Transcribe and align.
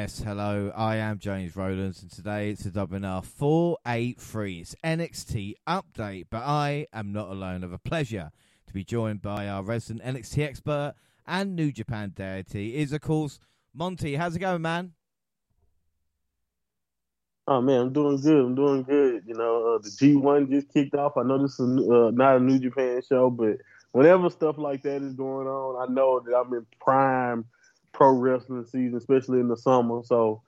Yes, 0.00 0.22
hello. 0.24 0.72
I 0.74 0.96
am 0.96 1.18
James 1.18 1.54
Rowlands, 1.54 2.00
and 2.00 2.10
today 2.10 2.48
it's 2.48 2.64
a 2.64 2.70
WNR 2.70 3.22
483. 3.22 4.60
It's 4.60 4.74
NXT 4.82 5.56
update, 5.68 6.28
but 6.30 6.42
I 6.42 6.86
am 6.90 7.12
not 7.12 7.28
alone. 7.28 7.62
Of 7.62 7.74
a 7.74 7.78
pleasure 7.78 8.30
to 8.66 8.72
be 8.72 8.82
joined 8.82 9.20
by 9.20 9.46
our 9.46 9.62
resident 9.62 10.02
NXT 10.02 10.42
expert 10.42 10.94
and 11.26 11.54
New 11.54 11.70
Japan 11.70 12.14
deity 12.16 12.78
is, 12.78 12.94
of 12.94 13.02
course, 13.02 13.40
Monty. 13.74 14.16
How's 14.16 14.34
it 14.36 14.38
going, 14.38 14.62
man? 14.62 14.94
Oh 17.46 17.60
man, 17.60 17.80
I'm 17.82 17.92
doing 17.92 18.22
good. 18.22 18.42
I'm 18.42 18.54
doing 18.54 18.84
good. 18.84 19.24
You 19.26 19.34
know, 19.34 19.74
uh, 19.74 19.78
the 19.82 19.90
G1 19.90 20.48
just 20.48 20.72
kicked 20.72 20.94
off. 20.94 21.18
I 21.18 21.24
know 21.24 21.42
this 21.42 21.60
is 21.60 21.90
uh, 21.90 22.10
not 22.14 22.36
a 22.38 22.40
New 22.40 22.58
Japan 22.58 23.02
show, 23.06 23.28
but 23.28 23.58
whenever 23.92 24.30
stuff 24.30 24.56
like 24.56 24.80
that 24.84 25.02
is 25.02 25.12
going 25.12 25.46
on, 25.46 25.86
I 25.86 25.92
know 25.92 26.20
that 26.20 26.34
I'm 26.34 26.54
in 26.54 26.64
prime 26.80 27.44
pro 28.00 28.12
wrestling 28.12 28.64
season, 28.64 28.96
especially 28.96 29.40
in 29.40 29.48
the 29.48 29.56
summer. 29.56 30.00
So, 30.04 30.42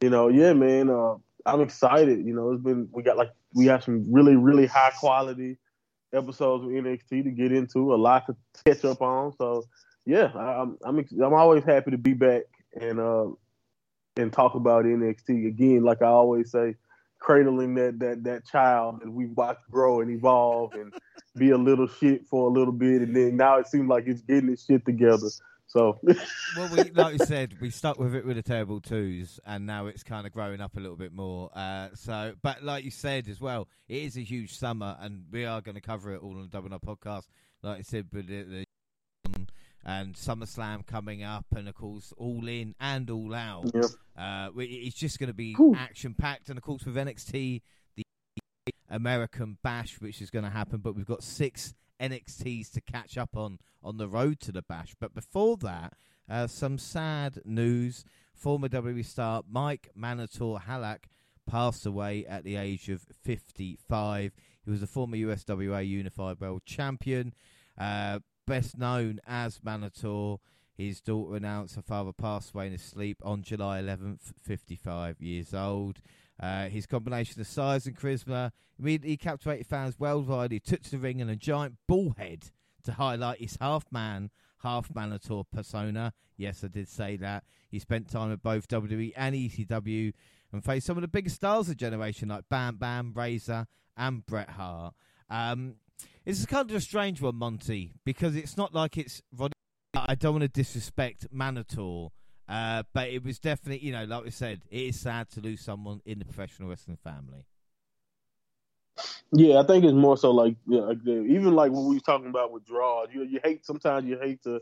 you 0.00 0.10
know, 0.10 0.28
yeah, 0.28 0.52
man, 0.52 0.90
uh, 0.90 1.14
I'm 1.46 1.60
excited. 1.60 2.26
You 2.26 2.34
know, 2.34 2.50
it's 2.50 2.62
been 2.62 2.88
we 2.92 3.04
got 3.04 3.16
like 3.16 3.30
we 3.54 3.66
got 3.66 3.84
some 3.84 4.12
really 4.12 4.34
really 4.34 4.66
high 4.66 4.90
quality 4.98 5.56
episodes 6.12 6.64
of 6.64 6.70
NXT 6.70 7.24
to 7.24 7.30
get 7.30 7.52
into, 7.52 7.94
a 7.94 7.96
lot 7.96 8.26
to 8.26 8.36
catch 8.64 8.84
up 8.84 9.02
on. 9.02 9.32
So, 9.38 9.64
yeah, 10.04 10.32
I, 10.34 10.62
I'm 10.62 10.76
I'm 10.84 10.98
I'm 11.22 11.34
always 11.34 11.62
happy 11.62 11.92
to 11.92 11.98
be 11.98 12.12
back 12.12 12.42
and 12.78 12.98
uh 12.98 13.26
and 14.16 14.32
talk 14.32 14.56
about 14.56 14.84
NXT 14.84 15.46
again. 15.46 15.84
Like 15.84 16.02
I 16.02 16.06
always 16.06 16.50
say, 16.50 16.74
cradling 17.20 17.76
that 17.76 18.00
that 18.00 18.24
that 18.24 18.46
child 18.46 19.02
that 19.02 19.10
we 19.10 19.26
watched 19.26 19.70
grow 19.70 20.00
and 20.00 20.10
evolve 20.10 20.74
and 20.74 20.92
be 21.36 21.50
a 21.50 21.58
little 21.58 21.86
shit 21.86 22.26
for 22.26 22.48
a 22.48 22.52
little 22.52 22.72
bit, 22.72 23.02
and 23.02 23.14
then 23.14 23.36
now 23.36 23.58
it 23.58 23.68
seems 23.68 23.88
like 23.88 24.08
it's 24.08 24.22
getting 24.22 24.50
its 24.50 24.66
shit 24.66 24.84
together. 24.84 25.28
So, 25.76 25.98
well, 26.56 26.70
we, 26.74 26.84
like 26.92 27.18
you 27.18 27.26
said, 27.26 27.60
we 27.60 27.68
stuck 27.68 27.98
with 27.98 28.14
it 28.14 28.24
with 28.24 28.36
the 28.36 28.42
terrible 28.42 28.80
twos, 28.80 29.38
and 29.44 29.66
now 29.66 29.88
it's 29.88 30.02
kind 30.02 30.26
of 30.26 30.32
growing 30.32 30.62
up 30.62 30.74
a 30.78 30.80
little 30.80 30.96
bit 30.96 31.12
more. 31.12 31.50
Uh, 31.54 31.88
so, 31.92 32.32
but 32.40 32.64
like 32.64 32.82
you 32.82 32.90
said 32.90 33.28
as 33.28 33.42
well, 33.42 33.68
it 33.86 33.98
is 34.04 34.16
a 34.16 34.22
huge 34.22 34.56
summer, 34.56 34.96
and 35.00 35.24
we 35.30 35.44
are 35.44 35.60
going 35.60 35.74
to 35.74 35.82
cover 35.82 36.14
it 36.14 36.22
all 36.22 36.30
on 36.30 36.40
the 36.40 36.48
Double 36.48 36.72
Up 36.72 36.80
podcast. 36.80 37.24
Like 37.62 37.80
I 37.80 37.82
said, 37.82 38.06
but 38.10 38.26
the, 38.26 38.42
the 38.44 38.64
and 39.84 40.14
SummerSlam 40.14 40.86
coming 40.86 41.22
up, 41.22 41.44
and 41.54 41.68
of 41.68 41.74
course, 41.74 42.10
All 42.16 42.48
In 42.48 42.74
and 42.80 43.10
All 43.10 43.34
Out. 43.34 43.70
Yep. 43.74 43.84
Uh, 44.16 44.48
it's 44.56 44.96
just 44.96 45.18
going 45.18 45.28
to 45.28 45.34
be 45.34 45.54
action 45.76 46.14
packed, 46.14 46.48
and 46.48 46.56
of 46.56 46.64
course, 46.64 46.86
with 46.86 46.96
NXT, 46.96 47.60
the 47.96 48.02
American 48.88 49.58
Bash, 49.62 50.00
which 50.00 50.22
is 50.22 50.30
going 50.30 50.46
to 50.46 50.50
happen, 50.50 50.78
but 50.78 50.96
we've 50.96 51.04
got 51.04 51.22
six 51.22 51.74
NXTs 52.00 52.72
to 52.72 52.80
catch 52.80 53.16
up 53.16 53.36
on 53.36 53.58
on 53.82 53.96
the 53.98 54.08
road 54.08 54.40
to 54.40 54.52
the 54.52 54.62
Bash. 54.62 54.94
But 54.98 55.14
before 55.14 55.56
that, 55.58 55.94
uh, 56.28 56.46
some 56.46 56.78
sad 56.78 57.40
news. 57.44 58.04
Former 58.34 58.68
WWE 58.68 59.04
star 59.04 59.42
Mike 59.48 59.88
Mantaur 59.96 60.60
Halac 60.62 61.04
passed 61.46 61.86
away 61.86 62.26
at 62.26 62.44
the 62.44 62.56
age 62.56 62.88
of 62.88 63.06
55. 63.24 64.32
He 64.64 64.70
was 64.70 64.82
a 64.82 64.86
former 64.86 65.16
USWA 65.16 65.88
Unified 65.88 66.40
World 66.40 66.62
Champion, 66.66 67.32
uh, 67.78 68.18
best 68.46 68.76
known 68.76 69.20
as 69.26 69.60
Mantaur. 69.60 70.38
His 70.76 71.00
daughter 71.00 71.36
announced 71.36 71.76
her 71.76 71.82
father 71.82 72.12
passed 72.12 72.52
away 72.52 72.66
in 72.66 72.72
his 72.72 72.82
sleep 72.82 73.18
on 73.24 73.42
July 73.42 73.80
11th, 73.80 74.32
55 74.42 75.22
years 75.22 75.54
old. 75.54 76.00
Uh, 76.38 76.68
his 76.68 76.86
combination 76.86 77.40
of 77.40 77.46
size 77.46 77.86
and 77.86 77.96
charisma 77.96 78.50
immediately 78.78 79.16
captivated 79.16 79.66
fans 79.66 79.98
worldwide. 79.98 80.52
He 80.52 80.60
took 80.60 80.82
to 80.82 80.90
the 80.90 80.98
ring 80.98 81.20
in 81.20 81.28
a 81.28 81.36
giant 81.36 81.76
bull 81.88 82.14
head 82.18 82.50
to 82.84 82.92
highlight 82.92 83.40
his 83.40 83.56
half 83.60 83.84
man, 83.90 84.30
half 84.62 84.88
Mantaur 84.92 85.44
persona. 85.50 86.12
Yes, 86.36 86.62
I 86.62 86.68
did 86.68 86.88
say 86.88 87.16
that. 87.16 87.44
He 87.70 87.78
spent 87.78 88.10
time 88.10 88.32
at 88.32 88.42
both 88.42 88.68
WWE 88.68 89.12
and 89.16 89.34
ECW 89.34 90.12
and 90.52 90.64
faced 90.64 90.86
some 90.86 90.96
of 90.96 91.02
the 91.02 91.08
biggest 91.08 91.36
stars 91.36 91.68
of 91.68 91.68
the 91.68 91.74
generation 91.74 92.28
like 92.28 92.44
Bam 92.48 92.76
Bam, 92.76 93.12
Razor, 93.14 93.66
and 93.96 94.24
Bret 94.26 94.50
Hart. 94.50 94.94
Um, 95.30 95.76
it's 96.24 96.44
kind 96.46 96.70
of 96.70 96.76
a 96.76 96.80
strange 96.80 97.20
one, 97.20 97.36
Monty, 97.36 97.92
because 98.04 98.36
it's 98.36 98.56
not 98.56 98.74
like 98.74 98.98
it's. 98.98 99.22
Roddy. 99.34 99.52
I 99.94 100.14
don't 100.14 100.34
want 100.34 100.42
to 100.42 100.48
disrespect 100.48 101.26
Mantaur 101.32 102.10
uh, 102.48 102.84
but 102.92 103.08
it 103.08 103.24
was 103.24 103.38
definitely, 103.38 103.84
you 103.84 103.92
know, 103.92 104.04
like 104.04 104.24
we 104.24 104.30
said, 104.30 104.62
it 104.70 104.80
is 104.80 105.00
sad 105.00 105.30
to 105.30 105.40
lose 105.40 105.60
someone 105.60 106.00
in 106.04 106.18
the 106.18 106.24
professional 106.24 106.68
wrestling 106.68 106.98
family. 107.02 107.44
Yeah, 109.32 109.58
I 109.58 109.66
think 109.66 109.84
it's 109.84 109.92
more 109.92 110.16
so 110.16 110.30
like, 110.30 110.56
like 110.66 110.98
even 111.06 111.54
like 111.54 111.72
what 111.72 111.84
we 111.84 111.96
were 111.96 112.00
talking 112.00 112.28
about 112.28 112.52
with 112.52 112.64
draws. 112.64 113.08
You 113.12 113.24
you 113.24 113.40
hate 113.42 113.66
sometimes 113.66 114.06
you 114.08 114.18
hate 114.18 114.42
to 114.44 114.60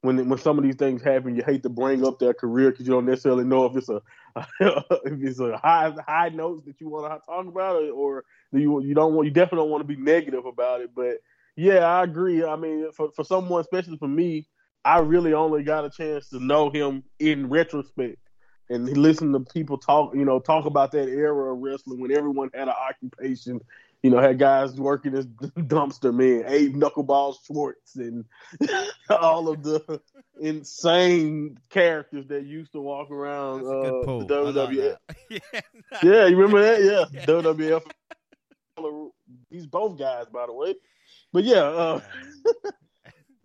when 0.00 0.28
when 0.28 0.38
some 0.38 0.58
of 0.58 0.64
these 0.64 0.76
things 0.76 1.02
happen, 1.02 1.34
you 1.34 1.42
hate 1.44 1.62
to 1.64 1.68
bring 1.68 2.06
up 2.06 2.18
their 2.18 2.34
career 2.34 2.70
because 2.70 2.86
you 2.86 2.92
don't 2.92 3.06
necessarily 3.06 3.44
know 3.44 3.66
if 3.66 3.76
it's 3.76 3.88
a 3.88 4.00
if 4.60 5.22
it's 5.22 5.40
a 5.40 5.56
high 5.56 5.92
high 6.06 6.28
notes 6.28 6.62
that 6.66 6.80
you 6.80 6.88
want 6.88 7.12
to 7.12 7.26
talk 7.26 7.46
about 7.46 7.82
it, 7.82 7.90
or 7.90 8.24
you 8.52 8.80
you 8.82 8.94
don't 8.94 9.14
want 9.14 9.26
you 9.26 9.32
definitely 9.32 9.64
don't 9.64 9.70
want 9.70 9.80
to 9.80 9.96
be 9.96 10.00
negative 10.00 10.46
about 10.46 10.80
it. 10.80 10.90
But 10.94 11.18
yeah, 11.56 11.80
I 11.80 12.04
agree. 12.04 12.44
I 12.44 12.56
mean, 12.56 12.92
for 12.92 13.10
for 13.12 13.24
someone, 13.24 13.60
especially 13.60 13.96
for 13.96 14.08
me, 14.08 14.46
I 14.84 14.98
really 14.98 15.32
only 15.32 15.62
got 15.62 15.84
a 15.84 15.90
chance 15.90 16.28
to 16.30 16.44
know 16.44 16.70
him 16.70 17.04
in 17.18 17.48
retrospect 17.48 18.18
and 18.70 18.96
listen 18.96 19.32
to 19.32 19.40
people 19.40 19.78
talk, 19.78 20.14
you 20.14 20.24
know, 20.24 20.38
talk 20.38 20.66
about 20.66 20.92
that 20.92 21.08
era 21.08 21.52
of 21.52 21.60
wrestling 21.60 22.00
when 22.00 22.10
everyone 22.12 22.50
had 22.54 22.68
an 22.68 22.74
occupation. 22.74 23.60
You 24.02 24.10
know, 24.10 24.18
had 24.18 24.38
guys 24.38 24.74
working 24.78 25.14
as 25.14 25.26
dumpster 25.26 26.12
men, 26.14 26.44
Abe 26.46 26.74
Knuckleball 26.76 27.36
Schwartz, 27.46 27.96
and 27.96 28.26
all 29.08 29.48
of 29.48 29.62
the 29.62 29.98
insane 30.38 31.56
characters 31.70 32.26
that 32.28 32.44
used 32.44 32.72
to 32.72 32.82
walk 32.82 33.10
around 33.10 33.60
uh, 33.60 34.02
the 34.02 34.26
WWF. 34.28 34.96
Yeah, 35.30 35.40
yeah, 36.02 36.26
you 36.26 36.36
remember 36.36 36.60
that? 36.60 36.82
Yeah, 36.82 37.04
yeah. 37.12 37.24
WWF. 37.24 37.82
These 39.50 39.66
both 39.66 39.98
guys, 39.98 40.26
by 40.30 40.44
the 40.46 40.52
way. 40.52 40.74
But 41.32 41.44
yeah, 41.44 41.62
uh, 41.62 42.00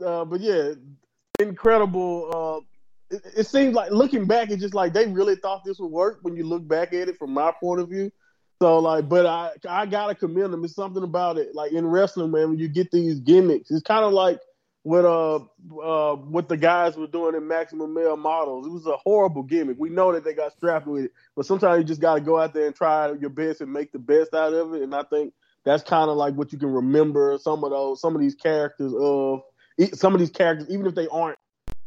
uh, 0.06 0.26
but 0.26 0.42
yeah, 0.42 0.74
incredible. 1.40 2.66
Uh, 3.12 3.16
it, 3.16 3.22
it, 3.38 3.48
seems 3.48 3.74
like 3.74 3.92
looking 3.92 4.26
back, 4.26 4.50
it's 4.50 4.62
just 4.62 4.74
like 4.76 4.94
they 4.94 5.08
really 5.08 5.36
thought 5.36 5.64
this 5.66 5.80
would 5.80 5.92
work 5.92 6.20
when 6.22 6.36
you 6.36 6.46
look 6.46 6.68
back 6.68 6.94
at 6.94 7.10
it 7.10 7.18
from 7.18 7.34
my 7.34 7.52
point 7.60 7.82
of 7.82 7.90
view. 7.90 8.12
So 8.62 8.80
like, 8.80 9.08
but 9.08 9.26
I 9.26 9.52
I 9.68 9.86
gotta 9.86 10.16
commend 10.16 10.54
them. 10.54 10.64
It's 10.66 10.76
something 10.76 11.04
about 11.04 11.38
it. 11.38 11.56
Like 11.56 11.72
in 11.72 11.88
wrestling, 11.88 12.32
man, 12.32 12.50
when 12.50 12.60
you 12.60 12.68
get 12.68 12.92
these 12.92 13.20
gimmicks, 13.20 13.72
it's 13.72 13.82
kind 13.82 14.04
of 14.04 14.12
like 14.12 14.40
what 14.84 15.06
uh 15.06 15.36
uh 15.82 16.16
what 16.16 16.50
the 16.50 16.58
guys 16.58 16.98
were 16.98 17.08
doing 17.08 17.36
in 17.36 17.48
Maximum 17.48 17.94
Male 17.94 18.18
Models. 18.18 18.68
It 18.68 18.72
was 18.72 18.86
a 18.86 18.98
horrible 18.98 19.44
gimmick. 19.44 19.78
We 19.80 19.90
know 19.90 20.12
that 20.12 20.26
they 20.26 20.34
got 20.34 20.52
strapped 20.52 20.88
with 20.88 21.06
it, 21.06 21.12
but 21.36 21.46
sometimes 21.46 21.80
you 21.80 21.84
just 21.86 22.02
got 22.02 22.16
to 22.16 22.22
go 22.22 22.38
out 22.38 22.54
there 22.54 22.68
and 22.68 22.76
try 22.76 23.12
your 23.14 23.30
best 23.30 23.62
and 23.62 23.72
make 23.72 23.92
the 23.92 24.00
best 24.00 24.34
out 24.34 24.54
of 24.54 24.74
it. 24.74 24.82
And 24.82 24.94
I 24.94 25.04
think 25.04 25.34
that's 25.64 25.84
kind 25.84 26.10
of 26.10 26.18
like 26.18 26.34
what 26.34 26.52
you 26.52 26.60
can 26.60 26.72
remember 26.72 27.38
some 27.42 27.64
of 27.64 27.72
those 27.72 28.02
some 28.02 28.16
of 28.16 28.22
these 28.22 28.36
characters 28.36 28.94
of 28.94 29.42
some 29.88 30.13
of 30.13 30.19
these 30.19 30.31
characters, 30.31 30.69
even 30.69 30.85
if 30.85 30.95
they 30.95 31.07
aren't 31.07 31.38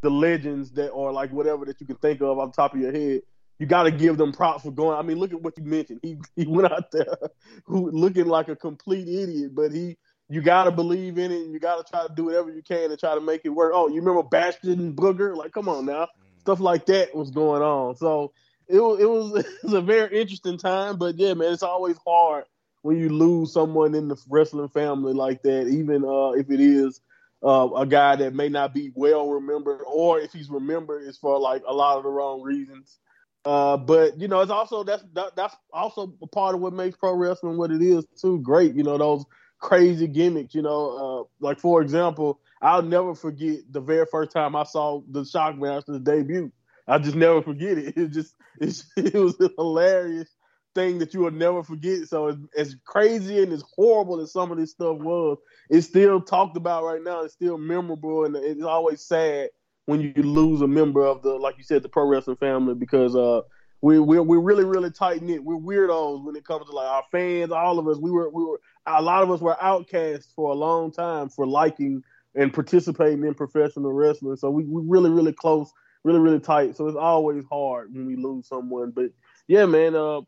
the 0.01 0.09
legends 0.09 0.71
that 0.71 0.91
are 0.93 1.11
like 1.11 1.31
whatever 1.31 1.65
that 1.65 1.79
you 1.79 1.87
can 1.87 1.95
think 1.97 2.21
of 2.21 2.39
on 2.39 2.51
top 2.51 2.73
of 2.73 2.79
your 2.79 2.91
head, 2.91 3.21
you 3.59 3.65
got 3.65 3.83
to 3.83 3.91
give 3.91 4.17
them 4.17 4.31
props 4.31 4.63
for 4.63 4.71
going. 4.71 4.97
I 4.97 5.01
mean, 5.01 5.17
look 5.17 5.31
at 5.31 5.41
what 5.41 5.57
you 5.57 5.63
mentioned. 5.63 5.99
He 6.03 6.17
he 6.35 6.45
went 6.45 6.71
out 6.71 6.91
there 6.91 7.17
looking 7.67 8.25
like 8.25 8.49
a 8.49 8.55
complete 8.55 9.07
idiot, 9.07 9.55
but 9.55 9.71
he 9.71 9.97
you 10.29 10.41
got 10.41 10.63
to 10.63 10.71
believe 10.71 11.17
in 11.17 11.31
it 11.31 11.47
you 11.47 11.59
got 11.59 11.85
to 11.85 11.91
try 11.91 12.07
to 12.07 12.13
do 12.13 12.25
whatever 12.25 12.49
you 12.49 12.63
can 12.63 12.89
to 12.89 12.97
try 12.97 13.15
to 13.15 13.21
make 13.21 13.41
it 13.43 13.49
work. 13.49 13.71
Oh, 13.75 13.87
you 13.87 14.01
remember 14.01 14.23
Bastion 14.23 14.93
Booger? 14.93 15.35
Like, 15.35 15.51
come 15.51 15.69
on 15.69 15.85
now, 15.85 16.07
stuff 16.39 16.59
like 16.59 16.85
that 16.87 17.15
was 17.15 17.31
going 17.31 17.61
on. 17.61 17.95
So 17.95 18.33
it 18.67 18.77
it 18.77 19.09
was, 19.09 19.35
it 19.45 19.63
was 19.63 19.73
a 19.73 19.81
very 19.81 20.19
interesting 20.19 20.57
time. 20.57 20.97
But 20.97 21.17
yeah, 21.17 21.33
man, 21.33 21.53
it's 21.53 21.63
always 21.63 21.97
hard 22.05 22.45
when 22.81 22.97
you 22.97 23.09
lose 23.09 23.53
someone 23.53 23.95
in 23.95 24.09
the 24.09 24.17
wrestling 24.29 24.69
family 24.69 25.13
like 25.13 25.41
that, 25.43 25.67
even 25.67 26.03
uh, 26.03 26.31
if 26.31 26.51
it 26.51 26.59
is 26.59 26.99
uh, 27.43 27.69
a 27.75 27.85
guy 27.85 28.15
that 28.15 28.33
may 28.33 28.49
not 28.49 28.73
be 28.73 28.91
well 28.95 29.29
remembered, 29.29 29.81
or 29.85 30.19
if 30.19 30.31
he's 30.31 30.49
remembered, 30.49 31.03
it's 31.07 31.17
for 31.17 31.39
like 31.39 31.63
a 31.67 31.73
lot 31.73 31.97
of 31.97 32.03
the 32.03 32.09
wrong 32.09 32.41
reasons. 32.41 32.99
Uh, 33.45 33.75
but 33.75 34.19
you 34.19 34.27
know, 34.27 34.39
it's 34.39 34.51
also 34.51 34.83
that's 34.83 35.03
that, 35.13 35.35
that's 35.35 35.55
also 35.73 36.13
a 36.21 36.27
part 36.27 36.55
of 36.55 36.61
what 36.61 36.73
makes 36.73 36.95
pro 36.97 37.13
wrestling 37.13 37.57
what 37.57 37.71
it 37.71 37.81
is 37.81 38.05
too. 38.19 38.39
Great, 38.39 38.75
you 38.75 38.83
know, 38.83 38.97
those 38.97 39.25
crazy 39.59 40.07
gimmicks. 40.07 40.55
You 40.55 40.61
know, 40.61 40.97
uh, 40.97 41.45
like 41.45 41.59
for 41.59 41.81
example, 41.81 42.39
I'll 42.61 42.81
never 42.81 43.13
forget 43.13 43.59
the 43.69 43.81
very 43.81 44.05
first 44.05 44.31
time 44.31 44.55
I 44.55 44.63
saw 44.63 45.01
the 45.09 45.21
Shockmaster's 45.21 45.99
debut. 45.99 46.51
I 46.87 46.97
just 46.97 47.15
never 47.15 47.41
forget 47.41 47.77
it. 47.77 47.97
It 47.97 48.11
just 48.11 48.35
it 48.61 49.13
was 49.13 49.35
hilarious 49.57 50.29
thing 50.75 50.99
that 50.99 51.13
you 51.13 51.21
will 51.21 51.31
never 51.31 51.63
forget. 51.63 52.07
So 52.07 52.27
as, 52.27 52.37
as, 52.57 52.75
crazy 52.85 53.41
and 53.41 53.51
as 53.51 53.63
horrible 53.75 54.19
as 54.21 54.31
some 54.31 54.51
of 54.51 54.57
this 54.57 54.71
stuff 54.71 54.97
was, 54.97 55.37
it's 55.69 55.87
still 55.87 56.21
talked 56.21 56.57
about 56.57 56.83
right 56.83 57.01
now. 57.01 57.23
It's 57.23 57.33
still 57.33 57.57
memorable, 57.57 58.25
and 58.25 58.35
it's 58.35 58.63
always 58.63 59.01
sad 59.01 59.49
when 59.85 60.01
you 60.01 60.23
lose 60.23 60.61
a 60.61 60.67
member 60.67 61.05
of 61.05 61.21
the, 61.21 61.31
like 61.31 61.57
you 61.57 61.63
said, 61.63 61.83
the 61.83 61.89
pro 61.89 62.05
wrestling 62.05 62.37
family 62.37 62.73
because 62.73 63.15
uh, 63.15 63.41
we 63.81 63.99
we're, 63.99 64.23
we're 64.23 64.39
really 64.39 64.63
really 64.63 64.91
tight 64.91 65.21
knit. 65.21 65.43
We're 65.43 65.55
weirdos 65.55 66.23
when 66.23 66.35
it 66.35 66.45
comes 66.45 66.65
to 66.67 66.71
like 66.71 66.87
our 66.87 67.03
fans. 67.11 67.51
All 67.51 67.79
of 67.79 67.87
us, 67.87 67.97
we 67.97 68.11
were 68.11 68.29
we 68.29 68.43
were 68.43 68.59
a 68.85 69.01
lot 69.01 69.23
of 69.23 69.31
us 69.31 69.41
were 69.41 69.61
outcasts 69.61 70.31
for 70.35 70.51
a 70.51 70.55
long 70.55 70.91
time 70.91 71.29
for 71.29 71.45
liking 71.45 72.01
and 72.35 72.53
participating 72.53 73.23
in 73.23 73.33
professional 73.33 73.93
wrestling. 73.93 74.37
So 74.37 74.49
we 74.49 74.63
we 74.63 74.81
really 74.85 75.09
really 75.09 75.33
close 75.33 75.71
really, 76.03 76.19
really 76.19 76.39
tight. 76.39 76.75
So 76.75 76.87
it's 76.87 76.97
always 76.97 77.43
hard 77.49 77.93
when 77.93 78.05
we 78.05 78.15
lose 78.15 78.47
someone. 78.47 78.91
But 78.91 79.11
yeah, 79.47 79.65
man. 79.65 79.95
Uh, 79.95 80.21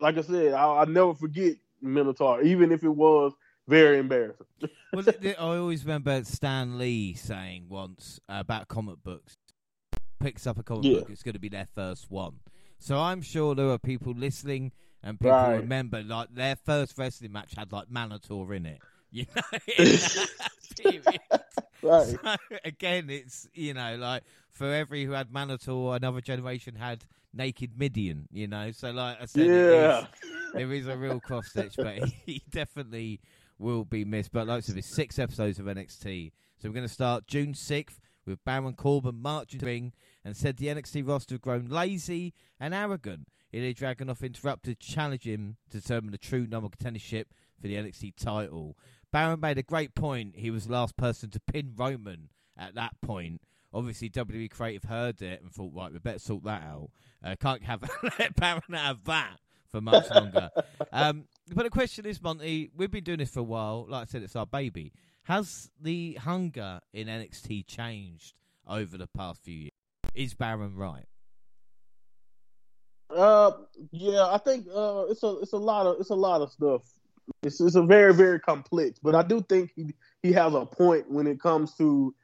like 0.00 0.18
I 0.18 0.22
said, 0.22 0.54
I, 0.54 0.80
will 0.80 0.86
never 0.86 1.14
forget 1.14 1.54
Minotaur, 1.80 2.42
even 2.42 2.72
if 2.72 2.82
it 2.84 2.88
was 2.88 3.32
very 3.66 3.98
embarrassing. 3.98 4.46
well, 4.92 5.04
I 5.22 5.34
always 5.34 5.84
remember 5.84 6.24
Stan 6.24 6.78
Lee 6.78 7.14
saying 7.14 7.66
once 7.68 8.20
about 8.28 8.68
comic 8.68 9.02
books, 9.02 9.36
picks 10.20 10.46
up 10.46 10.58
a 10.58 10.62
comic 10.62 10.84
yeah. 10.84 10.98
book, 11.00 11.10
it's 11.10 11.22
going 11.22 11.34
to 11.34 11.40
be 11.40 11.48
their 11.48 11.68
first 11.74 12.10
one. 12.10 12.40
So 12.78 12.96
I'm 12.96 13.22
sure 13.22 13.54
there 13.54 13.70
are 13.70 13.78
people 13.78 14.14
listening 14.16 14.72
and 15.02 15.18
people 15.18 15.32
right. 15.32 15.56
remember 15.56 16.02
like 16.02 16.34
their 16.34 16.56
first 16.56 16.96
wrestling 16.96 17.32
match 17.32 17.54
had 17.56 17.72
like 17.72 17.90
Minotaur 17.90 18.52
in 18.54 18.66
it. 18.66 18.78
You 19.10 19.24
know, 19.34 19.42
right. 21.82 22.06
So, 22.06 22.18
again, 22.62 23.08
it's 23.08 23.48
you 23.54 23.72
know 23.72 23.96
like 23.96 24.22
for 24.50 24.70
every 24.70 25.06
who 25.06 25.12
had 25.12 25.32
Minotaur, 25.32 25.96
another 25.96 26.20
generation 26.20 26.74
had 26.74 27.06
naked 27.38 27.78
Mideon, 27.78 28.26
You 28.30 28.48
know, 28.48 28.70
so 28.72 28.90
like 28.90 29.22
I 29.22 29.24
said, 29.24 29.46
yeah. 29.46 30.06
there 30.52 30.72
is 30.72 30.88
a 30.88 30.96
real 30.96 31.20
cross 31.20 31.48
stitch, 31.48 31.74
but 31.76 31.96
he, 32.26 32.42
definitely 32.50 33.20
will 33.58 33.84
be 33.84 34.04
missed. 34.04 34.32
But 34.32 34.48
like 34.48 34.58
I 34.58 34.60
said, 34.60 34.84
six 34.84 35.18
episodes 35.18 35.58
of 35.58 35.66
NXT, 35.66 36.32
so 36.58 36.68
we're 36.68 36.74
going 36.74 36.86
to 36.86 36.92
start 36.92 37.26
June 37.26 37.54
sixth 37.54 38.00
with 38.26 38.44
Baron 38.44 38.74
Corbin 38.74 39.22
marching 39.22 39.60
ring 39.60 39.92
and 40.24 40.36
said 40.36 40.56
the 40.56 40.66
NXT 40.66 41.08
roster 41.08 41.36
had 41.36 41.40
grown 41.40 41.66
lazy 41.66 42.34
and 42.60 42.74
arrogant. 42.74 43.28
Ilya 43.52 43.74
Dragunov 43.74 44.22
interrupted, 44.22 44.78
challenging 44.78 45.32
him 45.32 45.56
to 45.70 45.80
determine 45.80 46.10
the 46.10 46.18
true 46.18 46.46
number 46.46 46.68
contendership 46.68 47.24
for 47.60 47.68
the 47.68 47.76
NXT 47.76 48.16
title. 48.16 48.76
Baron 49.10 49.40
made 49.40 49.56
a 49.56 49.62
great 49.62 49.94
point. 49.94 50.34
He 50.36 50.50
was 50.50 50.66
the 50.66 50.72
last 50.72 50.96
person 50.96 51.30
to 51.30 51.40
pin 51.40 51.72
Roman 51.74 52.28
at 52.58 52.74
that 52.74 53.00
point. 53.00 53.40
Obviously, 53.72 54.08
WWE 54.08 54.50
Creative 54.50 54.84
heard 54.84 55.20
it 55.20 55.42
and 55.42 55.52
thought, 55.52 55.72
right, 55.74 55.92
we 55.92 55.98
better 55.98 56.18
sort 56.18 56.44
that 56.44 56.62
out. 56.62 56.90
Uh, 57.22 57.36
can't 57.38 57.62
have 57.62 57.82
let 58.18 58.34
Baron 58.36 58.62
have 58.72 59.04
that 59.04 59.36
for 59.70 59.80
much 59.80 60.10
longer. 60.10 60.50
um, 60.92 61.24
but 61.54 61.64
the 61.64 61.70
question 61.70 62.06
is, 62.06 62.22
Monty, 62.22 62.70
we've 62.76 62.90
been 62.90 63.04
doing 63.04 63.18
this 63.18 63.30
for 63.30 63.40
a 63.40 63.44
while. 63.44 63.86
Like 63.88 64.02
I 64.02 64.04
said, 64.06 64.22
it's 64.22 64.36
our 64.36 64.46
baby. 64.46 64.92
Has 65.24 65.70
the 65.80 66.14
hunger 66.14 66.80
in 66.94 67.06
NXT 67.06 67.66
changed 67.66 68.34
over 68.66 68.96
the 68.96 69.06
past 69.06 69.42
few 69.42 69.54
years? 69.54 69.72
Is 70.14 70.34
Baron 70.34 70.74
right? 70.74 71.04
Uh, 73.10 73.52
yeah, 73.90 74.26
I 74.26 74.38
think 74.38 74.66
uh, 74.74 75.04
it's 75.08 75.22
a 75.22 75.38
it's 75.40 75.52
a 75.52 75.58
lot 75.58 75.86
of 75.86 76.00
it's 76.00 76.10
a 76.10 76.14
lot 76.14 76.40
of 76.40 76.50
stuff. 76.50 76.82
It's 77.42 77.60
it's 77.60 77.74
a 77.74 77.82
very 77.82 78.14
very 78.14 78.40
complex, 78.40 78.98
but 79.02 79.14
I 79.14 79.22
do 79.22 79.42
think 79.42 79.70
he 79.76 79.94
he 80.22 80.32
has 80.32 80.54
a 80.54 80.66
point 80.66 81.10
when 81.10 81.26
it 81.26 81.40
comes 81.40 81.74
to 81.76 82.14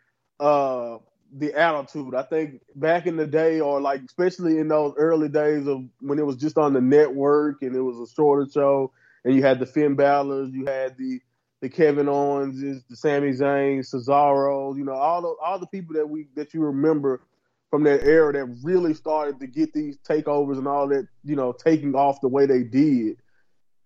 uh 0.41 0.99
the 1.37 1.53
attitude. 1.55 2.15
I 2.15 2.23
think 2.23 2.61
back 2.77 3.07
in 3.07 3.17
the 3.17 3.27
day, 3.27 3.61
or 3.61 3.81
like 3.81 4.03
especially 4.03 4.59
in 4.59 4.69
those 4.69 4.95
early 4.97 5.29
days 5.29 5.67
of 5.67 5.85
when 6.01 6.19
it 6.19 6.27
was 6.27 6.37
just 6.37 6.57
on 6.57 6.73
the 6.73 6.81
network 6.81 7.63
and 7.63 7.75
it 7.75 7.81
was 7.81 7.99
a 7.99 8.13
shorter 8.15 8.47
show, 8.51 8.93
and 9.25 9.35
you 9.35 9.43
had 9.43 9.59
the 9.59 9.67
Finn 9.67 9.97
Balor's, 9.97 10.53
you 10.53 10.67
had 10.67 10.97
the 10.97 11.21
the 11.61 11.69
Kevin 11.69 12.09
Owens, 12.09 12.61
the 12.89 12.97
Sami 12.97 13.33
Zayn, 13.33 13.81
Cesaro, 13.81 14.77
you 14.77 14.85
know, 14.85 14.93
all 14.93 15.23
the 15.23 15.35
all 15.43 15.59
the 15.59 15.67
people 15.67 15.95
that 15.95 16.09
we 16.09 16.29
that 16.37 16.55
you 16.55 16.61
remember 16.61 17.23
from 17.71 17.83
that 17.85 18.05
era 18.05 18.33
that 18.33 18.61
really 18.63 18.95
started 18.95 19.41
to 19.41 19.49
get 19.49 19.73
these 19.73 19.99
takeovers 19.99 20.59
and 20.59 20.69
all 20.69 20.87
that, 20.87 21.09
you 21.25 21.35
know, 21.35 21.53
taking 21.53 21.95
off 21.97 22.21
the 22.21 22.29
way 22.29 22.47
they 22.47 22.63
did. 22.63 23.17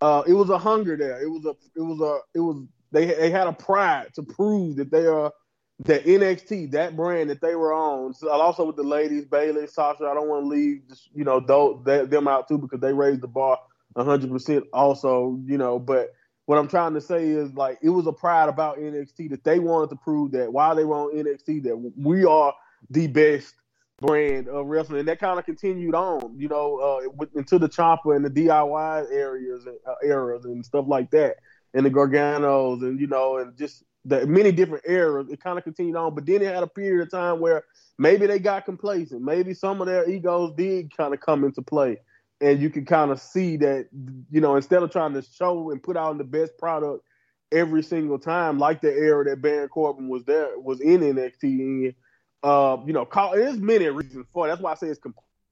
Uh, 0.02 0.22
it 0.26 0.34
was 0.34 0.50
a 0.50 0.58
hunger 0.58 0.96
there. 0.96 1.22
It 1.22 1.28
was 1.28 1.46
a, 1.46 1.56
it 1.74 1.82
was 1.82 2.00
a, 2.00 2.38
it 2.38 2.40
was 2.40 2.66
they 2.92 3.06
they 3.06 3.30
had 3.30 3.46
a 3.46 3.52
pride 3.52 4.08
to 4.14 4.22
prove 4.22 4.76
that 4.76 4.90
they 4.90 5.06
are 5.06 5.32
that 5.80 6.04
NXT, 6.04 6.72
that 6.72 6.96
brand 6.96 7.30
that 7.30 7.40
they 7.40 7.54
were 7.54 7.72
on. 7.72 8.12
So 8.12 8.28
also 8.30 8.64
with 8.64 8.76
the 8.76 8.82
ladies, 8.82 9.24
Bayley, 9.24 9.66
Sasha. 9.66 10.06
I 10.06 10.14
don't 10.14 10.28
want 10.28 10.44
to 10.44 10.48
leave, 10.48 10.82
you 11.14 11.24
know, 11.24 11.40
them 11.40 12.28
out 12.28 12.48
too 12.48 12.58
because 12.58 12.80
they 12.80 12.92
raised 12.92 13.20
the 13.20 13.28
bar 13.28 13.58
100. 13.92 14.30
percent 14.30 14.64
Also, 14.72 15.38
you 15.46 15.58
know, 15.58 15.78
but 15.78 16.14
what 16.46 16.58
I'm 16.58 16.68
trying 16.68 16.94
to 16.94 17.00
say 17.00 17.28
is 17.28 17.52
like 17.54 17.78
it 17.82 17.90
was 17.90 18.06
a 18.06 18.12
pride 18.12 18.48
about 18.48 18.78
NXT 18.78 19.30
that 19.30 19.44
they 19.44 19.58
wanted 19.58 19.90
to 19.90 19.96
prove 19.96 20.32
that 20.32 20.52
while 20.52 20.74
they 20.74 20.84
were 20.84 20.96
on 20.96 21.14
NXT 21.14 21.62
that 21.64 21.76
we 21.96 22.24
are 22.24 22.54
the 22.90 23.06
best 23.06 23.54
brand 24.00 24.48
of 24.48 24.66
wrestling, 24.66 25.00
and 25.00 25.08
that 25.08 25.18
kind 25.18 25.38
of 25.38 25.44
continued 25.44 25.94
on, 25.94 26.34
you 26.38 26.48
know, 26.48 26.78
uh, 26.78 27.26
into 27.34 27.58
the 27.58 27.68
Ciampa 27.68 28.16
and 28.16 28.24
the 28.24 28.30
DIY 28.30 29.12
areas 29.12 29.66
and 29.66 29.76
uh, 29.86 29.94
eras 30.02 30.44
and 30.44 30.64
stuff 30.64 30.86
like 30.88 31.10
that, 31.10 31.36
and 31.74 31.84
the 31.84 31.90
Garganos, 31.90 32.80
and 32.82 32.98
you 32.98 33.06
know, 33.06 33.38
and 33.38 33.56
just 33.56 33.84
the 34.08 34.26
many 34.26 34.52
different 34.52 34.84
eras. 34.86 35.28
It 35.30 35.42
kind 35.42 35.58
of 35.58 35.64
continued 35.64 35.96
on, 35.96 36.14
but 36.14 36.26
then 36.26 36.42
it 36.42 36.54
had 36.54 36.62
a 36.62 36.68
period 36.68 37.02
of 37.02 37.10
time 37.10 37.40
where 37.40 37.64
maybe 37.98 38.26
they 38.26 38.38
got 38.38 38.64
complacent, 38.64 39.22
maybe 39.22 39.54
some 39.54 39.80
of 39.80 39.86
their 39.86 40.08
egos 40.08 40.54
did 40.56 40.96
kind 40.96 41.14
of 41.14 41.20
come 41.20 41.44
into 41.44 41.62
play, 41.62 41.98
and 42.40 42.60
you 42.60 42.70
can 42.70 42.84
kind 42.84 43.10
of 43.10 43.20
see 43.20 43.56
that, 43.58 43.88
you 44.30 44.40
know, 44.40 44.56
instead 44.56 44.82
of 44.82 44.90
trying 44.90 45.14
to 45.14 45.22
show 45.22 45.70
and 45.70 45.82
put 45.82 45.96
out 45.96 46.16
the 46.18 46.24
best 46.24 46.56
product 46.58 47.04
every 47.52 47.82
single 47.82 48.18
time, 48.18 48.58
like 48.58 48.80
the 48.80 48.92
era 48.92 49.24
that 49.24 49.40
Baron 49.40 49.68
Corbin 49.68 50.08
was 50.08 50.24
there 50.24 50.58
was 50.58 50.80
in 50.80 51.00
NXT 51.00 51.94
uh, 52.42 52.76
you 52.86 52.92
know, 52.92 53.04
call, 53.04 53.32
there's 53.32 53.58
many 53.58 53.88
reasons 53.88 54.26
for 54.32 54.46
it. 54.46 54.50
That's 54.50 54.60
why 54.60 54.72
I 54.72 54.74
say 54.74 54.88
it's 54.88 55.00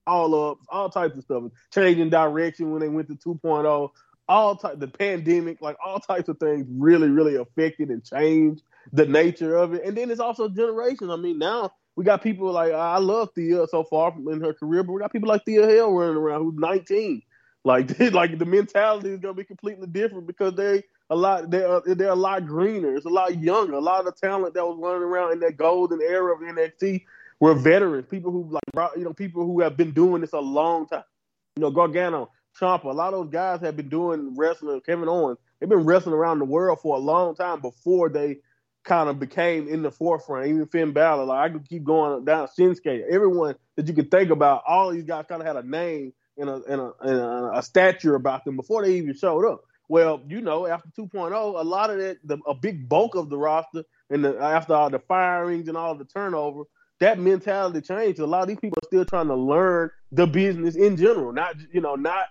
all 0.06 0.50
up, 0.50 0.58
all 0.68 0.88
types 0.88 1.16
of 1.16 1.24
stuff, 1.24 1.44
changing 1.74 2.10
direction 2.10 2.70
when 2.70 2.80
they 2.80 2.88
went 2.88 3.08
to 3.08 3.14
2.0, 3.14 3.90
all 4.28 4.56
type 4.56 4.78
the 4.78 4.88
pandemic, 4.88 5.60
like 5.60 5.76
all 5.84 6.00
types 6.00 6.28
of 6.28 6.38
things 6.38 6.66
really, 6.68 7.08
really 7.08 7.36
affected 7.36 7.90
and 7.90 8.04
changed 8.04 8.62
the 8.92 9.06
nature 9.06 9.56
of 9.56 9.74
it. 9.74 9.84
And 9.84 9.96
then 9.96 10.10
it's 10.10 10.20
also 10.20 10.48
generations. 10.48 11.10
I 11.10 11.16
mean, 11.16 11.38
now 11.38 11.72
we 11.96 12.04
got 12.04 12.22
people 12.22 12.52
like 12.52 12.72
I 12.72 12.98
love 12.98 13.30
Thea 13.34 13.66
so 13.68 13.84
far 13.84 14.14
in 14.30 14.40
her 14.40 14.52
career, 14.52 14.82
but 14.82 14.92
we 14.92 15.00
got 15.00 15.12
people 15.12 15.28
like 15.28 15.44
Thea 15.44 15.66
Hail 15.66 15.92
running 15.92 16.16
around 16.16 16.42
who's 16.42 16.58
19. 16.58 17.22
Like, 17.64 17.98
like 18.12 18.38
the 18.38 18.44
mentality 18.44 19.10
is 19.10 19.20
gonna 19.20 19.34
be 19.34 19.44
completely 19.44 19.86
different 19.86 20.26
because 20.26 20.54
they 20.54 20.84
a 21.10 21.16
lot 21.16 21.50
they're 21.50 21.80
they're 21.86 22.10
a 22.10 22.14
lot 22.14 22.46
greener. 22.46 22.94
It's 22.94 23.06
a 23.06 23.10
lot 23.10 23.38
younger. 23.38 23.74
A 23.74 23.80
lot 23.80 24.00
of 24.00 24.06
the 24.06 24.12
talent 24.12 24.54
that 24.54 24.64
was 24.64 24.78
running 24.80 25.02
around 25.02 25.32
in 25.32 25.40
that 25.40 25.56
golden 25.56 26.00
era 26.02 26.34
of 26.34 26.40
NXT 26.40 27.04
were 27.40 27.54
veterans, 27.54 28.06
people 28.10 28.32
who 28.32 28.48
like 28.50 28.90
you 28.96 29.04
know 29.04 29.12
people 29.12 29.44
who 29.44 29.60
have 29.60 29.76
been 29.76 29.92
doing 29.92 30.20
this 30.20 30.32
a 30.32 30.40
long 30.40 30.86
time. 30.86 31.04
You 31.56 31.62
know, 31.62 31.70
Gargano, 31.70 32.30
Ciampa, 32.60 32.84
a 32.84 32.88
lot 32.88 33.12
of 33.12 33.24
those 33.24 33.32
guys 33.32 33.60
have 33.60 33.76
been 33.76 33.88
doing 33.88 34.34
wrestling. 34.36 34.80
Kevin 34.80 35.08
Owens, 35.08 35.38
they've 35.60 35.68
been 35.68 35.84
wrestling 35.84 36.14
around 36.14 36.38
the 36.38 36.44
world 36.44 36.80
for 36.80 36.96
a 36.96 36.98
long 36.98 37.34
time 37.34 37.60
before 37.60 38.08
they 38.08 38.38
kind 38.84 39.08
of 39.08 39.18
became 39.18 39.68
in 39.68 39.82
the 39.82 39.90
forefront. 39.90 40.48
Even 40.48 40.66
Finn 40.66 40.92
Balor, 40.92 41.24
like 41.24 41.50
I 41.50 41.52
could 41.52 41.68
keep 41.68 41.84
going 41.84 42.24
down. 42.24 42.48
Shinsuke, 42.58 43.02
everyone 43.10 43.56
that 43.76 43.86
you 43.86 43.94
could 43.94 44.10
think 44.10 44.30
about, 44.30 44.62
all 44.66 44.90
these 44.90 45.04
guys 45.04 45.26
kind 45.28 45.42
of 45.42 45.46
had 45.46 45.56
a 45.56 45.68
name 45.68 46.12
and 46.38 46.48
a 46.48 46.62
and 46.68 46.80
a, 46.80 46.92
and 47.00 47.18
a, 47.18 47.58
a 47.58 47.62
stature 47.62 48.14
about 48.14 48.44
them 48.44 48.56
before 48.56 48.84
they 48.84 48.94
even 48.94 49.14
showed 49.14 49.44
up. 49.44 49.62
Well, 49.88 50.22
you 50.26 50.40
know, 50.40 50.66
after 50.66 50.88
2.0, 50.98 51.32
a 51.32 51.62
lot 51.62 51.90
of 51.90 51.98
that, 51.98 52.16
the, 52.24 52.38
a 52.46 52.54
big 52.54 52.88
bulk 52.88 53.14
of 53.14 53.28
the 53.30 53.38
roster, 53.38 53.84
and 54.10 54.24
the, 54.24 54.36
after 54.36 54.74
all 54.74 54.90
the 54.90 54.98
firings 54.98 55.68
and 55.68 55.76
all 55.76 55.94
the 55.94 56.04
turnover, 56.04 56.64
that 56.98 57.18
mentality 57.18 57.80
changed. 57.80 58.18
A 58.18 58.26
lot 58.26 58.42
of 58.42 58.48
these 58.48 58.58
people 58.58 58.78
are 58.82 58.86
still 58.86 59.04
trying 59.04 59.28
to 59.28 59.36
learn 59.36 59.90
the 60.10 60.26
business 60.26 60.74
in 60.74 60.96
general, 60.96 61.32
not 61.32 61.54
you 61.72 61.80
know, 61.80 61.94
not 61.94 62.26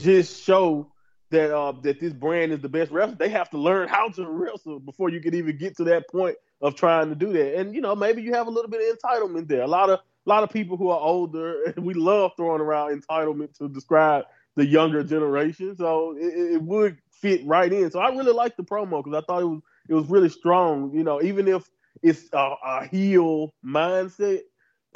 just 0.00 0.42
show 0.42 0.92
that 1.30 1.56
uh, 1.56 1.72
that 1.82 2.00
this 2.00 2.12
brand 2.12 2.52
is 2.52 2.60
the 2.60 2.68
best 2.68 2.90
wrestler. 2.90 3.16
They 3.16 3.28
have 3.28 3.50
to 3.50 3.58
learn 3.58 3.88
how 3.88 4.08
to 4.10 4.26
wrestle 4.26 4.80
before 4.80 5.10
you 5.10 5.20
can 5.20 5.34
even 5.34 5.56
get 5.56 5.76
to 5.76 5.84
that 5.84 6.08
point 6.08 6.36
of 6.60 6.74
trying 6.74 7.08
to 7.08 7.14
do 7.14 7.32
that. 7.32 7.56
And 7.56 7.74
you 7.74 7.80
know, 7.80 7.94
maybe 7.94 8.22
you 8.22 8.34
have 8.34 8.46
a 8.46 8.50
little 8.50 8.70
bit 8.70 8.80
of 8.80 8.98
entitlement 8.98 9.48
there. 9.48 9.62
A 9.62 9.68
lot 9.68 9.90
of 9.90 10.00
a 10.00 10.28
lot 10.28 10.42
of 10.42 10.50
people 10.50 10.76
who 10.76 10.90
are 10.90 11.00
older, 11.00 11.74
we 11.78 11.94
love 11.94 12.32
throwing 12.36 12.60
around 12.60 13.00
entitlement 13.00 13.56
to 13.58 13.68
describe 13.68 14.24
the 14.56 14.66
younger 14.66 15.02
generation. 15.02 15.76
So 15.76 16.16
it, 16.18 16.54
it 16.54 16.62
would 16.62 16.98
fit 17.10 17.46
right 17.46 17.72
in. 17.72 17.90
So 17.90 18.00
I 18.00 18.10
really 18.10 18.32
liked 18.32 18.56
the 18.56 18.64
promo 18.64 19.02
because 19.02 19.16
I 19.16 19.24
thought 19.24 19.42
it 19.42 19.46
was 19.46 19.60
it 19.88 19.94
was 19.94 20.06
really 20.08 20.28
strong. 20.28 20.92
You 20.94 21.04
know, 21.04 21.22
even 21.22 21.48
if 21.48 21.68
it's 22.02 22.28
a, 22.32 22.54
a 22.64 22.86
heel 22.86 23.52
mindset, 23.64 24.40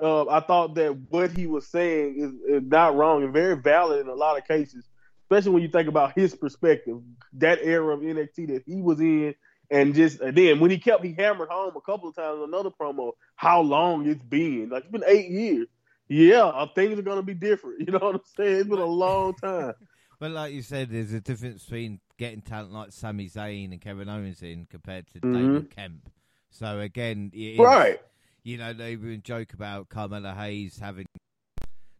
uh, 0.02 0.28
I 0.28 0.40
thought 0.40 0.74
that 0.74 0.96
what 1.10 1.30
he 1.30 1.46
was 1.46 1.66
saying 1.66 2.16
is, 2.18 2.62
is 2.62 2.68
not 2.68 2.96
wrong 2.96 3.22
and 3.22 3.32
very 3.32 3.56
valid 3.56 4.00
in 4.00 4.08
a 4.08 4.14
lot 4.14 4.38
of 4.38 4.46
cases, 4.46 4.84
especially 5.24 5.52
when 5.52 5.62
you 5.62 5.68
think 5.68 5.88
about 5.88 6.16
his 6.16 6.34
perspective, 6.34 7.00
that 7.34 7.58
era 7.62 7.94
of 7.94 8.00
NXT 8.00 8.48
that 8.48 8.62
he 8.66 8.80
was 8.80 9.00
in. 9.00 9.34
And 9.70 9.94
just 9.94 10.20
and 10.20 10.36
then 10.36 10.60
when 10.60 10.70
he 10.70 10.78
kept 10.78 11.02
he 11.02 11.14
hammered 11.14 11.48
home 11.48 11.74
a 11.74 11.80
couple 11.80 12.10
of 12.10 12.14
times 12.14 12.42
another 12.44 12.68
promo 12.70 13.12
how 13.34 13.62
long 13.62 14.06
it's 14.06 14.22
been 14.22 14.68
like 14.68 14.82
it's 14.82 14.92
been 14.92 15.02
eight 15.06 15.30
years 15.30 15.66
yeah, 16.08 16.44
uh, 16.44 16.66
things 16.74 16.98
are 16.98 17.02
going 17.02 17.16
to 17.16 17.22
be 17.22 17.34
different. 17.34 17.80
You 17.86 17.92
know 17.92 17.98
what 17.98 18.14
I'm 18.16 18.20
saying? 18.36 18.56
It's 18.60 18.68
been 18.68 18.78
a 18.78 18.84
long 18.84 19.34
time. 19.34 19.74
But 20.20 20.30
like 20.30 20.52
you 20.52 20.62
said, 20.62 20.90
there's 20.90 21.12
a 21.12 21.20
difference 21.20 21.64
between 21.64 22.00
getting 22.18 22.40
talent 22.40 22.72
like 22.72 22.92
Sami 22.92 23.28
Zayn 23.28 23.72
and 23.72 23.80
Kevin 23.80 24.08
Owens 24.08 24.42
in 24.42 24.64
compared 24.70 25.06
to 25.08 25.20
mm-hmm. 25.20 25.66
Kemp. 25.66 26.08
So 26.50 26.78
again, 26.78 27.32
is, 27.34 27.58
right? 27.58 28.00
You 28.44 28.56
know, 28.56 28.72
they 28.72 28.92
even 28.92 29.22
joke 29.22 29.52
about 29.52 29.88
Carmelo 29.88 30.32
Hayes 30.32 30.78
having. 30.78 31.06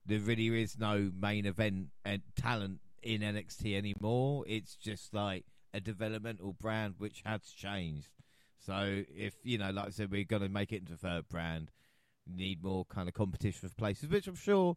There 0.06 0.20
really 0.20 0.62
is 0.62 0.78
no 0.78 1.10
main 1.20 1.44
event 1.44 1.88
and 2.04 2.22
talent 2.36 2.78
in 3.04 3.20
NXT 3.20 3.76
anymore. 3.76 4.44
It's 4.46 4.74
just 4.74 5.14
like 5.14 5.44
a 5.72 5.80
developmental 5.80 6.52
brand 6.52 6.94
which 6.98 7.22
has 7.24 7.42
changed. 7.44 8.08
So 8.58 9.02
if 9.14 9.34
you 9.42 9.58
know, 9.58 9.70
like 9.70 9.86
I 9.86 9.90
said, 9.90 10.10
we're 10.10 10.24
going 10.24 10.42
to 10.42 10.48
make 10.48 10.72
it 10.72 10.80
into 10.80 10.94
a 10.94 10.96
third 10.96 11.28
brand 11.28 11.70
need 12.26 12.62
more 12.62 12.86
kind 12.86 13.08
of 13.08 13.14
competition 13.14 13.68
for 13.68 13.74
places, 13.74 14.08
which 14.08 14.26
I'm 14.26 14.34
sure 14.34 14.76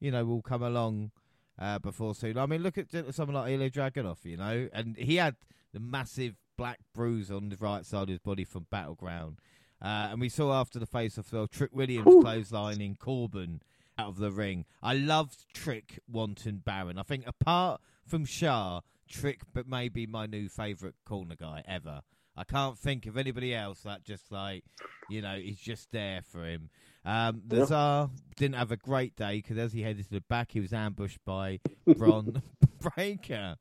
you 0.00 0.10
know 0.10 0.24
will 0.24 0.42
come 0.42 0.62
along 0.62 1.10
uh, 1.58 1.78
before 1.78 2.14
soon. 2.14 2.38
I 2.38 2.46
mean, 2.46 2.62
look 2.62 2.78
at 2.78 2.88
someone 3.14 3.34
like 3.34 3.52
Ilya 3.52 3.70
Dragunov, 3.70 4.24
you 4.24 4.36
know, 4.36 4.68
and 4.72 4.96
he 4.96 5.16
had 5.16 5.36
the 5.72 5.80
massive 5.80 6.36
black 6.56 6.80
bruise 6.94 7.30
on 7.30 7.50
the 7.50 7.56
right 7.58 7.84
side 7.84 8.04
of 8.04 8.08
his 8.08 8.18
body 8.18 8.44
from 8.44 8.66
Battleground. 8.70 9.38
Uh, 9.82 10.08
and 10.10 10.20
we 10.20 10.30
saw 10.30 10.58
after 10.58 10.78
the 10.78 10.86
face-off, 10.86 11.30
well, 11.32 11.46
Trick 11.46 11.70
Williams 11.72 12.06
Whew. 12.06 12.22
clotheslining 12.22 12.98
Corbin 12.98 13.60
out 13.98 14.08
of 14.08 14.16
the 14.18 14.30
ring. 14.30 14.64
I 14.82 14.94
loved 14.94 15.52
Trick 15.54 15.98
wanting 16.08 16.58
Baron. 16.64 16.98
I 16.98 17.02
think 17.02 17.26
apart 17.26 17.80
from 18.06 18.24
Shah, 18.24 18.80
Trick 19.08 19.40
but 19.52 19.66
maybe 19.68 20.06
my 20.06 20.26
new 20.26 20.48
favourite 20.48 20.94
corner 21.04 21.34
guy 21.36 21.62
ever. 21.66 22.02
I 22.36 22.44
can't 22.44 22.76
think 22.78 23.06
of 23.06 23.16
anybody 23.16 23.54
else 23.54 23.80
that 23.80 24.04
just 24.04 24.30
like, 24.30 24.64
you 25.08 25.22
know, 25.22 25.36
he's 25.36 25.58
just 25.58 25.90
there 25.90 26.20
for 26.22 26.44
him. 26.44 26.68
Um, 27.04 27.40
the 27.46 27.58
Yeah. 27.58 27.64
Tsar 27.64 28.10
didn't 28.36 28.56
have 28.56 28.70
a 28.72 28.76
great 28.76 29.16
day 29.16 29.36
because 29.36 29.56
as 29.56 29.72
he 29.72 29.82
headed 29.82 30.04
to 30.04 30.10
the 30.10 30.20
back, 30.20 30.52
he 30.52 30.60
was 30.60 30.72
ambushed 30.74 31.24
by 31.24 31.60
Bron 31.86 32.42
Breaker. 32.94 33.56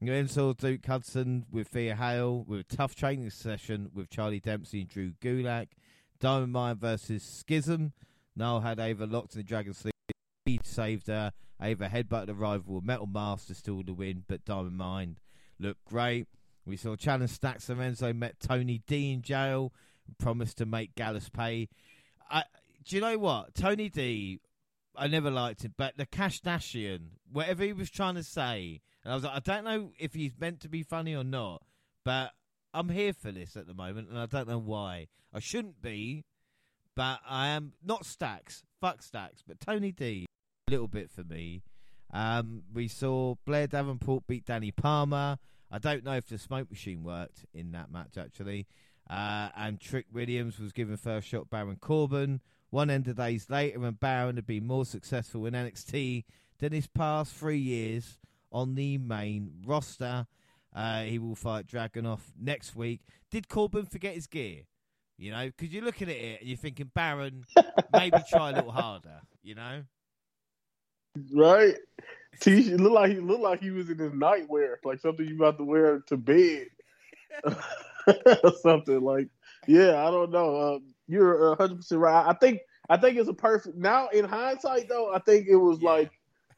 You 0.00 0.12
then 0.12 0.28
saw 0.28 0.52
Duke 0.52 0.84
Hudson 0.86 1.46
with 1.50 1.68
Thea 1.68 1.96
Hail 1.96 2.44
with 2.46 2.60
a 2.60 2.76
tough 2.76 2.94
training 2.94 3.30
session 3.30 3.90
with 3.94 4.10
Charlie 4.10 4.38
Dempsey 4.40 4.80
and 4.82 4.88
Drew 4.88 5.12
Gulak. 5.20 5.68
Diamond 6.20 6.52
Mine 6.52 6.76
versus 6.76 7.22
Schism. 7.24 7.92
Nile 8.36 8.60
had 8.60 8.78
Ava 8.78 9.06
locked 9.06 9.34
in 9.34 9.40
the 9.40 9.44
Dragon 9.44 9.74
Sleep. 9.74 9.94
He 10.44 10.60
saved 10.62 11.06
her. 11.06 11.32
Ava 11.60 11.88
headbutted 11.88 12.26
the 12.26 12.34
rival 12.34 12.80
Metal 12.80 13.06
Master 13.06 13.54
still 13.54 13.82
to 13.84 13.92
win, 13.92 14.24
but 14.26 14.44
Diamond 14.44 14.76
Mine 14.76 15.18
looked 15.58 15.84
great. 15.84 16.26
We 16.66 16.76
saw 16.76 16.96
Channing 16.96 17.28
Stacks 17.28 17.68
Lorenzo 17.68 18.12
met 18.12 18.40
Tony 18.40 18.82
D 18.86 19.12
in 19.12 19.22
jail, 19.22 19.72
promised 20.18 20.58
to 20.58 20.66
make 20.66 20.94
Gallus 20.94 21.28
pay. 21.28 21.68
I, 22.30 22.44
do 22.84 22.96
you 22.96 23.02
know 23.02 23.18
what? 23.18 23.54
Tony 23.54 23.88
D, 23.88 24.40
I 24.96 25.08
never 25.08 25.30
liked 25.30 25.64
him, 25.64 25.74
but 25.76 25.96
the 25.96 26.06
Cash 26.06 26.40
Dashian, 26.42 27.08
whatever 27.30 27.64
he 27.64 27.72
was 27.72 27.90
trying 27.90 28.14
to 28.16 28.22
say, 28.22 28.80
and 29.04 29.12
I 29.12 29.14
was 29.14 29.24
like, 29.24 29.36
I 29.36 29.40
don't 29.40 29.64
know 29.64 29.90
if 29.98 30.14
he's 30.14 30.32
meant 30.38 30.60
to 30.60 30.68
be 30.68 30.82
funny 30.82 31.14
or 31.14 31.24
not, 31.24 31.62
but 32.04 32.32
I'm 32.72 32.88
here 32.88 33.12
for 33.12 33.30
this 33.30 33.56
at 33.56 33.66
the 33.66 33.74
moment, 33.74 34.08
and 34.08 34.18
I 34.18 34.26
don't 34.26 34.48
know 34.48 34.58
why. 34.58 35.08
I 35.32 35.40
shouldn't 35.40 35.82
be, 35.82 36.24
but 36.96 37.20
I 37.28 37.48
am 37.48 37.72
not 37.84 38.04
Stacks, 38.06 38.62
fuck 38.80 39.02
Stacks, 39.02 39.42
but 39.46 39.60
Tony 39.60 39.92
D, 39.92 40.26
a 40.68 40.70
little 40.70 40.88
bit 40.88 41.10
for 41.10 41.24
me. 41.24 41.62
Um, 42.12 42.62
we 42.72 42.88
saw 42.88 43.34
Blair 43.44 43.66
Davenport 43.66 44.26
beat 44.26 44.46
Danny 44.46 44.70
Palmer. 44.70 45.38
I 45.70 45.78
don't 45.78 46.04
know 46.04 46.12
if 46.12 46.28
the 46.28 46.38
smoke 46.38 46.70
machine 46.70 47.02
worked 47.02 47.44
in 47.52 47.72
that 47.72 47.90
match 47.90 48.16
actually. 48.16 48.66
Uh, 49.10 49.48
and 49.56 49.80
Trick 49.80 50.06
Williams 50.12 50.58
was 50.58 50.72
given 50.72 50.96
first 50.96 51.26
shot 51.26 51.50
Baron 51.50 51.76
Corbin. 51.76 52.40
One 52.70 52.90
end 52.90 53.06
of 53.08 53.16
days 53.16 53.50
later, 53.50 53.84
and 53.84 53.98
Baron 53.98 54.36
had 54.36 54.46
been 54.46 54.66
more 54.66 54.84
successful 54.84 55.46
in 55.46 55.54
NXT 55.54 56.24
than 56.58 56.72
his 56.72 56.86
past 56.86 57.34
three 57.34 57.58
years 57.58 58.18
on 58.50 58.74
the 58.74 58.98
main 58.98 59.62
roster. 59.64 60.26
Uh, 60.74 61.02
he 61.02 61.18
will 61.18 61.36
fight 61.36 61.66
Dragunov 61.66 62.20
next 62.40 62.74
week. 62.74 63.02
Did 63.30 63.48
Corbin 63.48 63.86
forget 63.86 64.14
his 64.14 64.26
gear? 64.26 64.62
You 65.16 65.30
know, 65.30 65.46
because 65.46 65.72
you're 65.72 65.84
looking 65.84 66.08
at 66.08 66.16
it 66.16 66.40
and 66.40 66.48
you're 66.48 66.56
thinking, 66.58 66.90
Baron, 66.94 67.46
maybe 67.88 68.22
try 68.24 68.50
a 68.50 68.52
little 68.52 68.72
harder. 68.72 69.20
You 69.42 69.54
know, 69.54 69.84
right? 71.32 71.76
T 72.40 72.74
looked 72.76 72.94
like 72.94 73.12
he 73.12 73.20
looked 73.20 73.42
like 73.42 73.60
he 73.60 73.70
was 73.70 73.90
in 73.90 73.98
his 73.98 74.12
nightwear, 74.12 74.76
like 74.84 75.00
something 75.00 75.26
you 75.26 75.36
about 75.36 75.58
to 75.58 75.64
wear 75.64 76.00
to 76.08 76.16
bed, 76.16 76.68
or 77.44 78.52
something 78.62 79.00
like. 79.00 79.28
Yeah, 79.66 80.06
I 80.06 80.10
don't 80.10 80.30
know. 80.30 80.74
Um, 80.76 80.94
you're 81.06 81.56
hundred 81.56 81.76
percent 81.76 82.00
right. 82.00 82.26
I 82.26 82.34
think 82.34 82.60
I 82.88 82.96
think 82.96 83.16
it's 83.18 83.28
a 83.28 83.34
perfect. 83.34 83.76
Now 83.76 84.08
in 84.08 84.24
hindsight, 84.24 84.88
though, 84.88 85.12
I 85.14 85.18
think 85.20 85.46
it 85.48 85.56
was 85.56 85.80
Yeah. 85.80 85.90
like, 85.90 86.12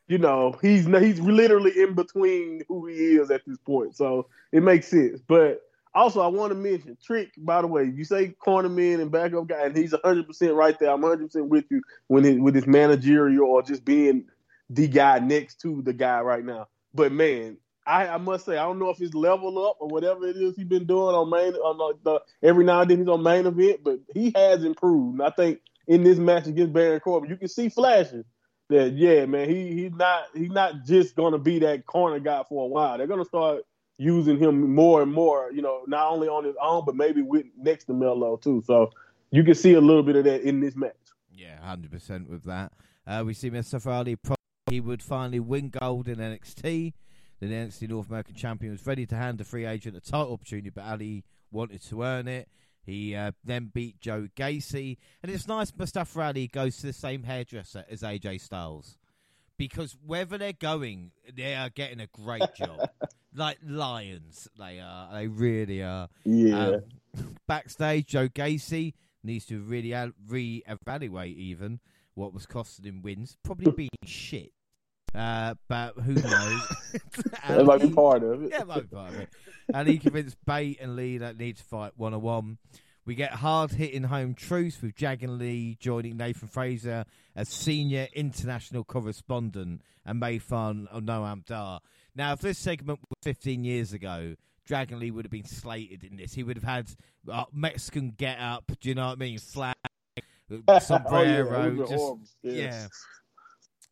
you 0.08 0.18
know, 0.18 0.56
he's 0.60 0.86
he's 0.86 1.20
literally 1.20 1.72
in 1.80 1.94
between 1.94 2.62
who 2.68 2.86
he 2.86 3.16
is 3.16 3.30
at 3.30 3.42
this 3.46 3.58
point, 3.58 3.96
so 3.96 4.28
it 4.52 4.62
makes 4.62 4.88
sense. 4.88 5.20
But 5.26 5.62
also, 5.96 6.20
I 6.20 6.26
want 6.26 6.50
to 6.50 6.54
mention 6.54 6.96
Trick. 7.02 7.30
By 7.38 7.62
the 7.62 7.66
way, 7.66 7.84
you 7.84 8.04
say 8.04 8.28
corner 8.28 8.68
man 8.68 9.00
and 9.00 9.10
backup 9.10 9.48
guy, 9.48 9.64
and 9.64 9.76
he's 9.76 9.94
hundred 10.04 10.26
percent 10.26 10.54
right 10.54 10.78
there. 10.78 10.90
I'm 10.90 11.02
hundred 11.02 11.26
percent 11.26 11.48
with 11.48 11.64
you 11.70 11.82
when 12.08 12.24
it, 12.24 12.38
with 12.40 12.54
his 12.54 12.66
managerial 12.66 13.46
or 13.46 13.62
just 13.62 13.84
being 13.84 14.26
the 14.68 14.88
guy 14.88 15.18
next 15.20 15.60
to 15.62 15.82
the 15.82 15.92
guy 15.92 16.20
right 16.20 16.44
now. 16.44 16.68
But 16.92 17.12
man, 17.12 17.56
I, 17.86 18.08
I 18.08 18.16
must 18.18 18.44
say 18.44 18.58
I 18.58 18.64
don't 18.64 18.78
know 18.78 18.90
if 18.90 19.00
it's 19.00 19.14
level 19.14 19.64
up 19.64 19.76
or 19.80 19.88
whatever 19.88 20.26
it 20.26 20.36
is 20.36 20.56
he's 20.56 20.66
been 20.66 20.86
doing 20.86 21.14
on 21.14 21.30
main 21.30 21.54
on 21.54 21.96
the 22.04 22.20
every 22.42 22.64
now 22.64 22.82
and 22.82 22.90
then 22.90 22.98
he's 22.98 23.08
on 23.08 23.22
main 23.22 23.46
event, 23.46 23.80
but 23.82 23.98
he 24.12 24.32
has 24.34 24.64
improved. 24.64 25.20
And 25.20 25.22
I 25.22 25.30
think 25.30 25.60
in 25.86 26.04
this 26.04 26.18
match 26.18 26.46
against 26.46 26.72
Baron 26.72 27.00
Corbin, 27.00 27.30
you 27.30 27.36
can 27.36 27.48
see 27.48 27.68
flashes 27.68 28.26
that 28.68 28.92
yeah, 28.94 29.24
man, 29.26 29.48
he 29.48 29.72
he's 29.72 29.92
not 29.92 30.24
he's 30.34 30.50
not 30.50 30.84
just 30.84 31.14
gonna 31.14 31.38
be 31.38 31.60
that 31.60 31.86
corner 31.86 32.18
guy 32.18 32.42
for 32.48 32.64
a 32.64 32.68
while. 32.68 32.98
They're 32.98 33.06
gonna 33.06 33.24
start 33.24 33.62
using 33.98 34.38
him 34.38 34.74
more 34.74 35.02
and 35.02 35.12
more, 35.12 35.50
you 35.52 35.62
know, 35.62 35.82
not 35.86 36.10
only 36.10 36.28
on 36.28 36.44
his 36.44 36.56
own, 36.60 36.84
but 36.84 36.94
maybe 36.94 37.22
with 37.22 37.46
next 37.56 37.84
to 37.84 37.94
Melo 37.94 38.36
too. 38.36 38.62
So 38.66 38.90
you 39.30 39.42
can 39.44 39.54
see 39.54 39.74
a 39.74 39.80
little 39.80 40.02
bit 40.02 40.16
of 40.16 40.24
that 40.24 40.42
in 40.42 40.60
this 40.60 40.76
match. 40.76 40.94
Yeah, 41.32 41.60
hundred 41.60 41.90
percent 41.90 42.28
with 42.28 42.44
that. 42.44 42.72
Uh, 43.06 43.22
we 43.26 43.34
see 43.34 43.50
Mustafa 43.50 43.90
Ali. 43.90 44.16
He 44.68 44.80
would 44.80 45.02
finally 45.02 45.40
win 45.40 45.70
gold 45.70 46.08
in 46.08 46.16
NXT. 46.16 46.92
The 47.38 47.46
NXT 47.46 47.88
North 47.88 48.08
American 48.08 48.34
champion 48.34 48.72
was 48.72 48.86
ready 48.86 49.06
to 49.06 49.14
hand 49.14 49.38
the 49.38 49.44
free 49.44 49.66
agent 49.66 49.96
a 49.96 50.00
title 50.00 50.32
opportunity, 50.32 50.70
but 50.70 50.84
Ali 50.84 51.24
wanted 51.52 51.82
to 51.82 52.02
earn 52.02 52.26
it. 52.26 52.48
He 52.82 53.14
uh, 53.14 53.32
then 53.44 53.70
beat 53.72 54.00
Joe 54.00 54.28
Gacy, 54.36 54.96
and 55.22 55.30
it's 55.30 55.46
nice 55.46 55.72
Mustafa 55.76 56.20
Ali 56.20 56.46
goes 56.46 56.78
to 56.78 56.86
the 56.86 56.92
same 56.92 57.24
hairdresser 57.24 57.84
as 57.90 58.02
AJ 58.02 58.40
Styles 58.40 58.96
because 59.58 59.96
wherever 60.04 60.38
they're 60.38 60.52
going, 60.52 61.12
they 61.34 61.54
are 61.54 61.70
getting 61.70 62.00
a 62.00 62.06
great 62.06 62.54
job. 62.56 62.88
like 63.34 63.58
lions, 63.66 64.48
they 64.58 64.80
are. 64.80 65.12
They 65.12 65.26
really 65.26 65.82
are. 65.82 66.08
Yeah. 66.24 66.78
Um, 67.16 67.36
backstage, 67.48 68.06
Joe 68.06 68.28
Gacy 68.28 68.94
needs 69.22 69.46
to 69.46 69.60
really 69.60 69.94
al- 69.94 70.12
re-evaluate 70.28 71.36
even 71.36 71.80
what 72.14 72.32
was 72.32 72.46
costing 72.46 72.86
him 72.86 73.02
wins. 73.02 73.36
Probably 73.42 73.72
being 73.76 73.90
shit. 74.04 74.52
Uh, 75.14 75.54
but 75.68 75.94
who 75.98 76.12
knows? 76.12 76.76
that 77.48 77.64
might 77.64 77.80
be 77.80 77.90
part 77.90 78.22
of 78.22 78.42
it. 78.42 78.50
yeah, 78.50 78.62
it 78.62 78.66
might 78.66 78.90
be 78.90 78.94
part 78.94 79.14
of 79.14 79.20
it. 79.20 79.30
And 79.72 79.88
he 79.88 79.98
convinced 79.98 80.36
Bate 80.44 80.78
and 80.80 80.94
Lee 80.94 81.18
that 81.18 81.38
need 81.38 81.56
to 81.56 81.64
fight 81.64 81.92
one 81.96 82.12
on 82.12 82.20
one. 82.20 82.58
We 83.06 83.14
get 83.14 83.34
hard 83.34 83.70
hitting 83.70 84.02
home 84.02 84.34
truths 84.34 84.82
with 84.82 84.96
Jagan 84.96 85.38
Lee 85.38 85.76
joining 85.78 86.16
Nathan 86.16 86.48
Frazer 86.48 87.04
as 87.36 87.48
senior 87.48 88.08
international 88.12 88.82
correspondent 88.82 89.82
and 90.04 90.20
Mayfan 90.20 90.92
Noam 90.92 91.44
Dar. 91.44 91.78
Now, 92.16 92.32
if 92.32 92.40
this 92.40 92.58
segment 92.58 92.98
was 93.08 93.18
15 93.22 93.62
years 93.62 93.92
ago, 93.92 94.34
Dragon 94.66 94.98
Lee 94.98 95.12
would 95.12 95.24
have 95.24 95.30
been 95.30 95.44
slated 95.44 96.02
in 96.02 96.16
this. 96.16 96.34
He 96.34 96.42
would 96.42 96.56
have 96.56 96.64
had 96.64 96.88
uh, 97.30 97.44
Mexican 97.52 98.10
get 98.10 98.40
up, 98.40 98.72
do 98.80 98.88
you 98.88 98.96
know 98.96 99.06
what 99.06 99.12
I 99.12 99.20
mean? 99.20 99.38
Flag, 99.38 99.76
sombrero, 100.80 101.56
oh, 101.56 101.70
yeah, 101.70 101.86
just, 101.86 101.94
horrible. 101.94 102.20
yeah. 102.42 102.86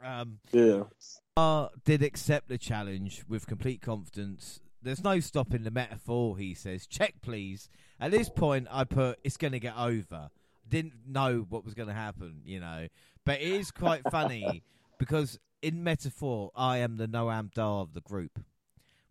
Um, 0.03 0.39
yeah. 0.51 1.69
Did 1.85 2.03
accept 2.03 2.49
the 2.49 2.59
challenge 2.59 3.23
with 3.29 3.47
complete 3.47 3.81
confidence. 3.81 4.59
There's 4.83 5.05
no 5.05 5.21
stopping 5.21 5.63
the 5.63 5.71
Meta-Four, 5.71 6.37
he 6.37 6.53
says. 6.53 6.87
Check, 6.89 7.15
please. 7.23 7.69
At 8.01 8.11
this 8.11 8.29
point, 8.29 8.67
I 8.71 8.85
put, 8.85 9.19
it's 9.25 9.37
going 9.37 9.53
to 9.53 9.61
get 9.61 9.77
over. 9.77 10.31
Didn't 10.69 10.95
know 11.07 11.47
what 11.49 11.65
was 11.65 11.75
going 11.75 11.89
to 11.89 11.95
happen, 11.95 12.43
you 12.45 12.61
know. 12.61 12.89
But 13.25 13.41
it 13.41 13.49
is 13.49 13.71
quite 13.71 14.03
funny 14.11 14.63
because 14.99 15.39
in 15.63 15.83
Meta-Four, 15.85 16.51
I 16.55 16.79
am 16.79 16.97
the 16.97 17.07
Noam 17.07 17.53
Dar 17.53 17.81
of 17.81 17.95
the 17.95 18.01
group, 18.01 18.39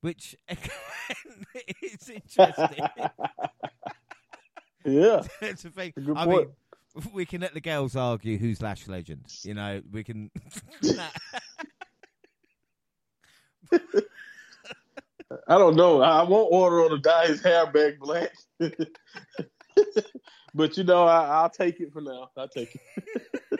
which 0.02 0.36
is 0.50 2.10
interesting. 2.10 2.86
yeah. 4.86 5.24
it's 5.42 5.66
a 5.66 5.70
thing. 5.70 5.94
Good 5.96 6.18
I 6.18 6.26
point. 6.26 6.50
mean, 6.96 7.12
we 7.14 7.26
can 7.26 7.42
let 7.42 7.54
the 7.54 7.62
girls 7.62 7.96
argue 7.96 8.38
who's 8.38 8.62
Lash 8.62 8.88
Legend. 8.88 9.26
You 9.44 9.56
know, 9.56 9.82
we 9.92 10.04
can. 10.04 10.30
I 15.48 15.58
don't 15.58 15.76
know. 15.76 16.02
I 16.02 16.24
won't 16.24 16.52
order 16.52 16.84
on 16.84 16.92
to 16.92 16.98
dye 16.98 17.28
his 17.28 17.42
hair 17.42 17.66
back 17.72 18.00
black. 18.00 18.32
but 20.54 20.78
you 20.78 20.84
know, 20.84 21.04
I, 21.06 21.26
I'll 21.28 21.50
take 21.50 21.80
it 21.80 21.92
for 21.94 22.02
now. 22.02 22.30
I'll 22.38 22.48
take 22.48 22.76
it. 22.76 23.60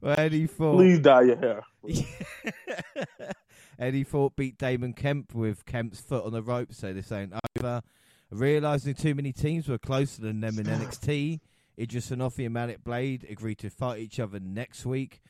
well, 0.00 0.14
Eddie 0.18 0.46
Thorpe. 0.46 0.76
Please 0.76 0.98
dye 1.00 1.22
your 1.22 1.36
hair. 1.36 1.62
Eddie 3.78 4.04
Thorpe 4.04 4.36
beat 4.36 4.58
Damon 4.58 4.92
Kemp 4.92 5.34
with 5.34 5.66
Kemp's 5.66 6.00
foot 6.00 6.24
on 6.24 6.32
the 6.32 6.42
rope, 6.42 6.72
so 6.72 6.92
this 6.92 7.10
ain't 7.10 7.32
over. 7.58 7.82
Realising 8.30 8.94
too 8.94 9.14
many 9.14 9.32
teams 9.32 9.68
were 9.68 9.78
closer 9.78 10.22
than 10.22 10.40
them 10.40 10.58
in 10.58 10.66
NXT, 10.66 11.40
Edris 11.78 12.10
Enofé 12.10 12.46
and 12.46 12.54
Malik 12.54 12.82
Blade 12.84 13.26
agreed 13.28 13.58
to 13.58 13.70
fight 13.70 14.00
each 14.00 14.20
other 14.20 14.40
next 14.40 14.86
week. 14.86 15.20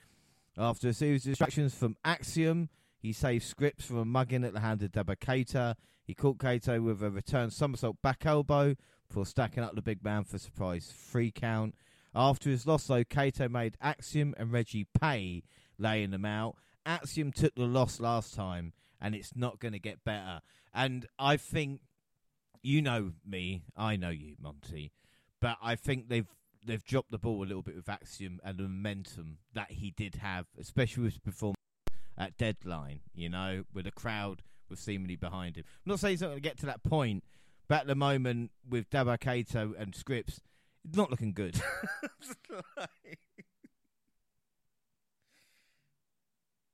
After 0.56 0.88
a 0.88 0.92
series 0.92 1.26
of 1.26 1.32
distractions 1.32 1.74
from 1.74 1.96
Axiom, 2.04 2.68
he 3.04 3.12
saved 3.12 3.44
Scrypts 3.44 3.82
from 3.82 3.99
a 3.99 4.04
mugging 4.06 4.44
at 4.44 4.54
the 4.54 4.61
hand 4.61 4.82
of 4.82 4.92
Dabba-Kato. 4.92 5.75
He 6.06 6.14
caught 6.14 6.38
Kato 6.38 6.80
with 6.80 7.02
a 7.02 7.11
return 7.11 7.50
somersault 7.50 8.00
back 8.00 8.25
elbow 8.25 8.76
before 9.06 9.26
stacking 9.26 9.62
up 9.62 9.75
the 9.75 9.82
big 9.82 10.02
man 10.02 10.25
for 10.25 10.37
a 10.37 10.38
surprise 10.38 10.90
free 10.90 11.30
count. 11.30 11.75
After 12.14 12.49
his 12.49 12.66
loss, 12.66 12.87
though, 12.87 13.04
Kato 13.04 13.46
made 13.46 13.76
Axiom 13.82 14.34
and 14.38 14.50
Reggie 14.50 14.87
pay, 14.99 15.42
laying 15.76 16.12
them 16.12 16.25
out. 16.25 16.56
Axiom 16.87 17.30
took 17.30 17.54
the 17.54 17.66
loss 17.66 18.00
last 18.00 18.32
time, 18.34 18.73
and 19.02 19.14
it's 19.14 19.37
not 19.37 19.61
going 19.61 19.73
to 19.73 19.78
get 19.78 20.02
better. 20.02 20.40
And 20.73 21.04
I 21.18 21.37
think, 21.37 21.82
you 22.62 22.80
know 22.80 23.12
me, 23.26 23.64
I 23.76 23.96
know 23.96 24.08
you, 24.08 24.37
Monty, 24.40 24.92
but 25.42 25.58
I 25.62 25.76
think 25.76 26.08
they've 26.08 26.34
they've 26.64 26.82
dropped 26.82 27.11
the 27.11 27.18
ball 27.18 27.44
a 27.44 27.44
little 27.44 27.61
bit 27.61 27.76
with 27.76 27.90
Axiom 27.90 28.40
and 28.42 28.56
the 28.56 28.62
momentum 28.62 29.37
that 29.52 29.73
he 29.73 29.90
did 29.90 30.14
have, 30.14 30.46
especially 30.58 31.02
with 31.02 31.12
his 31.12 31.18
performance 31.18 31.58
at 32.18 32.37
deadline. 32.37 33.00
You 33.14 33.28
know, 33.28 33.64
with 33.73 33.87
a 33.87 33.92
crowd 33.92 34.42
with 34.68 34.78
seemingly 34.78 35.16
behind 35.16 35.56
him. 35.56 35.64
I'm 35.85 35.90
not 35.90 36.00
saying 36.00 36.12
he's 36.12 36.21
not 36.23 36.28
going 36.28 36.38
to 36.38 36.49
get 36.49 36.59
to 36.59 36.66
that 36.66 36.83
point, 36.83 37.25
but 37.68 37.83
at 37.83 37.87
the 37.87 37.94
moment 37.94 38.50
with 38.68 38.90
Dabba-Kato 38.90 39.75
and 39.78 39.92
Scrypts, 39.92 40.40
it's 40.87 40.97
not 40.97 41.11
looking 41.11 41.33
good. 41.33 41.61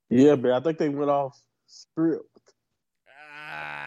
yeah, 0.09 0.35
but 0.37 0.53
I 0.53 0.61
think 0.61 0.79
they 0.79 0.89
went 0.89 1.11
off 1.11 1.41
script. 1.67 2.25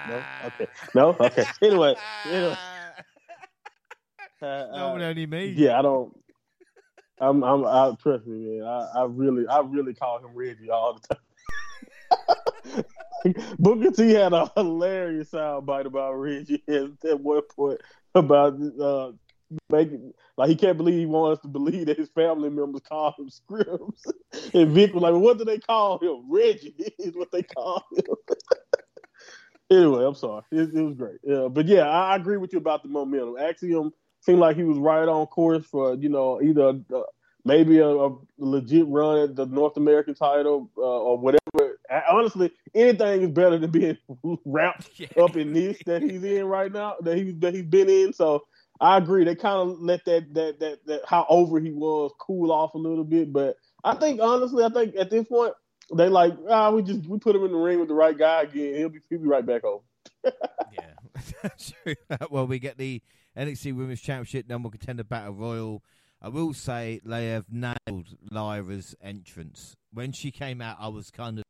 No, 0.08 0.24
okay, 0.46 0.68
no, 0.94 1.16
okay. 1.20 1.46
Anyway, 1.62 1.96
anyway. 2.26 2.58
Uh, 4.42 4.68
no, 4.74 4.98
uh, 4.98 5.00
only 5.02 5.26
me. 5.26 5.54
Yeah, 5.58 5.80
I 5.80 5.82
don't. 5.82 6.14
I'm, 7.20 7.42
I'm. 7.44 7.66
I 7.66 7.96
trust 8.02 8.28
me, 8.28 8.60
man. 8.60 8.68
I, 8.68 8.90
I 8.96 9.06
really, 9.06 9.48
I 9.48 9.60
really 9.62 9.94
call 9.94 10.18
him 10.20 10.32
Reggie 10.36 10.70
all 10.70 10.96
the 10.96 11.16
time. 11.16 11.24
Booker 13.60 13.92
T 13.92 14.12
had 14.12 14.34
a 14.34 14.52
hilarious 14.56 15.32
soundbite 15.32 15.86
about 15.86 16.14
Reggie 16.14 16.64
at 16.68 17.20
one 17.20 17.42
point 17.56 17.80
about 18.16 18.60
uh, 18.80 19.12
making 19.70 20.14
like 20.38 20.50
he 20.50 20.56
can't 20.56 20.78
believe 20.78 20.98
he 20.98 21.06
wants 21.06 21.42
to 21.42 21.48
believe 21.48 21.86
that 21.88 21.98
his 21.98 22.10
family 22.10 22.50
members 22.50 22.82
call 22.82 23.16
him 23.18 23.30
Scrypts. 23.30 24.04
and 24.54 24.72
Vic 24.72 24.94
was 24.94 25.04
like, 25.04 25.14
"What 25.14 25.38
do 25.38 25.46
they 25.46 25.60
call 25.60 26.00
him? 26.00 26.26
Reggie 26.30 26.76
is 27.00 27.16
what 27.16 27.32
they 27.32 27.44
call 27.44 27.84
him." 27.96 28.16
anyway, 29.70 30.06
I'm 30.06 30.16
sorry. 30.16 30.44
It, 30.52 30.74
it 30.74 30.82
was 30.82 30.96
great. 30.96 31.20
Yeah, 31.24 31.48
but 31.50 31.68
yeah, 31.68 31.88
I, 31.88 32.14
I, 32.14 32.16
agree 32.16 32.38
with 32.38 32.54
you 32.54 32.60
about 32.60 32.84
the 32.84 32.90
momentum. 32.90 33.38
Axiom 33.38 33.94
seemed 34.22 34.40
like 34.40 34.56
he 34.56 34.64
was 34.64 34.78
right 34.78 35.08
on 35.08 35.28
course 35.28 35.66
for 35.66 35.96
you 35.96 36.10
know 36.10 36.42
either 36.42 36.80
uh, 36.94 37.02
maybe 37.46 37.80
a, 37.80 37.88
a, 37.88 38.16
legit 38.38 38.88
run 38.88 39.20
at 39.20 39.36
the 39.36 39.46
North 39.46 39.78
American 39.78 40.16
title 40.16 40.70
uh, 40.78 40.82
or 40.82 41.18
whatever. 41.18 41.80
Honestly, 42.10 42.52
anything 42.74 43.24
is 43.24 43.30
better 43.30 43.58
than 43.58 43.72
being 43.72 43.98
wrapped 44.46 44.90
yeah. 44.96 45.08
up 45.22 45.36
in 45.36 45.54
this 45.54 45.78
that 45.86 46.02
he's 46.02 46.24
in 46.24 46.46
right 46.46 46.72
now 46.72 46.96
that 47.02 47.18
he's 47.18 47.38
that 47.40 47.54
he's 47.54 47.66
been 47.66 47.90
in. 47.90 48.14
So 48.14 48.44
I 48.80 48.98
agree. 48.98 49.24
They 49.24 49.36
kind 49.36 49.70
of 49.70 49.80
let 49.80 50.04
that, 50.06 50.34
that 50.34 50.60
that 50.60 50.86
that 50.86 51.02
how 51.08 51.26
over 51.30 51.60
he 51.60 51.72
was 51.72 52.12
cool 52.20 52.52
off 52.52 52.74
a 52.74 52.80
little 52.80 53.04
bit. 53.04 53.32
But 53.32 53.58
I 53.84 53.96
think 53.96 54.22
honestly, 54.22 54.64
I 54.64 54.70
think 54.70 54.96
at 54.96 55.10
this 55.10 55.28
point 55.28 55.54
they 55.96 56.10
like 56.10 56.34
ah 56.50 56.72
we 56.72 56.82
just 56.82 57.06
we 57.08 57.20
put 57.20 57.36
him 57.36 57.44
in 57.44 57.52
the 57.52 57.58
ring 57.58 57.80
with 57.80 57.90
the 57.90 57.94
right 57.94 58.18
guy 58.18 58.44
again. 58.44 58.76
He'll 58.76 58.90
be 58.90 59.00
he'll 59.10 59.20
be 59.20 59.28
right 59.28 59.46
back 59.46 59.62
home. 59.64 59.82
yeah, 60.26 61.96
well, 62.30 62.48
we 62.48 62.60
get 62.60 62.78
the 62.78 63.02
NXT 63.38 63.76
Women's 63.76 64.02
Championship 64.02 64.48
number 64.48 64.70
contender 64.70 65.04
battle 65.04 65.34
royal. 65.34 65.84
I 66.26 66.30
will 66.30 66.54
say 66.54 67.02
they 67.04 67.28
have 67.32 67.52
nailed 67.52 68.16
Lyra's 68.32 68.96
entrance. 69.02 69.76
When 69.92 70.14
she 70.14 70.32
came 70.32 70.62
out, 70.62 70.78
I 70.80 70.88
was 70.88 71.12
kind 71.12 71.40
of, 71.40 71.44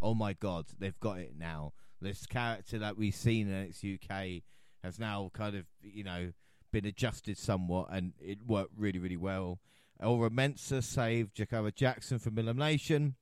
oh 0.00 0.14
my 0.14 0.34
god, 0.34 0.66
they've 0.78 0.98
got 1.00 1.18
it 1.18 1.32
now. 1.36 1.72
This 2.00 2.26
character 2.26 2.78
that 2.78 2.96
we've 2.96 3.14
seen 3.14 3.48
in 3.48 3.66
NXT 3.66 4.04
UK 4.04 4.42
has 4.84 5.00
now 5.00 5.32
kind 5.34 5.56
of, 5.56 5.64
you 5.82 6.04
know, 6.04 6.32
been 6.72 6.86
adjusted 6.86 7.38
somewhat, 7.38 7.88
and 7.90 8.12
it 8.20 8.46
worked 8.46 8.70
really, 8.76 9.00
really 9.00 9.16
well. 9.16 9.58
Oro 10.00 10.30
Mensah 10.30 10.84
saved 10.84 11.34
Jakara 11.36 11.74
Jackson 11.74 12.20
from 12.20 12.38
elimination. 12.38 13.16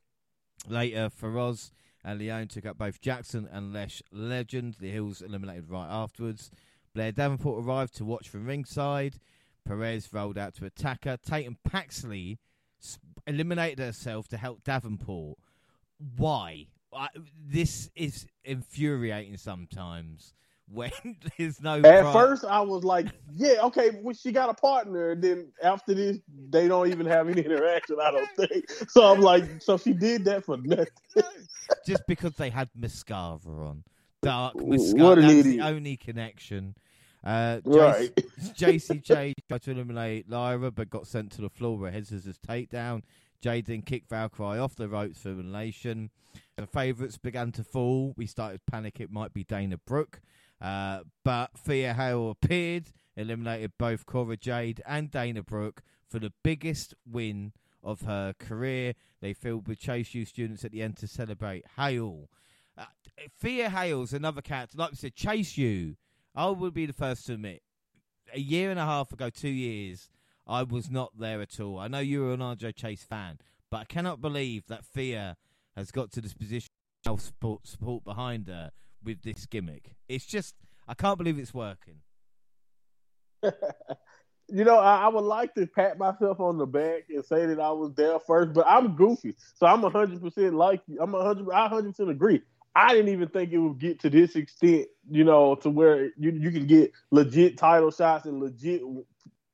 Later, 0.68 1.08
Feroz 1.08 1.72
and 2.04 2.18
Leone 2.18 2.48
took 2.48 2.66
up 2.66 2.76
both 2.76 3.00
Jackson 3.00 3.48
and 3.50 3.72
Lash 3.72 4.02
Legend. 4.12 4.76
The 4.78 4.90
Hills 4.90 5.22
eliminated 5.22 5.70
right 5.70 5.88
afterwards. 5.88 6.50
Blair 6.94 7.12
Davenport 7.12 7.64
arrived 7.64 7.96
to 7.96 8.04
watch 8.04 8.28
from 8.28 8.44
ringside. 8.44 9.18
Perez 9.68 10.08
rolled 10.12 10.38
out 10.38 10.54
to 10.54 10.64
attack 10.64 11.04
her. 11.04 11.18
Tatum 11.18 11.58
Paxley 11.62 12.38
eliminated 13.26 13.78
herself 13.78 14.26
to 14.28 14.38
help 14.38 14.64
Davenport. 14.64 15.38
Why? 16.16 16.68
I, 16.92 17.08
this 17.46 17.90
is 17.94 18.26
infuriating 18.44 19.36
sometimes 19.36 20.32
when 20.72 20.90
there's 21.36 21.60
no. 21.60 21.80
At 21.80 22.12
first, 22.14 22.44
I 22.44 22.60
was 22.60 22.82
like, 22.82 23.08
"Yeah, 23.34 23.56
okay, 23.64 23.90
well, 24.02 24.14
she 24.14 24.32
got 24.32 24.48
a 24.48 24.54
partner." 24.54 25.10
And 25.10 25.22
then 25.22 25.52
after 25.62 25.92
this, 25.92 26.18
they 26.48 26.66
don't 26.66 26.88
even 26.88 27.04
have 27.06 27.28
any 27.28 27.42
interaction. 27.42 27.96
I 28.02 28.10
don't 28.10 28.28
think. 28.48 28.70
So 28.88 29.04
I'm 29.04 29.20
like, 29.20 29.60
so 29.60 29.76
she 29.76 29.92
did 29.92 30.24
that 30.24 30.44
for 30.44 30.56
nothing. 30.62 30.86
Just 31.86 32.06
because 32.06 32.32
they 32.36 32.48
had 32.48 32.70
mascara 32.74 33.38
on, 33.46 33.84
dark 34.22 34.56
mascara. 34.56 35.20
That's 35.20 35.42
the 35.42 35.60
only 35.60 35.98
connection. 35.98 36.74
Uh, 37.28 37.60
right. 37.66 38.24
Jade 38.54 38.82
tried 39.06 39.62
to 39.62 39.70
eliminate 39.70 40.30
Lyra, 40.30 40.70
but 40.70 40.88
got 40.88 41.06
sent 41.06 41.30
to 41.32 41.42
the 41.42 41.50
floor 41.50 41.76
where 41.76 41.90
his 41.90 42.10
takedown. 42.10 43.02
Jade 43.42 43.66
then 43.66 43.82
kicked 43.82 44.08
Valkyria 44.08 44.62
off 44.62 44.76
the 44.76 44.88
ropes 44.88 45.20
for 45.20 45.28
elimination. 45.28 46.08
The 46.56 46.66
favourites 46.66 47.18
began 47.18 47.52
to 47.52 47.62
fall. 47.62 48.14
We 48.16 48.26
started 48.26 48.62
to 48.64 48.70
panic 48.70 48.98
it 48.98 49.12
might 49.12 49.34
be 49.34 49.44
Dana 49.44 49.76
Brooke. 49.76 50.22
Uh, 50.58 51.00
but 51.22 51.50
Thea 51.56 51.92
Hail 51.92 52.30
appeared, 52.30 52.92
eliminated 53.14 53.72
both 53.78 54.06
Cora 54.06 54.38
Jade 54.38 54.82
and 54.86 55.10
Dana 55.10 55.42
Brooke 55.42 55.82
for 56.08 56.18
the 56.18 56.32
biggest 56.42 56.94
win 57.06 57.52
of 57.84 58.00
her 58.02 58.34
career. 58.38 58.94
They 59.20 59.34
filled 59.34 59.68
with 59.68 59.78
Chase 59.78 60.14
U 60.14 60.24
students 60.24 60.64
at 60.64 60.72
the 60.72 60.80
end 60.80 60.96
to 60.96 61.06
celebrate 61.06 61.66
Hail. 61.76 62.30
Uh, 62.76 62.86
Thea 63.38 63.68
Hail's 63.68 64.14
another 64.14 64.40
character. 64.40 64.78
Like 64.78 64.92
we 64.92 64.96
said, 64.96 65.14
Chase 65.14 65.58
U 65.58 65.96
I 66.38 66.50
would 66.50 66.72
be 66.72 66.86
the 66.86 66.92
first 66.92 67.26
to 67.26 67.32
admit, 67.32 67.62
a 68.32 68.38
year 68.38 68.70
and 68.70 68.78
a 68.78 68.84
half 68.84 69.10
ago, 69.10 69.28
two 69.28 69.48
years, 69.48 70.08
I 70.46 70.62
was 70.62 70.88
not 70.88 71.18
there 71.18 71.42
at 71.42 71.58
all. 71.58 71.80
I 71.80 71.88
know 71.88 71.98
you're 71.98 72.32
an 72.32 72.40
Andre 72.40 72.70
Chase 72.70 73.02
fan, 73.02 73.38
but 73.72 73.78
I 73.78 73.84
cannot 73.84 74.20
believe 74.20 74.68
that 74.68 74.84
Thea 74.84 75.36
has 75.74 75.90
got 75.90 76.12
to 76.12 76.20
this 76.20 76.34
position 76.34 76.68
of 77.08 77.20
support, 77.20 77.66
support 77.66 78.04
behind 78.04 78.46
her 78.46 78.70
with 79.02 79.22
this 79.22 79.46
gimmick. 79.46 79.96
It's 80.08 80.26
just, 80.26 80.54
I 80.86 80.94
can't 80.94 81.18
believe 81.18 81.40
it's 81.40 81.52
working. 81.52 82.02
you 83.42 84.62
know, 84.62 84.78
I, 84.78 85.06
I, 85.06 85.08
would 85.08 85.24
like 85.24 85.54
to 85.54 85.66
pat 85.66 85.98
myself 85.98 86.38
on 86.38 86.56
the 86.56 86.66
back 86.66 87.06
and 87.08 87.24
say 87.24 87.46
that 87.46 87.58
I 87.58 87.72
was 87.72 87.94
there 87.96 88.20
first, 88.20 88.52
but 88.52 88.64
I'm 88.68 88.94
goofy, 88.94 89.34
so 89.56 89.66
I'm 89.66 89.82
hundred 89.82 90.22
percent 90.22 90.54
like 90.54 90.82
you. 90.86 90.98
I'm 91.00 91.14
hundred, 91.14 91.50
I 91.52 91.66
hundred 91.66 91.90
percent 91.90 92.10
agree. 92.10 92.42
I 92.74 92.94
didn't 92.94 93.12
even 93.12 93.28
think 93.28 93.52
it 93.52 93.58
would 93.58 93.78
get 93.78 94.00
to 94.00 94.10
this 94.10 94.36
extent, 94.36 94.86
you 95.10 95.24
know, 95.24 95.56
to 95.56 95.70
where 95.70 96.06
you 96.16 96.30
you 96.30 96.50
can 96.50 96.66
get 96.66 96.92
legit 97.10 97.58
title 97.58 97.90
shots 97.90 98.26
and 98.26 98.40
legit 98.40 98.82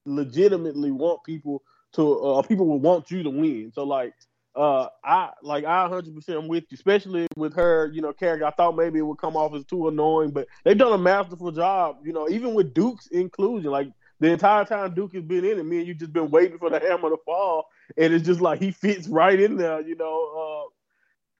legitimately 0.04 0.90
want 0.90 1.24
people 1.24 1.62
to 1.94 2.20
uh, 2.20 2.42
people 2.42 2.66
will 2.66 2.80
want 2.80 3.10
you 3.10 3.22
to 3.22 3.30
win. 3.30 3.72
So 3.74 3.84
like 3.84 4.14
uh 4.56 4.88
I 5.02 5.30
like 5.42 5.64
I 5.64 5.88
100% 5.88 6.48
with 6.48 6.64
you, 6.70 6.74
especially 6.74 7.26
with 7.36 7.54
her, 7.54 7.90
you 7.92 8.02
know, 8.02 8.12
character. 8.12 8.46
I 8.46 8.50
thought 8.50 8.76
maybe 8.76 8.98
it 8.98 9.02
would 9.02 9.18
come 9.18 9.36
off 9.36 9.54
as 9.54 9.64
too 9.64 9.88
annoying, 9.88 10.30
but 10.30 10.46
they've 10.64 10.78
done 10.78 10.92
a 10.92 10.98
masterful 10.98 11.50
job, 11.50 11.98
you 12.04 12.12
know, 12.12 12.28
even 12.28 12.54
with 12.54 12.74
Duke's 12.74 13.06
inclusion. 13.08 13.70
Like 13.70 13.88
the 14.20 14.30
entire 14.30 14.64
time 14.64 14.94
Duke 14.94 15.14
has 15.14 15.24
been 15.24 15.44
in 15.44 15.58
it, 15.58 15.64
me 15.64 15.78
and 15.78 15.86
you 15.86 15.94
just 15.94 16.12
been 16.12 16.30
waiting 16.30 16.58
for 16.58 16.70
the 16.70 16.78
hammer 16.78 17.10
to 17.10 17.16
fall, 17.24 17.66
and 17.96 18.12
it's 18.12 18.24
just 18.24 18.40
like 18.40 18.60
he 18.60 18.70
fits 18.70 19.08
right 19.08 19.38
in 19.38 19.56
there, 19.56 19.80
you 19.80 19.96
know. 19.96 20.66
Uh, 20.66 20.70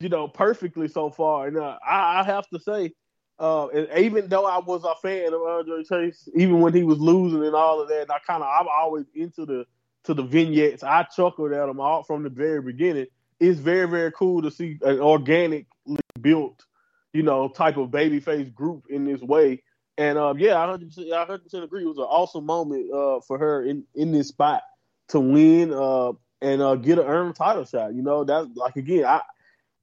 you 0.04 0.10
know, 0.10 0.28
perfectly 0.28 0.86
so 0.86 1.08
far. 1.08 1.48
And 1.48 1.56
uh, 1.56 1.78
I, 1.84 2.20
I, 2.20 2.24
have 2.24 2.46
to 2.50 2.60
say, 2.60 2.92
uh, 3.38 3.68
even 3.96 4.28
though 4.28 4.44
I 4.44 4.58
was 4.58 4.84
a 4.84 4.94
fan 5.00 5.32
of 5.32 5.40
Andre 5.40 5.82
Chase, 5.82 6.28
even 6.36 6.60
when 6.60 6.74
he 6.74 6.82
was 6.82 6.98
losing 6.98 7.42
and 7.42 7.54
all 7.54 7.80
of 7.80 7.88
that, 7.88 8.10
I 8.10 8.18
kind 8.18 8.42
of 8.42 8.48
I'm 8.48 8.68
always 8.68 9.06
into 9.14 9.46
the 9.46 9.64
to 10.04 10.12
the 10.12 10.22
vignettes. 10.22 10.82
I 10.82 11.04
chuckled 11.04 11.52
at 11.52 11.66
them 11.66 11.80
all 11.80 12.02
from 12.02 12.22
the 12.22 12.28
very 12.28 12.60
beginning. 12.60 13.06
It's 13.40 13.58
very 13.58 13.88
very 13.88 14.12
cool 14.12 14.42
to 14.42 14.50
see 14.50 14.78
an 14.82 15.00
organically 15.00 15.66
built, 16.20 16.62
you 17.14 17.22
know, 17.22 17.48
type 17.48 17.78
of 17.78 17.88
babyface 17.88 18.54
group 18.54 18.84
in 18.90 19.06
this 19.06 19.22
way. 19.22 19.62
And 19.96 20.18
uh, 20.18 20.34
yeah, 20.36 20.56
I 20.56 20.66
100 20.66 20.92
I 21.14 21.20
100 21.20 21.64
agree. 21.64 21.84
It 21.84 21.88
was 21.88 21.96
an 21.96 22.04
awesome 22.04 22.44
moment 22.44 22.92
uh, 22.92 23.20
for 23.26 23.38
her 23.38 23.64
in 23.64 23.84
in 23.94 24.12
this 24.12 24.28
spot 24.28 24.64
to 25.08 25.18
win 25.18 25.72
uh, 25.72 26.12
and 26.42 26.60
uh, 26.60 26.74
get 26.74 26.98
an 26.98 27.06
earned 27.06 27.36
title 27.36 27.64
shot. 27.64 27.94
You 27.94 28.02
know, 28.02 28.24
that's 28.24 28.48
like 28.54 28.76
again, 28.76 29.06
I 29.06 29.22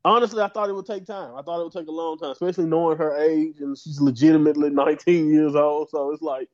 Honestly, 0.03 0.41
I 0.41 0.47
thought 0.47 0.69
it 0.69 0.73
would 0.73 0.85
take 0.85 1.05
time. 1.05 1.35
I 1.35 1.41
thought 1.43 1.59
it 1.59 1.63
would 1.63 1.73
take 1.73 1.87
a 1.87 1.91
long 1.91 2.17
time, 2.17 2.31
especially 2.31 2.65
knowing 2.65 2.97
her 2.97 3.15
age 3.17 3.59
and 3.59 3.77
she's 3.77 4.01
legitimately 4.01 4.69
19 4.71 5.31
years 5.31 5.55
old. 5.55 5.89
So 5.89 6.11
it's 6.11 6.23
like 6.23 6.49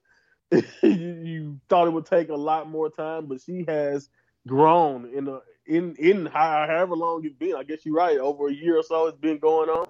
you, 0.52 0.62
you, 0.84 1.62
thought 1.70 1.88
it 1.88 1.92
would 1.92 2.06
take 2.06 2.30
a 2.30 2.36
lot 2.36 2.70
more 2.70 2.90
time, 2.90 3.26
but 3.26 3.42
she 3.42 3.64
has 3.68 4.10
grown 4.48 5.10
in 5.14 5.28
a 5.28 5.40
in 5.66 5.96
in 5.96 6.26
however 6.26 6.96
long 6.96 7.26
it's 7.26 7.36
been. 7.36 7.56
I 7.56 7.64
guess 7.64 7.86
you're 7.86 7.96
right. 7.96 8.18
Over 8.18 8.48
a 8.48 8.54
year 8.54 8.78
or 8.78 8.84
so, 8.84 9.08
it's 9.08 9.18
been 9.18 9.40
going 9.40 9.70
on, 9.70 9.88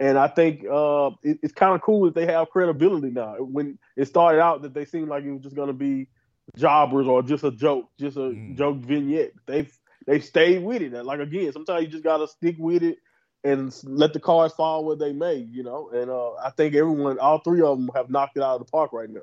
and 0.00 0.18
I 0.18 0.28
think 0.28 0.64
uh, 0.64 1.10
it, 1.22 1.38
it's 1.42 1.52
kind 1.52 1.74
of 1.74 1.82
cool 1.82 2.04
that 2.06 2.14
they 2.14 2.26
have 2.26 2.48
credibility 2.50 3.10
now. 3.10 3.36
When 3.38 3.78
it 3.96 4.06
started 4.08 4.40
out, 4.40 4.62
that 4.62 4.72
they 4.72 4.86
seemed 4.86 5.08
like 5.08 5.24
it 5.24 5.32
was 5.32 5.42
just 5.42 5.56
going 5.56 5.68
to 5.68 5.74
be 5.74 6.08
jobbers 6.56 7.06
or 7.06 7.22
just 7.22 7.44
a 7.44 7.50
joke, 7.50 7.88
just 7.98 8.16
a 8.16 8.20
Mm. 8.20 8.56
joke 8.56 8.78
vignette. 8.78 9.32
They've 9.46 9.78
they 10.06 10.20
stayed 10.20 10.62
with 10.62 10.82
it. 10.82 10.92
Like 11.04 11.20
again, 11.20 11.52
sometimes 11.52 11.84
you 11.84 11.88
just 11.88 12.04
gotta 12.04 12.28
stick 12.28 12.56
with 12.58 12.82
it 12.82 12.98
and 13.44 13.74
let 13.84 14.12
the 14.12 14.20
cards 14.20 14.54
fall 14.54 14.84
where 14.84 14.96
they 14.96 15.12
may, 15.12 15.36
you 15.36 15.62
know. 15.62 15.90
And 15.90 16.10
uh, 16.10 16.32
I 16.34 16.50
think 16.50 16.74
everyone, 16.74 17.18
all 17.18 17.38
three 17.38 17.60
of 17.60 17.78
them, 17.78 17.90
have 17.94 18.10
knocked 18.10 18.36
it 18.36 18.42
out 18.42 18.60
of 18.60 18.66
the 18.66 18.70
park 18.70 18.92
right 18.92 19.10
now. 19.10 19.20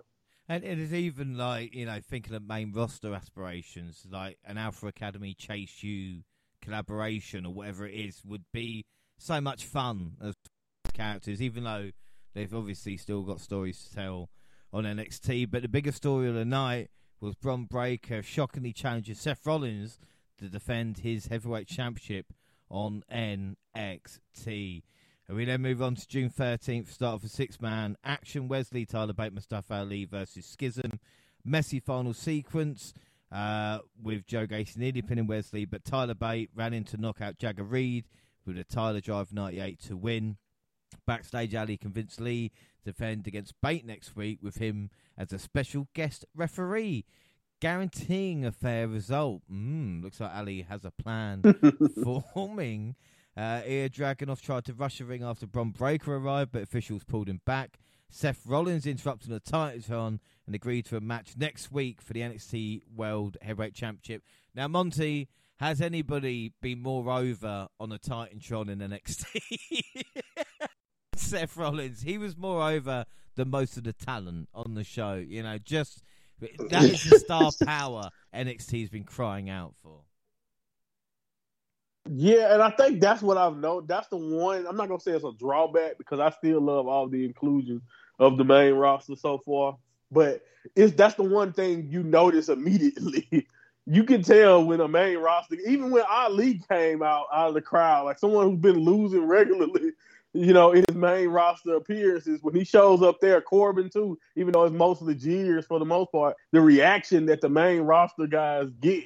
And 0.48 0.64
it 0.64 0.80
is 0.80 0.94
even 0.94 1.38
like, 1.38 1.74
you 1.74 1.86
know, 1.86 2.00
thinking 2.02 2.36
of 2.36 2.44
main 2.44 2.72
roster 2.72 3.14
aspirations, 3.14 4.06
like 4.10 4.38
an 4.46 4.58
Alpha 4.58 4.88
Academy 4.88 5.34
Chase 5.34 5.82
U 5.82 6.24
collaboration 6.62 7.46
or 7.46 7.54
whatever 7.54 7.88
it 7.88 7.94
is, 7.94 8.22
would 8.26 8.44
be 8.54 8.86
so 9.18 9.42
much 9.42 9.66
fun 9.66 10.18
as 10.22 10.36
characters, 10.94 11.42
even 11.42 11.64
though 11.64 11.92
they've 12.34 12.54
obviously 12.54 12.98
still 12.98 13.24
got 13.24 13.40
stories 13.40 13.84
to 13.86 13.96
tell 13.96 14.30
on 14.74 14.84
NXT. 14.84 15.50
But 15.50 15.64
the 15.64 15.68
biggest 15.68 15.98
story 15.98 16.28
of 16.28 16.36
the 16.36 16.46
night 16.46 16.90
was 17.20 17.36
Bron 17.36 17.66
Breaker 17.66 18.22
shockingly 18.22 18.74
challenging 18.74 19.16
Seth 19.16 19.46
Rollins 19.46 20.00
to 20.42 20.50
defend 20.50 21.00
his 21.00 21.28
heavyweight 21.28 21.68
championship 21.68 22.34
on 22.70 23.04
NXT. 23.12 24.84
And 25.28 25.38
we 25.38 25.46
then 25.46 25.62
move 25.62 25.82
on 25.82 25.96
to 25.96 26.08
June 26.08 26.30
13th, 26.30 26.92
start 26.92 27.16
of 27.16 27.24
a 27.24 27.30
six 27.30 27.62
man 27.62 27.96
action. 28.04 28.48
Wes 28.48 28.72
Lee, 28.74 28.86
Tyler 28.86 29.14
Bate, 29.14 29.34
Mustafa 29.34 29.76
Ali 29.76 30.06
versus 30.06 30.46
Schism. 30.46 31.00
Messy 31.46 31.80
final 31.80 32.14
sequence 32.14 32.94
uh, 33.32 33.80
with 34.02 34.28
Joe 34.28 34.46
Gacy 34.46 34.78
nearly 34.78 35.02
pinning 35.02 35.28
Wes 35.28 35.54
Lee, 35.54 35.66
but 35.66 35.86
Tyler 35.86 36.14
Bate 36.14 36.50
ran 36.56 36.74
in 36.74 36.84
to 36.86 36.98
knock 36.98 37.22
out 37.22 37.38
Jagger 37.38 37.64
Reid 37.64 38.06
with 38.46 38.58
a 38.58 38.64
Tyler 38.64 39.00
Drive 39.00 39.32
98 39.32 39.80
to 39.88 39.96
win. 39.96 40.38
Backstage, 41.08 41.56
Ali 41.56 41.78
convinced 41.78 42.20
Lee 42.20 42.52
to 42.84 42.92
defend 42.92 43.28
against 43.28 43.54
Bate 43.62 43.86
next 43.86 44.16
week 44.16 44.40
with 44.42 44.58
him 44.58 44.90
as 45.18 45.32
a 45.32 45.40
special 45.40 45.88
guest 45.94 46.26
referee, 46.36 47.06
guaranteeing 47.62 48.44
a 48.44 48.52
fair 48.52 48.88
result. 48.88 49.44
Mm, 49.50 50.04
looks 50.04 50.20
like 50.20 50.36
Ali 50.36 50.64
has 50.68 50.84
a 50.84 50.92
plan 50.92 51.42
forming. 52.34 52.96
Uh, 53.38 53.62
Ilya 53.66 53.90
Dragunov 53.90 54.42
tried 54.42 54.66
to 54.66 54.74
rush 54.74 54.98
the 54.98 55.06
ring 55.06 55.24
after 55.24 55.48
Bron 55.48 55.70
Breaker 55.70 56.16
arrived, 56.16 56.52
but 56.52 56.64
officials 56.64 57.06
pulled 57.06 57.30
him 57.30 57.40
back. 57.46 57.80
Seth 58.10 58.46
Rollins 58.46 58.86
interrupted 58.86 59.30
the 59.30 59.40
Titantron 59.40 60.20
and 60.46 60.54
agreed 60.54 60.86
to 60.88 60.98
a 60.98 61.02
match 61.02 61.36
next 61.38 61.72
week 61.72 62.02
for 62.02 62.12
the 62.12 62.20
NXT 62.20 62.82
World 62.94 63.38
Heavyweight 63.42 63.74
Championship. 63.74 64.24
Now, 64.54 64.68
Monty, 64.68 65.30
has 65.58 65.80
anybody 65.80 66.52
been 66.62 66.82
more 66.82 67.10
over 67.10 67.70
on 67.80 67.90
the 67.90 68.00
Titantron 68.00 68.70
in 68.70 68.80
the 68.80 68.86
NXT? 68.88 69.40
Seth 71.16 71.56
Rollins, 71.56 72.02
he 72.02 72.18
was 72.18 72.36
more 72.36 72.70
over 72.70 73.06
than 73.36 73.50
most 73.50 73.78
of 73.78 73.86
the 73.86 73.94
talent 73.94 74.50
on 74.54 74.74
the 74.74 74.84
show. 74.84 75.14
You 75.14 75.44
know, 75.44 75.58
just 75.58 76.04
that 76.70 76.84
is 76.84 77.04
the 77.04 77.20
star 77.20 77.52
power 77.66 78.10
NXT's 78.34 78.90
been 78.90 79.04
crying 79.04 79.50
out 79.50 79.74
for. 79.82 80.02
Yeah, 82.10 82.54
and 82.54 82.62
I 82.62 82.72
think 82.72 83.00
that's 83.00 83.22
what 83.22 83.38
I've 83.38 83.58
known. 83.58 83.86
That's 83.88 84.08
the 84.08 84.18
one. 84.18 84.66
I'm 84.68 84.76
not 84.76 84.88
gonna 84.88 85.00
say 85.00 85.12
it's 85.12 85.24
a 85.24 85.34
drawback 85.34 85.98
because 85.98 86.20
I 86.20 86.32
still 86.32 86.60
love 86.60 86.88
all 86.88 87.08
the 87.08 87.24
inclusion 87.24 87.82
of 88.20 88.38
the 88.38 88.44
main 88.44 88.74
roster 88.74 89.16
so 89.16 89.38
far. 89.38 89.78
But 90.12 90.44
it's 90.76 90.94
that's 90.94 91.16
the 91.16 91.24
one 91.24 91.54
thing 91.54 91.88
you 91.90 92.04
notice 92.04 92.50
immediately. 92.50 93.48
you 93.86 94.04
can 94.04 94.24
tell 94.24 94.64
when 94.64 94.82
a 94.82 94.88
main 94.88 95.18
roster, 95.18 95.56
even 95.68 95.92
when 95.92 96.04
Ali 96.10 96.62
came 96.70 97.04
out 97.04 97.26
out 97.34 97.50
of 97.50 97.54
the 97.54 97.62
crowd, 97.62 98.06
like 98.06 98.20
someone 98.20 98.50
who's 98.50 98.60
been 98.60 98.80
losing 98.80 99.26
regularly, 99.26 99.92
you 100.34 100.54
know, 100.54 100.72
in 100.72 100.86
his 100.88 100.96
main 100.96 101.28
roster 101.28 101.76
appearances, 101.76 102.42
when 102.42 102.56
he 102.56 102.64
shows 102.64 103.02
up 103.02 103.20
there, 103.20 103.42
Corbin 103.42 103.90
too, 103.90 104.18
even 104.36 104.54
though 104.54 104.64
it's 104.64 104.74
mostly 104.74 105.14
jeers 105.14 105.66
for 105.66 105.80
the 105.80 105.86
most 105.86 106.12
part, 106.12 106.38
the 106.52 106.62
reaction 106.62 107.26
that 107.26 107.42
the 107.42 107.50
main 107.50 107.82
roster 107.82 108.28
guys 108.28 108.70
get 108.80 109.06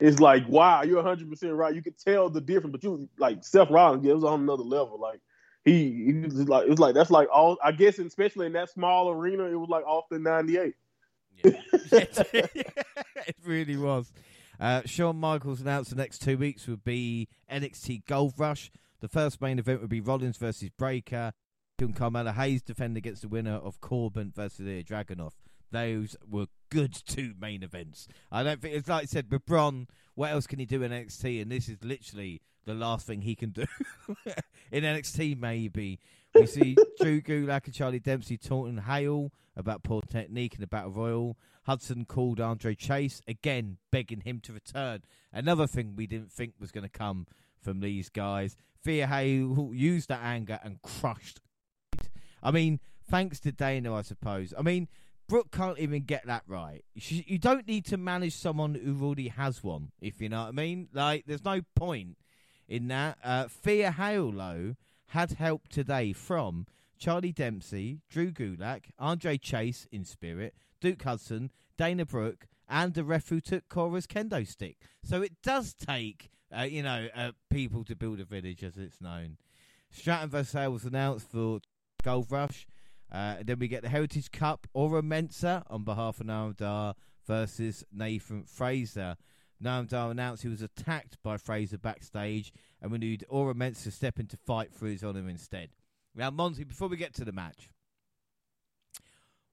is 0.00 0.18
like, 0.20 0.46
wow, 0.48 0.82
you're 0.82 0.96
100 0.96 1.30
percent 1.30 1.52
right. 1.52 1.74
You 1.74 1.82
can 1.82 1.94
tell 1.94 2.28
the 2.28 2.40
difference, 2.40 2.72
but 2.72 2.82
you 2.82 3.08
like 3.18 3.44
Seth 3.44 3.70
Rollins, 3.70 4.04
yeah, 4.04 4.12
it 4.12 4.16
was 4.16 4.24
on 4.24 4.40
another 4.40 4.64
level. 4.64 4.98
Like 5.00 5.20
he, 5.64 6.06
he 6.06 6.12
was 6.20 6.48
like 6.48 6.68
it's 6.68 6.80
like 6.80 6.94
that's 6.94 7.10
like 7.10 7.28
all 7.32 7.58
I 7.62 7.72
guess, 7.72 7.98
especially 7.98 8.46
in 8.46 8.52
that 8.54 8.70
small 8.70 9.10
arena, 9.10 9.44
it 9.44 9.56
was 9.56 9.68
like 9.68 9.84
Austin 9.86 10.24
'98. 10.24 10.74
Yeah. 11.44 11.50
it 11.72 13.36
really 13.44 13.76
was. 13.76 14.12
Uh, 14.58 14.82
Shawn 14.86 15.16
Michaels 15.16 15.60
announced 15.60 15.90
the 15.90 15.96
next 15.96 16.22
two 16.22 16.38
weeks 16.38 16.66
would 16.66 16.82
be 16.82 17.28
NXT 17.50 18.06
Gold 18.06 18.34
Rush. 18.38 18.70
The 19.00 19.08
first 19.08 19.40
main 19.40 19.58
event 19.58 19.80
would 19.80 19.90
be 19.90 20.00
Rollins 20.00 20.36
versus 20.36 20.70
Breaker. 20.70 21.32
Then 21.78 21.92
Carmelo 21.92 22.32
Hayes 22.32 22.62
defend 22.62 22.96
against 22.96 23.22
the 23.22 23.28
winner 23.28 23.56
of 23.56 23.80
Corbin 23.80 24.32
versus 24.34 24.66
Ilya 24.66 24.84
Dragunov. 24.84 25.32
Those 25.70 26.16
were 26.28 26.46
good 26.70 26.94
two 27.06 27.34
main 27.38 27.62
events. 27.62 28.08
I 28.32 28.42
don't 28.42 28.60
think 28.60 28.74
it's 28.74 28.88
like 28.88 29.02
I 29.02 29.06
said 29.06 29.30
with 29.30 29.44
Bron. 29.44 29.88
What 30.14 30.30
else 30.30 30.46
can 30.46 30.58
he 30.58 30.66
do 30.66 30.82
in 30.82 30.92
NXT? 30.92 31.42
And 31.42 31.50
this 31.50 31.68
is 31.68 31.76
literally 31.82 32.40
the 32.64 32.74
last 32.74 33.06
thing 33.06 33.22
he 33.22 33.34
can 33.34 33.50
do 33.50 33.66
in 34.72 34.84
NXT. 34.84 35.38
Maybe 35.38 36.00
we 36.34 36.46
see 36.46 36.76
Drew 37.00 37.20
Gulak 37.20 37.66
and 37.66 37.74
Charlie 37.74 38.00
Dempsey 38.00 38.38
taunting 38.38 38.78
Hail 38.84 39.32
about 39.56 39.82
poor 39.82 40.02
technique 40.02 40.54
in 40.54 40.60
the 40.60 40.66
Battle 40.66 40.90
Royal. 40.90 41.36
Hudson 41.64 42.04
called 42.04 42.40
Andre 42.40 42.74
Chase 42.74 43.20
again, 43.26 43.78
begging 43.90 44.20
him 44.20 44.40
to 44.40 44.52
return. 44.52 45.02
Another 45.32 45.66
thing 45.66 45.94
we 45.96 46.06
didn't 46.06 46.30
think 46.30 46.54
was 46.60 46.70
going 46.70 46.84
to 46.84 46.90
come 46.90 47.26
from 47.60 47.80
these 47.80 48.08
guys. 48.08 48.56
Thea 48.86 49.08
Hail 49.08 49.70
used 49.72 50.08
that 50.10 50.22
anger 50.22 50.60
and 50.62 50.80
crushed. 50.80 51.40
I 52.40 52.52
mean, 52.52 52.78
thanks 53.10 53.40
to 53.40 53.50
Dana, 53.50 53.92
I 53.92 54.02
suppose. 54.02 54.54
I 54.56 54.62
mean, 54.62 54.86
Brooke 55.28 55.50
can't 55.50 55.80
even 55.80 56.04
get 56.04 56.24
that 56.26 56.44
right. 56.46 56.84
You 56.94 57.38
don't 57.38 57.66
need 57.66 57.84
to 57.86 57.96
manage 57.96 58.36
someone 58.36 58.76
who 58.76 59.04
already 59.04 59.26
has 59.26 59.64
one, 59.64 59.90
if 60.00 60.20
you 60.20 60.28
know 60.28 60.42
what 60.42 60.48
I 60.50 60.52
mean. 60.52 60.88
Like, 60.92 61.24
there's 61.26 61.44
no 61.44 61.62
point 61.74 62.16
in 62.68 62.86
that. 62.86 63.18
Uh, 63.24 63.48
Thea 63.48 63.90
Hail, 63.90 64.30
though, 64.30 64.76
had 65.08 65.32
help 65.32 65.66
today 65.66 66.12
from 66.12 66.66
Charlie 66.96 67.32
Dempsey, 67.32 68.02
Drew 68.08 68.30
Gulak, 68.30 68.90
Andre 69.00 69.36
Chase 69.36 69.88
in 69.90 70.04
spirit, 70.04 70.54
Duke 70.80 71.02
Hudson, 71.02 71.50
Dana 71.76 72.06
Brooke, 72.06 72.46
and 72.68 72.94
the 72.94 73.02
ref 73.02 73.30
who 73.30 73.40
took 73.40 73.68
Cora's 73.68 74.06
kendo 74.06 74.46
stick. 74.46 74.76
So 75.02 75.22
it 75.22 75.42
does 75.42 75.74
take, 75.74 76.30
uh, 76.58 76.62
you 76.62 76.82
know, 76.82 77.08
uh, 77.14 77.32
people 77.50 77.84
to 77.84 77.96
build 77.96 78.20
a 78.20 78.24
village, 78.24 78.62
as 78.62 78.76
it's 78.76 79.00
known. 79.00 79.36
Stratton 79.90 80.30
vs. 80.30 80.48
Sale 80.48 80.72
was 80.72 80.84
announced 80.84 81.30
for 81.30 81.60
Gold 82.02 82.30
Rush. 82.30 82.66
Uh, 83.10 83.36
then 83.44 83.58
we 83.58 83.68
get 83.68 83.82
the 83.82 83.88
Heritage 83.88 84.30
Cup, 84.30 84.66
Oro 84.74 85.00
Mensah 85.00 85.62
on 85.70 85.84
behalf 85.84 86.20
of 86.20 86.26
Noam 86.26 86.56
Dar 86.56 86.94
versus 87.26 87.84
Nathan 87.92 88.44
Frazer. 88.44 89.16
Noam 89.62 89.88
Dar 89.88 90.10
announced 90.10 90.42
he 90.42 90.48
was 90.48 90.62
attacked 90.62 91.16
by 91.22 91.36
Frazer 91.36 91.78
backstage 91.78 92.52
and 92.82 92.90
we 92.90 92.98
need 92.98 93.24
Oro 93.28 93.54
Mensah 93.54 93.84
to 93.84 93.90
step 93.90 94.18
in 94.18 94.26
to 94.26 94.36
fight 94.36 94.74
for 94.74 94.86
his 94.86 95.04
honour 95.04 95.28
instead. 95.28 95.70
Now, 96.14 96.30
Monty, 96.30 96.64
before 96.64 96.88
we 96.88 96.96
get 96.96 97.14
to 97.14 97.24
the 97.24 97.32
match, 97.32 97.70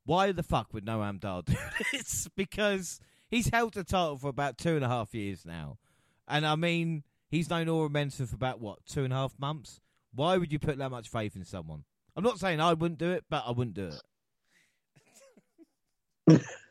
why 0.06 0.32
the 0.32 0.44
fuck 0.44 0.74
would 0.74 0.86
Noam 0.86 1.20
Dar 1.20 1.44
do 1.44 1.54
this? 1.92 2.28
Because 2.36 3.00
he's 3.30 3.50
held 3.50 3.74
the 3.74 3.84
title 3.84 4.18
for 4.18 4.30
about 4.30 4.58
two 4.58 4.76
and 4.76 4.84
a 4.84 4.89
half 4.89 5.13
years 5.13 5.46
now. 5.46 5.78
And 6.28 6.46
I 6.46 6.56
mean, 6.56 7.04
he's 7.30 7.50
known 7.50 7.68
Oro 7.70 7.90
Mensah 7.90 8.28
for 8.28 8.36
about, 8.36 8.62
what, 8.62 8.80
two 8.86 9.04
and 9.04 9.14
a 9.14 9.16
half 9.16 9.34
months? 9.40 9.80
Why 10.14 10.38
would 10.38 10.52
you 10.52 10.60
put 10.60 10.78
that 10.78 10.90
much 10.90 11.10
faith 11.10 11.36
in 11.36 11.44
someone? 11.44 11.84
I'm 12.16 12.24
not 12.24 12.40
saying 12.40 12.60
I 12.60 12.74
wouldn't 12.74 13.00
do 13.00 13.12
it, 13.12 13.26
but 13.30 13.44
I 13.46 13.52
wouldn't 13.52 13.76
do 13.76 13.90
it. 16.28 16.42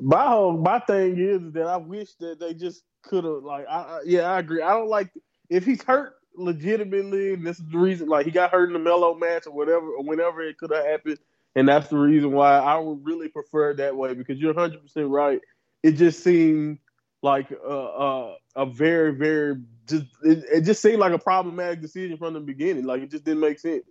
my 0.00 0.26
whole 0.26 0.56
my 0.56 0.78
thing 0.78 1.18
is 1.18 1.52
that 1.52 1.66
I 1.66 1.76
wish 1.76 2.14
that 2.14 2.40
they 2.40 2.54
just 2.54 2.82
could 3.02 3.24
have 3.24 3.42
like 3.42 3.66
I, 3.68 3.78
I 3.78 4.00
yeah 4.04 4.30
I 4.30 4.38
agree 4.38 4.62
I 4.62 4.70
don't 4.70 4.88
like 4.88 5.10
if 5.48 5.64
he's 5.64 5.82
hurt 5.82 6.14
legitimately 6.36 7.36
this 7.36 7.58
is 7.58 7.64
the 7.70 7.78
reason 7.78 8.08
like 8.08 8.24
he 8.24 8.32
got 8.32 8.52
hurt 8.52 8.68
in 8.68 8.72
the 8.72 8.78
mellow 8.78 9.14
match 9.14 9.46
or 9.46 9.52
whatever 9.52 9.88
or 9.88 10.02
whenever 10.02 10.42
it 10.42 10.56
could 10.58 10.70
have 10.70 10.86
happened 10.86 11.18
and 11.56 11.68
that's 11.68 11.88
the 11.88 11.98
reason 11.98 12.32
why 12.32 12.58
I 12.58 12.78
would 12.78 13.04
really 13.04 13.28
prefer 13.28 13.70
it 13.70 13.78
that 13.78 13.96
way 13.96 14.14
because 14.14 14.38
you're 14.38 14.54
100 14.54 14.80
percent 14.80 15.08
right 15.08 15.40
it 15.82 15.92
just 15.92 16.22
seemed 16.22 16.78
like 17.22 17.50
a, 17.50 17.70
a, 17.70 18.36
a 18.56 18.66
very 18.66 19.14
very 19.14 19.56
just 19.86 20.06
it, 20.22 20.44
it 20.52 20.60
just 20.62 20.80
seemed 20.80 20.98
like 20.98 21.12
a 21.12 21.18
problematic 21.18 21.80
decision 21.80 22.16
from 22.16 22.34
the 22.34 22.40
beginning 22.40 22.84
like 22.84 23.02
it 23.02 23.10
just 23.10 23.24
didn't 23.24 23.40
make 23.40 23.58
sense 23.58 23.84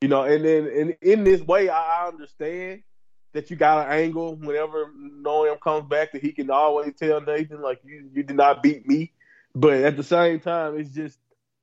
you 0.00 0.08
know 0.08 0.22
and 0.22 0.44
then 0.44 0.66
and 0.66 0.96
in 1.00 1.24
this 1.24 1.40
way 1.42 1.68
I, 1.68 2.04
I 2.04 2.08
understand 2.08 2.82
that 3.32 3.50
you 3.50 3.56
got 3.56 3.86
an 3.86 3.92
angle 3.92 4.36
whenever 4.36 4.92
Noam 4.96 5.60
comes 5.60 5.88
back 5.88 6.12
that 6.12 6.22
he 6.22 6.32
can 6.32 6.50
always 6.50 6.94
tell 6.94 7.20
Nathan 7.20 7.62
like 7.62 7.80
you 7.84 8.10
you 8.12 8.22
did 8.22 8.36
not 8.36 8.62
beat 8.62 8.86
me. 8.86 9.12
But 9.54 9.82
at 9.82 9.96
the 9.96 10.02
same 10.02 10.40
time, 10.40 10.78
it's 10.78 10.90
just 10.90 11.18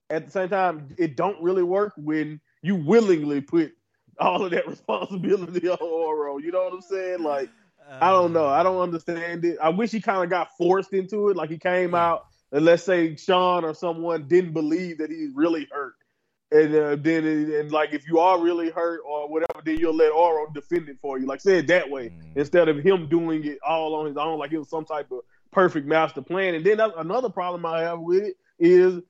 at 0.10 0.26
the 0.26 0.32
same 0.32 0.50
time 0.50 0.90
it 0.98 1.16
don't 1.16 1.42
really 1.42 1.64
work 1.64 1.94
when 1.98 2.40
you 2.62 2.76
willingly 2.76 3.42
put 3.42 3.74
all 4.20 4.44
of 4.44 4.52
that 4.52 4.68
responsibility 4.68 5.68
on 5.68 5.78
Oro. 5.82 6.38
You 6.38 6.52
know 6.52 6.64
what 6.64 6.74
I'm 6.74 6.82
saying? 6.82 7.24
Like 7.24 7.50
I 8.02 8.12
don't 8.12 8.34
know. 8.34 8.48
I 8.48 8.64
don't 8.64 8.80
understand 8.82 9.46
it. 9.46 9.58
I 9.62 9.70
wish 9.70 9.92
he 9.92 10.02
kind 10.02 10.24
of 10.24 10.30
got 10.30 10.50
forced 10.58 10.94
into 10.94 11.30
it. 11.30 11.36
Like 11.38 11.50
he 11.50 11.58
came 11.58 11.96
out 11.96 12.26
and 12.52 12.66
let's 12.66 12.84
say 12.84 13.16
Sean 13.16 13.64
or 13.66 13.74
someone 13.74 14.28
didn't 14.28 14.54
believe 14.54 14.98
that 15.00 15.10
he's 15.10 15.32
really 15.34 15.68
hurt. 15.72 15.94
and 16.52 16.76
uh, 16.76 16.96
then 16.96 17.26
and 17.26 17.72
like 17.72 17.94
if 17.94 18.08
you 18.08 18.20
are 18.20 18.40
really 18.40 18.70
hurt 18.72 19.02
or 19.06 19.30
whatever, 19.30 19.62
then 19.64 19.78
you'll 19.78 19.96
let 19.96 20.12
Oro 20.12 20.52
defend 20.54 20.90
it 20.90 20.98
for 21.02 21.20
you. 21.20 21.26
Like 21.28 21.42
say 21.42 21.60
it 21.60 21.68
that 21.68 21.90
way 21.90 22.10
Mm. 22.10 22.38
instead 22.38 22.70
of 22.70 22.78
him 22.78 23.08
doing 23.08 23.44
it 23.46 23.60
all 23.68 23.94
on 23.96 24.08
his 24.08 24.18
own, 24.18 24.40
like 24.40 24.52
it 24.52 24.58
was 24.60 24.70
some 24.70 24.86
type 24.86 25.12
of 25.12 25.20
perfect 25.52 25.86
master 25.88 26.22
plan. 26.22 26.56
And 26.56 26.66
then 26.66 26.78
that's 26.78 26.94
another 26.98 27.30
problem 27.30 27.66
I 27.66 27.82
have 27.82 28.00
with 28.00 28.24
it 28.24 28.36
is 28.60 29.02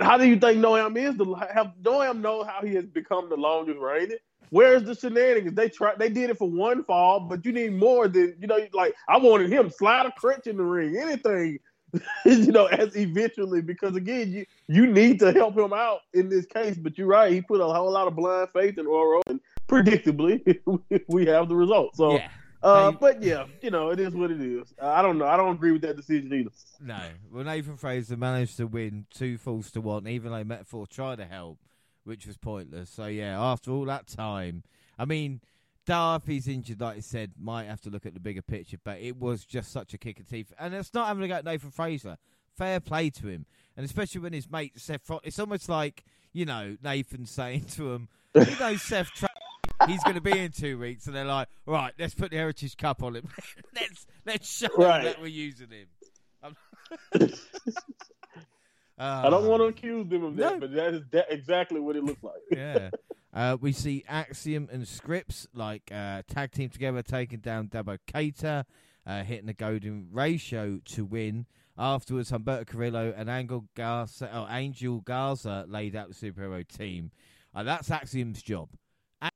how 0.00 0.16
do 0.18 0.26
you 0.26 0.38
think 0.38 0.58
Noam 0.58 0.96
is? 0.96 1.16
The 1.16 1.24
have 1.52 1.72
Noam 1.82 2.20
know 2.20 2.44
how 2.44 2.60
he 2.62 2.74
has 2.74 2.86
become 2.86 3.28
the 3.28 3.36
longest 3.36 3.78
reigning? 3.78 4.16
Where's 4.50 4.84
the 4.84 4.94
shenanigans? 4.94 5.54
They 5.54 5.68
tried. 5.68 5.98
They 5.98 6.08
did 6.08 6.30
it 6.30 6.38
for 6.38 6.48
one 6.48 6.84
fall, 6.84 7.20
but 7.20 7.44
you 7.44 7.52
need 7.52 7.74
more 7.74 8.08
than 8.08 8.36
you 8.40 8.46
know. 8.46 8.58
Like 8.72 8.94
I 9.08 9.18
wanted 9.18 9.50
him 9.50 9.70
slide 9.70 10.06
a 10.06 10.12
crutch 10.12 10.46
in 10.46 10.56
the 10.56 10.64
ring, 10.64 10.96
anything, 10.96 11.58
you 12.24 12.52
know, 12.52 12.66
as 12.66 12.96
eventually 12.96 13.62
because 13.62 13.96
again, 13.96 14.32
you 14.32 14.46
you 14.68 14.86
need 14.86 15.18
to 15.20 15.32
help 15.32 15.56
him 15.56 15.72
out 15.72 16.00
in 16.14 16.28
this 16.28 16.46
case. 16.46 16.76
But 16.76 16.98
you're 16.98 17.06
right. 17.06 17.32
He 17.32 17.40
put 17.40 17.60
a 17.60 17.66
whole 17.66 17.90
lot 17.90 18.06
of 18.06 18.16
blind 18.16 18.48
faith 18.52 18.78
in 18.78 18.86
Oro, 18.86 19.20
and 19.28 19.40
predictably, 19.68 20.60
we 21.08 21.26
have 21.26 21.48
the 21.48 21.56
result. 21.56 21.96
So. 21.96 22.14
yeah. 22.14 22.28
Uh, 22.62 22.90
but 22.90 23.22
yeah, 23.22 23.44
you 23.62 23.70
know, 23.70 23.90
it 23.90 24.00
is 24.00 24.12
what 24.12 24.30
it 24.30 24.40
is. 24.40 24.74
Uh, 24.82 24.88
I 24.88 25.00
don't 25.00 25.18
know. 25.18 25.26
I 25.26 25.36
don't 25.36 25.54
agree 25.54 25.70
with 25.70 25.82
that 25.82 25.96
decision 25.96 26.32
either. 26.32 26.50
No. 26.80 26.98
Well, 27.30 27.44
Nathan 27.44 27.76
Frazer 27.76 28.16
managed 28.16 28.56
to 28.56 28.66
win 28.66 29.06
two 29.14 29.38
falls 29.38 29.70
to 29.72 29.80
one, 29.80 30.08
even 30.08 30.32
though 30.32 30.42
Meta-Four 30.42 30.88
tried 30.88 31.18
to 31.18 31.26
help, 31.26 31.58
which 32.06 32.26
was 32.26 32.36
pointless. 32.36 32.88
So, 32.90 33.06
yeah, 33.06 33.40
after 33.40 33.70
all 33.70 33.84
that 33.86 34.06
time, 34.06 34.62
I 34.98 35.04
mean, 35.04 35.40
Darby's 35.84 36.48
injured, 36.48 36.80
like 36.80 36.96
I 36.96 37.00
said, 37.00 37.32
might 37.38 37.64
have 37.66 37.80
to 37.82 37.90
look 37.90 38.06
at 38.06 38.14
the 38.14 38.20
bigger 38.20 38.42
picture, 38.42 38.78
but 38.82 38.98
it 39.00 39.16
was 39.18 39.44
just 39.44 39.70
such 39.72 39.92
a 39.94 39.98
kick 39.98 40.18
of 40.20 40.28
teeth. 40.28 40.52
And 40.58 40.74
it's 40.74 40.94
not 40.94 41.06
having 41.08 41.22
to 41.22 41.28
go 41.28 41.34
at 41.34 41.44
Nathan 41.44 41.70
Frazer. 41.70 42.16
Fair 42.56 42.80
play 42.80 43.10
to 43.10 43.28
him. 43.28 43.44
And 43.76 43.84
especially 43.84 44.20
when 44.22 44.32
his 44.32 44.50
mate 44.50 44.72
Seth 44.80 45.02
Fro- 45.02 45.20
it's 45.22 45.38
almost 45.38 45.68
like, 45.68 46.04
you 46.32 46.44
know, 46.46 46.76
Nathan 46.82 47.26
saying 47.26 47.66
to 47.72 47.92
him, 47.92 48.08
you 48.34 48.46
know, 48.58 48.76
Seth 48.76 49.10
Tra- 49.14 49.28
he's 49.86 50.02
going 50.02 50.14
to 50.16 50.20
be 50.22 50.38
in 50.38 50.50
two 50.52 50.78
weeks, 50.78 51.06
and 51.06 51.14
they're 51.14 51.24
like, 51.24 51.48
right, 51.66 51.92
let's 51.98 52.14
put 52.14 52.30
the 52.30 52.36
Heritage 52.38 52.76
Cup 52.76 53.02
on 53.02 53.14
him. 53.16 53.28
let's 53.74 54.06
let's 54.24 54.50
show 54.58 54.68
Right. 54.78 54.98
him 55.00 55.04
that 55.04 55.20
we're 55.20 55.26
using 55.26 55.68
him. 55.70 55.86
I'm- 58.98 59.26
I 59.26 59.30
don't 59.30 59.44
Ah, 59.44 59.48
want 59.48 59.60
to 59.62 59.66
accuse 59.66 60.08
them 60.08 60.24
of 60.24 60.36
that, 60.36 60.54
No. 60.54 60.60
but 60.60 60.72
that 60.74 60.94
is 60.94 61.02
that 61.10 61.26
exactly 61.30 61.80
what 61.80 61.96
it 61.96 62.04
looks 62.04 62.22
like. 62.22 62.34
yeah. 62.50 62.90
Uh, 63.32 63.56
we 63.60 63.72
see 63.72 64.02
Axiom 64.08 64.68
and 64.72 64.84
Scrypts 64.84 65.46
like 65.52 65.90
uh, 65.92 66.22
tag 66.26 66.52
team 66.52 66.70
together, 66.70 67.02
taking 67.02 67.40
down 67.40 67.68
Dabo 67.68 67.98
Keita, 68.08 68.64
uh, 69.06 69.22
hitting 69.24 69.46
the 69.46 69.52
golden 69.54 70.08
ratio 70.10 70.80
to 70.86 71.04
win. 71.04 71.44
Afterwards, 71.78 72.30
Humberto 72.30 72.66
Carrillo 72.66 73.12
and 73.14 73.28
Angel 73.28 73.66
Garza, 73.74 74.30
oh, 74.32 74.46
Angel 74.50 75.00
Garza 75.02 75.66
laid 75.68 75.94
out 75.94 76.08
the 76.08 76.14
superhero 76.14 76.66
team. 76.66 77.10
Uh, 77.54 77.62
that's 77.64 77.90
Axiom's 77.90 78.42
job. 78.42 78.70
A- 79.20 79.30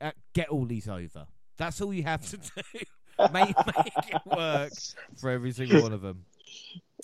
uh, 0.00 0.12
get 0.32 0.48
all 0.48 0.64
these 0.64 0.88
over. 0.88 1.26
That's 1.58 1.82
all 1.82 1.92
you 1.92 2.04
have 2.04 2.26
to 2.30 2.36
do. 2.38 3.28
make, 3.34 3.54
make 3.66 4.14
it 4.14 4.22
work 4.24 4.72
for 5.20 5.28
every 5.28 5.52
single 5.52 5.82
one 5.82 5.92
of 5.92 6.00
them. 6.00 6.24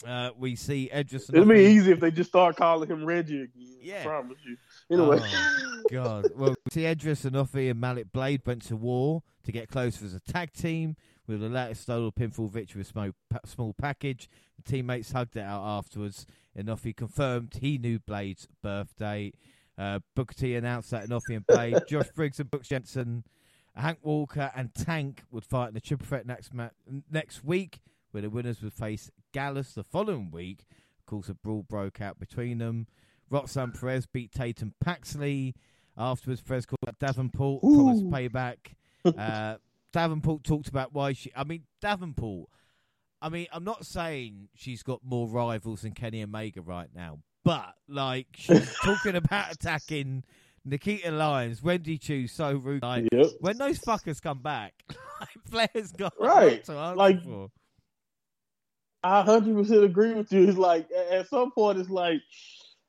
Uh, 0.06 0.30
we 0.38 0.54
see 0.56 0.88
Edris. 0.92 1.28
It'd 1.28 1.48
be 1.48 1.60
easy 1.60 1.92
if 1.92 2.00
they 2.00 2.10
just 2.10 2.30
start 2.30 2.56
calling 2.56 2.88
him 2.88 3.04
Reggie 3.04 3.42
again. 3.42 3.76
Yeah. 3.80 4.00
I 4.00 4.04
promise 4.04 4.38
you. 4.44 4.56
Anyway, 4.90 5.18
Oh, 5.22 5.82
God. 5.90 6.26
Well, 6.36 6.54
see, 6.72 6.84
Edris 6.86 7.24
and 7.24 7.80
Malik 7.80 8.12
Blade 8.12 8.42
went 8.46 8.62
to 8.66 8.76
war 8.76 9.22
to 9.44 9.52
get 9.52 9.68
closer 9.68 10.04
as 10.04 10.14
a 10.14 10.20
tag 10.20 10.52
team. 10.52 10.96
With 11.26 11.40
the 11.40 11.48
latter 11.50 11.74
stole 11.74 12.08
a 12.08 12.12
pinfall 12.12 12.50
victory 12.50 12.80
with 12.80 12.86
small, 12.86 13.10
small 13.44 13.74
package. 13.74 14.30
The 14.56 14.70
teammates 14.70 15.12
hugged 15.12 15.36
it 15.36 15.40
out 15.42 15.62
afterwards. 15.62 16.24
And 16.56 16.68
Enofé 16.68 16.96
confirmed 16.96 17.58
he 17.60 17.76
knew 17.76 17.98
Blade's 17.98 18.48
birthday. 18.62 19.32
Uh, 19.76 19.98
Booker 20.16 20.34
T 20.34 20.54
announced 20.54 20.90
that 20.90 21.06
Enofé 21.08 21.36
and 21.36 21.46
Blade, 21.46 21.76
Josh 21.88 22.08
Briggs 22.14 22.40
and 22.40 22.50
Brooks 22.50 22.68
Jensen, 22.68 23.24
Hank 23.76 23.98
Walker 24.02 24.50
and 24.56 24.74
Tank 24.74 25.22
would 25.30 25.44
fight 25.44 25.68
in 25.68 25.74
the 25.74 25.80
triple 25.80 26.06
threat 26.06 26.26
next 26.26 26.52
ma- 26.54 26.70
next 27.10 27.44
week, 27.44 27.78
where 28.10 28.22
the 28.22 28.30
winners 28.30 28.62
would 28.62 28.72
face 28.72 29.10
Gallus 29.32 29.72
the 29.74 29.84
following 29.84 30.30
week. 30.30 30.66
Of 30.98 31.06
course, 31.06 31.28
a 31.28 31.34
brawl 31.34 31.62
broke 31.62 32.00
out 32.00 32.18
between 32.18 32.58
them. 32.58 32.86
Roxanne 33.30 33.72
Perez 33.72 34.06
beat 34.06 34.32
Tatum 34.32 34.74
Paxley. 34.80 35.54
Afterwards, 35.96 36.40
Perez 36.40 36.64
called 36.66 36.78
out 36.86 36.98
Davenport, 36.98 37.62
promised 37.62 38.02
Ooh. 38.04 38.10
payback. 38.10 38.56
Uh, 39.04 39.56
Davenport 39.92 40.44
talked 40.44 40.68
about 40.68 40.92
why 40.92 41.12
she. 41.14 41.32
I 41.34 41.44
mean, 41.44 41.62
Davenport. 41.80 42.50
I 43.22 43.28
mean, 43.30 43.46
I'm 43.52 43.64
not 43.64 43.86
saying 43.86 44.48
she's 44.54 44.82
got 44.82 45.00
more 45.02 45.26
rivals 45.28 45.82
than 45.82 45.92
Kenny 45.92 46.22
Omega 46.22 46.60
right 46.60 46.88
now, 46.94 47.20
but 47.44 47.74
like 47.88 48.26
she's 48.34 48.74
talking 48.84 49.16
about 49.16 49.52
attacking 49.52 50.24
Nikita 50.64 51.10
Lyons, 51.10 51.62
Wendy 51.62 51.96
Choo, 51.96 52.26
so 52.26 52.52
rude. 52.54 52.82
Like 52.82 53.06
yep. 53.12 53.26
when 53.40 53.56
those 53.56 53.78
fuckers 53.78 54.20
come 54.20 54.40
back, 54.42 54.74
like, 55.20 55.30
Flair's 55.72 55.92
got 55.92 56.12
Right. 56.20 56.66
Like- 56.68 57.22
for. 57.22 57.50
I 59.02 59.22
hundred 59.22 59.56
percent 59.56 59.84
agree 59.84 60.14
with 60.14 60.32
you. 60.32 60.48
It's 60.48 60.58
like 60.58 60.88
at 61.10 61.28
some 61.28 61.50
point, 61.52 61.78
it's 61.78 61.90
like 61.90 62.20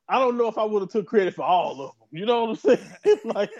I 0.07 0.17
don't 0.17 0.37
know 0.37 0.47
if 0.47 0.57
I 0.57 0.63
would 0.63 0.81
have 0.81 0.89
took 0.89 1.05
credit 1.05 1.35
for 1.35 1.43
all 1.43 1.71
of 1.71 1.77
them. 1.77 1.91
You 2.11 2.25
know 2.25 2.41
what 2.41 2.49
I'm 2.49 2.55
saying? 2.55 2.79
It's 3.03 3.25
like 3.25 3.51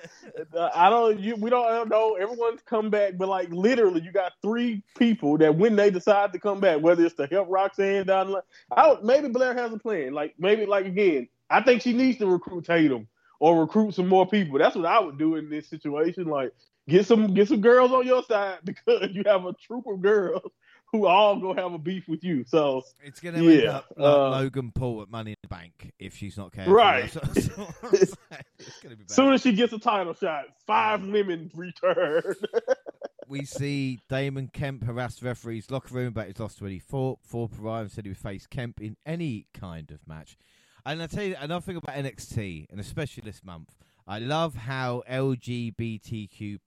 I 0.73 0.89
don't. 0.89 1.19
You, 1.19 1.35
we 1.35 1.51
don't 1.51 1.89
know. 1.89 2.15
Everyone's 2.15 2.61
come 2.65 2.89
back, 2.89 3.13
but 3.17 3.29
like 3.29 3.49
literally, 3.51 4.01
you 4.01 4.11
got 4.11 4.33
three 4.41 4.83
people 4.97 5.37
that 5.37 5.55
when 5.55 5.75
they 5.75 5.91
decide 5.91 6.33
to 6.33 6.39
come 6.39 6.59
back, 6.59 6.81
whether 6.81 7.05
it's 7.05 7.15
to 7.15 7.27
help 7.27 7.47
Roxanne 7.49 8.07
down 8.07 8.27
the 8.27 8.33
line, 8.33 8.41
I 8.75 8.87
don't, 8.87 9.03
maybe 9.03 9.27
Blair 9.29 9.53
has 9.53 9.71
a 9.71 9.77
plan. 9.77 10.13
Like 10.13 10.33
maybe 10.39 10.65
like 10.65 10.85
again, 10.87 11.27
I 11.51 11.61
think 11.61 11.83
she 11.83 11.93
needs 11.93 12.17
to 12.17 12.27
recruit 12.27 12.65
Tatum 12.65 13.07
or 13.39 13.61
recruit 13.61 13.93
some 13.93 14.07
more 14.07 14.27
people. 14.27 14.57
That's 14.57 14.75
what 14.75 14.85
I 14.85 14.99
would 14.99 15.19
do 15.19 15.35
in 15.35 15.49
this 15.49 15.67
situation. 15.67 16.25
Like 16.25 16.51
get 16.87 17.05
some 17.05 17.35
get 17.35 17.47
some 17.47 17.61
girls 17.61 17.91
on 17.91 18.07
your 18.07 18.23
side 18.23 18.57
because 18.63 19.11
you 19.11 19.21
have 19.27 19.45
a 19.45 19.53
troop 19.53 19.85
of 19.85 20.01
girls 20.01 20.51
who 20.91 21.05
all 21.05 21.39
gonna 21.39 21.61
have 21.61 21.73
a 21.73 21.77
beef 21.77 22.07
with 22.07 22.23
you. 22.23 22.43
So 22.45 22.83
It's 23.03 23.19
going 23.19 23.35
to 23.35 23.47
end 23.47 23.67
up 23.67 23.85
like 23.95 24.05
uh, 24.07 24.29
Logan 24.31 24.71
Paul 24.73 25.01
at 25.01 25.09
Money 25.09 25.31
in 25.31 25.37
the 25.41 25.47
Bank 25.47 25.91
if 25.99 26.15
she's 26.15 26.37
not 26.37 26.51
careful. 26.51 26.73
Right. 26.73 27.11
That's 27.11 27.33
that's 27.33 27.57
what 27.57 27.75
I'm 27.83 27.91
saying. 27.91 28.43
it's 28.59 28.79
going 28.79 28.91
to 28.91 28.97
be 28.97 29.03
bad. 29.03 29.11
soon 29.11 29.33
as 29.33 29.41
she 29.41 29.53
gets 29.53 29.73
a 29.73 29.79
title 29.79 30.13
shot, 30.13 30.45
five 30.65 31.03
women 31.05 31.51
return. 31.53 32.33
we 33.27 33.45
see 33.45 33.99
Damon 34.09 34.49
Kemp 34.51 34.83
harass 34.83 35.21
referee's 35.21 35.69
locker 35.69 35.93
room 35.93 36.07
about 36.07 36.27
his 36.27 36.39
loss 36.39 36.55
to 36.55 36.65
Eddie 36.65 36.79
Thorpe. 36.79 37.19
Thorpe 37.23 37.59
arrived 37.61 37.83
and 37.83 37.91
said 37.91 38.05
he 38.05 38.09
would 38.09 38.17
face 38.17 38.47
Kemp 38.47 38.81
in 38.81 38.97
any 39.05 39.45
kind 39.53 39.91
of 39.91 39.99
match. 40.07 40.37
And 40.85 41.03
I 41.03 41.07
tell 41.07 41.23
you 41.23 41.35
another 41.39 41.61
thing 41.61 41.75
about 41.75 41.95
NXT, 41.95 42.67
and 42.71 42.79
especially 42.79 43.21
this 43.23 43.43
month, 43.43 43.75
I 44.07 44.17
love 44.17 44.55
how 44.55 45.03
LGBTQ 45.09 46.57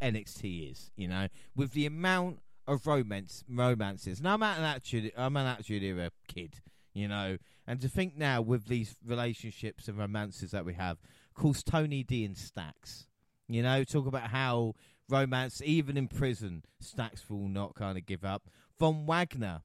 NXT 0.00 0.70
is. 0.70 0.90
You 0.94 1.08
know, 1.08 1.26
with 1.56 1.72
the 1.72 1.86
amount 1.86 2.38
of 2.66 2.86
romance 2.86 3.44
romances. 3.48 4.18
And 4.18 4.28
I'm 4.28 4.42
an 4.42 4.62
attitude. 4.62 5.12
I'm 5.16 5.36
an 5.36 5.46
attitude 5.46 5.82
era 5.82 6.10
kid. 6.28 6.60
You 6.94 7.08
know, 7.08 7.36
and 7.66 7.80
to 7.82 7.88
think 7.88 8.16
now 8.16 8.40
with 8.40 8.66
these 8.66 8.96
relationships 9.04 9.86
and 9.86 9.98
romances 9.98 10.52
that 10.52 10.64
we 10.64 10.74
have, 10.74 10.98
of 11.28 11.34
course, 11.34 11.62
Tony 11.62 12.02
D 12.02 12.24
and 12.24 12.36
Stacks. 12.36 13.06
You 13.48 13.62
know, 13.62 13.84
talk 13.84 14.06
about 14.06 14.30
how 14.30 14.74
romance, 15.08 15.60
even 15.64 15.96
in 15.96 16.08
prison, 16.08 16.64
Stacks 16.80 17.28
will 17.28 17.48
not 17.48 17.74
kind 17.74 17.98
of 17.98 18.06
give 18.06 18.24
up. 18.24 18.48
Von 18.78 19.06
Wagner 19.06 19.60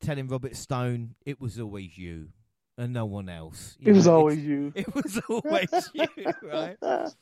telling 0.00 0.28
Robert 0.28 0.56
Stone, 0.56 1.14
"It 1.24 1.40
was 1.40 1.58
always 1.58 1.96
you 1.96 2.30
and 2.76 2.92
no 2.92 3.04
one 3.06 3.28
else." 3.28 3.76
You 3.78 3.92
it 3.92 3.94
was 3.94 4.08
always 4.08 4.38
you. 4.44 4.72
It 4.74 4.94
was 4.94 5.20
always 5.28 5.90
you, 5.94 6.06
right? 6.42 6.76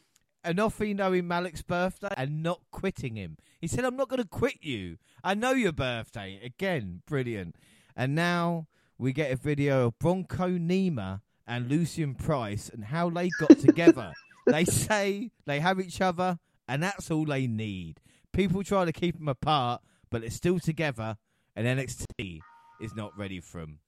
Enofé 0.44 0.94
knowing 0.94 1.26
Malik's 1.28 1.62
birthday 1.62 2.12
and 2.16 2.42
not 2.42 2.60
quitting 2.70 3.16
him. 3.16 3.36
He 3.60 3.66
said, 3.66 3.84
I'm 3.84 3.96
not 3.96 4.08
going 4.08 4.22
to 4.22 4.28
quit 4.28 4.58
you. 4.60 4.98
I 5.22 5.34
know 5.34 5.52
your 5.52 5.72
birthday. 5.72 6.40
Again, 6.42 7.02
brilliant. 7.06 7.56
And 7.96 8.14
now 8.14 8.66
we 8.98 9.12
get 9.12 9.30
a 9.30 9.36
video 9.36 9.86
of 9.86 9.98
Bronco 9.98 10.50
Nima 10.50 11.20
and 11.46 11.68
Lucian 11.68 12.14
Price 12.14 12.70
and 12.72 12.84
how 12.84 13.10
they 13.10 13.28
got 13.38 13.58
together. 13.58 14.12
they 14.46 14.64
say 14.64 15.30
they 15.46 15.60
have 15.60 15.80
each 15.80 16.00
other, 16.00 16.38
and 16.68 16.82
that's 16.82 17.10
all 17.10 17.24
they 17.24 17.46
need. 17.46 18.00
People 18.32 18.62
try 18.62 18.84
to 18.84 18.92
keep 18.92 19.18
them 19.18 19.28
apart, 19.28 19.82
but 20.10 20.22
they're 20.22 20.30
still 20.30 20.58
together, 20.58 21.16
and 21.54 21.66
NXT 21.66 22.40
is 22.80 22.94
not 22.94 23.16
ready 23.16 23.40
for 23.40 23.60
them. 23.60 23.78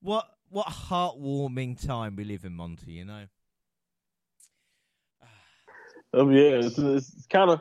What 0.00 0.26
what 0.48 0.66
heartwarming 0.66 1.84
time 1.86 2.16
we 2.16 2.24
live 2.24 2.44
in, 2.44 2.54
Monty, 2.54 2.92
you 2.92 3.04
know? 3.04 3.26
Um, 6.12 6.32
yeah, 6.32 6.60
it's, 6.62 6.78
it's 6.78 7.26
kind 7.26 7.50
of 7.50 7.60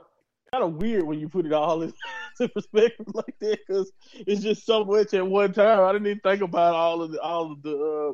kind 0.52 0.64
of 0.64 0.74
weird 0.74 1.04
when 1.04 1.20
you 1.20 1.30
put 1.30 1.46
it 1.46 1.54
all 1.54 1.82
in 1.84 1.94
perspective 2.54 3.06
like 3.14 3.38
that 3.40 3.60
because 3.68 3.92
it's 4.14 4.42
just 4.42 4.66
so 4.66 4.84
much 4.84 5.14
at 5.14 5.28
one 5.28 5.54
time. 5.54 5.82
I 5.82 5.92
didn't 5.92 6.08
even 6.08 6.20
think 6.20 6.42
about 6.42 6.74
all 6.74 7.02
of 7.02 7.12
the 7.12 7.22
all 7.22 7.52
of 7.52 7.62
the 7.62 7.78
uh, 7.78 8.14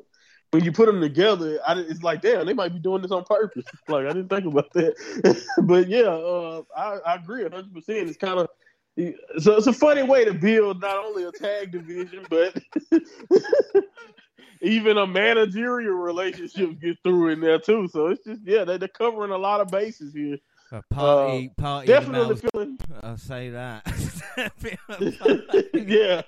when 0.51 0.63
you 0.63 0.71
put 0.71 0.87
them 0.87 1.01
together. 1.01 1.59
I 1.65 1.79
it's 1.79 2.03
like 2.03 2.21
damn, 2.21 2.45
they 2.45 2.53
might 2.53 2.73
be 2.73 2.79
doing 2.79 3.01
this 3.01 3.11
on 3.11 3.23
purpose. 3.23 3.65
like 3.87 4.05
I 4.05 4.13
didn't 4.13 4.29
think 4.29 4.45
about 4.45 4.73
that, 4.73 5.43
but 5.63 5.87
yeah, 5.87 6.03
uh, 6.03 6.63
I, 6.75 7.11
I 7.11 7.15
agree 7.15 7.43
hundred 7.43 7.73
percent. 7.73 8.09
It's 8.09 8.17
kind 8.17 8.39
of 8.39 8.47
so 9.39 9.57
it's 9.57 9.67
a 9.67 9.73
funny 9.73 10.03
way 10.03 10.23
to 10.23 10.33
build 10.33 10.81
not 10.81 10.97
only 11.03 11.25
a 11.25 11.31
tag 11.31 11.71
division 11.71 12.25
but 12.29 12.57
even 14.65 14.97
a 14.97 15.05
managerial 15.05 15.93
relationship 15.95 16.79
get 16.81 16.97
through 17.03 17.29
in 17.29 17.39
there 17.39 17.59
too. 17.59 17.87
So 17.87 18.07
it's 18.07 18.23
just 18.23 18.41
yeah, 18.43 18.63
they're, 18.63 18.77
they're 18.77 18.87
covering 18.87 19.31
a 19.31 19.37
lot 19.37 19.61
of 19.61 19.69
bases 19.69 20.13
here. 20.13 20.37
A 20.71 20.81
party, 20.89 21.51
uh, 21.57 21.61
party. 21.61 21.87
Definitely 21.87 22.35
feeling. 22.37 22.79
I'll 23.03 23.17
say 23.17 23.51
that. 23.51 23.85
yeah, 25.73 26.21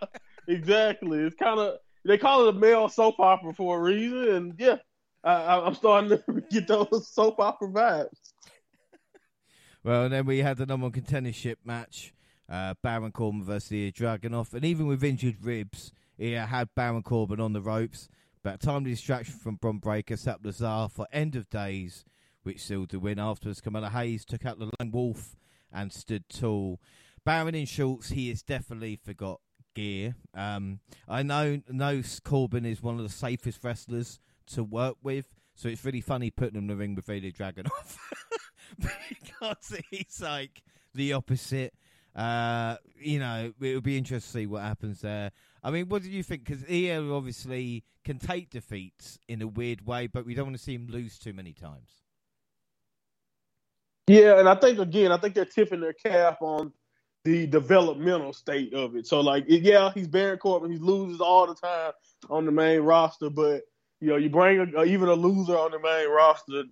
exactly. 0.48 1.20
It's 1.20 1.36
kind 1.36 1.60
of 1.60 1.80
they 2.06 2.18
call 2.18 2.48
it 2.48 2.56
a 2.56 2.58
male 2.58 2.88
soap 2.88 3.20
opera 3.20 3.54
for 3.54 3.80
a 3.80 3.82
reason, 3.82 4.30
and 4.30 4.54
yeah, 4.58 4.78
I, 5.24 5.66
am 5.66 5.74
starting 5.74 6.10
to 6.12 6.42
get 6.52 6.68
those 6.68 7.08
soap 7.10 7.40
opera 7.40 7.68
vibes. 7.70 8.34
Well, 9.84 10.04
and 10.04 10.14
then 10.14 10.26
we 10.26 10.40
had 10.40 10.58
the 10.58 10.66
number 10.66 10.86
one 10.86 10.92
contendership 10.92 11.56
match, 11.66 12.14
uh, 12.48 12.76
Baron 12.84 13.12
Corbin 13.12 13.44
versus 13.44 13.70
the 13.70 13.92
Dragunov, 13.92 14.54
and 14.54 14.64
even 14.64 14.86
with 14.86 15.04
injured 15.04 15.38
ribs, 15.44 15.92
he 16.18 16.34
had 16.34 16.70
Baron 16.76 17.04
Corbin 17.04 17.40
on 17.40 17.54
the 17.54 17.62
ropes. 17.62 18.08
But 18.44 18.62
timely 18.62 18.92
distraction 18.92 19.36
from 19.36 19.56
Bron 19.56 19.80
Breakker 19.80 20.18
set 20.18 20.36
up 20.36 20.46
Lazar 20.46 20.88
for 20.90 21.08
end 21.12 21.36
of 21.36 21.50
days, 21.50 22.06
which 22.44 22.62
sealed 22.62 22.90
the 22.90 23.00
win. 23.00 23.20
Afterwards, 23.20 23.62
Carmelo 23.62 23.90
Hayes 23.90 24.26
took 24.26 24.46
out 24.46 24.60
the 24.60 24.72
Lone 24.80 24.92
Wolf 24.92 25.36
and 25.72 25.92
stood 25.92 26.30
tall. 26.30 26.80
Baron 27.26 27.56
in 27.56 27.66
shorts, 27.66 28.10
he 28.10 28.30
has 28.30 28.42
definitely 28.42 28.96
forgot 28.96 29.42
gear. 29.76 30.16
Um, 30.34 30.80
I 31.08 31.24
know, 31.24 31.62
know 31.70 32.02
Corbin 32.24 32.66
is 32.66 32.82
one 32.82 32.98
of 32.98 33.04
the 33.04 33.10
safest 33.10 33.64
wrestlers 33.64 34.20
to 34.54 34.64
work 34.64 34.96
with, 35.04 35.28
so 35.56 35.70
it's 35.70 35.84
really 35.84 36.02
funny 36.02 36.32
putting 36.32 36.56
him 36.56 36.64
in 36.64 36.68
the 36.68 36.76
ring 36.76 36.96
with 36.96 37.08
Ilja 37.08 37.36
Dragunov 37.36 37.98
because 39.20 39.80
he's 39.92 40.22
like 40.22 40.64
the 40.96 41.14
opposite. 41.14 41.74
Uh, 42.16 42.78
you 43.00 43.20
know, 43.20 43.54
it'll 43.62 43.82
be 43.82 43.98
interesting 43.98 44.40
to 44.40 44.40
see 44.40 44.48
what 44.48 44.64
happens 44.64 45.02
there. 45.02 45.32
I 45.64 45.72
mean, 45.72 45.90
what 45.90 46.04
do 46.04 46.10
you 46.10 46.24
think? 46.24 46.46
Because 46.46 46.64
EL 46.70 47.14
obviously 47.14 47.84
can 48.04 48.20
take 48.20 48.50
defeats 48.50 49.20
in 49.28 49.42
a 49.42 49.48
weird 49.48 49.86
way, 49.86 50.08
but 50.08 50.26
we 50.26 50.34
don't 50.34 50.46
want 50.46 50.58
to 50.58 50.64
see 50.64 50.76
him 50.76 50.88
lose 50.88 51.18
too 51.18 51.34
many 51.34 51.54
times. 51.54 51.90
Yeah, 54.08 54.40
and 54.40 54.48
I 54.48 54.56
think 54.56 54.80
again, 54.80 55.12
I 55.12 55.18
think 55.18 55.36
they're 55.36 55.46
tipping 55.46 55.82
their 55.82 55.94
cap 55.94 56.42
on 56.42 56.72
the 57.26 57.46
developmental 57.46 58.32
state 58.32 58.74
of 58.74 58.96
it. 58.96 59.06
So, 59.06 59.20
like, 59.20 59.44
yeah, 59.48 59.92
he's 59.94 60.08
Baron 60.08 60.38
Corbin, 60.38 60.72
he 60.72 60.78
loses 60.78 61.20
all 61.20 61.46
the 61.46 61.56
time 61.56 61.92
on 62.30 62.46
the 62.46 62.52
main 62.52 62.80
roster, 62.80 63.30
but 63.30 63.64
you 64.00 64.08
know, 64.08 64.16
you 64.16 64.30
bring 64.30 64.74
a, 64.78 64.84
even 64.84 65.10
a 65.10 65.14
loser 65.14 65.58
on 65.58 65.72
the 65.72 65.80
main 65.80 66.10
roster 66.10 66.64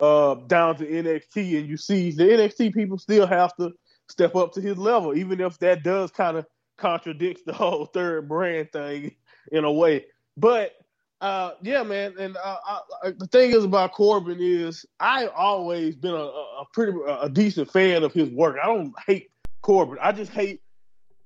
uh, 0.00 0.34
down 0.46 0.76
to 0.76 0.86
NXT, 0.86 1.58
and 1.58 1.68
you 1.68 1.78
see 1.78 2.10
the 2.10 2.24
NXT 2.24 2.74
people 2.74 2.98
still 2.98 3.26
have 3.26 3.56
to 3.56 3.72
step 4.08 4.36
up 4.36 4.52
to 4.52 4.60
his 4.60 4.76
level, 4.76 5.16
even 5.16 5.40
if 5.40 5.58
that 5.60 5.82
does 5.82 6.10
kind 6.10 6.36
of 6.36 6.46
contradicts 6.78 7.42
the 7.44 7.52
whole 7.52 7.86
third 7.86 8.28
brand 8.28 8.72
thing 8.72 9.14
in 9.52 9.64
a 9.64 9.72
way. 9.72 10.06
But 10.36 10.72
uh, 11.20 11.52
yeah, 11.62 11.82
man, 11.82 12.14
and 12.18 12.36
uh, 12.36 12.56
I, 12.66 13.10
the 13.10 13.26
thing 13.26 13.50
is 13.50 13.64
about 13.64 13.92
Corbin 13.92 14.38
is 14.40 14.86
I've 15.00 15.30
always 15.36 15.96
been 15.96 16.14
a, 16.14 16.16
a 16.16 16.64
pretty 16.72 16.96
a 17.06 17.28
decent 17.28 17.70
fan 17.70 18.04
of 18.04 18.12
his 18.12 18.30
work. 18.30 18.56
I 18.62 18.66
don't 18.66 18.94
hate 19.06 19.30
Corbin. 19.60 19.98
I 20.00 20.12
just 20.12 20.32
hate, 20.32 20.62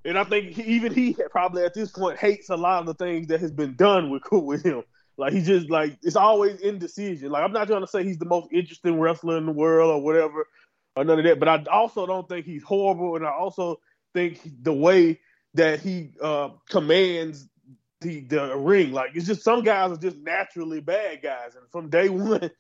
and 0.04 0.18
I 0.18 0.24
think 0.24 0.52
he, 0.52 0.62
even 0.62 0.94
he 0.94 1.14
probably 1.30 1.64
at 1.64 1.74
this 1.74 1.90
point 1.90 2.18
hates 2.18 2.48
a 2.48 2.56
lot 2.56 2.80
of 2.80 2.86
the 2.86 2.94
things 2.94 3.26
that 3.28 3.40
has 3.40 3.50
been 3.50 3.74
done 3.74 4.10
with 4.10 4.22
with 4.32 4.64
him. 4.64 4.82
Like 5.18 5.34
he 5.34 5.42
just 5.42 5.68
like 5.68 5.98
it's 6.02 6.16
always 6.16 6.60
indecision. 6.60 7.30
Like 7.30 7.44
I'm 7.44 7.52
not 7.52 7.68
trying 7.68 7.82
to 7.82 7.86
say 7.86 8.02
he's 8.02 8.18
the 8.18 8.24
most 8.24 8.48
interesting 8.50 8.98
wrestler 8.98 9.36
in 9.36 9.44
the 9.44 9.52
world 9.52 9.90
or 9.90 10.02
whatever 10.02 10.46
or 10.96 11.04
none 11.04 11.18
of 11.18 11.24
that, 11.24 11.38
but 11.38 11.48
I 11.48 11.62
also 11.70 12.06
don't 12.06 12.28
think 12.28 12.46
he's 12.46 12.62
horrible, 12.62 13.16
and 13.16 13.26
I 13.26 13.30
also 13.30 13.80
think 14.14 14.40
the 14.62 14.72
way 14.72 15.20
that 15.54 15.80
he 15.80 16.10
uh, 16.22 16.50
commands 16.68 17.48
the 18.00 18.20
the 18.22 18.56
ring, 18.56 18.92
like 18.92 19.10
it's 19.14 19.26
just 19.26 19.42
some 19.42 19.62
guys 19.62 19.92
are 19.92 19.96
just 19.96 20.18
naturally 20.18 20.80
bad 20.80 21.22
guys, 21.22 21.54
and 21.54 21.70
from 21.70 21.88
day 21.88 22.08
one 22.08 22.50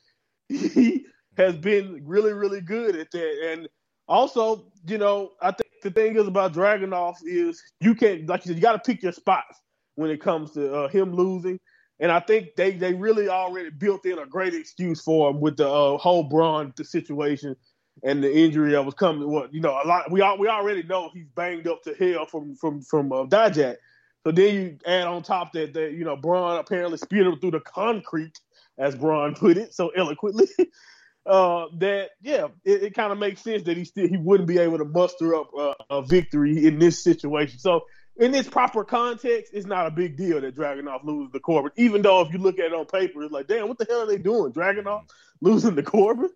he 0.48 1.06
has 1.36 1.56
been 1.56 2.02
really 2.04 2.32
really 2.32 2.60
good 2.60 2.96
at 2.96 3.10
that. 3.10 3.50
And 3.50 3.68
also, 4.08 4.72
you 4.86 4.98
know, 4.98 5.32
I 5.40 5.52
think 5.52 5.70
the 5.82 5.90
thing 5.90 6.16
is 6.16 6.26
about 6.26 6.52
Dragunov 6.52 7.16
is 7.24 7.62
you 7.80 7.94
can't 7.94 8.28
like 8.28 8.44
you 8.44 8.50
said 8.50 8.56
you 8.56 8.62
got 8.62 8.72
to 8.72 8.92
pick 8.92 9.02
your 9.02 9.12
spots 9.12 9.60
when 9.96 10.10
it 10.10 10.20
comes 10.20 10.52
to 10.52 10.74
uh, 10.74 10.88
him 10.88 11.14
losing. 11.14 11.58
And 12.00 12.10
I 12.10 12.18
think 12.20 12.56
they, 12.56 12.72
they 12.72 12.94
really 12.94 13.28
already 13.28 13.70
built 13.70 14.04
in 14.06 14.18
a 14.18 14.26
great 14.26 14.54
excuse 14.54 15.00
for 15.02 15.30
him 15.30 15.40
with 15.40 15.56
the 15.56 15.68
uh, 15.68 15.98
whole 15.98 16.24
Bron 16.24 16.72
situation 16.82 17.54
and 18.02 18.22
the 18.22 18.34
injury 18.34 18.72
that 18.72 18.84
was 18.84 18.94
coming. 18.94 19.28
What 19.28 19.52
you 19.52 19.60
know, 19.60 19.70
a 19.72 19.86
lot 19.86 20.10
we 20.10 20.20
all, 20.20 20.38
we 20.38 20.48
already 20.48 20.82
know 20.82 21.10
he's 21.12 21.28
banged 21.34 21.68
up 21.68 21.82
to 21.82 21.94
hell 21.94 22.26
from 22.26 22.56
from 22.56 22.82
from 22.82 23.12
uh, 23.12 23.24
Dijak. 23.24 23.76
So 24.24 24.30
then 24.30 24.54
you 24.54 24.78
add 24.86 25.06
on 25.06 25.22
top 25.22 25.52
that 25.52 25.74
that 25.74 25.92
you 25.92 26.04
know 26.04 26.16
Bron 26.16 26.58
apparently 26.58 26.98
speared 26.98 27.26
him 27.26 27.38
through 27.38 27.52
the 27.52 27.60
concrete, 27.60 28.38
as 28.78 28.94
Bron 28.94 29.34
put 29.38 29.56
it 29.56 29.74
so 29.74 29.88
eloquently. 29.88 30.48
uh, 31.26 31.66
that 31.78 32.10
yeah, 32.20 32.48
it, 32.64 32.82
it 32.84 32.94
kind 32.94 33.12
of 33.12 33.18
makes 33.18 33.42
sense 33.42 33.64
that 33.64 33.76
he 33.76 33.84
still 33.84 34.08
he 34.08 34.16
wouldn't 34.16 34.48
be 34.48 34.58
able 34.58 34.78
to 34.78 34.84
muster 34.84 35.34
up 35.34 35.50
uh, 35.56 35.74
a 35.90 36.02
victory 36.02 36.66
in 36.66 36.78
this 36.78 37.02
situation. 37.02 37.58
So 37.58 37.82
in 38.16 38.30
this 38.30 38.48
proper 38.48 38.84
context, 38.84 39.52
it's 39.54 39.66
not 39.66 39.86
a 39.86 39.90
big 39.90 40.16
deal 40.16 40.40
that 40.40 40.54
Dragunov 40.54 41.04
loses 41.04 41.32
the 41.32 41.40
Corbin. 41.40 41.72
Even 41.76 42.02
though 42.02 42.20
if 42.20 42.32
you 42.32 42.38
look 42.38 42.58
at 42.58 42.66
it 42.66 42.74
on 42.74 42.84
paper, 42.84 43.22
it's 43.22 43.32
like, 43.32 43.46
damn, 43.46 43.68
what 43.68 43.78
the 43.78 43.86
hell 43.88 44.02
are 44.02 44.06
they 44.06 44.18
doing? 44.18 44.52
Dragunov 44.52 45.08
losing 45.40 45.74
the 45.74 45.82
Corbin? 45.82 46.30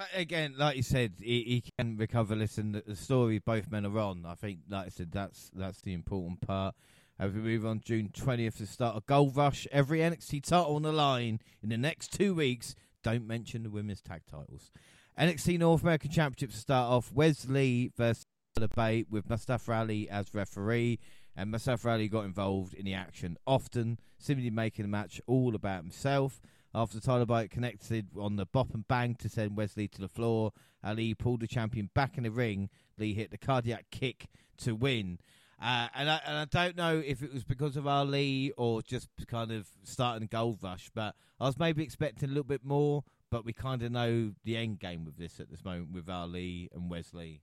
But 0.00 0.08
again, 0.14 0.54
like 0.56 0.78
you 0.78 0.82
said, 0.82 1.16
he, 1.20 1.42
he 1.42 1.64
can 1.76 1.98
recover. 1.98 2.34
Listen, 2.34 2.72
the, 2.72 2.82
the 2.86 2.96
story 2.96 3.38
both 3.38 3.70
men 3.70 3.84
are 3.84 3.98
on. 3.98 4.24
I 4.24 4.34
think, 4.34 4.60
like 4.66 4.86
I 4.86 4.88
said, 4.88 5.12
that's 5.12 5.50
that's 5.54 5.82
the 5.82 5.92
important 5.92 6.40
part. 6.40 6.74
As 7.18 7.34
we 7.34 7.42
move 7.42 7.66
on, 7.66 7.82
June 7.84 8.08
twentieth 8.10 8.56
to 8.56 8.66
start 8.66 8.96
a 8.96 9.02
gold 9.06 9.36
rush. 9.36 9.66
Every 9.70 9.98
NXT 9.98 10.44
title 10.44 10.76
on 10.76 10.84
the 10.84 10.92
line 10.92 11.38
in 11.62 11.68
the 11.68 11.76
next 11.76 12.14
two 12.14 12.32
weeks. 12.32 12.74
Don't 13.02 13.26
mention 13.26 13.62
the 13.62 13.68
women's 13.68 14.00
tag 14.00 14.22
titles. 14.24 14.72
NXT 15.18 15.58
North 15.58 15.82
American 15.82 16.10
Championship 16.10 16.52
to 16.52 16.56
start 16.56 16.90
off. 16.90 17.12
Wes 17.12 17.46
Lee 17.46 17.90
versus 17.94 18.24
debate 18.54 19.06
with 19.10 19.28
Mustafa 19.28 19.70
Ali 19.70 20.08
as 20.08 20.32
referee, 20.32 20.98
and 21.36 21.50
Mustafa 21.50 21.90
Ali 21.90 22.08
got 22.08 22.24
involved 22.24 22.72
in 22.72 22.86
the 22.86 22.94
action 22.94 23.36
often, 23.46 23.98
simply 24.16 24.48
making 24.48 24.84
the 24.86 24.88
match 24.88 25.20
all 25.26 25.54
about 25.54 25.82
himself. 25.82 26.40
After 26.74 27.00
Tyler 27.00 27.26
Bate 27.26 27.50
connected 27.50 28.08
on 28.18 28.36
the 28.36 28.46
bop 28.46 28.72
and 28.74 28.86
bang 28.86 29.16
to 29.16 29.28
send 29.28 29.56
Wes 29.56 29.76
Lee 29.76 29.88
to 29.88 30.00
the 30.00 30.08
floor, 30.08 30.52
Ali 30.84 31.14
pulled 31.14 31.40
the 31.40 31.48
champion 31.48 31.90
back 31.94 32.16
in 32.16 32.22
the 32.22 32.30
ring. 32.30 32.70
Lee 32.96 33.12
hit 33.12 33.30
the 33.30 33.38
cardiac 33.38 33.86
kick 33.90 34.28
to 34.58 34.74
win. 34.74 35.18
Uh, 35.60 35.88
and, 35.94 36.08
I, 36.08 36.20
and 36.24 36.36
I 36.38 36.44
don't 36.46 36.76
know 36.76 37.02
if 37.04 37.22
it 37.22 37.34
was 37.34 37.44
because 37.44 37.76
of 37.76 37.86
Ali 37.86 38.52
or 38.56 38.82
just 38.82 39.08
kind 39.26 39.50
of 39.50 39.68
starting 39.82 40.28
Gold 40.30 40.58
Rush, 40.62 40.90
but 40.94 41.14
I 41.38 41.46
was 41.46 41.58
maybe 41.58 41.82
expecting 41.82 42.28
a 42.28 42.32
little 42.32 42.44
bit 42.44 42.64
more. 42.64 43.04
But 43.30 43.44
we 43.44 43.52
kind 43.52 43.82
of 43.82 43.92
know 43.92 44.32
the 44.44 44.56
end 44.56 44.80
game 44.80 45.04
with 45.04 45.16
this 45.16 45.38
at 45.38 45.50
this 45.50 45.64
moment 45.64 45.92
with 45.92 46.08
Ali 46.08 46.68
and 46.74 46.90
Wes 46.90 47.14
Lee. 47.14 47.42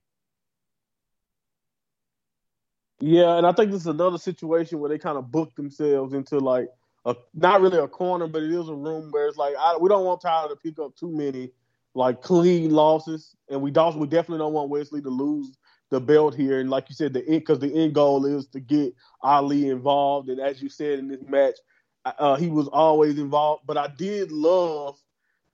Yeah, 3.00 3.38
and 3.38 3.46
I 3.46 3.52
think 3.52 3.70
this 3.70 3.82
is 3.82 3.86
another 3.86 4.18
situation 4.18 4.80
where 4.80 4.90
they 4.90 4.98
kind 4.98 5.16
of 5.16 5.30
booked 5.30 5.56
themselves 5.56 6.12
into 6.12 6.38
like 6.38 6.68
a 7.08 7.16
not 7.34 7.62
really 7.62 7.78
a 7.78 7.88
corner, 7.88 8.26
but 8.26 8.42
it 8.42 8.52
is 8.52 8.68
a 8.68 8.74
room 8.74 9.10
where 9.10 9.26
it's 9.26 9.38
like 9.38 9.54
I, 9.58 9.76
we 9.80 9.88
don't 9.88 10.04
want 10.04 10.20
Tyler 10.20 10.50
to 10.50 10.56
pick 10.56 10.78
up 10.78 10.94
too 10.94 11.10
many 11.10 11.50
like 11.94 12.20
clean 12.20 12.70
losses, 12.70 13.34
and 13.48 13.62
we 13.62 13.72
also 13.74 13.98
we 13.98 14.06
definitely 14.06 14.38
don't 14.38 14.52
want 14.52 14.68
Wes 14.68 14.92
Lee 14.92 15.00
to 15.00 15.08
lose 15.08 15.56
the 15.90 16.00
belt 16.00 16.34
here. 16.34 16.60
And 16.60 16.68
like 16.68 16.90
you 16.90 16.94
said, 16.94 17.14
the 17.14 17.26
end 17.26 17.40
because 17.40 17.60
the 17.60 17.74
end 17.74 17.94
goal 17.94 18.26
is 18.26 18.46
to 18.48 18.60
get 18.60 18.94
Ali 19.22 19.70
involved, 19.70 20.28
and 20.28 20.38
as 20.38 20.60
you 20.60 20.68
said 20.68 20.98
in 20.98 21.08
this 21.08 21.22
match, 21.26 21.54
uh, 22.04 22.36
he 22.36 22.48
was 22.48 22.68
always 22.68 23.18
involved. 23.18 23.62
But 23.66 23.78
I 23.78 23.88
did 23.88 24.30
love 24.30 24.98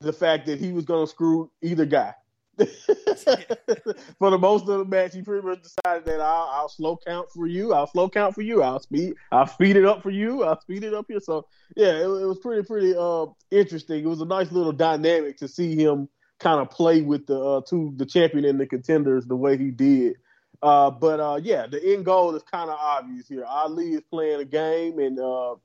the 0.01 0.13
fact 0.13 0.47
that 0.47 0.59
he 0.59 0.73
was 0.73 0.85
going 0.85 1.07
to 1.07 1.11
screw 1.11 1.51
either 1.63 1.87
guy. 1.87 2.15
for 4.19 4.31
the 4.31 4.39
most 4.39 4.69
of 4.69 4.79
the 4.79 4.85
match, 4.85 5.15
he 5.15 5.23
pretty 5.23 5.47
much 5.47 5.63
decided 5.63 6.05
that 6.05 6.21
I'll, 6.21 6.51
I'll, 6.53 6.69
slow 6.69 6.99
count 7.05 7.31
for 7.31 7.47
you. 7.47 7.73
I'll 7.73 7.87
slow 7.87 8.09
count 8.09 8.35
for 8.35 8.43
you. 8.43 8.63
I'll 8.63 8.81
speed. 8.81 9.15
I'll 9.33 9.47
speed 9.47 9.77
it 9.77 9.85
up 9.85 10.03
for 10.03 10.11
you. 10.11 10.45
I'll 10.45 10.61
speed 10.61 10.85
it 10.85 10.95
up 10.95 11.07
here. 11.09 11.21
So 11.21 11.47
yeah, 11.77 11.97
it, 11.97 12.05
it 12.05 12.27
was 12.27 12.39
pretty 12.39 12.63
pretty 12.67 12.95
uh, 12.97 13.27
interesting. 13.51 14.05
It 14.05 14.09
was 14.09 14.21
a 14.21 14.27
nice 14.27 14.53
little 14.53 14.73
dynamic 14.73 15.39
to 15.39 15.49
see 15.49 15.75
him 15.75 16.09
kind 16.39 16.61
of 16.61 16.71
play 16.71 17.01
with 17.01 17.27
the 17.27 17.41
uh, 17.41 17.61
two 17.63 17.93
the 17.97 18.07
champion 18.07 18.45
and 18.45 18.61
the 18.61 18.67
contenders 18.67 19.27
the 19.27 19.37
way 19.37 19.57
he 19.57 19.71
did. 19.71 20.17
Uh, 20.63 20.91
but 20.91 21.21
uh, 21.21 21.41
yeah, 21.43 21.67
the 21.67 21.83
end 21.93 22.05
goal 22.05 22.35
is 22.35 22.43
kind 22.43 22.71
of 22.71 22.79
obvious 22.79 23.29
here. 23.29 23.45
Ali 23.45 23.95
is 23.95 24.03
playing 24.11 24.41
a 24.41 24.45
game, 24.45 24.99
and 24.99 25.19
uh, 25.19 25.57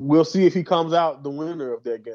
we'll 0.00 0.24
see 0.24 0.46
if 0.46 0.54
he 0.54 0.64
comes 0.64 0.92
out 0.92 1.22
the 1.22 1.30
winner 1.30 1.72
of 1.72 1.84
that 1.84 2.04
game. 2.04 2.14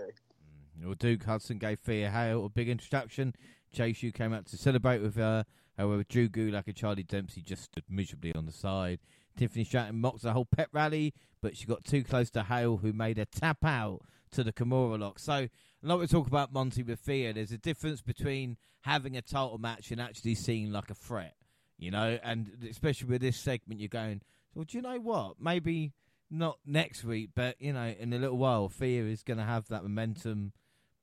Mm, 0.79 0.85
well, 0.85 0.95
Duke 0.95 1.23
Hudson 1.23 1.57
gave 1.57 1.79
Thea 1.79 2.09
Hail 2.09 2.45
a 2.45 2.49
big 2.49 2.69
introduction 2.69 3.35
Chase 3.75 4.11
came 4.13 4.33
out 4.33 4.45
to 4.47 4.57
celebrate 4.57 5.01
with 5.01 5.15
her. 5.15 5.45
However, 5.77 6.03
Drew 6.03 6.29
Gulak 6.29 6.67
and 6.67 6.75
Charlie 6.75 7.03
Dempsey 7.03 7.41
just 7.41 7.63
stood 7.63 7.83
miserably 7.89 8.33
on 8.33 8.45
the 8.45 8.51
side. 8.51 8.99
Tiffany 9.35 9.65
Stratton 9.65 9.99
mocked 9.99 10.21
the 10.21 10.31
whole 10.31 10.45
pep 10.45 10.69
rally, 10.71 11.13
but 11.41 11.57
she 11.57 11.65
got 11.65 11.83
too 11.83 12.03
close 12.03 12.29
to 12.31 12.43
Hail, 12.43 12.77
who 12.77 12.93
made 12.93 13.17
her 13.17 13.25
tap 13.25 13.65
out 13.65 14.01
to 14.31 14.43
the 14.43 14.53
Kimura 14.53 14.97
lock. 14.97 15.19
So, 15.19 15.33
a 15.33 15.49
lot 15.83 15.99
we 15.99 16.07
talk 16.07 16.27
about 16.27 16.53
Monty 16.53 16.83
with 16.83 16.99
Thea. 16.99 17.33
There's 17.33 17.51
a 17.51 17.57
difference 17.57 18.01
between 18.01 18.57
having 18.81 19.17
a 19.17 19.21
title 19.21 19.57
match 19.57 19.91
and 19.91 19.99
actually 19.99 20.35
seeing 20.35 20.71
like 20.71 20.89
a 20.89 20.95
threat, 20.95 21.35
you 21.77 21.91
know. 21.91 22.17
And 22.23 22.49
especially 22.69 23.09
with 23.09 23.21
this 23.21 23.37
segment, 23.37 23.81
you're 23.81 23.89
going, 23.89 24.21
well, 24.53 24.63
do 24.63 24.77
you 24.77 24.81
know 24.81 24.99
what? 24.99 25.35
Maybe 25.41 25.93
not 26.31 26.59
next 26.65 27.03
week, 27.03 27.31
but 27.35 27.61
you 27.61 27.73
know, 27.73 27.93
in 27.99 28.13
a 28.13 28.17
little 28.17 28.37
while, 28.37 28.69
Thea 28.69 29.03
is 29.03 29.21
going 29.23 29.37
to 29.37 29.43
have 29.43 29.67
that 29.67 29.83
momentum 29.83 30.53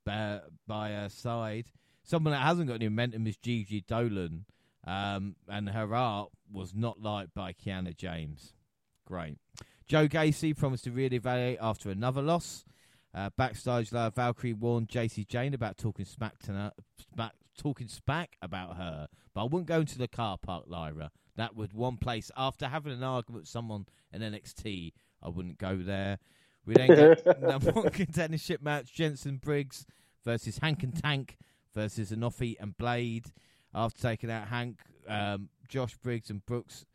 uh, 0.07 0.39
by 0.67 0.89
her 0.89 1.09
side. 1.09 1.65
Someone 2.03 2.33
that 2.33 2.41
hasn't 2.41 2.67
got 2.67 2.75
any 2.75 2.89
momentum 2.89 3.27
is 3.27 3.37
Gigi 3.37 3.81
Dolan, 3.81 4.45
um, 4.85 5.35
and 5.47 5.69
her 5.69 5.95
art 5.95 6.29
was 6.51 6.73
not 6.75 7.01
liked 7.01 7.33
by 7.33 7.53
Kiana 7.53 7.95
James. 7.95 8.53
Great. 9.05 9.37
Joe 9.87 10.07
Gacy 10.07 10.55
promised 10.55 10.83
to 10.85 10.91
reevaluate 10.91 11.57
after 11.61 11.89
another 11.89 12.21
loss. 12.21 12.65
Uh, 13.13 13.29
backstage, 13.37 13.93
uh, 13.93 14.09
Valkyria 14.09 14.55
warned 14.55 14.89
Jacy 14.89 15.23
Jayne 15.23 15.53
about 15.53 15.77
talking 15.77 16.05
smack, 16.05 16.39
to 16.39 16.51
her, 16.51 16.71
smack, 17.13 17.33
talking 17.57 17.87
smack 17.87 18.37
about 18.41 18.77
her, 18.77 19.07
but 19.33 19.41
I 19.41 19.43
wouldn't 19.43 19.67
go 19.67 19.81
into 19.81 19.97
the 19.97 20.07
car 20.07 20.37
park, 20.37 20.65
Lyra. 20.67 21.11
That 21.35 21.55
would 21.55 21.73
one 21.73 21.97
place 21.97 22.31
after 22.35 22.67
having 22.67 22.93
an 22.93 23.03
argument 23.03 23.43
with 23.43 23.49
someone 23.49 23.85
in 24.11 24.21
NXT. 24.21 24.93
I 25.21 25.29
wouldn't 25.29 25.57
go 25.57 25.77
there. 25.77 26.19
We 26.65 26.73
then 26.73 26.87
get 26.87 27.41
number 27.41 27.71
one 27.71 27.89
contendership 27.89 28.61
match: 28.61 28.93
Jensen 28.93 29.37
Briggs 29.37 29.85
versus 30.23 30.59
Hank 30.59 30.83
and 30.83 30.95
Tank 30.95 31.37
versus 31.73 32.11
Enofé 32.11 32.55
and 32.59 32.77
Blade. 32.77 33.25
After 33.73 34.01
taking 34.01 34.29
out 34.29 34.49
Hank, 34.49 34.79
um, 35.07 35.49
Josh 35.67 35.95
Briggs 35.97 36.29
and 36.29 36.45
Brooks 36.45 36.85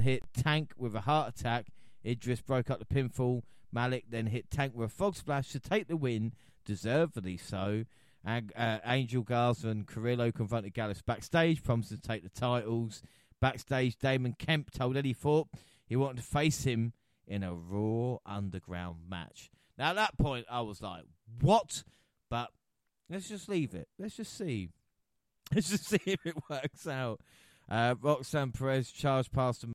hit 0.00 0.22
Tank 0.36 0.72
with 0.76 0.94
a 0.94 1.02
heart 1.02 1.38
attack. 1.38 1.66
Edris 2.04 2.40
broke 2.40 2.70
up 2.70 2.80
the 2.80 2.84
pinfall. 2.84 3.42
Malik 3.72 4.04
then 4.08 4.26
hit 4.26 4.50
Tank 4.50 4.72
with 4.74 4.90
a 4.90 4.94
frog 4.94 5.16
splash 5.16 5.50
to 5.52 5.60
take 5.60 5.88
the 5.88 5.96
win, 5.96 6.32
deservedly 6.64 7.36
so. 7.36 7.84
And, 8.24 8.52
uh, 8.56 8.78
Angel 8.84 9.22
Garza 9.22 9.68
and 9.68 9.86
Carrillo 9.86 10.32
confronted 10.32 10.74
Gallus 10.74 11.02
backstage, 11.02 11.62
promised 11.62 11.90
to 11.90 11.98
take 11.98 12.22
the 12.22 12.28
titles. 12.28 13.02
Backstage, 13.40 13.96
Damon 13.98 14.34
Kemp 14.38 14.70
told 14.70 14.96
Eddie 14.96 15.12
Thorpe 15.12 15.48
he 15.86 15.96
wanted 15.96 16.16
to 16.16 16.22
face 16.22 16.64
him 16.64 16.92
in 17.26 17.42
a 17.42 17.54
Raw 17.54 18.18
Underground 18.24 19.08
match. 19.08 19.50
Now, 19.76 19.90
at 19.90 19.96
that 19.96 20.18
point, 20.18 20.46
I 20.50 20.60
was 20.62 20.80
like, 20.80 21.04
what? 21.40 21.84
But 22.30 22.50
let's 23.10 23.28
just 23.28 23.48
leave 23.48 23.74
it. 23.74 23.88
Let's 23.98 24.16
just 24.16 24.36
see. 24.36 24.70
Let's 25.54 25.68
just 25.68 25.86
see 25.86 26.00
if 26.06 26.24
it 26.24 26.36
works 26.48 26.86
out. 26.86 27.20
Uh, 27.68 27.94
Roxanne 28.00 28.50
Perez 28.50 28.90
charged 28.90 29.30
past 29.30 29.62
him. 29.62 29.72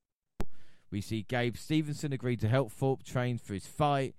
We 0.91 0.99
see 0.99 1.21
Gable 1.21 1.57
Stevenson 1.57 2.11
agreed 2.11 2.39
to 2.41 2.47
help 2.47 2.71
Thorpe 2.71 3.03
train 3.03 3.37
for 3.37 3.53
his 3.53 3.67
fight. 3.67 4.15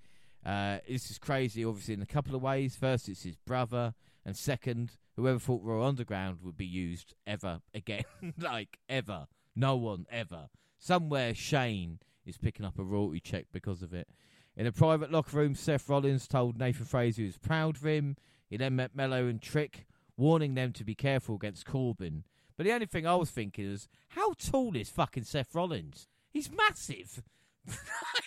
Uh, 0.46 0.78
this 0.88 1.10
is 1.10 1.18
crazy, 1.18 1.64
obviously, 1.64 1.94
in 1.94 2.02
a 2.02 2.06
couple 2.06 2.34
of 2.34 2.42
ways. 2.42 2.76
First, 2.76 3.08
it's 3.08 3.24
his 3.24 3.36
brother, 3.36 3.94
and 4.24 4.36
second, 4.36 4.92
whoever 5.16 5.38
thought 5.38 5.62
Raw 5.64 5.86
Underground 5.86 6.38
would 6.42 6.56
be 6.56 6.66
used 6.66 7.14
ever 7.26 7.60
again. 7.74 8.04
like, 8.38 8.78
ever. 8.88 9.26
No 9.56 9.76
one 9.76 10.06
ever. 10.10 10.48
Somewhere 10.78 11.34
Shane 11.34 11.98
is 12.24 12.38
picking 12.38 12.64
up 12.64 12.78
a 12.78 12.84
royalty 12.84 13.20
check 13.20 13.46
because 13.52 13.82
of 13.82 13.92
it. 13.92 14.08
In 14.56 14.66
a 14.66 14.72
private 14.72 15.12
locker 15.12 15.36
room, 15.36 15.54
Seth 15.54 15.88
Rollins 15.88 16.26
told 16.26 16.58
Nathan 16.58 16.86
Frazer 16.86 17.22
he 17.22 17.26
was 17.26 17.38
proud 17.38 17.76
of 17.76 17.84
him. 17.84 18.16
He 18.50 18.56
then 18.56 18.76
met 18.76 18.96
Melo 18.96 19.28
and 19.28 19.40
Trick, 19.40 19.86
warning 20.16 20.54
them 20.54 20.72
to 20.72 20.84
be 20.84 20.94
careful 20.94 21.36
against 21.36 21.64
Corbin. 21.64 22.24
But 22.56 22.66
the 22.66 22.72
only 22.72 22.86
thing 22.86 23.06
I 23.06 23.14
was 23.14 23.30
thinking 23.30 23.64
is, 23.64 23.88
how 24.08 24.32
tall 24.32 24.76
is 24.76 24.90
fucking 24.90 25.24
Seth 25.24 25.54
Rollins? 25.54 26.08
He's 26.30 26.50
massive. 26.50 27.22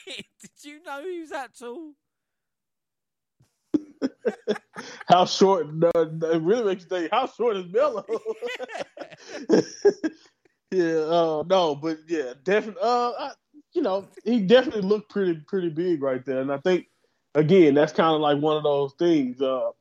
Did 0.07 0.49
you 0.63 0.81
know 0.83 1.03
he 1.03 1.19
was 1.19 1.29
that 1.29 1.53
tall? 1.53 1.93
how 5.07 5.25
short? 5.25 5.73
No, 5.73 5.91
it 5.95 6.41
really 6.41 6.63
makes 6.63 6.83
you 6.83 6.89
think. 6.89 7.11
How 7.11 7.27
short 7.27 7.57
is 7.57 7.65
Melo? 7.71 8.05
yeah, 10.71 10.99
uh, 10.99 11.43
no, 11.47 11.75
but 11.75 11.97
yeah, 12.07 12.33
definitely. 12.43 12.81
Uh, 12.81 13.11
I, 13.11 13.31
you 13.73 13.81
know, 13.81 14.07
he 14.23 14.39
definitely 14.39 14.81
looked 14.81 15.09
pretty 15.09 15.35
pretty 15.47 15.69
big 15.69 16.01
right 16.01 16.23
there, 16.25 16.41
and 16.41 16.51
I 16.51 16.57
think 16.57 16.87
again 17.35 17.73
that's 17.73 17.93
kind 17.93 18.15
of 18.15 18.21
like 18.21 18.39
one 18.39 18.57
of 18.57 18.63
those 18.63 18.93
things. 18.97 19.41
Uh, 19.41 19.71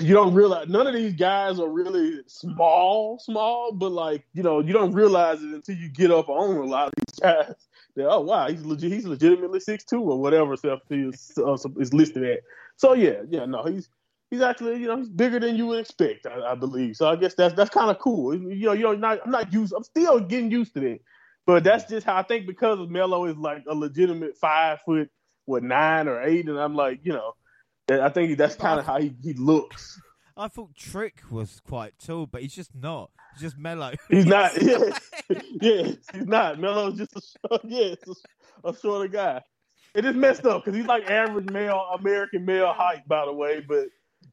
you 0.00 0.14
don't 0.14 0.34
realize 0.34 0.68
none 0.68 0.86
of 0.86 0.94
these 0.94 1.14
guys 1.14 1.58
are 1.58 1.68
really 1.68 2.20
small, 2.26 3.18
small, 3.18 3.72
but 3.72 3.90
like 3.90 4.24
you 4.32 4.42
know, 4.42 4.60
you 4.60 4.72
don't 4.72 4.92
realize 4.92 5.42
it 5.42 5.50
until 5.50 5.76
you 5.76 5.88
get 5.88 6.10
up 6.10 6.28
on 6.28 6.56
a 6.56 6.64
lot 6.64 6.88
of 6.88 6.92
these 6.96 7.18
guys. 7.20 7.54
That, 7.96 8.08
oh 8.08 8.20
wow, 8.20 8.48
he's 8.48 8.64
legit, 8.64 8.92
he's 8.92 9.04
legitimately 9.04 9.60
six 9.60 9.84
two 9.84 10.00
or 10.00 10.18
whatever 10.18 10.56
stuff 10.56 10.80
is 10.90 11.32
uh, 11.38 11.56
is 11.78 11.92
listed 11.92 12.24
at. 12.24 12.40
So 12.76 12.94
yeah, 12.94 13.22
yeah, 13.28 13.44
no, 13.44 13.64
he's 13.64 13.88
he's 14.30 14.40
actually 14.40 14.80
you 14.80 14.86
know 14.86 14.96
he's 14.96 15.08
bigger 15.08 15.40
than 15.40 15.56
you 15.56 15.66
would 15.66 15.80
expect, 15.80 16.26
I, 16.26 16.52
I 16.52 16.54
believe. 16.54 16.96
So 16.96 17.08
I 17.08 17.16
guess 17.16 17.34
that's 17.34 17.54
that's 17.54 17.70
kind 17.70 17.90
of 17.90 17.98
cool. 17.98 18.34
You 18.34 18.66
know, 18.66 18.72
you 18.72 18.82
know, 18.82 18.94
not, 18.94 19.20
I'm 19.24 19.30
not 19.30 19.52
used. 19.52 19.74
I'm 19.76 19.84
still 19.84 20.20
getting 20.20 20.50
used 20.50 20.74
to 20.74 20.80
that, 20.80 21.00
but 21.44 21.64
that's 21.64 21.84
just 21.84 22.06
how 22.06 22.16
I 22.16 22.22
think 22.22 22.46
because 22.46 22.78
Melo 22.88 23.24
is 23.26 23.36
like 23.36 23.64
a 23.68 23.74
legitimate 23.74 24.38
five 24.38 24.80
foot, 24.82 25.10
what 25.44 25.62
nine 25.62 26.08
or 26.08 26.22
eight, 26.22 26.48
and 26.48 26.58
I'm 26.58 26.74
like, 26.74 27.00
you 27.02 27.12
know 27.12 27.34
I 27.90 28.08
think 28.08 28.38
that's 28.38 28.54
kind 28.54 28.78
of 28.78 28.86
how 28.86 29.00
he, 29.00 29.14
he 29.22 29.34
looks. 29.34 30.00
I 30.36 30.48
thought 30.48 30.74
Trick 30.74 31.22
was 31.30 31.60
quite 31.60 31.98
tall, 31.98 32.26
but 32.26 32.42
he's 32.42 32.54
just 32.54 32.74
not. 32.74 33.10
He's 33.34 33.42
just 33.42 33.58
mellow. 33.58 33.92
He's 34.08 34.26
not. 34.26 34.60
Yeah, 34.60 34.78
yeah, 35.60 35.82
he's 36.12 36.26
not. 36.26 36.58
Melo's 36.58 36.98
just 36.98 37.16
a 37.16 37.20
short, 37.20 37.60
yeah, 37.64 37.94
a, 38.64 38.68
a 38.68 38.76
shorter 38.76 39.08
guy. 39.08 39.42
It 39.94 40.04
is 40.04 40.14
messed 40.14 40.46
up 40.46 40.64
because 40.64 40.76
he's 40.76 40.86
like 40.86 41.10
average 41.10 41.50
male 41.50 41.86
American 41.98 42.44
male 42.44 42.72
height, 42.72 43.06
by 43.06 43.26
the 43.26 43.32
way. 43.32 43.60
But 43.66 43.88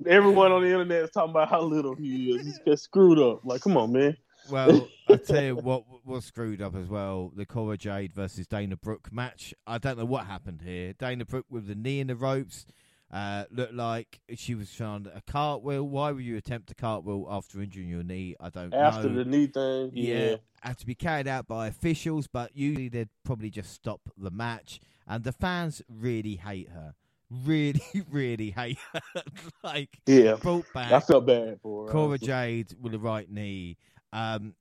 everyone 0.06 0.52
on 0.52 0.62
the 0.62 0.68
internet 0.68 1.04
is 1.04 1.12
talking 1.12 1.32
about 1.32 1.50
how 1.50 1.62
little 1.62 1.96
he 1.96 2.32
is. 2.32 2.46
He's 2.46 2.60
just 2.66 2.84
screwed 2.84 3.20
up. 3.20 3.42
Like, 3.44 3.62
come 3.62 3.76
on, 3.78 3.92
man. 3.92 4.16
Well, 4.50 4.88
I 5.10 5.16
tell 5.18 5.44
you 5.44 5.56
what 5.56 5.84
was 6.06 6.26
screwed 6.26 6.62
up 6.62 6.76
as 6.76 6.88
well: 6.88 7.32
the 7.36 7.46
Cora 7.46 7.78
Jade 7.78 8.14
versus 8.14 8.48
Dana 8.48 8.78
Brooke 8.78 9.12
match. 9.12 9.54
I 9.68 9.78
don't 9.78 9.98
know 9.98 10.06
what 10.06 10.26
happened 10.26 10.62
here. 10.64 10.94
Dana 10.94 11.26
Brooke 11.26 11.46
with 11.50 11.68
the 11.68 11.76
knee 11.76 12.00
in 12.00 12.08
the 12.08 12.16
ropes. 12.16 12.66
Uh, 13.12 13.46
looked 13.50 13.74
like 13.74 14.20
she 14.36 14.54
was 14.54 14.72
trying 14.72 15.08
a 15.08 15.22
cartwheel. 15.22 15.84
Why 15.88 16.12
would 16.12 16.24
you 16.24 16.38
attempt 16.38 16.70
a 16.70 16.76
cartwheel 16.76 17.26
after 17.30 17.60
injuring 17.60 17.90
your 17.90 18.04
knee? 18.04 18.36
I 18.40 18.50
don't 18.50 18.74
after 18.74 19.10
know. 19.10 19.24
the 19.24 19.26
knee 19.26 19.48
thing. 19.48 19.92
Yeah. 19.94 20.16
yeah, 20.16 20.36
had 20.62 20.78
to 20.78 20.86
be 20.86 20.94
carried 20.94 21.28
out 21.28 21.48
by 21.48 21.68
officials, 21.68 22.28
but 22.28 22.56
usually 22.56 22.88
they'd 22.88 23.10
probably 23.24 23.50
just 23.50 23.74
stop 23.74 24.02
the 24.16 24.30
match. 24.30 24.80
And 25.08 25.24
the 25.24 25.32
fans 25.32 25.82
really 25.90 26.36
hate 26.36 26.70
her. 26.70 26.94
Really, 27.32 27.82
really 28.12 28.52
hate 28.52 28.78
her. 28.94 29.02
like, 29.64 29.90
yeah, 30.06 30.36
brought 30.36 30.72
back. 30.72 30.92
I 30.92 31.00
felt 31.00 31.26
bad 31.26 31.60
for 31.62 31.88
her. 31.88 31.92
Cora 31.92 32.20
Jade 32.20 32.76
with 32.80 32.92
the 32.92 33.00
right 33.00 33.30
knee. 33.30 33.78
Um, 34.14 34.54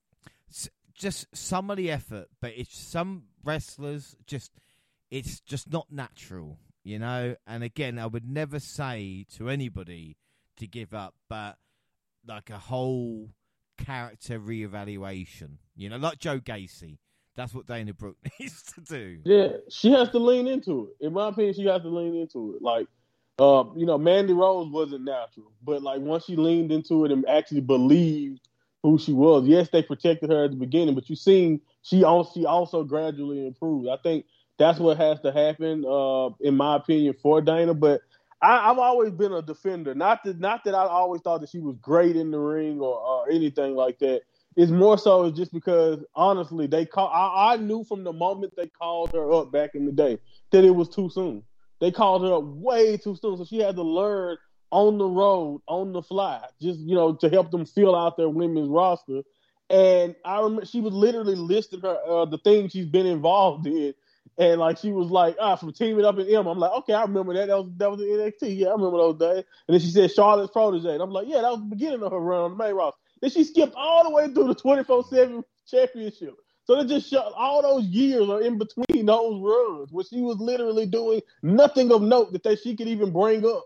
just 0.94 1.26
some 1.36 1.70
of 1.70 1.76
the 1.76 1.90
effort, 1.90 2.28
but 2.40 2.52
it's 2.56 2.76
some 2.76 3.24
wrestlers 3.44 4.16
just 4.26 4.52
it's 5.10 5.40
just 5.40 5.70
not 5.70 5.86
natural 5.90 6.58
you 6.84 6.98
know. 6.98 7.36
And 7.46 7.62
again, 7.62 7.98
I 7.98 8.06
would 8.06 8.28
never 8.28 8.58
say 8.58 9.26
to 9.36 9.48
anybody 9.48 10.16
to 10.56 10.66
give 10.66 10.94
up, 10.94 11.14
but 11.28 11.56
like 12.26 12.50
a 12.50 12.58
whole 12.58 13.30
character 13.78 14.38
reevaluation, 14.38 15.58
you 15.76 15.88
know, 15.88 15.96
like 15.96 16.18
Joe 16.18 16.40
Gacy. 16.40 16.98
That's 17.36 17.54
what 17.54 17.66
Dana 17.66 17.94
Brooke 17.94 18.16
needs 18.40 18.62
to 18.74 18.80
do. 18.80 19.18
Yeah, 19.24 19.48
she 19.70 19.92
has 19.92 20.08
to 20.10 20.18
lean 20.18 20.48
into 20.48 20.90
it. 20.90 21.06
In 21.06 21.12
my 21.12 21.28
opinion, 21.28 21.54
she 21.54 21.66
has 21.66 21.82
to 21.82 21.88
lean 21.88 22.16
into 22.16 22.56
it. 22.56 22.62
Like, 22.62 22.88
uh, 23.38 23.64
you 23.76 23.86
know, 23.86 23.96
Mandy 23.96 24.32
Rose 24.32 24.68
wasn't 24.68 25.04
natural, 25.04 25.52
but 25.62 25.80
like 25.82 26.00
once 26.00 26.24
she 26.24 26.34
leaned 26.34 26.72
into 26.72 27.04
it 27.04 27.12
and 27.12 27.24
actually 27.28 27.60
believed 27.60 28.40
who 28.82 28.98
she 28.98 29.12
was, 29.12 29.46
yes, 29.46 29.68
they 29.70 29.82
protected 29.82 30.30
her 30.30 30.44
at 30.44 30.50
the 30.50 30.56
beginning, 30.56 30.96
but 30.96 31.08
you 31.08 31.14
seen 31.14 31.60
she 31.82 32.02
also 32.02 32.32
she 32.34 32.44
also 32.44 32.82
gradually 32.82 33.46
improved. 33.46 33.88
I 33.88 33.96
think 34.02 34.26
that's 34.58 34.78
what 34.78 34.96
has 34.98 35.20
to 35.20 35.32
happen, 35.32 35.84
uh, 35.88 36.30
in 36.40 36.56
my 36.56 36.76
opinion, 36.76 37.14
for 37.22 37.40
Dana. 37.40 37.74
But 37.74 38.02
I, 38.42 38.68
have 38.68 38.78
always 38.78 39.12
been 39.12 39.32
a 39.32 39.42
defender. 39.42 39.94
Not 39.94 40.24
that 40.24 40.38
not 40.38 40.64
that 40.64 40.74
I 40.74 40.84
always 40.84 41.22
thought 41.22 41.40
that 41.40 41.50
she 41.50 41.60
was 41.60 41.76
great 41.80 42.16
in 42.16 42.30
the 42.30 42.38
ring 42.38 42.80
or, 42.80 42.98
or 42.98 43.30
anything 43.30 43.74
like 43.74 43.98
that. 44.00 44.22
It's 44.56 44.70
more 44.70 44.98
so 44.98 45.30
just 45.30 45.52
because 45.52 46.04
honestly, 46.14 46.66
they 46.66 46.84
call. 46.84 47.08
I, 47.08 47.54
I, 47.54 47.56
knew 47.56 47.84
from 47.84 48.04
the 48.04 48.12
moment 48.12 48.54
they 48.56 48.66
called 48.66 49.12
her 49.12 49.32
up 49.32 49.52
back 49.52 49.74
in 49.74 49.86
the 49.86 49.92
day 49.92 50.18
that 50.50 50.64
it 50.64 50.70
was 50.70 50.88
too 50.88 51.08
soon. 51.08 51.44
They 51.80 51.92
called 51.92 52.22
her 52.22 52.34
up 52.34 52.44
way 52.44 52.96
too 52.96 53.16
soon, 53.16 53.38
so 53.38 53.44
she 53.44 53.58
had 53.58 53.76
to 53.76 53.82
learn 53.82 54.36
on 54.70 54.98
the 54.98 55.06
road, 55.06 55.62
on 55.68 55.92
the 55.92 56.02
fly, 56.02 56.44
just 56.60 56.80
you 56.80 56.94
know, 56.94 57.14
to 57.14 57.28
help 57.28 57.50
them 57.50 57.64
fill 57.64 57.94
out 57.94 58.16
their 58.16 58.28
women's 58.28 58.68
roster. 58.68 59.22
And 59.70 60.16
I 60.24 60.40
remember 60.40 60.64
she 60.64 60.80
was 60.80 60.92
literally 60.92 61.34
listing 61.34 61.80
her 61.80 61.98
uh, 62.08 62.24
the 62.24 62.38
things 62.38 62.72
she's 62.72 62.86
been 62.86 63.06
involved 63.06 63.66
in 63.66 63.94
and 64.38 64.60
like 64.60 64.78
she 64.78 64.92
was 64.92 65.10
like, 65.10 65.36
ah, 65.40 65.56
from 65.56 65.72
teaming 65.72 66.04
up 66.04 66.18
in 66.18 66.28
M. 66.28 66.46
I'm 66.46 66.58
like, 66.58 66.70
okay, 66.70 66.94
I 66.94 67.02
remember 67.02 67.34
that. 67.34 67.48
That 67.48 67.58
was 67.58 67.70
that 67.76 67.90
was 67.90 67.98
the 67.98 68.06
NXT. 68.06 68.56
Yeah, 68.56 68.68
I 68.68 68.72
remember 68.72 68.98
those 68.98 69.18
days. 69.18 69.44
And 69.66 69.74
then 69.74 69.80
she 69.80 69.90
said 69.90 70.12
Charlotte's 70.12 70.52
protege. 70.52 70.94
And 70.94 71.02
I'm 71.02 71.10
like, 71.10 71.26
yeah, 71.28 71.42
that 71.42 71.50
was 71.50 71.60
the 71.60 71.66
beginning 71.66 72.02
of 72.02 72.12
her 72.12 72.20
run 72.20 72.42
on 72.42 72.50
the 72.56 72.64
main 72.64 72.74
roster. 72.74 72.98
Then 73.20 73.30
she 73.30 73.42
skipped 73.42 73.74
all 73.74 74.04
the 74.04 74.10
way 74.10 74.32
through 74.32 74.46
the 74.46 74.54
24-7 74.54 75.42
championship. 75.68 76.34
So 76.64 76.76
they 76.76 76.86
just 76.86 77.10
shot 77.10 77.32
all 77.34 77.62
those 77.62 77.84
years 77.86 78.28
are 78.28 78.42
in 78.42 78.58
between 78.58 79.06
those 79.06 79.40
runs 79.40 79.90
where 79.90 80.04
she 80.04 80.20
was 80.20 80.36
literally 80.38 80.86
doing 80.86 81.22
nothing 81.42 81.90
of 81.90 82.02
note 82.02 82.32
that 82.32 82.42
they, 82.42 82.56
she 82.56 82.76
could 82.76 82.88
even 82.88 83.10
bring 83.10 83.44
up 83.44 83.64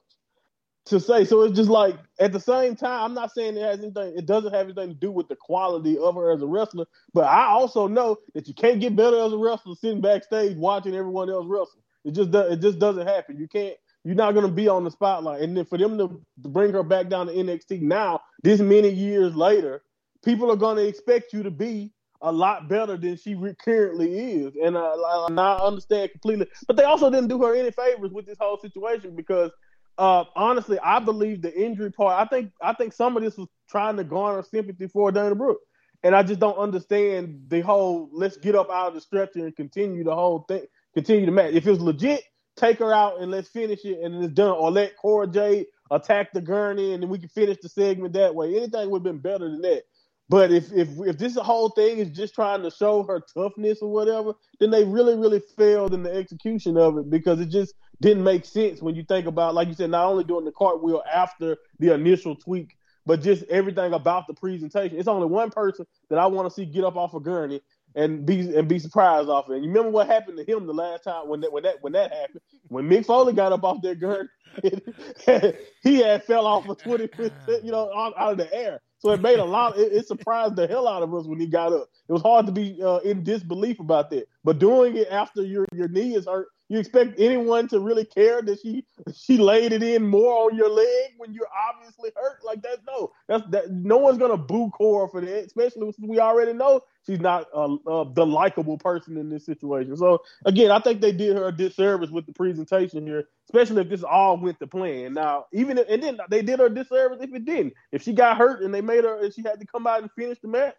to 0.87 1.01
say. 1.01 1.25
So 1.25 1.43
it's 1.43 1.57
just 1.57 1.71
like 1.71 1.97
at 2.19 2.33
the 2.33 2.41
same 2.41 2.75
time, 2.75 3.05
I'm 3.05 3.15
not 3.15 3.33
saying 3.33 3.57
it 3.57 3.63
has 3.63 3.79
anything. 3.79 4.15
It 4.17 4.27
doesn't 4.27 4.53
have 4.53 4.67
anything 4.67 4.89
to 4.89 4.95
do 4.95 5.11
with 5.11 5.29
the 5.29 5.37
quality 5.37 5.99
of 5.99 6.15
her 6.15 6.33
as 6.33 6.43
a 6.43 6.47
wrestler, 6.47 6.87
but 7.15 7.25
I 7.25 7.47
also 7.47 7.87
know 7.87 8.17
that 8.35 8.49
you 8.49 8.55
can't 8.55 8.81
get 8.81 8.97
better 8.97 9.19
as 9.21 9.33
a 9.33 9.39
wrestler 9.39 9.75
sitting 9.77 10.01
backstage 10.01 10.57
watching 10.57 10.95
everyone 10.95 11.31
else 11.31 11.47
wrestle. 11.47 11.83
It 12.05 12.13
just 12.13 12.31
does, 12.31 12.53
it 12.53 12.61
just 12.61 12.79
doesn't 12.79 13.07
happen. 13.07 13.39
You 13.39 13.49
can't. 13.49 13.77
You're 14.05 14.17
not 14.17 14.35
gonna 14.35 14.49
be 14.49 14.67
on 14.67 14.83
the 14.83 14.91
spotlight, 14.91 15.43
and 15.43 15.57
then 15.57 15.65
for 15.65 15.79
them 15.79 15.97
to, 15.99 16.21
to 16.43 16.49
bring 16.49 16.73
her 16.73 16.83
back 16.83 17.09
down 17.09 17.29
to 17.29 17.33
NXT 17.33 17.83
now, 17.83 18.21
this 18.43 18.61
many 18.61 18.89
years 18.89 19.37
later, 19.37 19.85
people 20.25 20.51
are 20.51 20.57
gonna 20.57 20.81
expect 20.81 21.33
you 21.33 21.45
to 21.45 21.53
be 21.53 21.93
a 22.21 22.33
lot 22.33 22.69
better 22.69 22.97
than 22.97 23.17
she 23.17 23.37
currently 23.65 24.19
is, 24.19 24.55
and 24.61 24.77
uh, 24.77 24.81
I 24.81 25.61
understand 25.63 26.11
completely. 26.11 26.49
But 26.67 26.77
they 26.77 26.83
also 26.83 27.11
didn't 27.11 27.29
do 27.29 27.41
her 27.43 27.55
any 27.55 27.71
favors 27.71 28.11
with 28.11 28.27
this 28.27 28.39
whole 28.41 28.59
situation 28.59 29.15
because 29.15 29.53
uh, 29.99 30.25
honestly, 30.35 30.79
I 30.79 30.99
believe 31.01 31.43
the 31.43 31.55
injury 31.55 31.93
part. 31.93 32.21
I 32.21 32.29
think 32.29 32.53
I 32.61 32.73
think 32.73 32.93
some 32.93 33.17
of 33.17 33.23
this 33.23 33.37
was 33.37 33.49
trying 33.69 33.97
to 33.97 34.05
garner 34.05 34.43
sympathy 34.43 34.89
for 34.89 35.13
Dana 35.13 35.35
Brooke, 35.35 35.61
and 36.03 36.15
I 36.15 36.23
just 36.23 36.41
don't 36.41 36.57
understand 36.59 37.45
the 37.49 37.61
whole 37.61 38.09
let's 38.13 38.37
get 38.37 38.55
up 38.55 38.71
out 38.71 38.89
of 38.89 38.95
the 38.95 39.01
stretcher 39.01 39.45
and 39.45 39.55
continue 39.55 40.05
the 40.05 40.15
whole 40.15 40.45
thing, 40.49 40.65
continue 40.95 41.27
the 41.27 41.33
match. 41.33 41.55
If 41.55 41.67
it 41.67 41.71
was 41.71 41.81
legit, 41.81 42.23
take 42.57 42.79
her 42.79 42.93
out 42.93 43.21
and 43.21 43.31
let's 43.31 43.49
finish 43.49 43.85
it 43.85 44.01
and 44.03 44.25
it's 44.25 44.33
done, 44.33 44.57
or 44.57 44.71
let 44.71 44.97
Cora 44.97 45.27
Jade 45.27 45.67
attack 45.91 46.33
the 46.33 46.41
gurney 46.41 46.95
and 46.95 47.03
then 47.03 47.11
we 47.11 47.19
can 47.19 47.29
finish 47.29 47.59
the 47.63 47.69
segment 47.69 48.15
that 48.15 48.35
way. 48.35 48.57
Anything 48.57 48.91
would 48.91 49.01
have 49.01 49.05
been 49.05 49.19
better 49.19 49.51
than 49.51 49.61
that. 49.63 49.83
But 50.33 50.51
if 50.51 50.73
if 50.73 50.89
if 51.01 51.19
this 51.19 51.37
whole 51.37 51.69
thing 51.69 51.99
is 51.99 52.09
just 52.09 52.35
trying 52.35 52.63
to 52.63 52.71
show 52.71 53.03
her 53.03 53.21
toughness 53.35 53.81
or 53.83 53.93
whatever, 53.93 54.33
then 54.61 54.71
they 54.71 54.83
really 54.83 55.15
really 55.15 55.43
failed 55.59 55.93
in 55.93 56.03
the 56.03 56.11
execution 56.11 56.79
of 56.79 56.97
it 56.97 57.11
because 57.11 57.39
it 57.39 57.51
just 57.51 57.75
didn't 58.01 58.25
make 58.25 58.47
sense 58.47 58.81
when 58.81 58.95
you 58.95 59.05
think 59.05 59.27
about 59.27 59.55
like 59.55 59.69
you 59.69 59.75
said, 59.75 59.91
not 59.91 60.07
only 60.07 60.25
doing 60.25 60.47
the 60.47 60.53
cartwheel 60.53 61.03
after 61.13 61.59
the 61.81 61.93
initial 61.93 62.35
tweak, 62.35 62.75
but 63.05 63.21
just 63.21 63.45
everything 63.51 63.93
about 63.93 64.27
the 64.27 64.33
presentation. 64.33 64.99
It's 64.99 65.07
only 65.07 65.27
one 65.27 65.51
person 65.51 65.85
that 66.09 66.19
I 66.19 66.25
want 66.25 66.49
to 66.49 66.55
see 66.55 66.65
get 66.65 66.85
up 66.85 66.97
off 66.97 67.13
a 67.13 67.21
gurney 67.21 67.61
and 67.95 68.25
be 68.25 68.57
and 68.57 68.67
be 68.67 68.79
surprised 68.79 69.29
off 69.29 69.51
it. 69.51 69.57
And 69.57 69.65
you 69.65 69.69
remember 69.69 69.91
what 69.91 70.07
happened 70.07 70.39
to 70.39 70.51
him 70.51 70.67
the 70.67 70.73
last 70.73 71.05
time 71.05 71.29
when 71.29 71.43
that 71.43 71.53
when 71.53 71.65
that 71.65 71.83
when 71.83 71.93
that 71.93 72.11
happened? 72.11 72.41
When 72.69 72.89
Mick 72.89 73.05
Foley 73.05 73.35
got 73.35 73.53
up 73.53 73.65
off 73.65 73.83
that 73.83 74.01
gurney, 74.01 74.31
he 75.83 75.99
had 75.99 76.25
fell 76.25 76.47
off 76.47 76.67
a 76.71 76.75
twenty 76.75 77.07
percent, 77.07 77.65
you 77.65 77.71
know, 77.71 77.93
out 77.95 78.33
of 78.33 78.39
the 78.39 78.51
air. 78.51 78.81
So 79.03 79.11
it 79.11 79.21
made 79.21 79.41
a 79.41 79.45
lot. 79.45 79.77
It, 79.77 79.93
it, 79.93 80.07
surprised 80.07 80.55
the 80.55 80.69
hell 80.69 80.87
out 80.87 81.03
of 81.03 81.13
us 81.13 81.27
when 81.27 81.41
he 81.41 81.49
got 81.49 81.73
up. 81.73 81.89
It 82.09 82.13
was 82.13 82.23
hard 82.23 82.47
to 82.47 82.53
be 82.53 82.81
uh, 82.81 82.99
in 82.99 83.25
disbelief 83.25 83.81
about 83.81 84.11
that. 84.11 84.29
But 84.45 84.61
doing 84.61 84.97
it 84.97 85.09
after 85.11 85.43
your 85.43 85.67
your 85.75 85.89
knee 85.89 86.15
is 86.15 86.27
hurt, 86.27 86.47
you 86.73 86.79
expect 86.79 87.21
anyone 87.21 87.69
to 87.69 87.81
really 87.81 88.05
care 88.05 88.41
that 88.43 88.61
she 88.61 88.85
she 89.15 89.37
laid 89.37 89.73
it 89.73 89.83
in 89.83 90.07
more 90.07 90.47
on 90.51 90.57
your 90.57 90.71
leg 90.71 91.13
when 91.19 91.35
you're 91.35 91.49
obviously 91.69 92.11
hurt? 92.17 92.39
Like 92.45 92.63
that's 92.63 92.81
no, 92.87 93.13
that's 93.29 93.45
that. 93.51 93.71
No 93.71 93.99
one's 93.99 94.19
gonna 94.19 94.39
boo 94.39 94.71
Cora 94.71 95.09
for 95.09 95.21
that, 95.21 95.45
especially 95.45 95.93
since 95.93 96.09
we 96.09 96.19
already 96.19 96.55
know 96.55 96.81
she's 97.07 97.21
not 97.21 97.47
uh, 97.55 97.75
uh, 97.87 98.05
the 98.15 98.25
likable 98.25 98.79
person 98.79 99.17
in 99.17 99.29
this 99.29 99.45
situation. 99.45 99.97
So 99.97 100.23
again, 100.45 100.71
I 100.71 100.81
think 100.81 101.01
they 101.01 101.13
did 101.13 101.37
her 101.37 101.49
a 101.49 101.53
disservice 101.53 102.11
with 102.11 102.27
the 102.27 102.33
presentation 102.33 103.07
here, 103.07 103.29
especially 103.49 103.83
if 103.83 103.89
this 103.89 104.03
all 104.03 104.39
went 104.39 104.59
to 104.61 104.67
plan. 104.67 105.13
Now, 105.15 105.47
even 105.53 105.79
if, 105.79 105.89
and 105.89 106.03
then 106.03 106.19
they 106.31 106.43
did 106.43 106.59
her 106.59 106.67
a 106.67 106.75
disservice 106.75 107.19
if 107.21 107.35
it 107.35 107.45
didn't. 107.45 107.75
If 107.93 108.03
she 108.03 108.13
got 108.13 108.39
hurt 108.39 108.63
and 108.63 108.75
they 108.75 108.81
made 108.81 109.05
her 109.05 109.23
and 109.23 109.35
she 109.35 109.43
had 109.43 109.61
to 109.61 109.67
come 109.67 109.87
out 109.87 110.01
and 110.01 110.11
finish 110.13 110.39
the 110.41 110.49
match, 110.49 110.75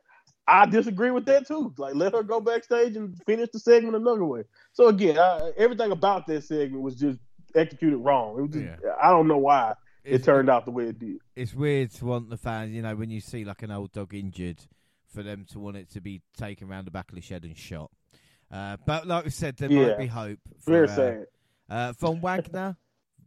I 0.47 0.65
disagree 0.65 1.11
with 1.11 1.25
that 1.25 1.47
too. 1.47 1.73
Like, 1.77 1.95
let 1.95 2.13
her 2.13 2.23
go 2.23 2.39
backstage 2.39 2.95
and 2.95 3.17
finish 3.25 3.49
the 3.51 3.59
segment 3.59 3.95
another 3.95 4.25
way. 4.25 4.43
So 4.73 4.87
again, 4.87 5.17
I, 5.17 5.51
everything 5.57 5.91
about 5.91 6.27
that 6.27 6.43
segment 6.43 6.81
was 6.81 6.95
just 6.95 7.19
executed 7.55 7.97
wrong. 7.97 8.37
It 8.37 8.41
was 8.41 8.51
just, 8.51 8.65
yeah. 8.65 8.93
I 9.01 9.09
don't 9.09 9.27
know 9.27 9.37
why 9.37 9.75
it's, 10.03 10.21
it 10.21 10.25
turned 10.25 10.49
out 10.49 10.65
the 10.65 10.71
way 10.71 10.85
it 10.85 10.99
did. 10.99 11.17
It's 11.35 11.53
weird 11.53 11.91
to 11.95 12.05
want 12.05 12.29
the 12.29 12.37
fans, 12.37 12.73
you 12.73 12.81
know, 12.81 12.95
when 12.95 13.09
you 13.09 13.21
see 13.21 13.45
like 13.45 13.63
an 13.63 13.71
old 13.71 13.93
dog 13.93 14.13
injured, 14.13 14.59
for 15.13 15.23
them 15.23 15.45
to 15.51 15.59
want 15.59 15.77
it 15.77 15.89
to 15.91 16.01
be 16.01 16.21
taken 16.37 16.69
around 16.69 16.85
the 16.85 16.91
back 16.91 17.09
of 17.09 17.15
the 17.15 17.21
shed 17.21 17.43
and 17.43 17.57
shot. 17.57 17.91
Uh, 18.51 18.77
but 18.85 19.07
like 19.07 19.23
we 19.23 19.29
said, 19.29 19.55
there 19.57 19.71
yeah. 19.71 19.87
might 19.87 19.97
be 19.97 20.07
hope. 20.07 20.39
For, 20.59 20.71
Very 20.71 20.87
uh, 20.87 20.95
sad. 20.95 21.25
Uh, 21.69 21.93
Von 21.93 22.19
Wagner 22.19 22.77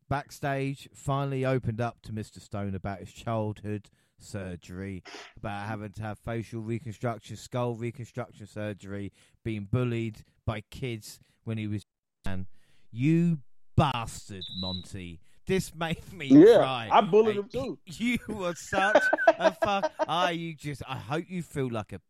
backstage 0.09 0.89
finally 0.95 1.45
opened 1.45 1.81
up 1.81 2.03
to 2.03 2.12
Mr. 2.12 2.41
Stone 2.41 2.75
about 2.75 3.01
his 3.01 3.12
childhood 3.12 3.89
surgery, 4.19 5.03
about 5.37 5.67
having 5.67 5.93
to 5.93 6.03
have 6.03 6.19
facial 6.19 6.61
reconstruction, 6.61 7.37
skull 7.37 7.75
reconstruction 7.75 8.47
surgery, 8.47 9.12
being 9.45 9.69
bullied 9.71 10.25
by 10.47 10.62
kids 10.71 11.19
when 11.45 11.59
he 11.59 11.67
was 11.67 11.85
man. 12.25 12.47
You 12.91 13.39
bastard, 13.77 14.45
Monty. 14.59 15.21
This 15.47 15.73
made 15.75 16.12
me 16.12 16.27
yeah, 16.27 16.59
cry. 16.59 16.89
I 16.91 17.01
bullied 17.03 17.37
him 17.37 17.49
too. 17.49 17.79
You 17.87 18.19
were 18.29 18.55
such 18.55 19.03
a 19.29 19.53
fuck. 19.55 19.93
Ah, 20.09 20.31
you 20.31 20.55
just. 20.55 20.83
I 20.89 20.97
hope 20.97 21.27
you 21.29 21.43
feel 21.43 21.71
like 21.71 21.93
a 21.93 22.01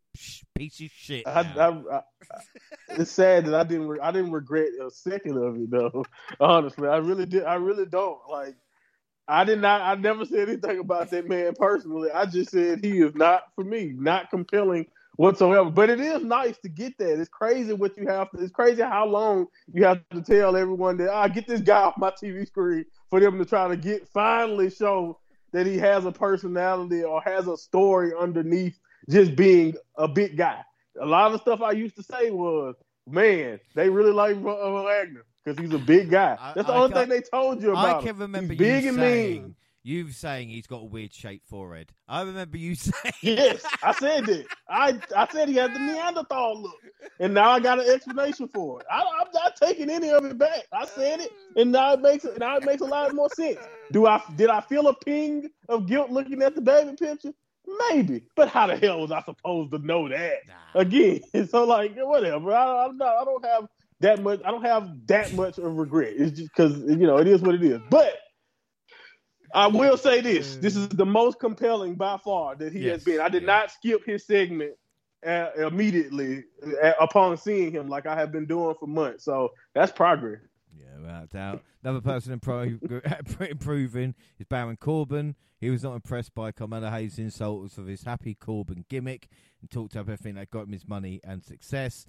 piece 0.55 0.81
of 0.81 0.91
shit. 0.91 1.27
I, 1.27 1.41
I, 1.41 1.97
I, 1.97 2.03
it's 2.91 3.11
sad 3.11 3.45
that 3.47 3.55
I 3.55 3.65
didn't. 3.65 3.89
Re- 3.89 4.01
I 4.01 4.11
didn't 4.11 4.33
regret 4.33 4.69
a 4.85 4.91
second 4.91 5.37
of 5.37 5.57
it 5.57 5.71
though. 5.71 6.05
Honestly, 6.41 6.89
I 6.89 6.97
really 6.97 7.27
did. 7.27 7.45
I 7.45 7.55
really 7.57 7.87
don't 7.87 8.19
like. 8.31 8.57
I 9.29 9.45
did 9.45 9.61
not. 9.61 9.81
I 9.81 9.95
never 9.97 10.25
said 10.25 10.49
anything 10.49 10.79
about 10.79 11.11
that 11.11 11.29
man 11.29 11.55
personally. 11.59 12.11
I 12.11 12.27
just 12.27 12.51
said 12.51 12.85
he 12.85 12.99
is 13.01 13.15
not 13.15 13.45
for 13.55 13.65
me, 13.65 13.93
not 13.97 14.31
compelling 14.31 14.87
whatsoever. 15.17 15.71
But 15.71 15.91
it 15.91 16.01
is 16.01 16.23
nice 16.23 16.57
to 16.59 16.69
get 16.69 16.97
that. 16.99 17.19
It's 17.19 17.29
crazy 17.29 17.73
what 17.73 17.97
you 17.97 18.07
have 18.07 18.31
to. 18.31 18.39
It's 18.39 18.53
crazy 18.53 18.83
how 18.83 19.07
long 19.07 19.47
you 19.73 19.85
have 19.85 20.01
to 20.11 20.23
tell 20.23 20.57
everyone 20.57 20.97
that 20.99 21.09
I 21.09 21.25
ah, 21.25 21.29
get 21.29 21.49
this 21.49 21.61
guy 21.61 21.81
off 21.83 21.99
my 21.99 22.11
TV 22.11 22.47
screen 22.47 22.85
for 23.11 23.19
them 23.19 23.39
to 23.39 23.45
try 23.45 23.69
to 23.69 23.77
get 23.77 24.09
finally 24.09 24.71
show 24.71 25.19
that 25.53 25.67
he 25.67 25.79
has 25.79 26.05
a 26.05 26.13
personality 26.13 27.03
or 27.03 27.21
has 27.23 27.49
a 27.49 27.57
story 27.57 28.13
underneath 28.19 28.79
just 29.09 29.35
being 29.35 29.75
a 29.97 30.07
big 30.07 30.37
guy. 30.37 30.61
A 31.01 31.07
lot 31.07 31.33
of 31.33 31.41
stuff 31.41 31.63
I 31.63 31.73
used 31.73 31.97
to 31.97 32.03
say 32.03 32.31
was, 32.31 32.75
man, 33.09 33.59
they 33.75 33.89
really 33.89 34.13
like 34.13 34.37
Wagner 34.37 35.25
because 35.47 35.65
he's 35.65 35.73
a 35.73 35.79
big 35.79 36.11
guy. 36.11 36.37
That's 36.55 36.69
I, 36.69 36.73
the 36.73 36.79
only 36.79 36.95
thing 36.95 37.09
they 37.09 37.21
told 37.21 37.63
you 37.63 37.71
about. 37.71 38.03
I 38.03 38.07
can 38.07 38.19
remember 38.19 38.55
he's 38.55 38.59
big 38.59 38.87
and 38.87 38.97
saying, 38.97 39.43
mean. 39.43 39.55
You 39.85 40.11
saying 40.11 40.49
he's 40.49 40.67
got 40.67 40.79
a 40.79 40.85
weird 40.85 41.15
shaped 41.15 41.47
forehead. 41.49 41.93
I 42.09 42.23
remember 42.23 42.57
you 42.59 42.75
saying. 42.75 43.15
yes, 43.23 43.65
I 43.83 43.93
said 43.93 44.27
that. 44.27 44.47
I 44.69 44.99
I 45.17 45.29
said 45.31 45.49
he 45.49 45.55
had 45.55 45.73
the 45.73 45.79
Neanderthal 45.79 46.61
look, 46.61 46.81
and 47.21 47.33
now 47.33 47.51
I 47.51 47.61
got 47.61 47.79
an 47.79 47.89
explanation 47.89 48.49
for 48.49 48.81
it. 48.81 48.87
I, 48.91 49.01
am 49.01 49.29
not 49.33 49.55
taking 49.55 49.89
any 49.89 50.11
of 50.11 50.25
it 50.25 50.37
back. 50.37 50.65
I 50.73 50.85
said 50.87 51.21
it, 51.21 51.31
and 51.55 51.71
now 51.71 51.93
it 51.93 52.01
makes 52.01 52.25
it 52.25 52.39
now 52.39 52.57
it 52.57 52.65
makes 52.65 52.83
a 52.83 52.87
lot 52.87 53.15
more 53.15 53.31
sense. 53.31 53.61
Do 53.93 54.07
I 54.07 54.21
did 54.35 54.51
I 54.51 54.61
feel 54.63 54.89
a 54.89 54.95
ping 54.95 55.49
of 55.69 55.87
guilt 55.87 56.11
looking 56.11 56.43
at 56.43 56.57
the 56.57 56.61
baby 56.61 56.97
picture? 56.97 57.33
Maybe, 57.91 58.25
but 58.35 58.49
how 58.49 58.67
the 58.67 58.77
hell 58.77 59.01
was 59.01 59.13
I 59.13 59.23
supposed 59.23 59.73
to 59.73 59.79
know 59.79 60.09
that? 60.09 60.39
Nah. 60.49 60.81
Again, 60.81 61.21
so 61.49 61.65
like 61.65 61.97
whatever. 61.97 62.53
I, 62.53 62.87
I'm 62.87 62.97
not. 62.97 63.15
I 63.17 63.25
don't 63.25 63.45
have 63.45 63.69
that 64.01 64.23
much. 64.23 64.41
I 64.45 64.51
don't 64.51 64.65
have 64.65 65.07
that 65.07 65.33
much 65.35 65.59
of 65.59 65.77
regret. 65.77 66.15
It's 66.17 66.39
just 66.39 66.51
because 66.55 66.79
you 66.79 67.07
know 67.07 67.19
it 67.19 67.27
is 67.27 67.41
what 67.41 67.55
it 67.55 67.63
is. 67.63 67.81
But 67.91 68.15
I 69.55 69.67
will 69.69 69.97
say 69.97 70.21
this: 70.21 70.57
this 70.57 70.77
is 70.77 70.89
the 70.89 71.07
most 71.07 71.39
compelling 71.39 71.95
by 71.95 72.19
far 72.19 72.57
that 72.57 72.73
he 72.73 72.81
yes, 72.81 72.97
has 72.97 73.05
been. 73.05 73.21
I 73.21 73.29
did 73.29 73.43
yeah. 73.43 73.47
not 73.47 73.71
skip 73.71 74.05
his 74.05 74.27
segment 74.27 74.75
uh, 75.27 75.49
immediately 75.59 76.45
uh, 76.83 76.93
upon 77.01 77.37
seeing 77.37 77.73
him, 77.73 77.89
like 77.89 78.07
I 78.07 78.17
have 78.17 78.33
been 78.33 78.47
doing 78.47 78.75
for 78.79 78.87
months. 78.87 79.25
So 79.25 79.51
that's 79.75 79.93
progress. 79.93 80.41
Yeah, 80.79 81.01
without 81.01 81.31
doubt. 81.31 81.63
Another 81.83 82.01
person 82.01 82.33
improving 83.51 84.15
is 84.39 84.47
Baron 84.47 84.77
Corbin. 84.77 85.37
He 85.59 85.71
was 85.71 85.83
not 85.83 85.95
impressed 85.95 86.35
by 86.35 86.53
Carmelo 86.53 86.91
Hayes' 86.91 87.19
insults 87.19 87.79
of 87.79 87.87
his 87.87 88.03
happy 88.03 88.35
Corbin 88.35 88.85
gimmick 88.89 89.29
and 89.61 89.71
talked 89.71 89.97
up 89.97 90.03
everything 90.03 90.35
that 90.35 90.51
got 90.51 90.65
him 90.65 90.73
his 90.73 90.87
money 90.87 91.21
and 91.25 91.43
success. 91.43 92.07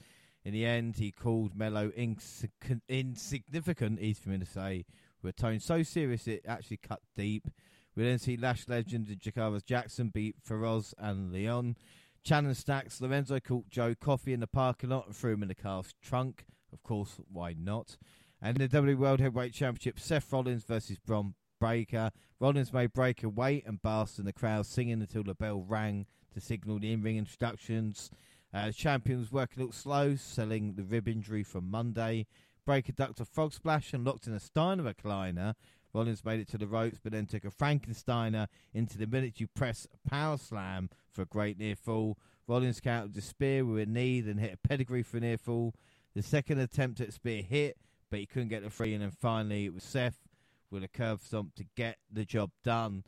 In 0.47 0.53
the 0.53 0.65
end, 0.65 0.95
he 0.95 1.11
called 1.11 1.57
Melo 1.57 1.89
insignificant, 1.89 3.99
easy 3.99 4.13
for 4.13 4.29
me 4.29 4.37
to 4.37 4.45
say, 4.45 4.85
with 5.21 5.37
a 5.37 5.41
tone 5.41 5.59
so 5.59 5.83
serious 5.83 6.25
it 6.25 6.45
actually 6.47 6.77
cut 6.77 7.01
deep. 7.17 7.49
We 7.97 8.05
then 8.05 8.17
see 8.17 8.37
Lash 8.37 8.65
legend 8.69 9.07
Jakara 9.07 9.61
Jackson 9.65 10.07
beat 10.07 10.37
Feroz 10.41 10.93
and 10.97 11.33
Leon. 11.33 11.75
Channing 12.23 12.53
Stacks, 12.53 13.01
Lorenzo 13.01 13.41
caught 13.41 13.69
Joe 13.69 13.93
Coffey 13.93 14.31
in 14.31 14.39
the 14.39 14.47
parking 14.47 14.91
lot 14.91 15.07
and 15.07 15.13
threw 15.13 15.33
him 15.33 15.41
in 15.41 15.49
the 15.49 15.53
car's 15.53 15.93
trunk. 16.01 16.45
Of 16.71 16.81
course, 16.81 17.19
why 17.29 17.53
not? 17.59 17.97
And 18.41 18.55
the 18.55 18.69
WWE 18.69 18.95
World 18.95 19.19
Heavyweight 19.19 19.51
Championship, 19.51 19.99
Seth 19.99 20.31
Rollins 20.31 20.63
versus 20.63 20.97
Bron 20.97 21.33
Breakker. 21.59 22.11
Rollins 22.39 22.71
made 22.71 22.93
Breakker 22.93 23.27
wait 23.27 23.67
and 23.67 23.81
basked 23.81 24.17
in 24.17 24.23
the 24.23 24.31
crowd, 24.31 24.65
singing 24.65 25.01
until 25.01 25.23
the 25.23 25.33
bell 25.33 25.65
rang 25.67 26.05
to 26.33 26.39
signal 26.39 26.79
the 26.79 26.93
in-ring 26.93 27.17
instructions. 27.17 28.11
Uh, 28.53 28.71
champion 28.71 29.19
was 29.19 29.31
working 29.31 29.59
a 29.59 29.65
little 29.65 29.73
slow, 29.73 30.15
selling 30.15 30.75
the 30.75 30.83
rib 30.83 31.07
injury 31.07 31.43
from 31.43 31.69
Monday. 31.69 32.25
Ducked 32.65 33.21
a 33.21 33.25
frog 33.25 33.53
splash 33.53 33.93
and 33.93 34.03
locked 34.03 34.27
in 34.27 34.33
a 34.33 34.41
Steiner 34.41 34.83
recliner. 34.83 35.53
Rollins 35.93 36.25
made 36.25 36.41
it 36.41 36.49
to 36.49 36.57
the 36.57 36.67
ropes, 36.67 36.99
but 37.01 37.13
then 37.13 37.25
took 37.25 37.45
a 37.45 37.49
Frankensteiner 37.49 38.47
into 38.73 38.97
the 38.97 39.07
military 39.07 39.47
press 39.47 39.87
power 40.07 40.37
slam 40.37 40.89
for 41.09 41.21
a 41.21 41.25
great 41.25 41.57
near 41.57 41.75
fall. 41.75 42.17
Rollins 42.45 42.81
countered 42.81 43.13
the 43.13 43.21
spear 43.21 43.65
with 43.65 43.87
a 43.87 43.91
knee, 43.91 44.19
then 44.21 44.37
hit 44.37 44.53
a 44.53 44.67
pedigree 44.67 45.03
for 45.03 45.17
a 45.17 45.21
near 45.21 45.37
fall. 45.37 45.73
The 46.13 46.21
second 46.21 46.59
attempt 46.59 46.99
at 46.99 47.13
spear 47.13 47.41
hit, 47.41 47.77
but 48.09 48.19
he 48.19 48.25
couldn't 48.25 48.49
get 48.49 48.63
the 48.63 48.69
free, 48.69 48.93
and 48.93 49.01
then 49.01 49.11
finally 49.11 49.65
it 49.65 49.73
was 49.73 49.83
Seth 49.83 50.27
with 50.69 50.83
a 50.83 50.87
curb 50.87 51.21
stomp 51.21 51.55
to 51.55 51.65
get 51.75 51.97
the 52.11 52.25
job 52.25 52.51
done. 52.63 53.03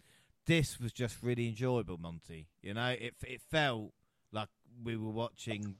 This 0.46 0.80
was 0.80 0.94
just 0.94 1.22
really 1.22 1.50
enjoyable, 1.50 1.98
Monty. 1.98 2.48
You 2.62 2.74
know, 2.74 2.90
it 2.90 3.16
it 3.28 3.42
felt 3.42 3.92
we 4.84 4.98
were 4.98 5.12
watching. 5.12 5.76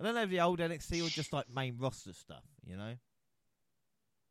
I 0.00 0.04
don't 0.04 0.14
know 0.14 0.26
the 0.26 0.40
old 0.40 0.60
NXT 0.60 1.06
or 1.06 1.08
just 1.08 1.32
like 1.32 1.46
main 1.54 1.76
roster 1.78 2.12
stuff. 2.12 2.44
You 2.66 2.76
know. 2.76 2.94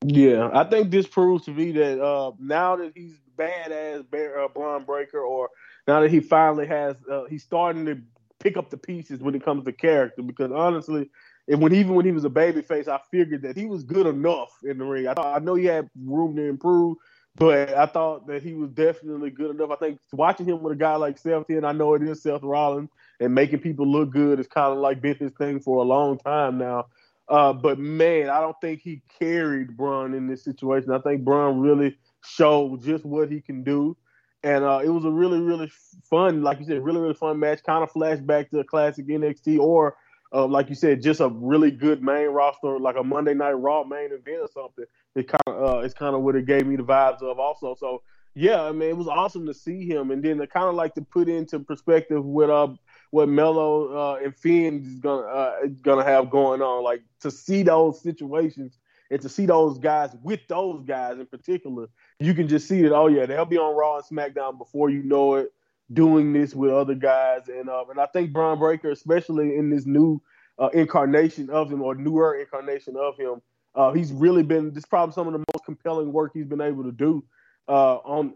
Yeah, 0.06 0.50
I 0.54 0.64
think 0.64 0.92
this 0.92 1.08
proves 1.08 1.46
to 1.46 1.52
me 1.52 1.72
that 1.72 2.02
uh, 2.02 2.32
now 2.40 2.76
that 2.76 2.94
he's 2.96 3.16
badass 3.38 4.10
Bear, 4.10 4.40
uh, 4.40 4.48
Bron 4.48 4.84
Breakker, 4.84 5.20
or 5.20 5.50
now 5.88 6.02
that 6.02 6.12
he 6.12 6.20
finally 6.20 6.68
has, 6.68 6.96
uh, 7.12 7.26
he's 7.26 7.44
starting 7.44 7.86
to 7.88 8.00
pick 8.40 8.58
up 8.58 8.70
the 8.70 8.78
pieces 8.78 9.22
when 9.22 9.34
it 9.34 9.44
comes 9.44 9.66
to 9.66 9.72
character. 9.72 10.22
Because 10.22 10.52
honestly, 10.52 11.10
and 11.48 11.62
when 11.62 11.74
even 11.74 11.96
when 11.96 12.06
he 12.06 12.12
was 12.12 12.26
a 12.26 12.30
babyface, 12.30 12.88
I 12.88 13.00
figured 13.12 13.42
that 13.42 13.58
he 13.58 13.66
was 13.66 13.84
good 13.84 14.06
enough 14.06 14.52
in 14.64 14.78
the 14.78 14.86
ring. 14.86 15.08
I 15.08 15.16
thought 15.16 15.36
I 15.36 15.44
know 15.44 15.56
he 15.56 15.66
had 15.66 15.90
room 16.04 16.36
to 16.36 16.44
improve, 16.44 16.98
but 17.36 17.74
I 17.74 17.86
thought 17.88 18.28
that 18.28 18.44
he 18.44 18.54
was 18.54 18.70
definitely 18.72 19.32
good 19.32 19.56
enough. 19.56 19.72
I 19.72 19.76
think 19.78 20.00
watching 20.12 20.46
him 20.46 20.62
with 20.62 20.74
a 20.74 20.78
guy 20.78 20.96
like 20.96 21.18
Seth 21.18 21.50
and 21.50 21.66
I 21.66 21.72
know 21.72 21.96
it 21.96 22.04
is 22.04 22.22
Seth 22.22 22.44
Rollins, 22.44 22.90
and 23.20 23.34
making 23.34 23.60
people 23.60 23.88
look 23.88 24.12
good 24.12 24.40
is 24.40 24.48
kind 24.48 24.72
of 24.72 24.80
like 24.80 25.02
been 25.02 25.16
his 25.16 25.32
thing 25.34 25.60
for 25.60 25.84
a 25.84 25.88
long 25.88 26.18
time 26.18 26.58
now. 26.58 26.88
Uh, 27.30 27.52
but 27.52 27.78
man, 27.78 28.30
I 28.30 28.40
don't 28.40 28.60
think 28.62 28.82
he 28.82 29.02
carried 29.20 29.76
Bron 29.76 30.14
in 30.14 30.28
this 30.28 30.44
situation. 30.44 30.92
I 30.92 31.00
think 31.00 31.24
Bron 31.24 31.60
really 31.60 31.98
showed 32.24 32.84
just 32.84 33.06
what 33.06 33.32
he 33.32 33.42
can 33.42 33.64
do. 33.64 33.98
And 34.44 34.64
uh, 34.64 34.82
it 34.84 34.90
was 34.90 35.04
a 35.04 35.10
really, 35.10 35.42
really 35.42 35.70
fun, 36.10 36.42
like 36.42 36.60
you 36.60 36.66
said, 36.66 36.84
really, 36.84 37.02
really 37.02 37.16
fun 37.16 37.40
match. 37.40 37.64
Kind 37.64 37.84
of 37.84 37.92
flashback 37.92 38.50
to 38.52 38.60
a 38.60 38.64
classic 38.64 39.08
NXT, 39.08 39.60
or 39.60 39.98
uh, 40.32 40.46
like 40.46 40.70
you 40.70 40.76
said, 40.76 41.02
just 41.02 41.20
a 41.20 41.28
really 41.28 41.72
good 41.72 42.04
main 42.04 42.28
roster, 42.28 42.80
like 42.80 42.96
a 42.98 43.04
Monday 43.04 43.34
Night 43.34 43.54
Raw 43.54 43.84
main 43.84 44.12
event 44.12 44.42
or 44.42 44.50
something. 44.54 44.86
It 45.16 45.28
kind 45.28 45.42
of, 45.48 45.76
uh, 45.76 45.80
it's 45.80 45.96
kind 45.96 46.16
of 46.16 46.22
what 46.22 46.36
it 46.36 46.46
gave 46.46 46.68
me 46.68 46.76
the 46.76 46.84
vibes 46.84 47.24
of, 47.24 47.40
also. 47.40 47.76
So 47.78 48.04
yeah, 48.36 48.62
I 48.62 48.72
mean, 48.72 48.90
it 48.90 48.98
was 48.98 49.08
awesome 49.08 49.48
to 49.48 49.54
see 49.54 49.88
him, 49.88 50.12
and 50.12 50.24
then 50.24 50.38
to 50.38 50.46
kind 50.46 50.68
of 50.68 50.76
like 50.76 50.94
to 50.94 51.02
put 51.02 51.28
into 51.28 51.60
perspective 51.60 52.24
with 52.24 52.52
uh 52.52 52.68
what 53.12 53.30
Melo 53.30 53.96
uh, 53.96 54.20
and 54.24 54.36
Finn 54.36 54.84
is 54.86 55.00
gonna 55.00 55.28
uh, 55.28 55.56
gonna 55.82 56.04
have 56.04 56.30
going 56.30 56.62
on. 56.62 56.84
Like 56.84 57.02
to 57.22 57.32
see 57.32 57.64
those 57.64 58.02
situations 58.02 58.78
and 59.10 59.22
to 59.22 59.30
see 59.30 59.46
those 59.46 59.78
guys 59.78 60.16
with 60.24 60.42
those 60.48 60.84
guys 60.84 61.20
in 61.20 61.26
particular, 61.26 61.88
you 62.20 62.34
can 62.34 62.48
just 62.48 62.68
see 62.68 62.82
that. 62.82 62.94
Oh 62.94 63.08
yeah, 63.08 63.26
they'll 63.26 63.46
be 63.46 63.58
on 63.58 63.76
Raw 63.76 63.98
and 63.98 64.06
SmackDown 64.06 64.58
before 64.58 64.90
you 64.90 65.04
know 65.04 65.36
it, 65.36 65.54
doing 65.94 66.34
this 66.34 66.54
with 66.54 66.72
other 66.72 66.96
guys. 66.96 67.48
And 67.48 67.70
uh, 67.70 67.86
and 67.90 68.00
I 68.00 68.08
think 68.08 68.34
Bron 68.34 68.60
Breakker, 68.60 68.92
especially 68.92 69.56
in 69.56 69.70
this 69.70 69.86
new 69.86 70.22
uh, 70.60 70.70
incarnation 70.74 71.50
of 71.50 71.72
him 71.72 71.82
or 71.82 71.96
newer 71.96 72.36
incarnation 72.36 72.96
of 72.98 73.18
him, 73.18 73.42
uh, 73.76 73.94
he's 73.94 74.12
really 74.12 74.44
been. 74.44 74.74
This 74.74 74.86
probably 74.86 75.14
some 75.14 75.28
of 75.28 75.34
the 75.34 75.44
most 75.54 75.66
compelling 75.66 76.12
work 76.12 76.32
he's 76.34 76.46
been 76.46 76.62
able 76.62 76.84
to 76.84 76.92
do 76.92 77.24
uh, 77.68 77.96
on 77.98 78.34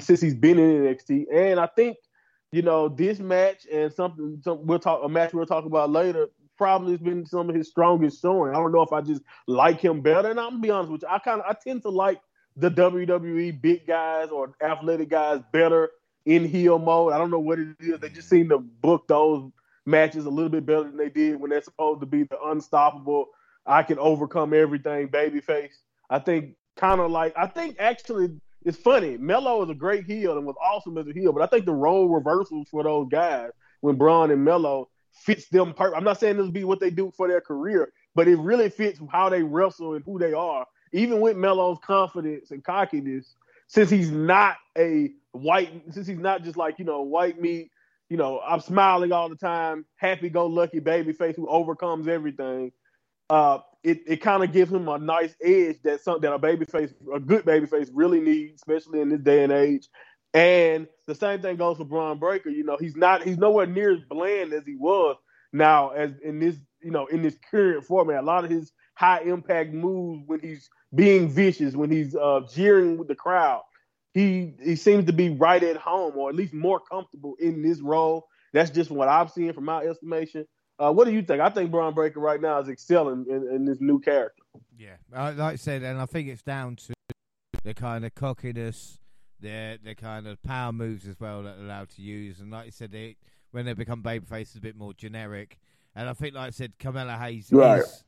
since 0.00 0.20
he's 0.20 0.34
been 0.34 0.58
in 0.58 0.82
NXT. 0.82 1.26
And 1.32 1.60
I 1.60 1.66
think 1.66 1.96
you 2.52 2.62
know, 2.62 2.88
this 2.88 3.18
match 3.18 3.66
and 3.72 3.92
something 3.92 4.40
some, 4.42 4.66
we'll 4.66 4.78
talk 4.78 5.00
a 5.04 5.08
match 5.08 5.32
we'll 5.32 5.46
talk 5.46 5.64
about 5.64 5.90
later 5.90 6.28
probably 6.56 6.92
has 6.92 7.00
been 7.00 7.24
some 7.24 7.48
of 7.48 7.56
his 7.56 7.68
strongest 7.68 8.20
showing. 8.20 8.50
I 8.50 8.54
don't 8.56 8.72
know 8.72 8.82
if 8.82 8.92
I 8.92 9.00
just 9.00 9.22
like 9.46 9.80
him 9.80 10.02
better. 10.02 10.30
And 10.30 10.38
I'm 10.38 10.50
gonna 10.50 10.62
be 10.62 10.70
honest 10.70 10.92
with 10.92 11.02
you, 11.02 11.08
I 11.08 11.18
kind 11.18 11.40
of 11.40 11.46
I 11.48 11.54
tend 11.54 11.82
to 11.82 11.88
like 11.88 12.20
the 12.56 12.70
WWE 12.70 13.60
big 13.62 13.86
guys 13.86 14.28
or 14.28 14.52
athletic 14.62 15.08
guys 15.08 15.40
better 15.52 15.90
in 16.26 16.44
heel 16.44 16.78
mode. 16.78 17.12
I 17.12 17.18
don't 17.18 17.30
know 17.30 17.38
what 17.38 17.58
it 17.58 17.68
is. 17.80 17.98
They 17.98 18.10
just 18.10 18.28
seem 18.28 18.50
to 18.50 18.58
book 18.58 19.08
those 19.08 19.50
matches 19.86 20.26
a 20.26 20.30
little 20.30 20.50
bit 20.50 20.66
better 20.66 20.84
than 20.84 20.96
they 20.96 21.08
did 21.08 21.40
when 21.40 21.50
they're 21.50 21.62
supposed 21.62 22.00
to 22.00 22.06
be 22.06 22.24
the 22.24 22.38
unstoppable. 22.42 23.28
I 23.64 23.82
can 23.82 23.98
overcome 23.98 24.52
everything 24.52 25.08
babyface. 25.08 25.74
I 26.10 26.18
think 26.18 26.56
kind 26.76 27.00
of 27.00 27.10
like 27.10 27.32
I 27.36 27.46
think 27.46 27.76
actually 27.78 28.38
it's 28.64 28.78
funny. 28.78 29.16
Melo 29.16 29.62
is 29.62 29.70
a 29.70 29.74
great 29.74 30.04
heel 30.04 30.36
and 30.36 30.46
was 30.46 30.56
awesome 30.62 30.98
as 30.98 31.06
a 31.06 31.12
heel, 31.12 31.32
but 31.32 31.42
I 31.42 31.46
think 31.46 31.64
the 31.64 31.72
role 31.72 32.08
reversals 32.08 32.68
for 32.68 32.82
those 32.82 33.08
guys 33.08 33.50
when 33.80 33.96
Bron 33.96 34.30
and 34.30 34.44
Melo 34.44 34.88
fits 35.12 35.48
them. 35.48 35.72
Per- 35.72 35.94
I'm 35.94 36.04
not 36.04 36.20
saying 36.20 36.36
this 36.36 36.44
will 36.44 36.52
be 36.52 36.64
what 36.64 36.80
they 36.80 36.90
do 36.90 37.12
for 37.16 37.28
their 37.28 37.40
career, 37.40 37.92
but 38.14 38.28
it 38.28 38.36
really 38.38 38.68
fits 38.68 39.00
how 39.10 39.28
they 39.28 39.42
wrestle 39.42 39.94
and 39.94 40.04
who 40.04 40.18
they 40.18 40.32
are. 40.32 40.66
Even 40.92 41.20
with 41.20 41.36
Melo's 41.36 41.78
confidence 41.84 42.50
and 42.50 42.62
cockiness, 42.62 43.34
since 43.66 43.88
he's 43.88 44.10
not 44.10 44.56
a 44.76 45.10
white, 45.32 45.70
since 45.92 46.06
he's 46.06 46.18
not 46.18 46.42
just 46.42 46.56
like 46.56 46.78
you 46.78 46.84
know 46.84 47.02
white 47.02 47.40
meat, 47.40 47.70
you 48.08 48.16
know 48.16 48.40
I'm 48.40 48.60
smiling 48.60 49.12
all 49.12 49.28
the 49.28 49.36
time, 49.36 49.86
happy-go-lucky 49.96 50.80
baby 50.80 51.12
face 51.12 51.36
who 51.36 51.48
overcomes 51.48 52.08
everything. 52.08 52.72
Uh, 53.30 53.60
it, 53.82 54.00
it 54.06 54.16
kind 54.18 54.44
of 54.44 54.52
gives 54.52 54.70
him 54.72 54.88
a 54.88 54.98
nice 54.98 55.34
edge 55.42 55.76
that 55.84 56.02
something 56.02 56.22
that 56.22 56.32
a 56.32 56.38
baby 56.38 56.64
face, 56.64 56.92
a 57.14 57.20
good 57.20 57.44
baby 57.44 57.66
face, 57.66 57.90
really 57.92 58.20
needs, 58.20 58.54
especially 58.56 59.00
in 59.00 59.08
this 59.08 59.20
day 59.20 59.42
and 59.42 59.52
age. 59.52 59.88
And 60.34 60.86
the 61.06 61.14
same 61.14 61.40
thing 61.40 61.56
goes 61.56 61.78
for 61.78 61.84
Bron 61.84 62.18
Breakker. 62.18 62.50
You 62.50 62.64
know, 62.64 62.76
he's 62.78 62.96
not 62.96 63.22
he's 63.22 63.38
nowhere 63.38 63.66
near 63.66 63.92
as 63.92 64.00
bland 64.08 64.52
as 64.52 64.64
he 64.64 64.76
was 64.76 65.16
now 65.52 65.90
as 65.90 66.12
in 66.22 66.38
this, 66.38 66.56
you 66.82 66.90
know, 66.90 67.06
in 67.06 67.22
this 67.22 67.36
current 67.50 67.84
format. 67.84 68.22
A 68.22 68.26
lot 68.26 68.44
of 68.44 68.50
his 68.50 68.72
high 68.94 69.22
impact 69.22 69.72
moves 69.72 70.22
when 70.26 70.40
he's 70.40 70.68
being 70.94 71.28
vicious, 71.28 71.74
when 71.74 71.90
he's 71.90 72.14
uh, 72.14 72.40
jeering 72.52 72.98
with 72.98 73.08
the 73.08 73.14
crowd, 73.14 73.62
he 74.12 74.54
he 74.62 74.76
seems 74.76 75.06
to 75.06 75.12
be 75.12 75.30
right 75.30 75.62
at 75.62 75.76
home 75.76 76.16
or 76.16 76.28
at 76.28 76.36
least 76.36 76.52
more 76.54 76.80
comfortable 76.80 77.34
in 77.40 77.62
this 77.62 77.80
role. 77.80 78.26
That's 78.52 78.70
just 78.70 78.90
what 78.90 79.08
I've 79.08 79.30
seen 79.30 79.52
from 79.52 79.64
my 79.64 79.84
estimation. 79.84 80.46
Uh, 80.80 80.90
what 80.90 81.06
do 81.06 81.12
you 81.12 81.22
think? 81.22 81.40
I 81.40 81.50
think 81.50 81.70
Bron 81.70 81.92
Breakker 81.92 82.20
right 82.20 82.40
now 82.40 82.58
is 82.58 82.68
excelling 82.68 83.26
in, 83.28 83.46
in 83.54 83.64
this 83.66 83.78
new 83.80 84.00
character. 84.00 84.42
Yeah, 84.78 84.96
like 85.12 85.38
I 85.38 85.56
said, 85.56 85.82
and 85.82 86.00
I 86.00 86.06
think 86.06 86.28
it's 86.28 86.42
down 86.42 86.76
to 86.76 86.94
the 87.62 87.74
kind 87.74 88.06
of 88.06 88.14
cockiness, 88.14 88.98
the 89.38 89.78
the 89.84 89.94
kind 89.94 90.26
of 90.26 90.42
power 90.42 90.72
moves 90.72 91.06
as 91.06 91.20
well 91.20 91.42
that 91.42 91.56
they're 91.58 91.66
allowed 91.66 91.90
to 91.90 92.02
use, 92.02 92.40
and 92.40 92.50
like 92.50 92.64
you 92.64 92.72
said, 92.72 92.92
they, 92.92 93.16
when 93.50 93.66
they 93.66 93.74
become 93.74 94.02
babyfaces, 94.02 94.56
a 94.56 94.60
bit 94.60 94.74
more 94.74 94.94
generic. 94.94 95.58
And 95.94 96.08
I 96.08 96.14
think, 96.14 96.34
like 96.34 96.46
I 96.46 96.50
said, 96.50 96.78
Carmelo 96.78 97.12
Hayes 97.12 97.48
right. 97.52 97.80
is. 97.80 98.04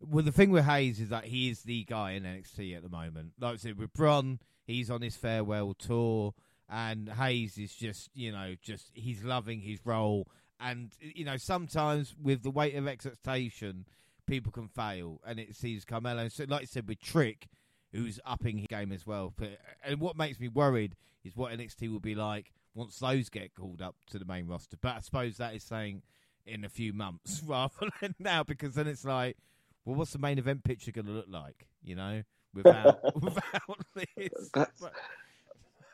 Well, 0.00 0.24
the 0.24 0.32
thing 0.32 0.50
with 0.50 0.64
Hayes 0.64 1.00
is 1.00 1.10
that 1.10 1.24
he 1.24 1.48
is 1.48 1.62
the 1.62 1.84
guy 1.84 2.12
in 2.12 2.24
NXT 2.24 2.76
at 2.76 2.82
the 2.82 2.88
moment. 2.88 3.32
Like 3.38 3.54
I 3.54 3.56
said, 3.56 3.78
with 3.78 3.92
Bron, 3.92 4.40
he's 4.66 4.90
on 4.90 5.00
his 5.00 5.16
farewell 5.16 5.74
tour, 5.74 6.34
and 6.68 7.08
Hayes 7.08 7.56
is 7.56 7.74
just, 7.74 8.10
you 8.14 8.32
know, 8.32 8.56
just 8.60 8.90
he's 8.94 9.22
loving 9.22 9.60
his 9.60 9.78
role 9.84 10.26
and 10.60 10.90
you 11.00 11.24
know 11.24 11.36
sometimes 11.36 12.14
with 12.22 12.42
the 12.42 12.50
weight 12.50 12.74
of 12.74 12.86
expectation, 12.86 13.86
people 14.26 14.52
can 14.52 14.68
fail, 14.68 15.20
and 15.26 15.38
it 15.38 15.54
sees 15.54 15.84
Carmelo. 15.84 16.28
So, 16.28 16.44
like 16.48 16.62
I 16.62 16.64
said, 16.64 16.88
with 16.88 17.00
Trick, 17.00 17.48
who's 17.92 18.20
upping 18.24 18.58
his 18.58 18.66
game 18.68 18.92
as 18.92 19.06
well. 19.06 19.32
But, 19.36 19.58
and 19.84 20.00
what 20.00 20.16
makes 20.16 20.38
me 20.38 20.48
worried 20.48 20.96
is 21.24 21.36
what 21.36 21.52
NXT 21.52 21.90
will 21.90 22.00
be 22.00 22.14
like 22.14 22.52
once 22.74 22.98
those 22.98 23.28
get 23.28 23.54
called 23.54 23.82
up 23.82 23.96
to 24.10 24.18
the 24.18 24.24
main 24.24 24.46
roster. 24.46 24.76
But 24.80 24.96
I 24.96 25.00
suppose 25.00 25.36
that 25.36 25.54
is 25.54 25.64
saying 25.64 26.02
in 26.46 26.64
a 26.64 26.68
few 26.68 26.92
months 26.92 27.42
rather 27.46 27.88
than 28.00 28.14
now, 28.18 28.42
because 28.42 28.74
then 28.74 28.86
it's 28.86 29.04
like, 29.04 29.36
well, 29.84 29.96
what's 29.96 30.12
the 30.12 30.18
main 30.18 30.38
event 30.38 30.64
picture 30.64 30.92
going 30.92 31.06
to 31.06 31.12
look 31.12 31.28
like? 31.28 31.66
You 31.82 31.96
know, 31.96 32.22
without 32.54 33.00
without 33.22 33.78
this. 33.94 34.50
But, 34.52 34.70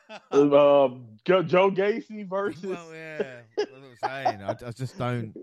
uh, 0.31 0.89
Joe 1.25 1.71
Gacy 1.71 2.27
versus. 2.27 2.63
Well, 2.63 2.93
yeah, 2.93 3.41
I'm 3.57 3.65
saying. 4.03 4.41
I, 4.43 4.55
I, 4.65 4.71
just 4.71 4.97
don't. 4.97 5.35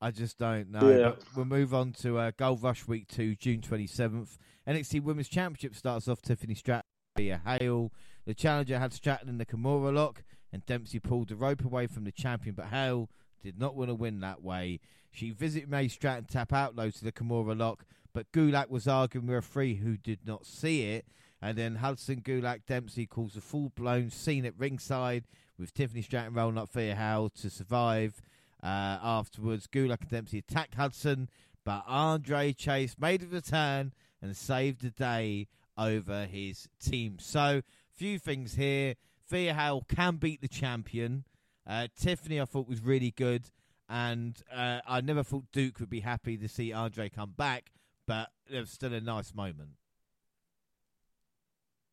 I 0.00 0.10
just 0.10 0.38
don't 0.38 0.70
know. 0.70 0.88
Yeah. 0.88 1.08
But 1.10 1.22
we'll 1.34 1.44
move 1.46 1.74
on 1.74 1.92
to 2.00 2.18
uh, 2.18 2.32
Gold 2.36 2.62
Rush 2.62 2.86
Week 2.86 3.08
Two, 3.08 3.34
June 3.34 3.60
twenty 3.60 3.86
seventh. 3.86 4.38
NXT 4.66 5.02
Women's 5.02 5.28
Championship 5.28 5.74
starts 5.76 6.08
off 6.08 6.22
Tiffany 6.22 6.54
Stratton 6.54 6.84
via 7.16 7.40
Hail. 7.44 7.92
The 8.26 8.34
challenger 8.34 8.78
had 8.78 8.92
Stratton 8.92 9.28
in 9.28 9.38
the 9.38 9.46
Kimura 9.46 9.94
lock, 9.94 10.24
and 10.52 10.66
Dempsey 10.66 10.98
pulled 10.98 11.28
the 11.28 11.36
rope 11.36 11.64
away 11.64 11.86
from 11.86 12.04
the 12.04 12.12
champion, 12.12 12.54
but 12.54 12.66
Hail 12.66 13.08
did 13.42 13.58
not 13.58 13.76
want 13.76 13.90
to 13.90 13.94
win 13.94 14.20
that 14.20 14.42
way. 14.42 14.80
She 15.12 15.30
visited 15.30 15.70
May 15.70 15.88
Stratton 15.88 16.24
tap 16.24 16.52
out 16.52 16.74
low 16.74 16.90
to 16.90 17.04
the 17.04 17.12
Kimura 17.12 17.56
lock, 17.56 17.84
but 18.12 18.30
Gulak 18.32 18.68
was 18.68 18.88
arguing 18.88 19.28
with 19.28 19.38
a 19.38 19.42
free 19.42 19.76
who 19.76 19.96
did 19.96 20.20
not 20.26 20.44
see 20.44 20.82
it. 20.90 21.06
And 21.40 21.56
then 21.56 21.76
Hudson 21.76 22.22
Gulak 22.22 22.66
Dempsey 22.66 23.06
calls 23.06 23.36
a 23.36 23.40
full 23.40 23.70
blown 23.70 24.10
scene 24.10 24.46
at 24.46 24.58
ringside 24.58 25.24
with 25.58 25.74
Tiffany 25.74 26.02
Stratton 26.02 26.34
rolling 26.34 26.58
up 26.58 26.70
Thea 26.70 26.94
Hail 26.94 27.28
to 27.40 27.50
survive. 27.50 28.20
Uh, 28.62 28.98
afterwards, 29.02 29.66
Gulak 29.66 30.02
and 30.02 30.10
Dempsey 30.10 30.38
attack 30.38 30.74
Hudson, 30.74 31.28
but 31.64 31.84
Andre 31.86 32.52
Chase 32.52 32.96
made 32.98 33.22
a 33.22 33.26
return 33.26 33.92
and 34.22 34.36
saved 34.36 34.82
the 34.82 34.90
day 34.90 35.48
over 35.76 36.24
his 36.24 36.68
team. 36.80 37.18
So, 37.20 37.62
few 37.94 38.18
things 38.18 38.54
here. 38.54 38.94
Thea 39.28 39.54
Hail 39.54 39.84
can 39.88 40.16
beat 40.16 40.40
the 40.40 40.48
champion. 40.48 41.24
Uh, 41.66 41.88
Tiffany, 41.98 42.40
I 42.40 42.44
thought, 42.44 42.68
was 42.68 42.80
really 42.80 43.10
good. 43.10 43.50
And 43.88 44.40
uh, 44.52 44.80
I 44.86 45.00
never 45.00 45.22
thought 45.22 45.44
Duke 45.52 45.80
would 45.80 45.90
be 45.90 46.00
happy 46.00 46.36
to 46.38 46.48
see 46.48 46.72
Andre 46.72 47.08
come 47.08 47.34
back, 47.36 47.70
but 48.06 48.30
it 48.50 48.58
was 48.58 48.70
still 48.70 48.92
a 48.92 49.00
nice 49.00 49.34
moment. 49.34 49.70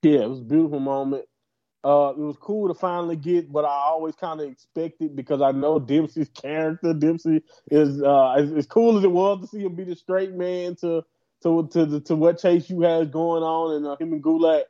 Yeah, 0.03 0.21
it 0.21 0.29
was 0.29 0.39
a 0.41 0.43
beautiful 0.43 0.81
moment. 0.81 1.25
Uh, 1.83 2.13
it 2.17 2.19
was 2.19 2.37
cool 2.39 2.69
to 2.69 2.73
finally 2.73 3.17
get 3.17 3.49
what 3.49 3.65
I 3.65 3.69
always 3.69 4.15
kind 4.15 4.41
of 4.41 4.49
expected 4.49 5.15
because 5.15 5.41
I 5.41 5.51
know 5.51 5.79
Dempsey's 5.79 6.29
character. 6.41 6.93
Dempsey 6.93 7.43
is 7.71 8.01
uh, 8.01 8.31
as, 8.33 8.51
as, 8.53 8.67
cool 8.67 8.97
as 8.97 9.05
it 9.05 9.11
was 9.11 9.41
to 9.41 9.47
see 9.47 9.63
him 9.63 9.75
be 9.75 9.85
the 9.85 9.95
straight 9.95 10.33
man 10.33 10.75
to 10.77 11.03
to 11.43 11.67
to 11.73 12.01
to 12.01 12.15
what 12.15 12.39
Chase 12.39 12.69
U 12.69 12.81
has 12.81 13.09
going 13.09 13.43
on, 13.43 13.77
and 13.77 13.87
uh, 13.87 13.97
him 13.97 14.13
and 14.13 14.23
Gulak 14.23 14.63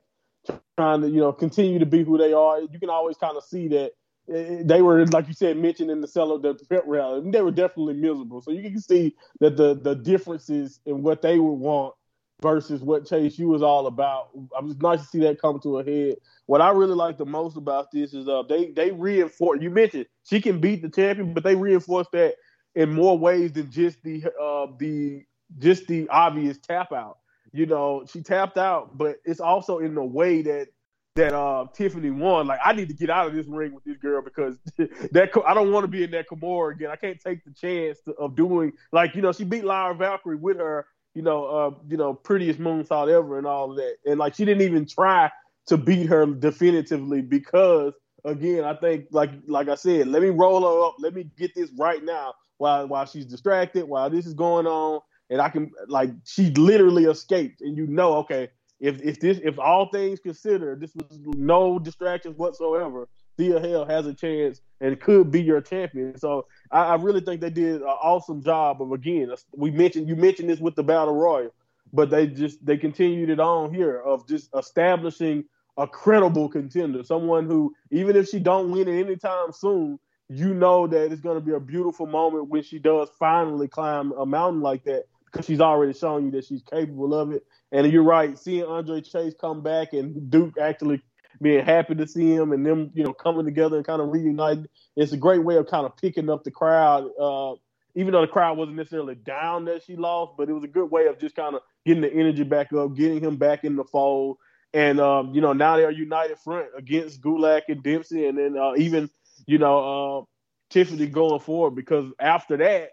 trying 0.77 1.01
to 1.01 1.09
you 1.09 1.21
know 1.21 1.33
continue 1.33 1.79
to 1.79 1.85
be 1.87 2.03
who 2.03 2.17
they 2.17 2.33
are. 2.33 2.61
You 2.61 2.79
can 2.79 2.89
always 2.89 3.17
kind 3.17 3.37
of 3.37 3.43
see 3.43 3.69
that 3.69 3.91
eh, 4.31 4.37
eh, 4.37 4.63
they 4.65 4.81
were 4.81 5.05
like 5.07 5.27
you 5.27 5.35
said 5.35 5.57
mentioned 5.57 5.91
in 5.91 6.01
the 6.01 6.07
cellar 6.07 6.39
the 6.39 6.55
pep 6.69 6.83
rally. 6.87 7.29
They 7.31 7.41
were 7.41 7.51
definitely 7.51 7.95
miserable, 7.95 8.41
so 8.41 8.51
you 8.51 8.63
can 8.63 8.81
see 8.81 9.15
that 9.39 9.57
the 9.57 9.75
the 9.75 9.95
differences 9.95 10.79
in 10.85 11.03
what 11.03 11.21
they 11.21 11.39
would 11.39 11.53
want 11.53 11.95
versus 12.41 12.81
what 12.81 13.07
Chase 13.07 13.37
U 13.39 13.47
was 13.47 13.61
all 13.61 13.87
about. 13.87 14.29
I 14.57 14.61
was 14.61 14.77
nice 14.77 15.01
to 15.01 15.07
see 15.07 15.19
that 15.19 15.41
come 15.41 15.59
to 15.61 15.79
a 15.79 15.83
head. 15.83 16.17
What 16.45 16.61
I 16.61 16.71
really 16.71 16.95
like 16.95 17.17
the 17.17 17.25
most 17.25 17.57
about 17.57 17.91
this 17.91 18.13
is 18.13 18.27
uh 18.27 18.43
they 18.47 18.71
they 18.71 18.91
reinforce. 18.91 19.61
You 19.61 19.69
mentioned 19.69 20.05
she 20.23 20.41
can 20.41 20.59
beat 20.59 20.81
the 20.81 20.89
champion, 20.89 21.33
but 21.33 21.43
they 21.43 21.55
reinforce 21.55 22.07
that 22.13 22.35
in 22.75 22.93
more 22.93 23.17
ways 23.17 23.53
than 23.53 23.71
just 23.71 24.01
the 24.03 24.23
uh 24.41 24.67
the 24.77 25.23
just 25.59 25.87
the 25.87 26.07
obvious 26.09 26.57
tap 26.57 26.91
out. 26.91 27.19
You 27.53 27.65
know, 27.65 28.05
she 28.11 28.21
tapped 28.21 28.57
out, 28.57 28.97
but 28.97 29.17
it's 29.25 29.39
also 29.39 29.77
in 29.79 29.95
the 29.95 30.03
way 30.03 30.41
that 30.41 30.67
that 31.15 31.33
uh, 31.33 31.67
Tiffany 31.73 32.09
won. 32.09 32.47
Like, 32.47 32.59
I 32.63 32.73
need 32.73 32.87
to 32.87 32.95
get 32.95 33.09
out 33.09 33.27
of 33.27 33.35
this 33.35 33.45
ring 33.45 33.73
with 33.73 33.83
this 33.83 33.97
girl 33.97 34.21
because 34.21 34.57
that 35.11 35.29
I 35.45 35.53
don't 35.53 35.71
want 35.71 35.83
to 35.83 35.87
be 35.87 36.03
in 36.03 36.11
that 36.11 36.27
Kimura 36.27 36.73
again. 36.73 36.89
I 36.89 36.95
can't 36.95 37.19
take 37.19 37.45
the 37.45 37.51
chance 37.51 37.99
to, 38.01 38.13
of 38.13 38.35
doing 38.35 38.73
like 38.91 39.15
you 39.15 39.21
know 39.21 39.31
she 39.31 39.43
beat 39.43 39.63
Lyra 39.63 39.93
Valkyria 39.93 40.39
with 40.39 40.57
her 40.57 40.87
you 41.13 41.21
know 41.21 41.45
uh, 41.45 41.71
you 41.87 41.97
know 41.97 42.13
prettiest 42.13 42.59
moonsault 42.59 43.09
ever 43.11 43.37
and 43.37 43.47
all 43.47 43.71
of 43.71 43.77
that, 43.77 43.95
and 44.05 44.19
like 44.19 44.35
she 44.35 44.45
didn't 44.45 44.63
even 44.63 44.85
try 44.85 45.29
to 45.67 45.77
beat 45.77 46.07
her 46.07 46.25
definitively 46.25 47.21
because 47.21 47.93
again 48.25 48.63
I 48.63 48.75
think 48.75 49.05
like 49.11 49.31
like 49.47 49.69
I 49.69 49.75
said, 49.75 50.07
let 50.07 50.21
me 50.21 50.29
roll 50.29 50.61
her 50.61 50.87
up, 50.87 50.95
let 50.99 51.13
me 51.13 51.29
get 51.37 51.55
this 51.55 51.71
right 51.77 52.03
now 52.03 52.33
while 52.57 52.87
while 52.87 53.05
she's 53.05 53.25
distracted, 53.25 53.85
while 53.85 54.09
this 54.09 54.25
is 54.25 54.33
going 54.33 54.67
on, 54.67 55.01
and 55.29 55.41
I 55.41 55.49
can 55.49 55.71
like 55.87 56.11
she 56.25 56.49
literally 56.51 57.05
escaped, 57.05 57.61
and 57.61 57.77
you 57.77 57.87
know 57.87 58.15
okay 58.17 58.49
if 58.83 59.01
if 59.01 59.19
this 59.19 59.39
if 59.43 59.57
all 59.59 59.89
things 59.91 60.19
considered, 60.19 60.81
this 60.81 60.93
was 60.93 61.19
no 61.25 61.79
distractions 61.79 62.37
whatsoever. 62.37 63.07
Hail 63.37 63.85
has 63.85 64.05
a 64.05 64.13
chance 64.13 64.61
and 64.81 64.99
could 64.99 65.31
be 65.31 65.41
your 65.41 65.61
champion. 65.61 66.17
So 66.17 66.45
I, 66.71 66.83
I 66.83 66.95
really 66.95 67.21
think 67.21 67.41
they 67.41 67.49
did 67.49 67.81
an 67.81 67.87
awesome 67.87 68.41
job 68.43 68.81
of 68.81 68.91
again. 68.91 69.33
We 69.55 69.71
mentioned 69.71 70.07
you 70.07 70.15
mentioned 70.15 70.49
this 70.49 70.59
with 70.59 70.75
the 70.75 70.83
battle 70.83 71.15
royal, 71.15 71.53
but 71.91 72.09
they 72.09 72.27
just 72.27 72.65
they 72.65 72.77
continued 72.77 73.29
it 73.29 73.39
on 73.39 73.73
here 73.73 73.99
of 73.99 74.27
just 74.27 74.49
establishing 74.57 75.45
a 75.77 75.87
credible 75.87 76.49
contender, 76.49 77.03
someone 77.03 77.45
who 77.45 77.73
even 77.91 78.15
if 78.15 78.29
she 78.29 78.39
don't 78.39 78.71
win 78.71 78.87
it 78.87 78.99
anytime 78.99 79.51
soon, 79.51 79.99
you 80.29 80.53
know 80.53 80.87
that 80.87 81.11
it's 81.11 81.21
going 81.21 81.39
to 81.39 81.45
be 81.45 81.53
a 81.53 81.59
beautiful 81.59 82.05
moment 82.05 82.49
when 82.49 82.63
she 82.63 82.79
does 82.79 83.09
finally 83.19 83.67
climb 83.67 84.11
a 84.13 84.25
mountain 84.25 84.61
like 84.61 84.83
that 84.83 85.05
because 85.25 85.45
she's 85.45 85.61
already 85.61 85.93
shown 85.93 86.25
you 86.25 86.31
that 86.31 86.45
she's 86.45 86.61
capable 86.61 87.13
of 87.13 87.31
it. 87.31 87.43
And 87.71 87.91
you're 87.91 88.03
right, 88.03 88.37
seeing 88.37 88.63
Andre 88.63 89.01
Chase 89.01 89.33
come 89.39 89.63
back 89.63 89.93
and 89.93 90.29
Duke 90.29 90.57
actually 90.59 91.01
being 91.41 91.65
happy 91.65 91.95
to 91.95 92.07
see 92.07 92.33
him 92.33 92.51
and 92.51 92.65
them, 92.65 92.91
you 92.93 93.03
know, 93.03 93.13
coming 93.13 93.45
together 93.45 93.77
and 93.77 93.85
kind 93.85 94.01
of 94.01 94.09
reuniting. 94.09 94.67
It's 94.95 95.11
a 95.11 95.17
great 95.17 95.43
way 95.43 95.55
of 95.55 95.67
kind 95.67 95.85
of 95.85 95.97
picking 95.97 96.29
up 96.29 96.43
the 96.43 96.51
crowd. 96.51 97.09
Uh, 97.19 97.55
even 97.95 98.11
though 98.11 98.21
the 98.21 98.27
crowd 98.27 98.57
wasn't 98.57 98.77
necessarily 98.77 99.15
down 99.15 99.65
that 99.65 99.83
she 99.83 99.95
lost, 99.95 100.33
but 100.37 100.49
it 100.49 100.53
was 100.53 100.63
a 100.63 100.67
good 100.67 100.89
way 100.89 101.07
of 101.07 101.19
just 101.19 101.35
kind 101.35 101.55
of 101.55 101.61
getting 101.85 102.01
the 102.01 102.11
energy 102.11 102.43
back 102.43 102.73
up, 102.73 102.95
getting 102.95 103.19
him 103.19 103.37
back 103.37 103.63
in 103.63 103.75
the 103.75 103.83
fold. 103.83 104.37
And 104.73 104.99
um, 104.99 105.33
you 105.33 105.41
know, 105.41 105.53
now 105.53 105.77
they 105.77 105.85
are 105.85 105.91
united 105.91 106.39
front 106.39 106.67
against 106.75 107.21
Gulak 107.21 107.63
and 107.67 107.83
Dempsey, 107.83 108.25
and 108.25 108.37
then 108.37 108.57
uh, 108.57 108.73
even 108.75 109.09
you 109.45 109.59
know 109.59 110.19
uh, 110.19 110.23
Tiffany 110.71 111.05
going 111.05 111.39
forward 111.39 111.75
because 111.75 112.11
after 112.19 112.57
that, 112.57 112.89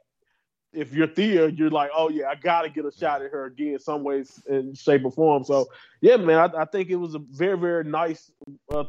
if 0.72 0.92
you're 0.92 1.06
Thea, 1.06 1.48
you're 1.48 1.70
like, 1.70 1.90
oh 1.94 2.08
yeah, 2.10 2.28
I 2.28 2.34
got 2.36 2.62
to 2.62 2.70
get 2.70 2.84
a 2.84 2.92
shot 2.92 3.22
at 3.22 3.30
her 3.32 3.46
again, 3.46 3.78
some 3.78 4.04
ways, 4.04 4.42
in 4.48 4.74
shape 4.74 5.04
or 5.04 5.10
form. 5.10 5.44
So 5.44 5.68
yeah, 6.00 6.16
man, 6.16 6.38
I, 6.38 6.62
I 6.62 6.64
think 6.64 6.90
it 6.90 6.96
was 6.96 7.14
a 7.14 7.18
very, 7.18 7.58
very 7.58 7.84
nice 7.84 8.30
uh, 8.72 8.84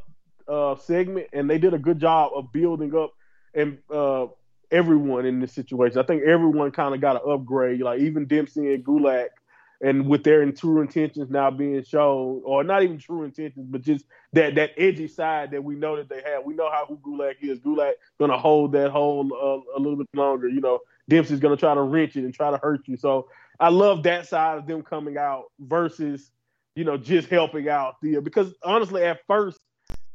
uh, 0.47 0.75
segment, 0.75 1.27
and 1.33 1.49
they 1.49 1.57
did 1.57 1.73
a 1.73 1.79
good 1.79 1.99
job 1.99 2.31
of 2.35 2.51
building 2.51 2.95
up 2.95 3.13
and 3.53 3.79
uh, 3.91 4.27
everyone 4.71 5.25
in 5.25 5.39
this 5.39 5.53
situation. 5.53 5.97
I 5.97 6.03
think 6.03 6.23
everyone 6.23 6.71
kind 6.71 6.93
of 6.93 7.01
got 7.01 7.23
an 7.23 7.31
upgrade, 7.31 7.81
like 7.81 7.99
even 8.01 8.25
Dempsey 8.25 8.73
and 8.73 8.85
Gulak, 8.85 9.29
and 9.83 10.07
with 10.07 10.23
their 10.23 10.49
true 10.51 10.81
intentions 10.81 11.31
now 11.31 11.49
being 11.49 11.83
shown, 11.83 12.43
or 12.45 12.63
not 12.63 12.83
even 12.83 12.99
true 12.99 13.23
intentions, 13.23 13.65
but 13.69 13.81
just 13.81 14.05
that 14.33 14.53
that 14.53 14.71
edgy 14.77 15.07
side 15.07 15.49
that 15.51 15.63
we 15.63 15.73
know 15.73 15.95
that 15.95 16.09
they 16.09 16.21
have. 16.23 16.45
We 16.45 16.53
know 16.53 16.69
how 16.69 16.85
who 16.85 16.97
Gulak 16.97 17.37
is. 17.41 17.59
Gulak 17.59 17.93
gonna 18.19 18.37
hold 18.37 18.73
that 18.73 18.91
hold 18.91 19.31
uh, 19.31 19.61
a 19.75 19.79
little 19.79 19.97
bit 19.97 20.07
longer, 20.13 20.47
you 20.47 20.61
know 20.61 20.79
Dempsey's 21.09 21.39
going 21.39 21.55
to 21.55 21.59
try 21.59 21.73
to 21.73 21.81
wrench 21.81 22.15
it 22.15 22.23
and 22.23 22.33
try 22.33 22.51
to 22.51 22.57
hurt 22.57 22.87
you. 22.87 22.97
So 22.97 23.29
I 23.59 23.69
love 23.69 24.03
that 24.03 24.27
side 24.27 24.57
of 24.57 24.67
them 24.67 24.81
coming 24.81 25.17
out 25.17 25.45
versus, 25.59 26.31
you 26.75 26.83
know, 26.83 26.97
just 26.97 27.29
helping 27.29 27.69
out 27.69 27.95
Thea. 28.01 28.21
Because 28.21 28.53
honestly, 28.63 29.03
at 29.03 29.19
first, 29.27 29.59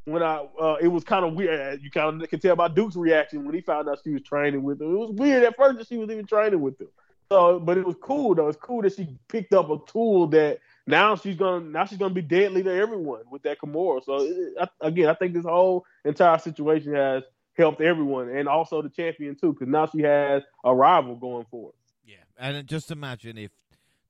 when 0.06 0.22
I 0.22 0.46
uh, 0.60 0.76
it 0.80 0.88
was 0.88 1.04
kind 1.04 1.24
of 1.24 1.34
weird. 1.34 1.82
You 1.82 1.90
kind 1.90 2.22
of 2.22 2.30
can 2.30 2.40
tell 2.40 2.56
by 2.56 2.68
Duke's 2.68 2.96
reaction 2.96 3.44
when 3.44 3.54
he 3.54 3.60
found 3.60 3.88
out 3.88 3.98
she 4.02 4.10
was 4.10 4.22
training 4.22 4.62
with 4.62 4.80
him. 4.80 4.94
It 4.94 4.98
was 4.98 5.10
weird 5.10 5.44
at 5.44 5.56
first 5.56 5.78
that 5.78 5.88
she 5.88 5.98
was 5.98 6.10
even 6.10 6.26
training 6.26 6.60
with 6.60 6.80
him. 6.80 6.88
So, 7.28 7.58
but 7.58 7.76
it 7.76 7.84
was 7.84 7.96
cool 8.00 8.34
though. 8.34 8.48
It's 8.48 8.58
cool 8.58 8.82
that 8.82 8.94
she 8.94 9.18
picked 9.28 9.52
up 9.52 9.68
a 9.68 9.78
tool 9.86 10.28
that 10.28 10.60
now 10.86 11.16
she's 11.16 11.36
gonna 11.36 11.64
now 11.64 11.84
she's 11.84 11.98
gonna 11.98 12.14
be 12.14 12.22
deadly 12.22 12.62
to 12.62 12.72
everyone 12.72 13.22
with 13.30 13.42
that 13.42 13.58
Kimura. 13.58 14.04
So 14.04 14.18
it, 14.20 14.68
again, 14.80 15.08
I 15.08 15.14
think 15.14 15.34
this 15.34 15.44
whole 15.44 15.84
entire 16.04 16.38
situation 16.38 16.94
has 16.94 17.24
helped 17.56 17.80
everyone 17.80 18.28
and 18.28 18.48
also 18.48 18.82
the 18.82 18.88
champion 18.88 19.34
too, 19.34 19.52
because 19.52 19.68
now 19.68 19.86
she 19.86 20.02
has 20.02 20.42
a 20.64 20.74
rival 20.74 21.16
going 21.16 21.46
forward. 21.50 21.74
Yeah, 22.04 22.16
and 22.38 22.66
just 22.66 22.90
imagine 22.90 23.38
if 23.38 23.50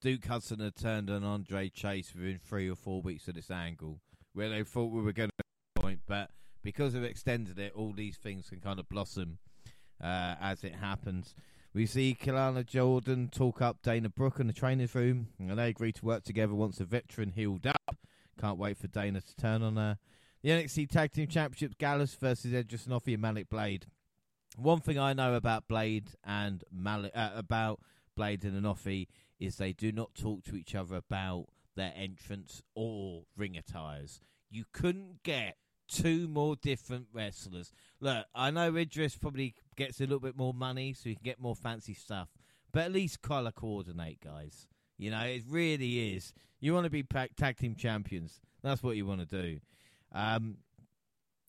Duke 0.01 0.25
Hudson 0.27 0.61
had 0.61 0.77
turned 0.77 1.11
on 1.11 1.25
Andre 1.25 1.69
Chase 1.69 2.15
within 2.15 2.39
three 2.39 2.71
or 2.71 2.77
four 2.77 3.01
weeks 3.03 3.29
of 3.29 3.35
this 3.35 3.51
angle, 3.51 4.01
where 4.35 4.51
they 4.51 4.63
thought 4.63 4.93
we 4.93 5.03
were 5.03 5.13
going 5.13 5.31
to 5.31 5.81
point, 5.81 6.01
but 6.07 6.31
because 6.63 6.93
they've 6.93 7.03
extended 7.03 7.59
it, 7.59 7.73
all 7.75 7.93
these 7.93 8.17
things 8.17 8.49
can 8.49 8.61
kind 8.61 8.79
of 8.79 8.89
blossom 8.89 9.39
uh, 10.03 10.35
as 10.41 10.65
it 10.65 10.75
happens. 10.75 11.35
We 11.73 11.87
see 11.87 12.17
Kelani 12.21 12.67
Jordan 12.67 13.29
talk 13.31 13.61
up 13.61 13.83
Dana 13.83 14.09
Brooke 14.09 14.41
in 14.41 14.47
the 14.47 14.53
training 14.53 14.89
room, 14.95 15.29
and 15.39 15.59
they 15.59 15.69
agree 15.69 15.93
to 15.93 16.05
work 16.05 16.25
together 16.25 16.55
once 16.55 16.79
the 16.79 16.85
veteran 16.85 17.33
healed 17.33 17.67
up. 17.67 17.97
Can't 18.41 18.59
wait 18.59 18.79
for 18.79 18.89
Dana 18.89 19.21
to 19.21 19.37
turn 19.37 19.63
on 19.63 19.77
her. 19.77 19.99
The 20.47 20.53
NXT 20.53 20.91
Tag 20.91 21.11
Team 21.11 21.27
Championships, 21.27 21.75
Gallus 21.77 22.15
versus 22.15 22.55
Edris 22.55 22.87
Enofé 22.87 23.15
and 23.15 23.23
Malik 23.23 23.51
Blade. 23.51 23.87
One 24.57 24.79
thing 24.79 24.97
I 24.97 25.13
know 25.13 25.35
about 25.35 25.67
Blade 25.67 26.11
and 26.23 26.63
Malik, 26.71 27.11
uh, 27.17 27.31
about 27.35 27.81
Blade 28.15 28.45
and 28.45 28.63
Enofé 28.63 29.09
is 29.41 29.57
they 29.57 29.73
do 29.73 29.91
not 29.91 30.15
talk 30.15 30.45
to 30.45 30.55
each 30.55 30.77
other 30.77 30.95
about 30.95 31.47
their 31.75 31.93
entrance 31.97 32.63
or 32.77 33.25
ring 33.37 33.57
attires. 33.57 34.21
You 34.49 34.63
couldn't 34.73 35.25
get 35.25 35.57
two 35.89 36.29
more 36.29 36.55
different 36.55 37.09
wrestlers. 37.13 37.73
Look, 37.99 38.27
I 38.33 38.53
know 38.53 38.77
Edris 38.77 39.17
probably 39.17 39.57
gets 39.75 39.99
a 39.99 40.05
little 40.05 40.21
bit 40.21 40.37
more 40.37 40.55
money, 40.55 40.93
so 40.93 41.09
he 41.09 41.17
can 41.17 41.25
get 41.25 41.41
more 41.41 41.57
fancy 41.57 41.95
stuff, 41.95 42.29
but 42.71 42.85
at 42.85 42.93
least 42.93 43.21
color 43.21 43.51
coordinate, 43.51 44.21
guys. 44.21 44.69
You 44.97 45.11
know, 45.11 45.23
it 45.23 45.43
really 45.49 46.15
is. 46.15 46.33
You 46.61 46.73
want 46.73 46.85
to 46.85 46.91
be 46.91 47.03
tag 47.03 47.57
team 47.57 47.75
champions. 47.75 48.41
That's 48.63 48.85
what 48.85 48.95
you 48.95 49.07
want 49.07 49.29
to 49.29 49.43
do. 49.43 49.59
Um, 50.13 50.59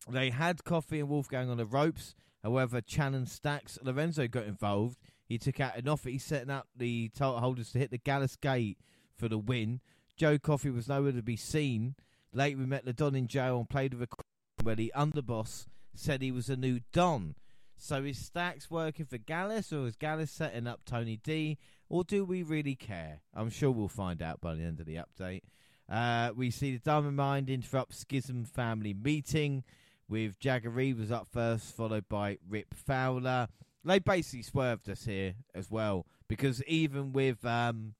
they 0.08 0.30
had 0.30 0.64
Coffey 0.64 1.00
and 1.00 1.08
Wolfgang 1.08 1.50
on 1.50 1.56
the 1.56 1.66
ropes. 1.66 2.14
However, 2.42 2.80
Channing 2.80 3.26
Stacks, 3.26 3.78
Lorenzo 3.82 4.28
got 4.28 4.44
involved. 4.44 4.98
He 5.26 5.38
took 5.38 5.60
out 5.60 5.76
Enofé. 5.76 6.12
He's 6.12 6.24
setting 6.24 6.50
up 6.50 6.68
the 6.74 7.10
title 7.10 7.40
holders 7.40 7.72
to 7.72 7.78
hit 7.78 7.90
the 7.90 7.98
Gallus 7.98 8.36
Gate 8.36 8.78
for 9.16 9.28
the 9.28 9.38
win. 9.38 9.80
Joe 10.16 10.38
Coffey 10.38 10.70
was 10.70 10.88
nowhere 10.88 11.12
to 11.12 11.22
be 11.22 11.36
seen. 11.36 11.94
Later, 12.32 12.58
we 12.58 12.66
met 12.66 12.84
the 12.84 12.92
Don 12.92 13.14
in 13.14 13.26
jail 13.26 13.58
and 13.58 13.68
played 13.68 13.94
with 13.94 14.08
a 14.10 14.62
where 14.62 14.74
the 14.74 14.92
underboss 14.96 15.66
said 15.94 16.22
he 16.22 16.32
was 16.32 16.48
a 16.48 16.56
new 16.56 16.80
Don. 16.92 17.34
So 17.76 18.02
is 18.02 18.18
Stacks 18.18 18.70
working 18.70 19.06
for 19.06 19.18
Gallus 19.18 19.72
or 19.72 19.86
is 19.86 19.94
Gallus 19.94 20.30
setting 20.30 20.66
up 20.66 20.80
Tony 20.84 21.16
D? 21.22 21.58
Or 21.88 22.02
do 22.02 22.24
we 22.24 22.42
really 22.42 22.74
care? 22.74 23.20
I'm 23.34 23.50
sure 23.50 23.70
we'll 23.70 23.88
find 23.88 24.20
out 24.20 24.40
by 24.40 24.54
the 24.54 24.64
end 24.64 24.80
of 24.80 24.86
the 24.86 24.96
update. 24.96 25.42
Uh, 25.88 26.30
we 26.36 26.50
see 26.50 26.72
the 26.72 26.78
Diamond 26.78 27.16
Mine 27.16 27.46
interrupt 27.48 27.94
Schism 27.94 28.44
family 28.44 28.92
meeting 28.92 29.64
with 30.08 30.38
Jagger 30.38 30.70
Reid 30.70 30.98
was 30.98 31.10
up 31.10 31.28
first, 31.32 31.74
followed 31.74 32.08
by 32.08 32.38
Rip 32.48 32.74
Fowler. 32.74 33.48
They 33.84 33.98
basically 33.98 34.42
swerved 34.42 34.90
us 34.90 35.04
here 35.04 35.34
as 35.54 35.70
well 35.70 36.06
because 36.28 36.62
even 36.64 37.12
with, 37.12 37.44
um, 37.44 37.94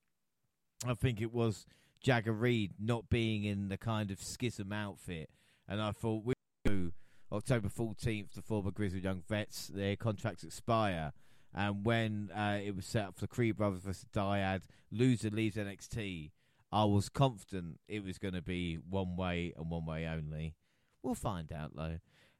I 0.86 0.94
think 0.94 1.22
it 1.22 1.32
was 1.32 1.66
Jagger 2.02 2.32
Reid 2.32 2.74
not 2.78 3.08
being 3.08 3.44
in 3.44 3.68
the 3.68 3.78
kind 3.78 4.10
of 4.10 4.22
Schism 4.22 4.70
outfit, 4.72 5.30
and 5.66 5.80
I 5.80 5.92
thought 5.92 6.24
we 6.24 6.34
do 6.64 6.92
October 7.32 7.68
14th, 7.68 8.32
the 8.34 8.42
former 8.42 8.70
Grizzled 8.70 9.04
Young 9.04 9.22
Vets, 9.26 9.68
their 9.68 9.96
contracts 9.96 10.44
expire. 10.44 11.12
And 11.54 11.84
when 11.84 12.30
uh, 12.36 12.58
it 12.62 12.76
was 12.76 12.84
set 12.84 13.06
up 13.06 13.14
for 13.14 13.22
the 13.22 13.28
Creed 13.28 13.56
Brothers 13.56 13.80
versus 13.80 14.06
Dyad, 14.14 14.62
loser 14.90 15.30
leaves 15.30 15.56
NXT 15.56 16.30
I 16.70 16.84
was 16.84 17.08
confident 17.08 17.80
it 17.88 18.04
was 18.04 18.18
going 18.18 18.34
to 18.34 18.42
be 18.42 18.76
one 18.76 19.16
way 19.16 19.52
and 19.56 19.70
one 19.70 19.86
way 19.86 20.06
only. 20.06 20.54
We'll 21.02 21.14
find 21.14 21.52
out 21.52 21.74
though. 21.74 21.98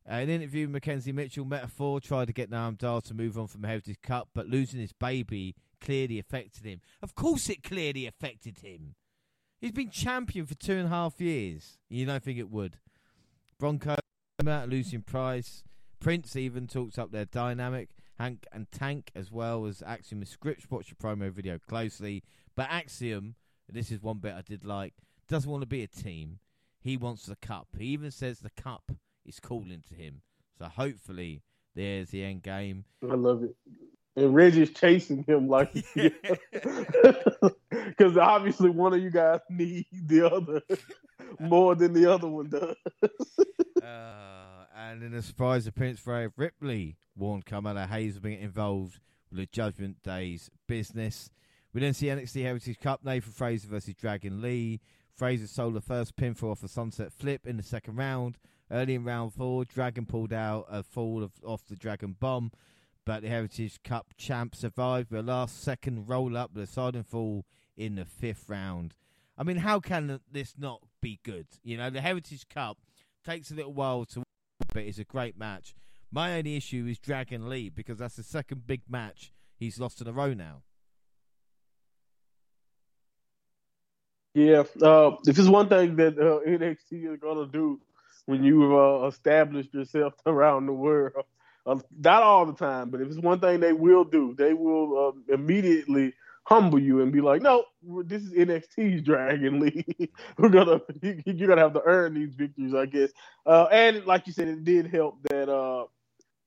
Uh, 0.09 0.15
an 0.15 0.31
interview, 0.31 0.69
Mackenzie 0.69 1.13
Mitchell, 1.13 1.45
Meta-Four 1.45 2.01
tried 2.01 2.29
to 2.29 2.33
get 2.33 2.51
Noam 2.51 2.79
Dar 2.79 3.03
to 3.03 3.15
move 3.15 3.39
on 3.39 3.47
from 3.47 3.65
Heritage 3.65 4.01
Cup, 4.03 4.29
but 4.35 4.47
losing 4.47 4.81
his 4.81 4.93
baby 4.93 5.55
clearly 5.81 6.19
affected 6.19 6.65
him. 6.65 6.81
Of 7.03 7.15
course, 7.15 7.49
it 7.51 7.63
clearly 7.63 8.07
affected 8.07 8.61
him. 8.61 8.95
He's 9.61 9.73
been 9.73 9.91
champion 9.91 10.47
for 10.47 10.55
two 10.55 10.75
and 10.75 10.87
a 10.87 10.91
half 10.91 11.21
years. 11.21 11.79
You 11.89 12.07
don't 12.07 12.23
think 12.23 12.39
it 12.39 12.51
would? 12.51 12.79
Bronco, 13.59 13.97
losing 14.43 15.03
Price. 15.03 15.65
Prince 16.01 16.37
even 16.37 16.69
talks 16.69 16.97
up 16.97 17.11
their 17.11 17.25
dynamic. 17.25 17.91
Hank 18.19 18.47
and 18.53 18.71
Tank, 18.71 19.11
as 19.15 19.31
well 19.31 19.67
as 19.67 19.83
Axiom 19.83 20.23
and 20.23 20.31
Scrypts. 20.31 20.71
Watch 20.71 20.89
the 20.89 20.95
promo 20.95 21.31
video 21.31 21.59
closely. 21.59 22.23
But 22.57 22.69
Axiom 22.71 23.35
this 23.69 23.91
is 23.91 24.03
one 24.03 24.19
bit 24.19 24.35
I 24.35 24.43
did 24.43 24.65
like. 24.65 24.95
Doesn't 25.29 25.51
want 25.51 25.63
to 25.63 25.67
be 25.67 25.83
a 25.83 25.87
team. 25.87 26.39
He 26.81 26.97
wants 26.97 27.27
the 27.27 27.37
cup. 27.37 27.69
He 27.79 27.87
even 27.87 28.11
says 28.11 28.39
the 28.39 28.51
cup 28.51 28.93
is 29.27 29.41
calling 29.41 29.83
to 29.89 29.95
him. 29.95 30.23
So 30.59 30.67
hopefully 30.67 31.43
there's 31.75 32.11
the 32.11 32.25
end 32.25 32.43
game. 32.43 32.85
I 33.09 33.15
love 33.15 33.43
it. 33.43 33.55
And 34.17 34.35
Reggie's 34.35 34.71
chasing 34.71 35.23
him 35.23 35.49
like 35.49 35.73
because 36.53 38.17
obviously 38.17 38.71
one 38.71 38.93
of 38.93 39.01
you 39.01 39.11
guys 39.11 39.41
need 39.49 39.87
the 39.93 40.29
other 40.29 40.61
more 41.41 41.77
than 41.77 41.93
the 41.93 42.13
other 42.13 42.27
one 42.27 42.49
does. 42.49 42.75
uh, 43.83 44.65
and 44.77 45.05
in 45.05 45.15
a 45.15 45.23
surprise 45.23 45.69
appearance 45.69 46.01
for 46.01 46.33
Ripley 46.37 46.97
warned 47.15 47.47
Carmelo 47.47 47.87
Hayes 47.87 48.17
of 48.17 48.23
being 48.23 48.41
involved 48.41 48.99
with 49.31 49.39
the 49.39 49.47
Judgment 49.47 50.03
Day's 50.03 50.51
business. 50.67 51.31
We 51.75 51.81
then 51.81 51.95
see 51.95 52.07
NXT 52.07 52.43
Heritage 52.43 52.81
Cup, 52.81 53.05
Nathan 53.05 53.33
Frazer 53.33 53.69
versus 53.69 53.95
Dragon 53.95 54.41
Lee. 54.41 54.81
Frazer 55.15 55.47
sold 55.47 55.75
the 55.75 55.81
first 55.81 56.17
pinfall 56.17 56.53
off 56.53 56.63
a 56.63 56.69
sunset 56.69 57.13
flip 57.13 57.47
in 57.47 57.57
the 57.57 57.63
second 57.63 57.97
round. 57.97 58.39
Early 58.71 58.95
in 58.95 59.05
round 59.05 59.35
four, 59.35 59.65
Dragon 59.65 60.07
pulled 60.07 60.33
out 60.33 60.67
a 60.71 60.83
fall 60.83 61.23
of, 61.23 61.33
off 61.45 61.67
the 61.67 61.77
Dragon 61.77 62.17
Bomb, 62.19 62.53
but 63.05 63.23
the 63.23 63.29
Heritage 63.29 63.83
Cup 63.83 64.09
champ 64.17 64.55
survived 64.55 65.11
with 65.11 65.21
a 65.21 65.23
last 65.23 65.63
second 65.63 66.09
roll 66.09 66.37
up 66.37 66.55
with 66.55 66.65
a 66.65 66.73
side 66.73 67.07
fall 67.07 67.45
in 67.77 67.97
the 67.97 68.05
fifth 68.05 68.49
round. 68.49 68.95
I 69.37 69.45
mean, 69.45 69.59
how 69.59 69.81
can 69.81 70.21
this 70.31 70.55
not 70.59 70.83
be 71.01 71.21
good? 71.23 71.47
You 71.63 71.77
know, 71.77 71.91
the 71.91 72.01
Heritage 72.01 72.49
Cup 72.49 72.79
takes 73.25 73.51
a 73.51 73.55
little 73.55 73.73
while 73.73 74.05
to, 74.07 74.23
but 74.73 74.83
it's 74.83 74.99
a 74.99 75.05
great 75.05 75.39
match. 75.39 75.75
My 76.11 76.39
only 76.39 76.57
issue 76.57 76.87
is 76.89 76.99
Dragon 76.99 77.49
Lee 77.49 77.69
because 77.69 77.99
that's 77.99 78.17
the 78.17 78.23
second 78.23 78.67
big 78.67 78.83
match 78.89 79.33
he's 79.57 79.79
lost 79.79 80.01
in 80.01 80.09
a 80.09 80.13
row 80.13 80.35
now. 80.35 80.63
Yeah, 84.35 84.63
uh, 84.83 85.13
if 85.27 85.39
it's 85.39 85.49
one 85.49 85.69
thing 85.69 85.97
that 85.97 86.19
uh, 86.19 86.41
NXT 86.49 87.05
is 87.13 87.19
gonna 87.21 87.47
do 87.47 87.81
when 88.27 88.45
you've 88.45 88.73
uh, 88.73 89.07
established 89.07 89.75
yourself 89.75 90.15
around 90.27 90.67
the 90.67 90.73
world, 90.73 91.13
uh, 91.67 91.77
not 91.99 92.23
all 92.23 92.47
the 92.47 92.53
time, 92.55 92.91
but 92.91 93.01
if 93.01 93.09
it's 93.09 93.19
one 93.19 93.41
thing 93.41 93.61
they 93.61 93.73
will 93.73 94.05
do, 94.05 94.35
they 94.39 94.53
will 94.55 95.15
uh, 95.31 95.35
immediately 95.35 96.15
humble 96.45 96.79
you 96.79 97.03
and 97.03 97.13
be 97.13 97.21
like, 97.21 97.43
"No, 97.43 97.65
this 98.05 98.23
is 98.23 98.33
NXT's 98.33 99.03
Dragon 99.03 99.61
Lee. 99.61 99.85
We're 100.39 100.51
gonna 100.51 100.81
you're 101.03 101.49
gonna 101.49 101.63
have 101.63 101.75
to 101.75 101.83
earn 101.85 102.15
these 102.15 102.35
victories, 102.35 102.75
I 102.75 102.87
guess." 102.87 103.11
Uh, 103.47 103.65
and 103.73 104.05
like 104.07 104.27
you 104.27 104.33
said, 104.33 104.49
it 104.49 104.65
did 104.65 104.87
help 104.87 105.23
that 105.31 105.49
uh, 105.49 105.87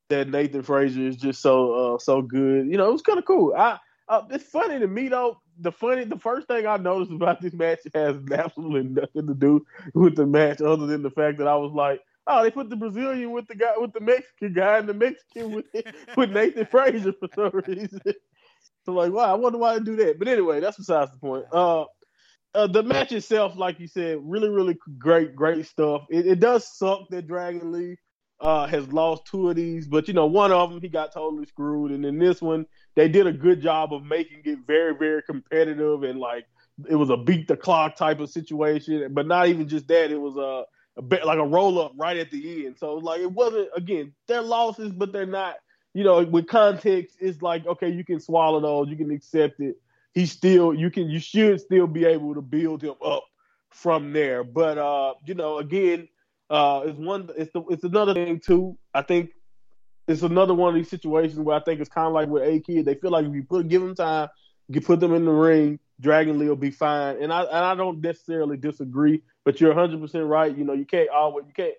that 0.09 0.27
Nathan 0.29 0.63
Frazer 0.63 1.07
is 1.07 1.17
just 1.17 1.41
so 1.41 1.95
uh, 1.95 1.97
so 1.99 2.21
good. 2.21 2.67
You 2.67 2.77
know, 2.77 2.89
it 2.89 2.91
was 2.91 3.01
kind 3.01 3.19
of 3.19 3.25
cool. 3.25 3.53
I 3.57 3.79
uh, 4.07 4.23
it's 4.29 4.45
funny 4.49 4.79
to 4.79 4.87
me 4.87 5.07
though. 5.07 5.39
The 5.61 5.71
funny, 5.71 6.05
the 6.05 6.19
first 6.19 6.47
thing 6.47 6.65
I 6.67 6.77
noticed 6.77 7.11
about 7.11 7.41
this 7.41 7.53
match 7.53 7.79
has 7.93 8.15
absolutely 8.31 8.89
nothing 8.89 9.27
to 9.27 9.33
do 9.33 9.65
with 9.93 10.15
the 10.15 10.25
match, 10.25 10.61
other 10.61 10.87
than 10.87 11.03
the 11.03 11.11
fact 11.11 11.37
that 11.37 11.47
I 11.47 11.55
was 11.55 11.71
like, 11.71 12.01
"Oh, 12.27 12.43
they 12.43 12.51
put 12.51 12.69
the 12.69 12.75
Brazilian 12.75 13.31
with 13.31 13.47
the 13.47 13.55
guy 13.55 13.73
with 13.77 13.93
the 13.93 14.01
Mexican 14.01 14.53
guy, 14.53 14.79
and 14.79 14.89
the 14.89 14.93
Mexican 14.93 15.51
with 15.51 15.65
with 16.17 16.31
Nathan 16.31 16.65
Frazer 16.65 17.13
for 17.13 17.29
some 17.35 17.61
reason." 17.67 18.01
So 18.85 18.93
like, 18.93 19.11
wow, 19.11 19.31
I 19.31 19.35
wonder 19.35 19.59
why 19.59 19.77
they 19.77 19.83
do 19.83 19.95
that. 19.97 20.17
But 20.19 20.27
anyway, 20.27 20.59
that's 20.59 20.77
besides 20.77 21.11
the 21.11 21.19
point. 21.19 21.45
Uh, 21.51 21.85
uh, 22.53 22.67
the 22.67 22.83
match 22.83 23.11
itself, 23.11 23.55
like 23.55 23.79
you 23.79 23.87
said, 23.87 24.19
really, 24.23 24.49
really 24.49 24.77
great, 24.97 25.35
great 25.35 25.65
stuff. 25.65 26.03
It, 26.09 26.27
it 26.27 26.39
does 26.39 26.67
suck 26.77 27.01
that 27.09 27.27
Dragon 27.27 27.71
Lee 27.71 27.97
uh, 28.41 28.67
has 28.67 28.91
lost 28.91 29.25
two 29.25 29.49
of 29.49 29.55
these, 29.55 29.87
but 29.87 30.07
you 30.07 30.13
know, 30.13 30.25
one 30.25 30.51
of 30.51 30.69
them 30.69 30.81
he 30.81 30.87
got 30.87 31.13
totally 31.13 31.45
screwed, 31.45 31.91
and 31.91 32.05
in 32.05 32.17
this 32.19 32.41
one, 32.41 32.65
they 32.95 33.07
did 33.07 33.27
a 33.27 33.31
good 33.31 33.61
job 33.61 33.93
of 33.93 34.03
making 34.03 34.41
it 34.45 34.59
very, 34.65 34.95
very 34.95 35.21
competitive 35.23 36.03
and 36.03 36.19
like 36.19 36.45
it 36.89 36.95
was 36.95 37.09
a 37.09 37.17
beat 37.17 37.47
the 37.47 37.55
clock 37.55 37.95
type 37.95 38.19
of 38.19 38.29
situation. 38.29 39.13
But 39.13 39.27
not 39.27 39.47
even 39.47 39.67
just 39.67 39.87
that, 39.87 40.11
it 40.11 40.19
was 40.19 40.35
a, 40.37 40.65
a 40.99 41.01
bit 41.01 41.25
like 41.25 41.37
a 41.37 41.45
roll 41.45 41.79
up 41.79 41.93
right 41.95 42.17
at 42.17 42.31
the 42.31 42.65
end. 42.65 42.77
So 42.77 42.95
like 42.95 43.21
it 43.21 43.31
wasn't 43.31 43.69
again, 43.75 44.13
they're 44.27 44.41
losses, 44.41 44.91
but 44.91 45.11
they're 45.11 45.25
not 45.25 45.55
you 45.93 46.03
know, 46.03 46.23
with 46.23 46.47
context, 46.47 47.17
it's 47.19 47.41
like 47.41 47.65
okay, 47.67 47.89
you 47.89 48.03
can 48.03 48.19
swallow 48.19 48.59
those, 48.59 48.89
you 48.89 48.97
can 48.97 49.11
accept 49.11 49.59
it. 49.59 49.75
He 50.13 50.25
still, 50.25 50.73
you 50.73 50.89
can, 50.89 51.09
you 51.09 51.19
should 51.19 51.61
still 51.61 51.87
be 51.87 52.05
able 52.05 52.33
to 52.33 52.41
build 52.41 52.81
him 52.81 52.95
up 53.03 53.23
from 53.69 54.11
there. 54.13 54.43
But 54.43 54.77
uh, 54.77 55.13
you 55.25 55.35
know, 55.35 55.57
again, 55.57 56.07
uh, 56.51 56.81
it's 56.85 56.99
one, 56.99 57.29
it's 57.37 57.53
the, 57.53 57.63
it's 57.69 57.85
another 57.85 58.13
thing 58.13 58.39
too. 58.39 58.77
I 58.93 59.03
think 59.03 59.31
it's 60.05 60.21
another 60.21 60.53
one 60.53 60.69
of 60.69 60.75
these 60.75 60.89
situations 60.89 61.39
where 61.39 61.55
I 61.55 61.61
think 61.61 61.79
it's 61.79 61.89
kind 61.89 62.07
of 62.07 62.13
like 62.13 62.27
with 62.27 62.43
A 62.43 62.59
Kid. 62.59 62.83
They 62.83 62.95
feel 62.95 63.11
like 63.11 63.25
if 63.25 63.33
you 63.33 63.43
put 63.43 63.69
give 63.69 63.81
them 63.81 63.95
time, 63.95 64.27
you 64.67 64.81
put 64.81 64.99
them 64.99 65.13
in 65.13 65.23
the 65.23 65.31
ring, 65.31 65.79
Dragon 66.01 66.37
Lee 66.37 66.49
will 66.49 66.57
be 66.57 66.69
fine. 66.69 67.23
And 67.23 67.31
I 67.31 67.43
and 67.43 67.65
I 67.65 67.73
don't 67.73 68.01
necessarily 68.01 68.57
disagree, 68.57 69.21
but 69.45 69.61
you're 69.61 69.73
100 69.73 70.01
percent 70.01 70.25
right. 70.25 70.55
You 70.55 70.65
know, 70.65 70.73
you 70.73 70.85
can't 70.85 71.09
always 71.09 71.45
you 71.47 71.53
can't 71.53 71.75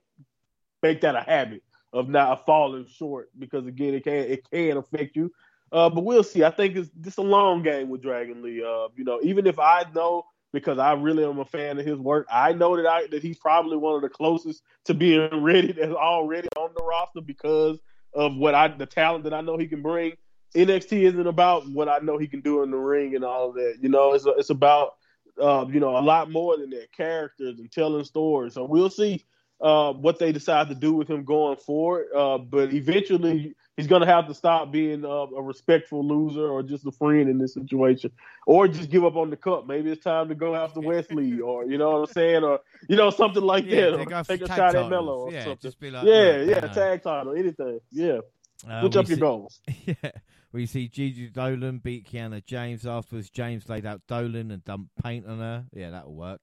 make 0.82 1.02
that 1.02 1.16
a 1.16 1.20
habit 1.20 1.62
of 1.92 2.08
not 2.08 2.46
falling 2.46 2.86
short 2.86 3.28
because 3.38 3.66
again 3.66 3.92
it 3.92 4.04
can 4.04 4.14
it 4.14 4.50
can 4.50 4.78
affect 4.78 5.16
you. 5.16 5.30
Uh, 5.70 5.90
but 5.90 6.04
we'll 6.04 6.24
see. 6.24 6.44
I 6.44 6.50
think 6.50 6.76
it's 6.76 6.90
just 7.02 7.18
a 7.18 7.22
long 7.22 7.62
game 7.62 7.90
with 7.90 8.00
Dragon 8.00 8.42
Lee. 8.42 8.62
Uh, 8.62 8.88
you 8.96 9.04
know, 9.04 9.20
even 9.22 9.46
if 9.46 9.58
I 9.58 9.84
know 9.94 10.24
because 10.52 10.78
I 10.78 10.92
really 10.92 11.24
am 11.24 11.38
a 11.38 11.44
fan 11.44 11.78
of 11.78 11.86
his 11.86 11.98
work, 11.98 12.26
I 12.30 12.52
know 12.52 12.76
that 12.76 12.86
I 12.86 13.06
that 13.08 13.22
he's 13.22 13.38
probably 13.38 13.76
one 13.76 13.96
of 13.96 14.02
the 14.02 14.08
closest 14.08 14.62
to 14.84 14.94
being 14.94 15.28
ready 15.42 15.72
that's 15.72 15.92
already 15.92 16.48
on 16.56 16.70
the 16.76 16.84
roster 16.84 17.20
because 17.20 17.78
of 18.14 18.36
what 18.36 18.54
I 18.54 18.68
the 18.68 18.86
talent 18.86 19.24
that 19.24 19.34
I 19.34 19.40
know 19.40 19.56
he 19.56 19.66
can 19.66 19.82
bring. 19.82 20.12
NXT 20.54 21.04
isn't 21.04 21.26
about 21.26 21.66
what 21.70 21.88
I 21.88 21.98
know 21.98 22.18
he 22.18 22.26
can 22.26 22.40
do 22.40 22.62
in 22.62 22.70
the 22.70 22.76
ring 22.76 23.14
and 23.14 23.24
all 23.24 23.48
of 23.48 23.54
that. 23.54 23.78
You 23.80 23.88
know, 23.88 24.12
it's 24.12 24.26
it's 24.26 24.50
about 24.50 24.92
uh, 25.40 25.64
you 25.68 25.80
know 25.80 25.96
a 25.96 26.00
lot 26.00 26.30
more 26.30 26.58
than 26.58 26.70
that 26.70 26.92
characters 26.92 27.58
and 27.58 27.70
telling 27.72 28.04
stories. 28.04 28.54
So 28.54 28.64
we'll 28.64 28.90
see 28.90 29.24
uh, 29.62 29.92
what 29.92 30.18
they 30.18 30.32
decide 30.32 30.68
to 30.68 30.74
do 30.74 30.92
with 30.92 31.08
him 31.08 31.24
going 31.24 31.56
forward. 31.56 32.06
Uh, 32.14 32.38
but 32.38 32.74
eventually, 32.74 33.54
he's 33.76 33.86
going 33.86 34.02
to 34.02 34.06
have 34.06 34.26
to 34.26 34.34
stop 34.34 34.72
being 34.72 35.04
uh, 35.04 35.08
a 35.08 35.42
respectful 35.42 36.06
loser 36.06 36.48
or 36.48 36.62
just 36.62 36.84
a 36.86 36.90
friend 36.90 37.28
in 37.28 37.38
this 37.38 37.54
situation, 37.54 38.10
or 38.46 38.66
just 38.68 38.90
give 38.90 39.04
up 39.04 39.16
on 39.16 39.30
the 39.30 39.36
cup. 39.36 39.66
Maybe 39.66 39.90
it's 39.90 40.02
time 40.02 40.28
to 40.28 40.34
go 40.34 40.54
after 40.54 40.80
Wes 40.80 41.10
Lee, 41.10 41.40
or 41.40 41.64
you 41.64 41.78
know 41.78 41.90
what 41.92 42.08
I'm 42.08 42.12
saying, 42.12 42.42
or 42.42 42.60
you 42.88 42.96
know 42.96 43.10
something 43.10 43.42
like 43.42 43.64
yeah, 43.66 43.90
that, 43.90 44.12
or 44.12 44.22
take 44.24 44.42
a 44.42 44.48
shot 44.48 44.56
titles. 44.56 44.84
at 44.84 44.90
Melo, 44.90 45.18
or 45.20 45.32
yeah, 45.32 45.44
something. 45.44 45.92
Like, 45.92 46.04
yeah, 46.04 46.22
look, 46.38 46.48
yeah, 46.48 46.60
know. 46.60 46.72
tag 46.72 47.02
title, 47.02 47.34
anything. 47.34 47.78
Yeah, 47.92 48.18
uh, 48.68 48.80
switch 48.80 48.96
up 48.96 49.06
see, 49.06 49.12
your 49.12 49.20
goals. 49.20 49.60
Yeah. 49.86 50.10
We 50.52 50.66
see 50.66 50.86
Gigi 50.86 51.30
Dolan 51.30 51.78
beat 51.78 52.06
Kiana 52.10 52.44
James. 52.44 52.86
Afterwards, 52.86 53.30
James 53.30 53.70
laid 53.70 53.86
out 53.86 54.02
Dolan 54.06 54.50
and 54.50 54.62
dumped 54.62 54.90
paint 55.02 55.26
on 55.26 55.38
her. 55.38 55.64
Yeah, 55.72 55.90
that'll 55.92 56.14
work. 56.14 56.42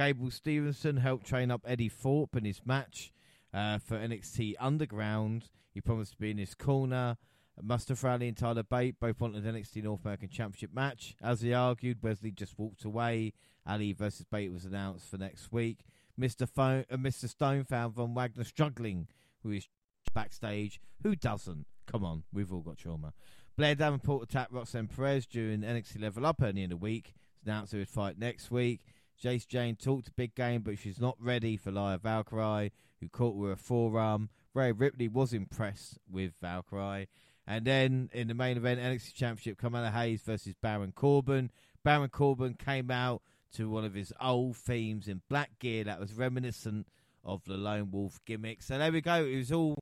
Gable 0.00 0.30
Stevenson 0.30 0.96
helped 0.96 1.26
train 1.26 1.50
up 1.50 1.60
Eddie 1.66 1.90
Thorpe 1.90 2.34
in 2.34 2.46
his 2.46 2.62
match 2.64 3.12
uh, 3.52 3.76
for 3.76 3.98
NXT 3.98 4.54
Underground. 4.58 5.50
He 5.74 5.82
promised 5.82 6.12
to 6.12 6.16
be 6.16 6.30
in 6.30 6.38
his 6.38 6.54
corner. 6.54 7.18
Mustafa 7.60 8.08
Ali 8.08 8.28
and 8.28 8.36
Tyler 8.38 8.62
Bate 8.62 8.98
both 8.98 9.20
wanted 9.20 9.44
an 9.44 9.54
NXT 9.54 9.84
North 9.84 10.02
American 10.02 10.30
Championship 10.30 10.72
match. 10.72 11.16
As 11.20 11.42
they 11.42 11.52
argued, 11.52 12.02
Wes 12.02 12.22
Lee 12.22 12.30
just 12.30 12.58
walked 12.58 12.86
away. 12.86 13.34
Ali 13.66 13.92
versus 13.92 14.24
Bate 14.24 14.50
was 14.50 14.64
announced 14.64 15.06
for 15.06 15.18
next 15.18 15.52
week. 15.52 15.84
Mr. 16.18 16.48
Phone, 16.48 16.86
uh, 16.90 16.96
Mr. 16.96 17.28
Stone 17.28 17.64
found 17.64 17.92
Von 17.92 18.14
Wagner 18.14 18.44
struggling 18.44 19.06
with 19.44 19.52
his 19.52 19.68
backstage. 20.14 20.80
Who 21.02 21.14
doesn't? 21.14 21.66
Come 21.86 22.06
on, 22.06 22.22
we've 22.32 22.50
all 22.50 22.62
got 22.62 22.78
trauma. 22.78 23.12
Blair 23.54 23.74
Davenport 23.74 24.22
attacked 24.22 24.50
Roxanne 24.50 24.88
Perez 24.88 25.26
during 25.26 25.60
NXT 25.60 26.00
Level 26.00 26.24
Up 26.24 26.40
early 26.40 26.62
in 26.62 26.70
the 26.70 26.78
week. 26.78 27.12
It's 27.34 27.46
announced 27.46 27.72
they 27.72 27.78
would 27.78 27.88
fight 27.90 28.18
next 28.18 28.50
week. 28.50 28.80
Jacy 29.20 29.46
Jayne 29.48 29.76
talked 29.76 30.16
big 30.16 30.34
game, 30.34 30.62
but 30.62 30.78
she's 30.78 31.00
not 31.00 31.16
ready 31.20 31.56
for 31.56 31.70
Lyra 31.70 31.98
Valkyria, 31.98 32.70
who 33.00 33.08
caught 33.08 33.36
with 33.36 33.52
a 33.52 33.56
forearm. 33.56 34.30
Rhea 34.54 34.72
Ripley 34.72 35.08
was 35.08 35.32
impressed 35.32 35.98
with 36.10 36.32
Valkyria. 36.40 37.06
And 37.46 37.64
then 37.64 38.10
in 38.12 38.28
the 38.28 38.34
main 38.34 38.56
event, 38.56 38.80
NXT 38.80 39.14
Championship, 39.14 39.58
Carmelo 39.58 39.90
Hayes 39.90 40.22
versus 40.22 40.54
Baron 40.62 40.92
Corbin. 40.92 41.50
Baron 41.84 42.08
Corbin 42.08 42.54
came 42.54 42.90
out 42.90 43.22
to 43.54 43.68
one 43.68 43.84
of 43.84 43.94
his 43.94 44.12
old 44.20 44.56
themes 44.56 45.08
in 45.08 45.22
black 45.28 45.58
gear 45.58 45.84
that 45.84 46.00
was 46.00 46.14
reminiscent 46.14 46.86
of 47.24 47.44
the 47.44 47.56
Lone 47.56 47.90
Wolf 47.90 48.20
gimmick. 48.24 48.62
So 48.62 48.78
there 48.78 48.92
we 48.92 49.00
go. 49.00 49.24
It 49.24 49.36
was 49.36 49.52
all 49.52 49.78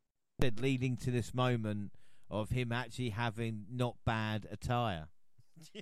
leading 0.59 0.97
to 0.97 1.11
this 1.11 1.35
moment 1.35 1.93
of 2.31 2.51
him 2.51 2.73
actually 2.73 3.11
having 3.11 3.67
not 3.71 3.97
bad 4.05 4.47
attire. 4.51 5.09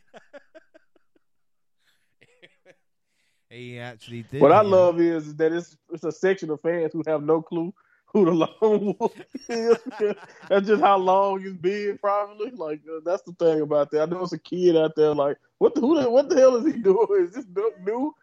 he 3.51 3.79
actually 3.79 4.23
did. 4.23 4.41
What 4.41 4.53
I 4.53 4.63
yeah. 4.63 4.69
love 4.69 5.01
is 5.01 5.35
that 5.37 5.53
it's 5.53 5.77
it's 5.93 6.05
a 6.05 6.13
section 6.13 6.51
of 6.51 6.61
fans 6.61 6.93
who 6.93 7.03
have 7.07 7.23
no 7.23 7.43
clue 7.43 7.73
who 8.07 8.25
the 8.25 8.31
lone 8.61 8.95
wolf 8.99 9.15
is. 9.49 9.77
that's 10.49 10.67
just 10.67 10.83
how 10.83 10.97
long 10.97 11.43
it's 11.45 11.57
been, 11.57 11.99
probably. 11.99 12.51
Like 12.51 12.81
uh, 12.89 13.01
that's 13.05 13.23
the 13.23 13.33
thing 13.33 13.61
about 13.61 13.91
that. 13.91 14.03
I 14.03 14.07
know 14.07 14.23
it's 14.23 14.33
a 14.33 14.39
kid 14.39 14.77
out 14.77 14.97
there. 14.97 15.15
Like, 15.15 15.37
what 15.59 15.75
the 15.75 15.81
who 15.81 16.01
the, 16.01 16.11
what 16.11 16.29
the 16.29 16.37
hell 16.37 16.57
is 16.57 16.67
he 16.73 16.81
doing? 16.83 17.07
Is 17.21 17.33
this 17.33 17.47
new? 17.85 18.15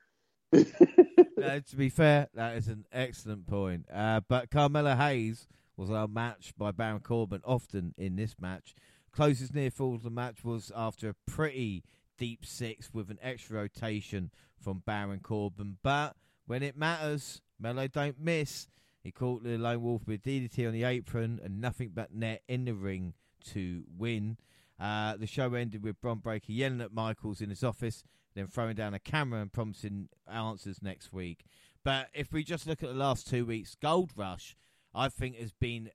To 0.53 1.75
be 1.75 1.89
fair, 1.89 2.29
that 2.35 2.55
is 2.57 2.67
an 2.67 2.85
excellent 2.91 3.47
point. 3.47 3.85
Uh, 3.91 4.21
but 4.27 4.49
Carmelo 4.51 4.95
Hayes 4.95 5.47
was 5.75 5.89
outmatched 5.89 6.57
by 6.57 6.71
Baron 6.71 6.99
Corbin 7.01 7.41
often 7.43 7.93
in 7.97 8.15
this 8.15 8.35
match. 8.39 8.75
Closest 9.11 9.53
near 9.53 9.71
fall 9.71 9.95
of 9.95 10.03
the 10.03 10.09
match 10.09 10.43
was 10.43 10.71
after 10.75 11.09
a 11.09 11.15
pretty 11.27 11.83
deep 12.17 12.45
six 12.45 12.93
with 12.93 13.09
an 13.09 13.19
extra 13.21 13.57
rotation 13.57 14.31
from 14.63 14.83
Baron 14.85 15.19
Corbin. 15.19 15.77
But 15.83 16.15
when 16.45 16.63
it 16.63 16.77
matters, 16.77 17.41
Melo 17.59 17.87
don't 17.87 18.19
miss. 18.19 18.67
He 19.03 19.11
caught 19.11 19.43
the 19.43 19.57
Lone 19.57 19.81
Wolf 19.81 20.07
with 20.07 20.23
DDT 20.23 20.65
on 20.65 20.73
the 20.73 20.85
apron 20.85 21.39
and 21.43 21.59
nothing 21.59 21.91
but 21.93 22.13
net 22.13 22.41
in 22.47 22.65
the 22.65 22.73
ring 22.73 23.13
to 23.51 23.83
win. 23.97 24.37
Uh, 24.79 25.17
the 25.17 25.27
show 25.27 25.53
ended 25.53 25.83
with 25.83 25.99
Bron 26.01 26.19
Breakker 26.19 26.51
yelling 26.51 26.81
at 26.81 26.93
Michaels 26.93 27.41
in 27.41 27.49
his 27.49 27.63
office, 27.63 28.03
then 28.33 28.47
throwing 28.47 28.75
down 28.75 28.93
a 28.93 28.99
camera 28.99 29.41
and 29.41 29.51
promising 29.51 30.09
answers 30.31 30.81
next 30.81 31.11
week. 31.11 31.45
But 31.83 32.07
if 32.13 32.31
we 32.31 32.43
just 32.43 32.65
look 32.65 32.81
at 32.81 32.89
the 32.89 32.95
last 32.95 33.27
two 33.27 33.45
weeks, 33.45 33.75
Gold 33.75 34.11
Rush, 34.15 34.55
I 34.95 35.09
think, 35.09 35.35
has 35.37 35.51
been 35.51 35.89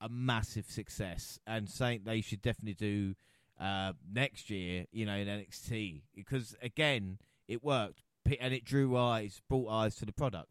a 0.00 0.08
massive 0.08 0.66
success 0.66 1.38
and 1.46 1.70
something 1.70 2.02
they 2.04 2.20
should 2.20 2.42
definitely 2.42 2.74
do 2.74 3.14
uh, 3.60 3.92
next 4.12 4.50
year, 4.50 4.86
you 4.90 5.06
know, 5.06 5.14
in 5.14 5.28
NXT. 5.28 6.02
Because, 6.14 6.56
again, 6.60 7.18
it 7.48 7.62
worked 7.62 8.02
and 8.40 8.54
it 8.54 8.64
drew 8.64 8.96
eyes, 8.96 9.40
brought 9.48 9.68
eyes 9.68 9.96
to 9.96 10.06
the 10.06 10.12
product. 10.12 10.50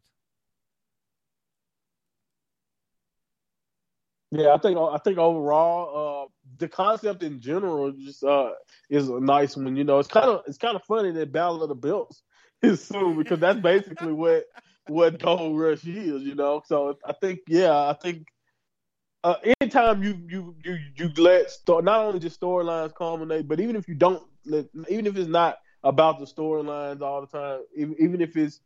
Yeah, 4.30 4.54
I 4.54 4.58
think 4.58 4.78
I 4.78 4.96
think 5.04 5.18
overall, 5.18 6.24
uh, 6.24 6.32
the 6.58 6.66
concept 6.66 7.22
in 7.22 7.38
general 7.38 7.92
just 7.92 8.24
uh, 8.24 8.52
is 8.88 9.10
a 9.10 9.20
nice 9.20 9.56
one. 9.56 9.76
You 9.76 9.84
know, 9.84 9.98
it's 9.98 10.08
kind 10.08 10.24
of 10.24 10.42
it's 10.46 10.56
kind 10.56 10.74
of 10.74 10.82
funny 10.84 11.10
that 11.10 11.32
Battle 11.32 11.62
of 11.62 11.68
the 11.68 11.74
Belts 11.74 12.22
is 12.62 12.82
soon 12.82 13.18
because 13.18 13.40
that's 13.40 13.60
basically 13.60 14.12
what 14.12 14.44
what 14.88 15.20
Gold 15.20 15.60
Rush 15.60 15.86
is. 15.86 16.22
You 16.22 16.34
know, 16.34 16.62
so 16.64 16.96
I 17.04 17.12
think 17.12 17.40
yeah, 17.46 17.76
I 17.76 17.92
think 17.92 18.26
uh, 19.22 19.34
anytime 19.60 20.02
you 20.02 20.18
you 20.28 20.56
you 20.64 20.78
you 20.96 21.10
let 21.18 21.50
start 21.50 21.84
not 21.84 22.00
only 22.00 22.18
just 22.18 22.40
storylines 22.40 22.94
culminate, 22.94 23.46
but 23.46 23.60
even 23.60 23.76
if 23.76 23.86
you 23.86 23.94
don't, 23.94 24.22
let, 24.46 24.66
even 24.88 25.06
if 25.06 25.14
it's 25.14 25.28
not 25.28 25.58
about 25.84 26.18
the 26.18 26.26
storylines 26.26 27.00
all 27.00 27.20
the 27.20 27.26
time, 27.26 27.60
even, 27.76 28.20
if 28.20 28.36
it's 28.36 28.60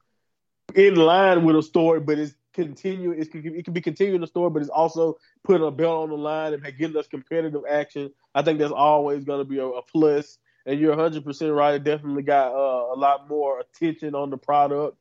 in 0.74 0.96
line 0.96 1.44
with 1.44 1.56
a 1.56 1.62
story, 1.62 2.00
but 2.00 2.18
it's 2.18 2.34
continuing. 2.52 3.20
It 3.20 3.30
can 3.30 3.54
it 3.54 3.64
can 3.64 3.74
be 3.74 3.80
continuing 3.80 4.20
the 4.20 4.26
story, 4.26 4.50
but 4.50 4.62
it's 4.62 4.70
also 4.70 5.16
putting 5.44 5.66
a 5.66 5.70
belt 5.70 6.04
on 6.04 6.10
the 6.10 6.16
line 6.16 6.54
and 6.54 6.62
getting 6.78 6.96
us 6.96 7.06
competitive 7.06 7.62
action. 7.68 8.12
I 8.34 8.42
think 8.42 8.58
that's 8.58 8.72
always 8.72 9.24
going 9.24 9.40
to 9.40 9.44
be 9.44 9.58
a, 9.58 9.66
a 9.66 9.82
plus. 9.82 10.38
And 10.66 10.80
you're 10.80 10.96
100 10.96 11.24
percent 11.24 11.52
right. 11.52 11.74
It 11.74 11.84
definitely 11.84 12.24
got 12.24 12.52
uh, 12.52 12.92
a 12.92 12.96
lot 12.96 13.28
more 13.28 13.60
attention 13.60 14.14
on 14.14 14.30
the 14.30 14.36
product. 14.36 14.98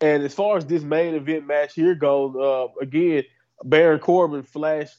And 0.00 0.22
as 0.22 0.34
far 0.34 0.58
as 0.58 0.66
this 0.66 0.82
main 0.82 1.14
event 1.14 1.46
match 1.46 1.74
here 1.74 1.94
goes, 1.94 2.36
uh, 2.36 2.66
again, 2.82 3.24
Baron 3.64 3.98
Corbin 3.98 4.42
flashed 4.42 4.98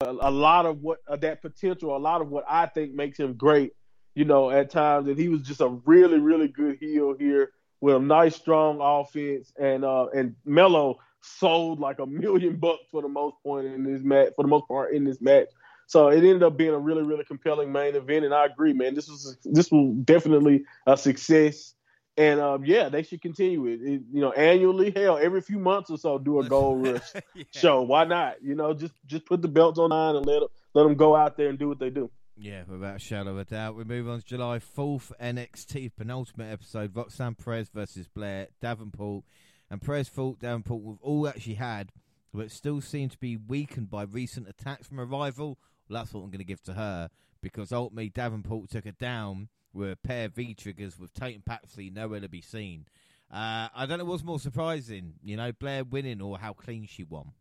a, 0.00 0.06
a 0.08 0.30
lot 0.30 0.66
of 0.66 0.80
what 0.80 1.00
uh, 1.06 1.16
that 1.16 1.42
potential, 1.42 1.96
a 1.96 1.98
lot 1.98 2.20
of 2.20 2.28
what 2.28 2.44
I 2.48 2.66
think 2.66 2.94
makes 2.94 3.18
him 3.18 3.34
great. 3.34 3.72
You 4.14 4.24
know, 4.24 4.50
at 4.50 4.70
times, 4.70 5.08
and 5.08 5.18
he 5.18 5.28
was 5.28 5.42
just 5.42 5.60
a 5.60 5.68
really, 5.68 6.18
really 6.18 6.48
good 6.48 6.78
heel 6.80 7.14
here 7.18 7.52
with 7.80 7.96
a 7.96 8.00
nice, 8.00 8.36
strong 8.36 8.78
offense, 8.80 9.52
and 9.58 9.84
uh, 9.84 10.06
and 10.14 10.34
Melo 10.44 10.98
sold 11.22 11.80
like 11.80 11.98
a 11.98 12.06
million 12.06 12.56
bucks 12.56 12.84
for 12.90 13.02
the 13.02 13.08
most 13.08 13.36
point 13.42 13.66
in 13.66 13.84
this 13.84 14.02
match, 14.02 14.30
for 14.36 14.42
the 14.42 14.48
most 14.48 14.66
part 14.68 14.94
in 14.94 15.04
this 15.04 15.20
match. 15.20 15.48
So 15.86 16.08
it 16.08 16.18
ended 16.18 16.42
up 16.42 16.56
being 16.56 16.70
a 16.72 16.78
really, 16.78 17.02
really 17.02 17.24
compelling 17.24 17.72
main 17.72 17.96
event, 17.96 18.24
and 18.24 18.32
I 18.32 18.46
agree, 18.46 18.72
man. 18.72 18.94
This 18.94 19.08
was 19.08 19.36
this 19.44 19.72
was 19.72 19.96
definitely 20.04 20.64
a 20.86 20.96
success, 20.96 21.74
and 22.16 22.40
um, 22.40 22.64
yeah, 22.64 22.88
they 22.88 23.02
should 23.02 23.22
continue 23.22 23.66
it. 23.66 23.80
it. 23.82 24.02
You 24.12 24.20
know, 24.20 24.30
annually, 24.32 24.92
hell, 24.94 25.18
every 25.20 25.40
few 25.40 25.58
months 25.58 25.90
or 25.90 25.98
so, 25.98 26.18
do 26.18 26.38
a 26.40 26.44
gold 26.44 26.86
rush 26.86 27.02
yeah. 27.34 27.42
show. 27.50 27.82
Why 27.82 28.04
not? 28.04 28.36
You 28.42 28.54
know, 28.54 28.72
just 28.72 28.94
just 29.06 29.26
put 29.26 29.42
the 29.42 29.48
belts 29.48 29.80
on 29.80 29.90
on 29.90 30.14
and 30.14 30.24
let 30.24 30.40
them, 30.40 30.48
let 30.74 30.84
them 30.84 30.94
go 30.94 31.16
out 31.16 31.36
there 31.36 31.48
and 31.48 31.58
do 31.58 31.68
what 31.68 31.80
they 31.80 31.90
do. 31.90 32.08
Yeah, 32.42 32.62
without 32.66 32.96
a 32.96 32.98
shadow 32.98 33.32
of 33.32 33.38
a 33.38 33.44
doubt. 33.44 33.76
We 33.76 33.84
move 33.84 34.08
on 34.08 34.20
to 34.20 34.24
July 34.24 34.60
4th, 34.60 35.12
NXT 35.20 35.92
penultimate 35.94 36.50
episode 36.50 36.96
Roxanne 36.96 37.34
Perez 37.34 37.68
versus 37.68 38.08
Blair 38.08 38.48
Davenport. 38.62 39.24
And 39.70 39.82
Perez 39.82 40.08
thought 40.08 40.38
Davenport, 40.38 40.82
with 40.82 40.96
all 41.02 41.20
that 41.24 41.42
she 41.42 41.56
had, 41.56 41.92
but 42.32 42.50
still 42.50 42.80
seemed 42.80 43.10
to 43.10 43.18
be 43.18 43.36
weakened 43.36 43.90
by 43.90 44.04
recent 44.04 44.48
attacks 44.48 44.86
from 44.86 44.98
a 44.98 45.04
rival. 45.04 45.58
Well, 45.86 46.00
that's 46.00 46.14
what 46.14 46.22
I'm 46.22 46.30
going 46.30 46.38
to 46.38 46.44
give 46.44 46.62
to 46.62 46.72
her 46.72 47.10
because 47.42 47.72
ultimately 47.72 48.08
Davenport 48.08 48.70
took 48.70 48.86
her 48.86 48.92
down 48.92 49.50
with 49.74 49.92
a 49.92 49.96
pair 49.96 50.24
of 50.24 50.34
V 50.34 50.54
triggers 50.54 50.98
with 50.98 51.12
Tatum 51.12 51.42
Paxley 51.44 51.90
nowhere 51.90 52.20
to 52.20 52.28
be 52.30 52.40
seen. 52.40 52.86
Uh, 53.30 53.68
I 53.74 53.84
don't 53.86 53.98
know 53.98 54.06
what's 54.06 54.24
more 54.24 54.40
surprising, 54.40 55.12
you 55.22 55.36
know, 55.36 55.52
Blair 55.52 55.84
winning 55.84 56.22
or 56.22 56.38
how 56.38 56.54
clean 56.54 56.86
she 56.86 57.04
won. 57.04 57.32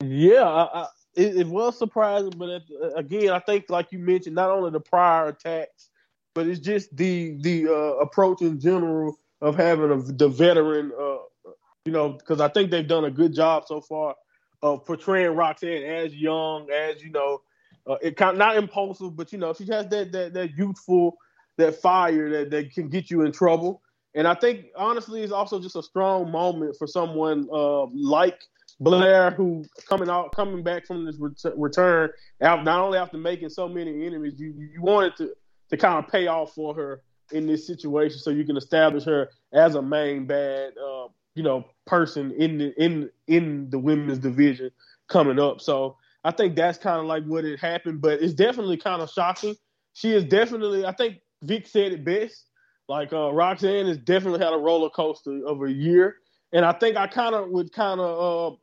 Yeah, 0.00 0.44
I, 0.44 0.80
I, 0.82 0.86
it, 1.16 1.36
it, 1.36 1.46
was 1.46 1.78
surprising, 1.78 2.32
but 2.36 2.48
it, 2.48 2.62
again, 2.96 3.30
I 3.30 3.38
think 3.38 3.66
like 3.68 3.92
you 3.92 3.98
mentioned, 3.98 4.34
not 4.34 4.50
only 4.50 4.70
the 4.70 4.80
prior 4.80 5.28
attacks, 5.28 5.90
but 6.34 6.46
it's 6.46 6.60
just 6.60 6.94
the 6.96 7.36
the 7.40 7.68
uh, 7.68 7.98
approach 7.98 8.42
in 8.42 8.60
general 8.60 9.16
of 9.40 9.56
having 9.56 9.90
a, 9.90 9.96
the 9.96 10.28
veteran, 10.28 10.92
uh, 10.98 11.50
you 11.84 11.92
know, 11.92 12.10
because 12.10 12.40
I 12.40 12.48
think 12.48 12.70
they've 12.70 12.86
done 12.86 13.04
a 13.04 13.10
good 13.10 13.34
job 13.34 13.64
so 13.66 13.80
far 13.80 14.16
of 14.62 14.84
portraying 14.84 15.36
Roxanne 15.36 15.84
as 15.84 16.14
young, 16.14 16.70
as 16.70 17.02
you 17.02 17.10
know, 17.10 17.42
uh, 17.86 17.96
it 18.02 18.16
kind 18.16 18.38
not 18.38 18.56
impulsive, 18.56 19.16
but 19.16 19.32
you 19.32 19.38
know, 19.38 19.52
she 19.52 19.66
has 19.66 19.86
that 19.88 20.10
that 20.12 20.34
that 20.34 20.56
youthful, 20.56 21.16
that 21.56 21.76
fire 21.76 22.30
that 22.30 22.50
that 22.50 22.72
can 22.72 22.88
get 22.88 23.10
you 23.10 23.22
in 23.22 23.32
trouble. 23.32 23.82
And 24.14 24.26
I 24.26 24.34
think 24.34 24.66
honestly, 24.76 25.22
it's 25.22 25.32
also 25.32 25.60
just 25.60 25.76
a 25.76 25.82
strong 25.82 26.30
moment 26.30 26.76
for 26.78 26.86
someone 26.86 27.48
uh, 27.52 27.86
like 27.86 28.40
Blair, 28.80 29.30
who 29.30 29.64
coming 29.88 30.08
out, 30.08 30.34
coming 30.34 30.62
back 30.62 30.86
from 30.86 31.04
this 31.04 31.16
ret- 31.18 31.56
return, 31.56 32.10
not 32.40 32.66
only 32.66 32.98
after 32.98 33.18
making 33.18 33.48
so 33.48 33.68
many 33.68 34.06
enemies, 34.06 34.34
you 34.36 34.54
you 34.58 34.82
wanted 34.82 35.16
to 35.16 35.30
to 35.70 35.76
kind 35.76 36.04
of 36.04 36.10
pay 36.10 36.26
off 36.26 36.54
for 36.54 36.74
her 36.74 37.02
in 37.32 37.46
this 37.46 37.66
situation 37.66 38.18
so 38.18 38.30
you 38.30 38.44
can 38.44 38.56
establish 38.56 39.04
her 39.04 39.30
as 39.52 39.74
a 39.74 39.82
main 39.82 40.26
bad 40.26 40.72
uh, 40.76 41.08
you 41.34 41.42
know 41.42 41.64
person 41.86 42.32
in 42.32 42.58
the 42.58 42.82
in 42.82 43.10
in 43.26 43.70
the 43.70 43.78
women's 43.78 44.18
division 44.18 44.70
coming 45.08 45.38
up. 45.38 45.60
So 45.60 45.96
i 46.24 46.30
think 46.30 46.56
that's 46.56 46.78
kind 46.78 46.98
of 46.98 47.06
like 47.06 47.24
what 47.24 47.44
it 47.44 47.58
happened 47.60 48.00
but 48.00 48.22
it's 48.22 48.34
definitely 48.34 48.76
kind 48.76 49.02
of 49.02 49.10
shocking. 49.10 49.54
She 49.94 50.12
is 50.12 50.24
definitely 50.24 50.84
i 50.84 50.92
think 50.92 51.18
vic 51.42 51.66
said 51.66 51.92
it 51.92 52.04
best. 52.04 52.46
Like 52.88 53.12
uh, 53.12 53.32
roxanne 53.32 53.86
has 53.86 53.98
definitely 53.98 54.44
had 54.44 54.52
a 54.52 54.58
roller 54.58 54.90
coaster 54.90 55.46
of 55.46 55.62
a 55.62 55.72
year 55.72 56.16
and 56.52 56.64
i 56.64 56.72
think 56.72 56.96
i 56.96 57.06
kind 57.06 57.34
of 57.34 57.48
would 57.48 57.72
kind 57.72 58.00
of 58.00 58.52
uh, 58.52 58.56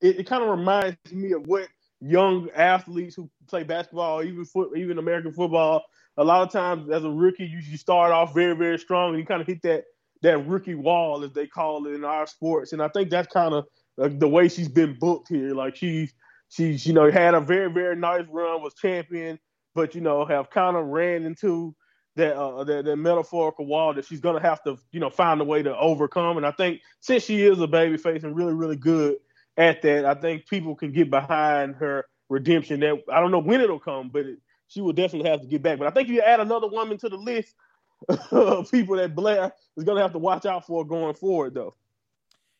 it, 0.00 0.20
it 0.20 0.26
kind 0.26 0.42
of 0.42 0.50
reminds 0.50 0.96
me 1.12 1.32
of 1.32 1.46
what 1.46 1.68
young 2.00 2.48
athletes 2.54 3.14
who 3.14 3.30
play 3.48 3.62
basketball, 3.62 4.22
even 4.22 4.44
foot, 4.44 4.76
even 4.76 4.98
American 4.98 5.32
football, 5.32 5.82
a 6.16 6.24
lot 6.24 6.42
of 6.42 6.52
times 6.52 6.90
as 6.90 7.04
a 7.04 7.10
rookie, 7.10 7.44
you, 7.44 7.58
you 7.58 7.76
start 7.76 8.12
off 8.12 8.34
very, 8.34 8.54
very 8.56 8.78
strong 8.78 9.10
and 9.10 9.18
you 9.18 9.26
kind 9.26 9.40
of 9.40 9.46
hit 9.46 9.62
that 9.62 9.84
that 10.22 10.46
rookie 10.46 10.74
wall, 10.74 11.22
as 11.22 11.32
they 11.32 11.46
call 11.46 11.86
it 11.86 11.92
in 11.92 12.04
our 12.04 12.26
sports. 12.26 12.72
And 12.72 12.82
I 12.82 12.88
think 12.88 13.10
that's 13.10 13.28
kind 13.32 13.54
of 13.54 13.66
the 14.18 14.28
way 14.28 14.48
she's 14.48 14.68
been 14.68 14.96
booked 14.98 15.28
here. 15.28 15.54
Like 15.54 15.76
she's 15.76 16.12
she's 16.48 16.86
you 16.86 16.94
know 16.94 17.10
had 17.10 17.34
a 17.34 17.40
very, 17.40 17.70
very 17.70 17.96
nice 17.96 18.24
run, 18.30 18.62
was 18.62 18.74
champion, 18.74 19.38
but 19.74 19.94
you 19.94 20.00
know 20.00 20.24
have 20.24 20.50
kind 20.50 20.76
of 20.76 20.86
ran 20.86 21.24
into 21.24 21.74
that 22.16 22.34
uh, 22.36 22.64
that, 22.64 22.86
that 22.86 22.96
metaphorical 22.96 23.66
wall 23.66 23.92
that 23.92 24.06
she's 24.06 24.20
gonna 24.20 24.40
have 24.40 24.62
to 24.64 24.78
you 24.90 25.00
know 25.00 25.10
find 25.10 25.40
a 25.40 25.44
way 25.44 25.62
to 25.62 25.76
overcome. 25.76 26.38
And 26.38 26.46
I 26.46 26.50
think 26.52 26.80
since 27.00 27.24
she 27.24 27.42
is 27.42 27.60
a 27.60 27.66
baby 27.66 27.98
face 27.98 28.24
and 28.24 28.34
really, 28.34 28.54
really 28.54 28.76
good 28.76 29.16
at 29.56 29.82
that, 29.82 30.04
I 30.04 30.14
think 30.14 30.46
people 30.46 30.74
can 30.74 30.92
get 30.92 31.10
behind 31.10 31.76
her 31.76 32.06
redemption. 32.28 32.80
That 32.80 33.02
I 33.12 33.20
don't 33.20 33.30
know 33.30 33.38
when 33.38 33.60
it'll 33.60 33.78
come, 33.78 34.10
but 34.10 34.26
it, 34.26 34.38
she 34.68 34.80
will 34.80 34.92
definitely 34.92 35.30
have 35.30 35.40
to 35.42 35.46
get 35.46 35.62
back. 35.62 35.78
But 35.78 35.88
I 35.88 35.90
think 35.90 36.08
you 36.08 36.20
add 36.20 36.40
another 36.40 36.68
woman 36.68 36.98
to 36.98 37.08
the 37.08 37.16
list 37.16 37.54
of 38.30 38.70
people 38.70 38.96
that 38.96 39.14
Blair 39.14 39.52
is 39.76 39.84
going 39.84 39.96
to 39.96 40.02
have 40.02 40.12
to 40.12 40.18
watch 40.18 40.46
out 40.46 40.66
for 40.66 40.84
going 40.84 41.14
forward, 41.14 41.54
though. 41.54 41.74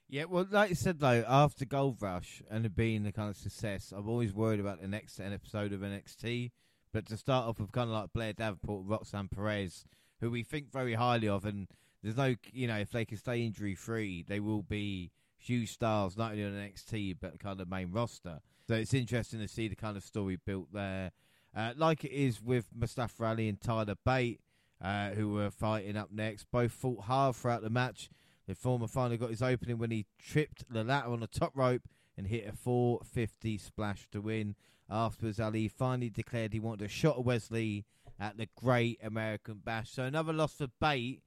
Yeah, 0.08 0.24
well, 0.24 0.46
like 0.48 0.70
you 0.70 0.76
said 0.76 1.00
though, 1.00 1.24
after 1.26 1.64
Gold 1.64 2.00
Rush 2.00 2.40
and 2.48 2.64
it 2.64 2.76
being 2.76 3.02
the 3.02 3.10
kind 3.10 3.28
of 3.28 3.36
success, 3.36 3.92
I'm 3.94 4.08
always 4.08 4.32
worried 4.32 4.60
about 4.60 4.80
the 4.80 4.86
next 4.86 5.18
episode 5.18 5.72
of 5.72 5.80
NXT. 5.80 6.52
But 6.92 7.06
to 7.06 7.16
start 7.16 7.46
off 7.46 7.58
with, 7.58 7.72
kind 7.72 7.90
of 7.90 7.96
like 7.96 8.12
Blair 8.12 8.32
Davenport, 8.32 8.84
Roxanne 8.86 9.28
Perez, 9.28 9.84
who 10.20 10.30
we 10.30 10.44
think 10.44 10.70
very 10.72 10.94
highly 10.94 11.28
of, 11.28 11.44
and 11.44 11.66
there's 12.02 12.16
no, 12.16 12.36
you 12.52 12.68
know, 12.68 12.76
if 12.76 12.92
they 12.92 13.04
can 13.04 13.18
stay 13.18 13.44
injury 13.44 13.74
free, 13.74 14.24
they 14.26 14.38
will 14.38 14.62
be 14.62 15.10
huge 15.46 15.72
stars 15.72 16.16
not 16.16 16.32
only 16.32 16.44
on 16.44 16.52
NXT 16.52 17.16
but 17.20 17.38
kind 17.38 17.60
of 17.60 17.68
main 17.68 17.90
roster. 17.90 18.40
So 18.66 18.74
it's 18.74 18.94
interesting 18.94 19.40
to 19.40 19.48
see 19.48 19.68
the 19.68 19.76
kind 19.76 19.96
of 19.96 20.02
story 20.02 20.38
built 20.44 20.72
there. 20.72 21.12
Uh, 21.56 21.72
like 21.76 22.04
it 22.04 22.12
is 22.12 22.42
with 22.42 22.68
Mustafa 22.74 23.24
Ali 23.24 23.48
and 23.48 23.60
Tyler 23.60 23.94
Bate, 24.04 24.40
uh, 24.82 25.10
who 25.10 25.32
were 25.32 25.50
fighting 25.50 25.96
up 25.96 26.10
next. 26.12 26.46
Both 26.50 26.72
fought 26.72 27.04
hard 27.04 27.36
throughout 27.36 27.62
the 27.62 27.70
match. 27.70 28.10
The 28.46 28.54
former 28.54 28.86
finally 28.86 29.16
got 29.16 29.30
his 29.30 29.42
opening 29.42 29.78
when 29.78 29.90
he 29.90 30.06
tripped 30.18 30.70
the 30.70 30.84
latter 30.84 31.08
on 31.08 31.20
the 31.20 31.26
top 31.26 31.52
rope 31.54 31.82
and 32.16 32.26
hit 32.26 32.46
a 32.46 32.52
450 32.52 33.58
splash 33.58 34.08
to 34.12 34.20
win. 34.20 34.54
Afterwards, 34.88 35.40
Ali 35.40 35.68
finally 35.68 36.10
declared 36.10 36.52
he 36.52 36.60
wanted 36.60 36.84
a 36.84 36.88
shot 36.88 37.16
of 37.16 37.26
Wes 37.26 37.50
Lee 37.50 37.84
at 38.20 38.36
the 38.36 38.48
Great 38.56 38.98
American 39.02 39.60
Bash. 39.64 39.90
So 39.90 40.04
another 40.04 40.32
loss 40.32 40.54
for 40.54 40.68
Bate, 40.80 41.22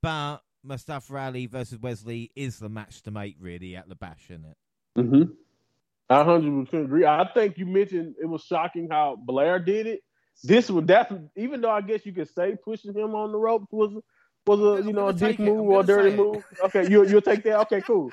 but 0.00 0.38
Mustafa 0.64 1.16
Ali 1.16 1.46
versus 1.46 1.78
Wes 1.78 2.04
Lee 2.04 2.30
is 2.36 2.58
the 2.58 2.68
match 2.68 3.02
to 3.02 3.10
make, 3.10 3.36
really, 3.40 3.76
at 3.76 3.88
the 3.88 3.94
Bash, 3.94 4.26
isn't 4.30 4.44
it? 4.44 4.56
Mm-hmm. 4.98 5.32
I 6.08 6.22
100% 6.24 6.84
agree. 6.84 7.06
I 7.06 7.28
think 7.32 7.58
you 7.58 7.66
mentioned 7.66 8.16
it 8.20 8.26
was 8.26 8.42
shocking 8.42 8.88
how 8.90 9.16
Blair 9.16 9.58
did 9.58 9.86
it. 9.86 10.00
this 10.44 10.70
would 10.70 10.86
definitely, 10.86 11.28
even 11.36 11.60
though 11.60 11.70
I 11.70 11.80
guess 11.80 12.04
you 12.04 12.12
could 12.12 12.28
say 12.28 12.56
pushing 12.62 12.94
him 12.94 13.14
on 13.14 13.32
the 13.32 13.38
ropes 13.38 13.68
was 13.70 14.02
was 14.46 14.60
a 14.60 14.82
I'm 14.82 14.86
you 14.88 14.92
know 14.92 15.08
a 15.08 15.12
dick 15.12 15.36
take 15.36 15.40
it. 15.40 15.48
I'm 15.48 15.56
move 15.56 15.66
or 15.68 15.80
a 15.80 15.84
dirty 15.84 16.16
move. 16.16 16.44
Okay, 16.64 16.90
you 16.90 17.06
you'll 17.06 17.22
take 17.22 17.44
that. 17.44 17.60
Okay, 17.60 17.80
cool. 17.80 18.10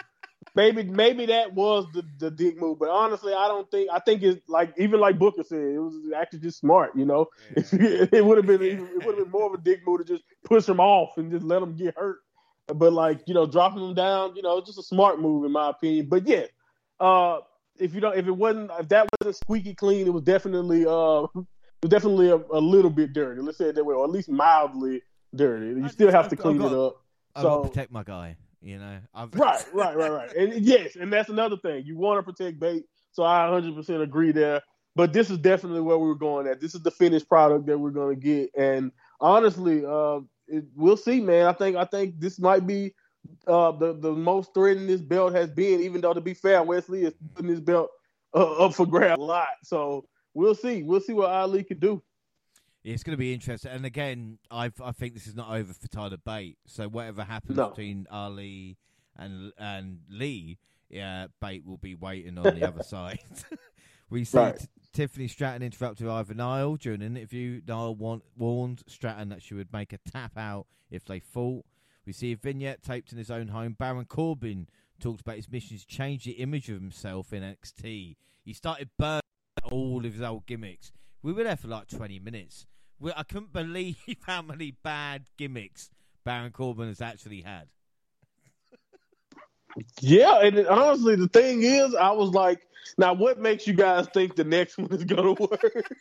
Maybe 0.55 0.83
maybe 0.83 1.25
that 1.27 1.53
was 1.53 1.85
the, 1.93 2.03
the 2.17 2.31
dick 2.31 2.59
move, 2.59 2.79
but 2.79 2.89
honestly, 2.89 3.33
I 3.33 3.47
don't 3.47 3.69
think. 3.69 3.89
I 3.91 3.99
think 3.99 4.23
it's 4.23 4.47
like 4.47 4.73
even 4.77 4.99
like 4.99 5.19
Booker 5.19 5.43
said, 5.43 5.59
it 5.59 5.79
was 5.79 5.95
actually 6.15 6.39
just 6.39 6.59
smart. 6.59 6.95
You 6.95 7.05
know, 7.05 7.27
it 7.55 8.23
would 8.23 8.37
have 8.37 8.45
been 8.45 8.63
even, 8.63 8.85
it 8.87 9.05
would 9.05 9.17
have 9.17 9.25
been 9.25 9.31
more 9.31 9.47
of 9.47 9.59
a 9.59 9.61
dick 9.61 9.81
move 9.85 9.99
to 9.99 10.05
just 10.05 10.23
push 10.45 10.67
him 10.67 10.79
off 10.79 11.17
and 11.17 11.31
just 11.31 11.43
let 11.43 11.61
him 11.61 11.75
get 11.75 11.95
hurt. 11.97 12.19
But 12.73 12.93
like 12.93 13.21
you 13.27 13.33
know, 13.33 13.45
dropping 13.45 13.81
them 13.81 13.93
down, 13.93 14.35
you 14.35 14.41
know, 14.41 14.57
it's 14.57 14.67
just 14.67 14.79
a 14.79 14.83
smart 14.83 15.19
move 15.19 15.45
in 15.45 15.51
my 15.51 15.69
opinion. 15.69 16.07
But 16.09 16.27
yeah, 16.27 16.45
uh, 16.99 17.39
if 17.77 17.93
you 17.93 18.01
don't, 18.01 18.17
if 18.17 18.27
it 18.27 18.31
wasn't, 18.31 18.71
if 18.79 18.89
that 18.89 19.07
wasn't 19.19 19.35
squeaky 19.35 19.73
clean, 19.73 20.07
it 20.07 20.13
was 20.13 20.23
definitely 20.23 20.85
uh, 20.85 21.23
it 21.35 21.83
was 21.83 21.89
definitely 21.89 22.29
a, 22.29 22.35
a 22.35 22.59
little 22.59 22.91
bit 22.91 23.13
dirty. 23.13 23.41
Let's 23.41 23.57
say 23.57 23.65
it 23.65 23.75
that 23.75 23.83
way, 23.85 23.95
or 23.95 24.03
at 24.03 24.11
least 24.11 24.29
mildly 24.29 25.01
dirty. 25.35 25.67
You 25.79 25.85
I 25.85 25.87
still 25.89 26.11
have 26.11 26.25
I've 26.25 26.29
to 26.31 26.35
clean 26.35 26.61
I've 26.61 26.71
it 26.71 26.77
up. 26.77 27.01
I've 27.35 27.41
So- 27.43 27.63
protect 27.63 27.91
my 27.91 28.03
guy. 28.03 28.35
You 28.61 28.77
know, 28.77 28.97
I've, 29.13 29.33
Right, 29.35 29.63
right, 29.73 29.95
right, 29.95 30.11
right. 30.11 30.33
And 30.35 30.65
yes, 30.65 30.97
and 30.97 31.13
that's 31.13 31.29
another 31.29 31.55
thing. 31.55 31.83
You 31.85 31.95
want 31.95 32.19
to 32.19 32.29
protect 32.29 32.59
Bate, 32.59 32.83
so 33.13 33.23
I 33.23 33.47
100% 33.47 34.01
agree 34.01 34.33
there. 34.33 34.61
But 34.97 35.13
this 35.13 35.29
is 35.29 35.37
definitely 35.37 35.79
where 35.79 35.97
we 35.97 36.09
were 36.09 36.15
going 36.15 36.45
at. 36.45 36.59
This 36.59 36.75
is 36.75 36.81
the 36.81 36.91
finished 36.91 37.29
product 37.29 37.67
that 37.67 37.77
we're 37.77 37.91
going 37.91 38.15
to 38.15 38.21
get, 38.21 38.49
and 38.57 38.91
honestly, 39.21 39.85
uh, 39.85 40.19
it, 40.49 40.65
we'll 40.75 40.97
see, 40.97 41.21
man. 41.21 41.45
I 41.45 41.53
think 41.53 41.75
I 41.77 41.85
think 41.85 42.19
this 42.19 42.39
might 42.39 42.65
be 42.67 42.93
uh, 43.47 43.71
the 43.71 43.93
the 43.93 44.11
most 44.11 44.53
threatening 44.53 44.87
this 44.87 45.01
belt 45.01 45.33
has 45.33 45.49
been. 45.49 45.81
Even 45.81 46.01
though, 46.01 46.13
to 46.13 46.21
be 46.21 46.33
fair, 46.33 46.63
Wes 46.63 46.89
Lee 46.89 47.05
is 47.05 47.13
putting 47.35 47.51
this 47.51 47.59
belt 47.59 47.89
uh, 48.33 48.65
up 48.65 48.73
for 48.73 48.85
grabs 48.85 49.19
a 49.19 49.23
lot. 49.23 49.47
So 49.63 50.05
we'll 50.33 50.55
see. 50.55 50.83
We'll 50.83 51.01
see 51.01 51.13
what 51.13 51.29
Ali 51.29 51.63
can 51.63 51.79
do. 51.79 52.01
It's 52.83 53.03
going 53.03 53.13
to 53.13 53.17
be 53.17 53.33
interesting. 53.33 53.71
And 53.71 53.85
again, 53.85 54.39
I 54.49 54.71
I 54.83 54.91
think 54.91 55.13
this 55.13 55.27
is 55.27 55.35
not 55.35 55.51
over 55.51 55.73
for 55.73 55.87
Tyler 55.89 56.17
Bate. 56.17 56.57
So 56.65 56.87
whatever 56.87 57.23
happens 57.23 57.57
No. 57.57 57.69
between 57.69 58.07
Ali 58.09 58.77
and 59.17 59.51
and 59.57 59.99
Lee, 60.09 60.57
yeah, 60.89 61.27
Bate 61.41 61.65
will 61.65 61.77
be 61.77 61.95
waiting 61.95 62.37
on 62.37 62.55
the 62.55 62.67
other 62.67 62.83
side. 62.83 63.19
we 64.09 64.23
see 64.23 64.37
Right. 64.37 64.59
T- 64.59 64.67
Tiffany 64.93 65.27
Stratton 65.27 65.61
interrupted 65.61 66.07
Ivy 66.07 66.33
Nile 66.33 66.75
during 66.75 67.01
an 67.01 67.15
interview. 67.15 67.61
Nile 67.67 67.95
want, 67.95 68.23
warned 68.35 68.83
Stratton 68.87 69.29
that 69.29 69.41
she 69.43 69.53
would 69.53 69.71
make 69.71 69.93
a 69.93 69.99
tap 69.99 70.37
out 70.37 70.65
if 70.89 71.05
they 71.05 71.19
fought. 71.19 71.65
We 72.05 72.13
see 72.13 72.31
a 72.31 72.37
vignette 72.37 72.81
taped 72.81 73.11
in 73.11 73.17
his 73.17 73.29
own 73.29 73.49
home. 73.49 73.75
Baron 73.77 74.05
Corbin 74.05 74.67
talked 74.99 75.21
about 75.21 75.35
his 75.35 75.49
mission 75.51 75.77
to 75.77 75.85
change 75.85 76.23
the 76.23 76.31
image 76.31 76.69
of 76.69 76.81
himself 76.81 77.31
in 77.33 77.43
NXT. 77.43 78.15
He 78.43 78.53
started 78.53 78.89
burning 78.97 79.21
all 79.63 80.03
of 80.05 80.13
his 80.13 80.21
old 80.21 80.45
gimmicks. 80.47 80.91
We 81.21 81.33
were 81.33 81.43
there 81.43 81.55
for 81.55 81.67
like 81.67 81.87
20 81.87 82.19
minutes. 82.19 82.65
We, 82.99 83.11
I 83.15 83.23
couldn't 83.23 83.53
believe 83.53 83.97
how 84.25 84.41
many 84.41 84.71
bad 84.71 85.25
gimmicks 85.37 85.91
Baron 86.25 86.51
Corbin 86.51 86.87
has 86.87 87.01
actually 87.01 87.41
had. 87.41 87.67
Yeah, 90.01 90.41
and 90.41 90.65
honestly, 90.67 91.15
the 91.15 91.27
thing 91.27 91.61
is, 91.61 91.93
I 91.93 92.11
was 92.11 92.31
like, 92.31 92.61
now 92.97 93.13
what 93.13 93.39
makes 93.39 93.67
you 93.67 93.73
guys 93.73 94.07
think 94.13 94.35
the 94.35 94.43
next 94.43 94.77
one 94.77 94.91
is 94.91 95.03
gonna 95.03 95.33
work 95.33 95.91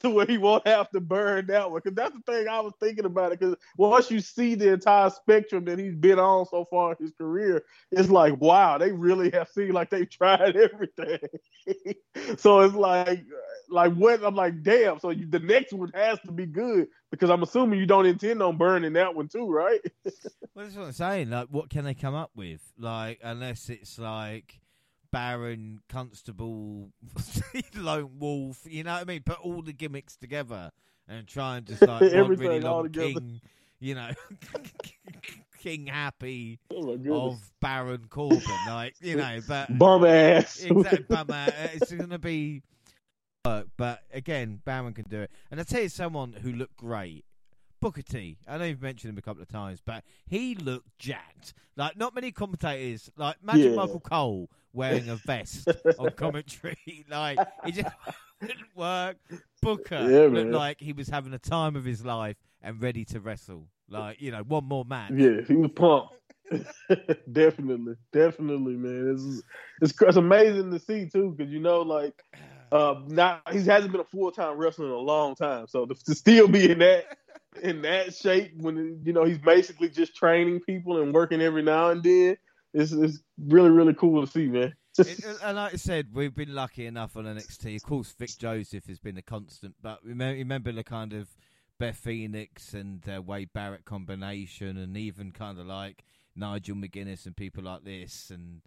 to 0.00 0.10
where 0.10 0.26
he 0.26 0.38
won't 0.38 0.66
have 0.66 0.90
to 0.90 1.00
burn 1.00 1.46
that 1.46 1.70
one? 1.70 1.80
Because 1.82 1.96
that's 1.96 2.14
the 2.14 2.32
thing 2.32 2.48
I 2.48 2.60
was 2.60 2.72
thinking 2.80 3.04
about 3.04 3.32
it. 3.32 3.40
Because 3.40 3.56
once 3.76 4.10
you 4.10 4.20
see 4.20 4.54
the 4.54 4.72
entire 4.72 5.10
spectrum 5.10 5.64
that 5.66 5.78
he's 5.78 5.94
been 5.94 6.18
on 6.18 6.46
so 6.46 6.64
far 6.64 6.92
in 6.92 7.06
his 7.06 7.14
career, 7.16 7.64
it's 7.90 8.10
like, 8.10 8.40
wow, 8.40 8.78
they 8.78 8.92
really 8.92 9.30
have 9.30 9.48
seen 9.48 9.72
like 9.72 9.90
they've 9.90 10.10
tried 10.10 10.56
everything. 10.56 11.18
so 12.36 12.60
it's 12.60 12.74
like, 12.74 13.24
like 13.68 13.94
what? 13.94 14.22
I'm 14.24 14.34
like, 14.34 14.62
damn. 14.62 14.98
So 14.98 15.10
you, 15.10 15.26
the 15.26 15.40
next 15.40 15.72
one 15.72 15.90
has 15.94 16.18
to 16.20 16.32
be 16.32 16.46
good 16.46 16.88
because 17.10 17.30
I'm 17.30 17.42
assuming 17.42 17.78
you 17.78 17.86
don't 17.86 18.06
intend 18.06 18.42
on 18.42 18.56
burning 18.56 18.94
that 18.94 19.14
one 19.14 19.28
too, 19.28 19.48
right? 19.50 19.80
Well, 20.54 20.64
that's 20.64 20.76
what 20.76 20.86
I'm 20.86 20.92
saying. 20.92 21.30
Like, 21.30 21.48
what 21.50 21.70
can 21.70 21.84
they 21.84 21.94
come 21.94 22.14
up 22.14 22.30
with? 22.34 22.60
Like, 22.78 23.20
unless 23.22 23.68
it's 23.68 23.98
like 23.98 24.60
Baron, 25.12 25.80
Constable, 25.88 26.90
Lone 27.74 28.10
Wolf, 28.18 28.60
you 28.68 28.84
know 28.84 28.92
what 28.94 29.02
I 29.02 29.04
mean? 29.04 29.22
Put 29.24 29.40
all 29.40 29.62
the 29.62 29.72
gimmicks 29.72 30.16
together 30.16 30.70
and 31.08 31.26
try 31.26 31.56
and 31.58 31.66
just 31.66 31.82
like 31.82 32.02
Everything 32.12 32.48
really 32.48 32.64
all 32.64 32.74
long 32.76 32.84
together. 32.84 33.12
King, 33.20 33.40
you 33.80 33.94
know, 33.94 34.10
King 35.58 35.86
Happy 35.86 36.58
Oh 36.70 36.96
of 37.12 37.50
Baron 37.60 38.06
Corbin, 38.08 38.40
like 38.68 38.94
you 39.00 39.16
know, 39.16 39.40
but 39.46 39.76
Bum 39.78 40.04
ass. 40.04 40.60
exactly, 40.62 41.04
but 41.08 41.28
uh, 41.30 41.50
it's 41.74 41.92
going 41.92 42.10
to 42.10 42.18
be 42.18 42.62
work. 43.44 43.66
But 43.76 44.00
again, 44.12 44.60
Baron 44.64 44.94
can 44.94 45.04
do 45.08 45.20
it. 45.22 45.30
And 45.50 45.60
I 45.60 45.64
tell 45.64 45.82
you, 45.82 45.88
someone 45.88 46.32
who 46.32 46.52
looked 46.52 46.76
great, 46.76 47.24
Booker 47.80 48.02
T. 48.02 48.38
I 48.48 48.58
know 48.58 48.64
you've 48.64 48.80
mentioned 48.82 49.10
him 49.12 49.18
a 49.18 49.22
couple 49.22 49.42
of 49.42 49.48
times, 49.48 49.80
but 49.84 50.04
he 50.26 50.54
looked 50.54 50.98
jacked. 50.98 51.52
Like 51.76 51.96
not 51.96 52.14
many 52.14 52.30
commentators, 52.32 53.10
like 53.16 53.36
imagine 53.42 53.70
Yeah. 53.72 53.76
Michael 53.76 54.00
Cole 54.00 54.50
wearing 54.72 55.08
a 55.08 55.16
vest 55.16 55.68
on 55.98 56.10
commentary. 56.16 56.76
like 57.10 57.38
it 57.66 57.72
just 57.72 57.94
didn't 58.40 58.74
work. 58.74 59.16
Booker 59.62 60.06
Yeah, 60.08 60.20
looked 60.22 60.32
man. 60.32 60.52
like 60.52 60.80
he 60.80 60.92
was 60.92 61.08
having 61.08 61.32
a 61.34 61.38
time 61.38 61.76
of 61.76 61.84
his 61.84 62.04
life 62.04 62.36
and 62.62 62.80
ready 62.82 63.04
to 63.06 63.20
wrestle. 63.20 63.68
Like 63.88 64.20
you 64.20 64.30
know, 64.30 64.42
one 64.42 64.64
more 64.64 64.84
match. 64.84 65.12
Yeah, 65.14 65.40
he 65.46 65.54
was 65.54 65.70
pumped. 65.74 66.14
definitely, 67.32 67.94
definitely, 68.12 68.74
man. 68.74 69.12
It's, 69.14 69.42
it's 69.92 70.02
it's 70.02 70.16
amazing 70.16 70.70
to 70.72 70.78
see 70.78 71.08
too, 71.08 71.34
because 71.36 71.52
you 71.52 71.60
know, 71.60 71.82
like, 71.82 72.14
uh, 72.72 72.94
not 73.06 73.42
he 73.52 73.58
hasn't 73.64 73.92
been 73.92 74.00
a 74.00 74.04
full 74.04 74.30
time 74.32 74.56
wrestler 74.56 74.86
in 74.86 74.92
a 74.92 74.96
long 74.96 75.34
time, 75.34 75.66
so 75.68 75.86
to, 75.86 75.94
to 75.94 76.14
still 76.14 76.48
be 76.48 76.70
in 76.70 76.78
that 76.80 77.04
in 77.62 77.82
that 77.82 78.14
shape 78.14 78.52
when 78.58 79.00
you 79.04 79.12
know 79.12 79.24
he's 79.24 79.38
basically 79.38 79.88
just 79.88 80.14
training 80.14 80.60
people 80.60 81.02
and 81.02 81.12
working 81.12 81.40
every 81.40 81.62
now 81.62 81.90
and 81.90 82.02
then, 82.02 82.36
it's 82.74 82.92
it's 82.92 83.20
really 83.38 83.70
really 83.70 83.94
cool 83.94 84.24
to 84.24 84.30
see, 84.30 84.46
man. 84.46 84.74
It- 84.98 85.24
and 85.42 85.56
like 85.56 85.74
I 85.74 85.76
said, 85.76 86.08
we've 86.12 86.34
been 86.34 86.54
lucky 86.54 86.86
enough 86.86 87.16
on 87.16 87.24
NXT. 87.24 87.76
Of 87.76 87.82
course, 87.84 88.12
Vic 88.18 88.30
Joseph 88.38 88.86
has 88.86 88.98
been 88.98 89.16
a 89.16 89.22
constant, 89.22 89.74
but 89.80 90.00
remember, 90.04 90.36
remember 90.38 90.72
the 90.72 90.84
kind 90.84 91.12
of 91.12 91.28
Beth 91.78 91.96
Phoenix 91.96 92.74
and 92.74 93.02
uh, 93.08 93.22
Wade 93.22 93.50
Barrett 93.54 93.84
combination, 93.84 94.76
and 94.76 94.96
even 94.96 95.30
kind 95.32 95.58
of 95.58 95.66
like 95.66 96.04
Nigel 96.36 96.76
McGuinness 96.76 97.24
and 97.24 97.36
people 97.36 97.62
like 97.64 97.84
this, 97.84 98.30
and 98.30 98.62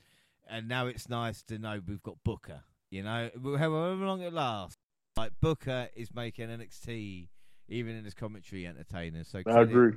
and 0.49 0.68
now 0.68 0.88
it's 0.88 1.10
nice 1.10 1.44
to 1.44 1.57
know 1.60 1.82
we've 1.86 2.02
got 2.03 2.23
Booker. 2.23 2.64
You 2.90 3.03
know, 3.03 3.30
however 3.44 3.95
long 4.06 4.22
it 4.22 4.34
lasts, 4.34 4.77
like 5.18 5.32
Booker 5.41 5.90
is 5.95 6.14
making 6.14 6.48
NXT 6.49 7.27
even 7.68 7.95
in 7.95 8.06
his 8.06 8.14
commentary 8.14 8.65
entertainers. 8.68 9.27
So 9.27 9.41
I 9.48 9.61
agree. 9.61 9.94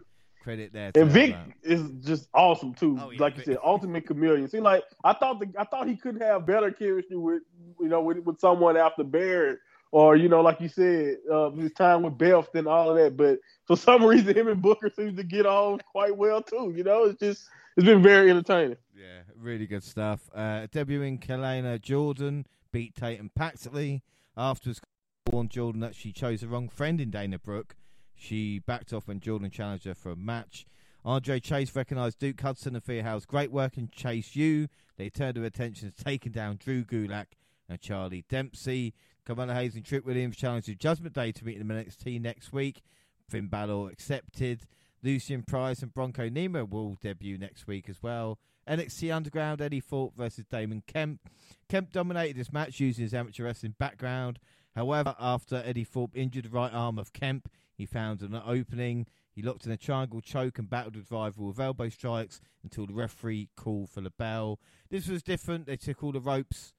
Credit 0.47 0.73
there. 0.73 0.93
To 0.93 1.01
And 1.01 1.11
Vic 1.11 1.35
is 1.65 1.91
just 2.05 2.29
awesome 2.33 2.73
too. 2.73 2.97
Oh, 3.01 3.11
yeah, 3.11 3.21
like 3.21 3.35
Vic. 3.35 3.49
you 3.49 3.53
said, 3.55 3.61
ultimate 3.65 4.07
chameleon. 4.07 4.49
See, 4.49 4.61
like 4.61 4.85
I 5.03 5.13
thought, 5.13 5.41
the, 5.41 5.53
I 5.59 5.65
thought 5.65 5.89
he 5.89 5.97
couldn't 5.97 6.21
have 6.21 6.47
better 6.47 6.71
chemistry 6.71 7.17
with, 7.17 7.43
you 7.81 7.89
know, 7.89 8.01
with, 8.01 8.19
with 8.19 8.39
someone 8.39 8.77
after 8.77 9.03
Barrett, 9.03 9.59
or 9.91 10.15
you 10.15 10.29
know, 10.29 10.43
like 10.43 10.61
you 10.61 10.69
said, 10.69 11.17
uh, 11.29 11.51
his 11.51 11.73
time 11.73 12.05
with 12.05 12.17
Beth 12.17 12.55
and 12.55 12.69
all 12.69 12.91
of 12.91 12.97
that. 12.97 13.17
But 13.17 13.41
for 13.67 13.77
some 13.77 14.05
reason, 14.07 14.37
him 14.37 14.47
and 14.47 14.63
Booker 14.63 14.89
seems 14.89 15.17
to 15.17 15.25
get 15.25 15.47
on 15.47 15.81
quite 15.91 16.17
well 16.17 16.41
too. 16.41 16.73
You 16.77 16.85
know, 16.85 17.07
it's 17.07 17.19
just 17.19 17.49
it's 17.77 17.85
been 17.85 18.01
very 18.01 18.31
entertaining. 18.31 18.77
Yeah, 18.97 19.23
really 19.37 19.67
good 19.67 19.83
stuff. 19.83 20.31
Uh, 20.33 20.69
debuting 20.73 21.19
Kelani 21.19 21.83
Jordan 21.83 22.47
beat 22.71 22.95
Tatum 22.95 23.33
Paxley. 23.35 24.05
Afterwards, 24.37 24.81
warned 25.29 25.51
Jordan 25.51 25.81
that 25.81 25.97
she 25.97 26.13
chose 26.13 26.43
the 26.43 26.47
wrong 26.47 26.69
friend 26.69 27.01
in 27.01 27.11
Dana 27.11 27.41
Brooke. 27.41 27.75
She 28.17 28.59
backed 28.59 28.93
off 28.93 29.09
when 29.09 29.21
Jordan 29.21 29.51
challenged 29.51 29.85
her 29.85 29.95
for 29.95 30.11
a 30.11 30.17
match. 30.17 30.67
Andre 31.05 31.39
Chase 31.39 31.75
recognised 31.77 32.19
Duke 32.19 32.41
Hudson 32.41 32.75
and 32.75 32.83
Thea 32.83 33.03
Hail's 33.03 33.27
great 33.27 33.53
work 33.53 33.79
in 33.79 33.89
Chase 33.89 34.35
U. 34.35 34.69
They 34.97 35.09
turned 35.09 35.37
their 35.37 35.45
attention 35.45 35.93
to 35.93 36.05
taking 36.05 36.33
down 36.33 36.57
Drew 36.57 36.85
Gulak 36.85 37.27
and 37.69 37.81
Charlie 37.81 38.25
Dempsey. 38.29 38.95
Carmelo 39.25 39.55
Hayes 39.55 39.75
and 39.75 39.85
Trick 39.85 40.07
Williams 40.07 40.37
challenged 40.37 40.79
Judgment 40.79 41.15
Day 41.15 41.33
to 41.33 41.45
meet 41.45 41.59
in 41.59 41.69
the 41.69 41.75
NXT 41.75 42.21
next 42.21 42.53
week. 42.53 42.83
Finn 43.29 43.49
Balor 43.49 43.91
accepted. 43.91 44.63
Lucien 45.03 45.43
Price 45.43 45.83
and 45.83 45.95
Bronco 45.95 46.29
Nima 46.29 46.69
will 46.69 46.97
debut 47.01 47.39
next 47.39 47.67
week 47.67 47.89
as 47.89 48.03
well. 48.03 48.39
NXT 48.69 49.15
Underground, 49.15 49.61
Eddie 49.61 49.81
Thorpe 49.81 50.17
versus 50.17 50.45
Damon 50.47 50.83
Kemp. 50.87 51.21
Kemp 51.69 51.93
dominated 51.93 52.37
this 52.37 52.53
match 52.53 52.81
using 52.81 53.05
his 53.05 53.15
amateur 53.15 53.45
wrestling 53.45 53.75
background. 53.79 54.41
However, 54.75 55.15
after 55.21 55.63
Eddie 55.65 55.85
Thorpe 55.85 56.17
injured 56.17 56.47
the 56.47 56.51
right 56.51 56.73
arm 56.73 56.99
of 56.99 57.13
Kemp, 57.13 57.49
he 57.77 57.87
found 57.87 58.23
an 58.23 58.41
opening. 58.45 59.07
He 59.33 59.43
locked 59.43 59.67
in 59.67 59.73
a 59.73 59.77
triangle 59.77 60.21
choke 60.21 60.59
and 60.59 60.69
battled 60.69 60.97
with 60.97 61.11
rival 61.11 61.49
with 61.49 61.61
elbow 61.61 61.89
strikes 61.89 62.41
until 62.63 62.87
the 62.87 62.95
referee 62.95 63.51
called 63.57 63.91
for 63.91 64.01
the 64.01 64.11
bell. 64.11 64.59
This 64.91 65.09
was 65.09 65.23
different. 65.23 65.67
They 65.67 65.77
took 65.77 66.03
all 66.03 66.13
the 66.13 66.21
ropes 66.21 66.73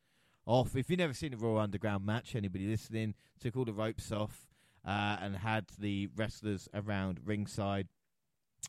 off. 0.46 0.76
If 0.76 0.90
you've 0.90 1.00
never 1.00 1.14
seen 1.14 1.34
a 1.34 1.38
Raw 1.38 1.58
Underground 1.58 2.06
match, 2.06 2.36
anybody 2.36 2.68
listening, 2.68 3.14
took 3.40 3.56
all 3.56 3.66
the 3.66 3.74
ropes 3.74 4.12
off 4.12 4.48
uh, 4.86 5.18
and 5.22 5.38
had 5.38 5.66
the 5.78 6.10
wrestlers 6.16 6.68
around 6.74 7.20
ringside. 7.26 7.88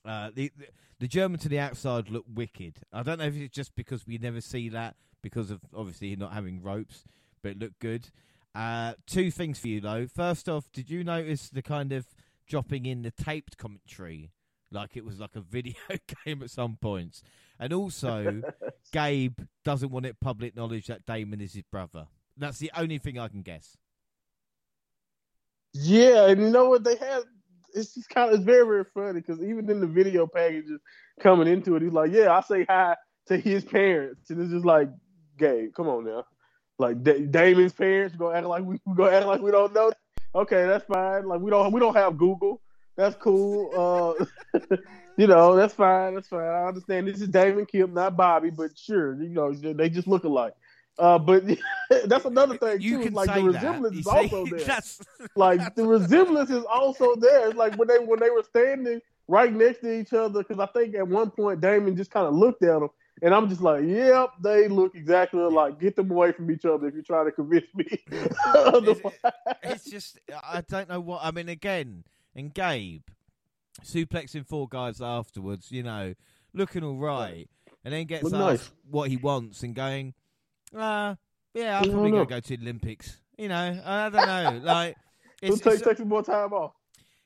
Uh, 0.05 0.31
the, 0.35 0.53
the 0.57 0.67
the 1.01 1.09
German 1.09 1.39
to 1.39 1.49
the 1.49 1.61
outside 1.61 2.11
looked 2.11 2.31
wicked. 2.31 2.81
I 2.93 3.03
don't 3.05 3.19
know 3.19 3.27
if 3.27 3.37
it's 3.37 3.55
just 3.55 3.77
because 3.77 4.07
we 4.07 4.19
never 4.19 4.41
see 4.41 4.69
that 4.71 4.97
because 5.23 5.51
of 5.51 5.61
obviously 5.75 6.15
not 6.17 6.33
having 6.33 6.61
ropes, 6.61 7.05
but 7.43 7.53
it 7.53 7.59
looked 7.59 7.79
good. 7.79 8.11
Uh, 8.59 8.95
two 9.07 9.31
things 9.31 9.61
for 9.61 9.69
you 9.69 9.81
though. 9.81 10.09
First 10.09 10.49
off, 10.49 10.69
did 10.73 10.91
you 10.91 11.05
notice 11.05 11.49
the 11.49 11.63
kind 11.63 11.93
of 11.93 12.07
dropping 12.49 12.87
in 12.87 13.03
the 13.03 13.13
taped 13.13 13.57
commentary, 13.57 14.33
like 14.73 14.97
it 14.97 15.05
was 15.05 15.21
like 15.21 15.37
a 15.37 15.41
video 15.49 15.77
game 16.25 16.43
at 16.43 16.51
some 16.51 16.77
points, 16.77 17.23
and 17.61 17.73
also 17.73 18.43
Gabe 18.93 19.39
doesn't 19.65 19.93
want 19.93 20.07
it 20.07 20.19
public 20.19 20.57
knowledge 20.57 20.89
that 20.89 21.07
Damon 21.07 21.41
is 21.41 21.53
his 21.55 21.63
brother. 21.71 22.09
That's 22.37 22.59
the 22.59 22.73
only 22.77 22.99
thing 22.99 23.17
I 23.17 23.29
can 23.29 23.43
guess. 23.43 23.77
Yeah, 25.73 26.27
and 26.27 26.41
you 26.41 26.51
know 26.51 26.69
what 26.69 26.83
they 26.83 26.97
had? 26.97 27.23
It's 27.75 27.95
just 27.95 28.09
kind 28.09 28.31
of 28.31 28.41
it's 28.41 28.45
very 28.45 28.67
very 28.67 28.85
funny 28.93 29.21
because 29.21 29.41
even 29.41 29.71
in 29.71 29.79
the 29.79 29.87
video 29.87 30.27
packages 30.27 30.81
coming 31.21 31.47
into 31.47 31.77
it, 31.77 31.83
he's 31.83 31.93
like, 31.93 32.11
"Yeah, 32.11 32.37
I 32.37 32.41
say 32.41 32.65
hi 32.69 32.97
to 33.29 33.37
his 33.37 33.65
parents," 33.65 34.31
and 34.31 34.43
it's 34.43 34.51
just 34.51 34.65
like, 34.65 34.89
"Gabe, 35.39 35.73
come 35.77 35.87
on 35.87 36.07
now." 36.07 36.25
Like 36.79 37.03
D- 37.03 37.27
Damon's 37.27 37.73
parents 37.73 38.15
go 38.17 38.31
act 38.33 38.47
like 38.47 38.63
we 38.65 38.79
go 38.97 39.07
act 39.07 39.27
like 39.27 39.41
we 39.41 39.51
don't 39.51 39.75
know. 39.75 39.93
Okay, 40.35 40.67
that's 40.67 40.85
fine. 40.85 41.27
Like 41.27 41.41
we 41.41 41.51
don't 41.51 41.73
we 41.73 41.81
don't 41.81 41.97
have 41.97 42.17
Google. 42.17 42.61
That's 42.97 43.17
cool. 43.17 44.17
Uh, 44.21 44.25
you 45.17 45.27
know, 45.27 45.55
that's 45.57 45.75
fine. 45.75 46.15
That's 46.15 46.29
fine. 46.29 46.41
I 46.41 46.67
understand. 46.67 47.07
This 47.09 47.21
is 47.21 47.29
Damon 47.29 47.67
Kim, 47.67 47.95
not 47.95 48.17
Bobby, 48.17 48.51
but 48.51 48.77
sure, 48.77 49.15
you 49.23 49.29
know, 49.29 49.53
they 49.53 49.89
just 49.89 50.09
look 50.09 50.25
alike. 50.25 50.55
Uh, 50.99 51.17
but 51.17 51.45
that's 52.07 52.25
another 52.25 52.57
thing 52.59 52.81
You 52.81 52.99
too. 52.99 53.05
can 53.05 53.15
like 53.15 53.33
the 53.33 53.43
resemblance 53.45 53.97
is 53.99 54.07
also 54.07 54.45
there. 54.47 54.59
that's- 54.59 55.01
like 55.37 55.75
the 55.77 55.85
resemblance 55.87 56.51
is 56.51 56.65
also 56.65 57.15
there. 57.17 57.49
It's 57.49 57.57
like 57.57 57.77
when 57.77 57.87
they 57.89 57.99
when 57.99 58.19
they 58.19 58.31
were 58.31 58.43
standing 58.43 59.01
right 59.29 59.53
next 59.53 59.81
to 59.83 59.93
each 60.01 60.13
other. 60.13 60.43
Because 60.43 60.59
I 60.59 60.67
think 60.67 60.97
at 60.97 61.07
one 61.07 61.31
point 61.31 61.61
Damon 61.61 61.97
just 61.97 62.11
kind 62.11 62.27
of 62.27 62.35
looked 62.35 62.63
at 62.65 62.81
them, 62.81 62.89
and 63.23 63.35
I'm 63.35 63.49
just 63.49 63.61
like, 63.61 63.85
"Yep, 63.85 64.31
they 64.43 64.69
look 64.69 64.95
exactly 64.95 65.41
alike. 65.41 65.79
Get 65.81 65.97
them 65.97 66.11
away 66.11 66.33
from 66.33 66.51
each 66.51 66.65
other 66.65 66.87
if 66.89 66.95
you're 66.95 67.03
trying 67.03 67.27
to 67.27 67.33
convince 67.33 67.67
me." 67.75 67.87
Otherwise- 68.47 69.13
it's 69.63 69.85
just 69.91 70.19
I 70.45 70.63
don't 70.63 70.89
know 70.89 71.01
what 71.01 71.21
I 71.23 71.31
mean. 71.31 71.49
Again, 71.49 72.05
and 72.35 72.53
Gabe 72.53 73.03
suplexing 73.85 74.47
four 74.47 74.69
guys 74.69 75.01
afterwards, 75.01 75.71
you 75.71 75.83
know, 75.83 76.15
looking 76.53 76.83
all 76.85 76.97
right, 76.97 77.49
and 77.85 77.95
then 77.95 78.07
gets 78.07 78.25
asked 78.25 78.33
nice. 78.33 78.71
what 78.91 79.09
he 79.11 79.17
wants 79.17 79.63
and 79.63 79.75
going, 79.75 80.15
uh, 80.75 81.15
yeah, 81.55 81.79
I'm 81.81 81.91
probably 81.91 82.11
gonna 82.11 82.27
go 82.27 82.41
to 82.41 82.57
the 82.57 82.63
Olympics. 82.63 83.19
You 83.37 83.49
know, 83.49 83.81
I 83.85 84.09
don't 84.11 84.27
know, 84.27 84.61
like. 84.65 84.97
It'll 85.41 85.55
It's, 85.55 85.63
take 85.63 85.75
it's, 85.75 85.83
take 85.83 85.97
some 85.99 86.09
more 86.09 86.25
time 86.25 86.53
off. 86.53 86.73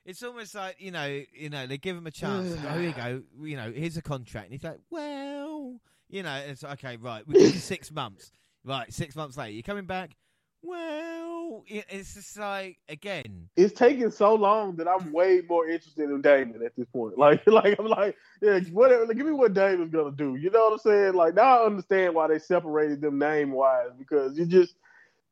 it's 0.05 0.21
almost 0.21 0.53
like 0.53 0.75
you 0.77 0.91
know, 0.91 1.23
you 1.33 1.49
know, 1.49 1.65
they 1.65 1.79
give 1.79 1.97
him 1.97 2.05
a 2.05 2.11
chance. 2.11 2.55
oh, 2.69 2.73
here 2.77 2.89
you 2.89 2.93
go. 2.93 3.23
You 3.41 3.57
know, 3.57 3.71
here's 3.71 3.97
a 3.97 4.03
contract, 4.03 4.45
and 4.45 4.53
he's 4.53 4.63
like, 4.63 4.79
well, 4.91 5.22
you 6.09 6.23
know, 6.23 6.35
it's 6.47 6.63
okay, 6.63 6.97
right. 6.97 7.27
We 7.27 7.35
give 7.35 7.53
you 7.53 7.59
six 7.59 7.91
months. 7.91 8.31
Right, 8.65 8.93
six 8.93 9.15
months 9.15 9.35
later, 9.37 9.51
you're 9.51 9.63
coming 9.63 9.85
back. 9.85 10.15
Well, 10.61 11.65
it's 11.67 12.13
just 12.13 12.37
like 12.37 12.77
again. 12.87 13.49
It's 13.57 13.77
taking 13.77 14.09
so 14.09 14.33
long 14.33 14.77
that 14.77 14.87
I'm 14.87 15.11
way 15.11 15.41
more 15.47 15.67
interested 15.67 16.09
in 16.09 16.21
Damon 16.21 16.63
at 16.65 16.75
this 16.77 16.87
point. 16.87 17.17
Like, 17.23 17.45
like 17.47 17.77
I'm 17.77 17.87
like, 17.87 18.15
yeah, 18.41 18.59
whatever. 18.71 19.13
Give 19.13 19.25
me 19.25 19.33
what 19.33 19.53
Damon's 19.53 19.91
gonna 19.91 20.15
do. 20.15 20.35
You 20.35 20.49
know 20.49 20.69
what 20.69 20.73
I'm 20.73 20.79
saying? 20.79 21.13
Like 21.15 21.35
now 21.35 21.61
I 21.61 21.65
understand 21.65 22.15
why 22.15 22.27
they 22.27 22.39
separated 22.39 23.01
them 23.01 23.19
name 23.19 23.51
wise 23.51 23.91
because 23.97 24.37
you 24.37 24.45
just 24.45 24.75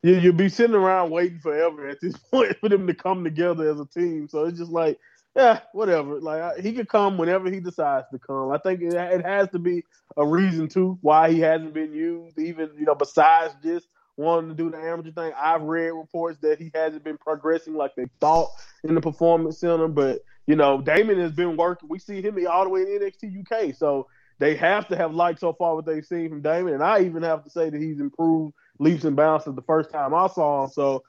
you 0.04 0.16
you'll 0.16 0.34
be 0.34 0.50
sitting 0.50 0.76
around 0.76 1.12
waiting 1.12 1.40
forever 1.40 1.88
at 1.88 2.02
this 2.02 2.18
point 2.32 2.58
for 2.60 2.68
them 2.68 2.86
to 2.88 2.94
come 2.94 3.24
together 3.24 3.70
as 3.70 3.80
a 3.80 3.86
team. 3.86 4.28
So 4.28 4.46
it's 4.46 4.60
just 4.60 4.72
like, 4.72 5.00
yeah, 5.36 5.62
whatever. 5.74 6.20
Like 6.20 6.42
I, 6.42 6.62
he 6.62 6.74
could 6.74 6.90
come 6.90 7.18
whenever 7.18 7.50
he 7.50 7.60
decides 7.60 8.08
to 8.12 8.20
come. 8.20 8.52
I 8.52 8.58
think 8.58 8.82
it, 8.82 8.94
it 8.94 9.26
has 9.26 9.50
to 9.50 9.60
be 9.60 9.84
a 10.18 10.26
reason 10.26 10.68
too 10.68 10.98
why 11.02 11.32
he 11.32 11.40
hasn't 11.40 11.74
been 11.74 11.94
used, 11.94 12.38
even 12.38 12.70
you 12.78 12.86
know, 12.86 12.96
besides 12.96 13.56
just 13.64 13.88
wanting 14.18 14.50
to 14.50 14.56
do 14.56 14.70
the 14.70 14.78
amateur 14.78 15.12
thing. 15.12 15.32
I've 15.38 15.62
read 15.62 15.90
reports 15.90 16.40
that 16.42 16.60
he 16.60 16.72
hasn't 16.74 17.04
been 17.04 17.18
progressing 17.18 17.76
like 17.76 17.96
they 17.96 18.08
thought 18.20 18.50
in 18.84 18.94
the 18.96 19.02
performance 19.02 19.60
center, 19.60 19.88
but 19.88 20.20
you 20.48 20.56
know, 20.56 20.82
Damon 20.82 21.20
has 21.20 21.32
been 21.32 21.56
working. 21.56 21.88
We 21.90 22.00
see 22.00 22.22
him 22.22 22.38
all 22.50 22.64
the 22.64 22.70
way 22.70 22.82
in 22.82 22.88
NXT 22.88 23.70
UK, 23.70 23.76
so 23.76 24.08
they 24.40 24.56
have 24.56 24.88
to 24.88 24.98
have 24.98 25.14
liked 25.14 25.40
so 25.40 25.54
far 25.54 25.76
what 25.76 25.86
they've 25.86 26.06
seen 26.06 26.30
from 26.30 26.42
Damon, 26.42 26.74
and 26.74 26.84
I 26.84 27.02
even 27.02 27.24
have 27.24 27.44
to 27.44 27.50
say 27.50 27.70
that 27.70 27.82
he's 27.82 28.00
improved 28.00 28.54
leaps 28.80 29.04
and 29.04 29.16
bounds 29.16 29.44
since 29.44 29.56
the 29.56 29.62
first 29.62 29.92
time 29.92 30.14
I 30.14 30.28
saw 30.28 30.64
him. 30.64 30.70
So, 30.72 31.04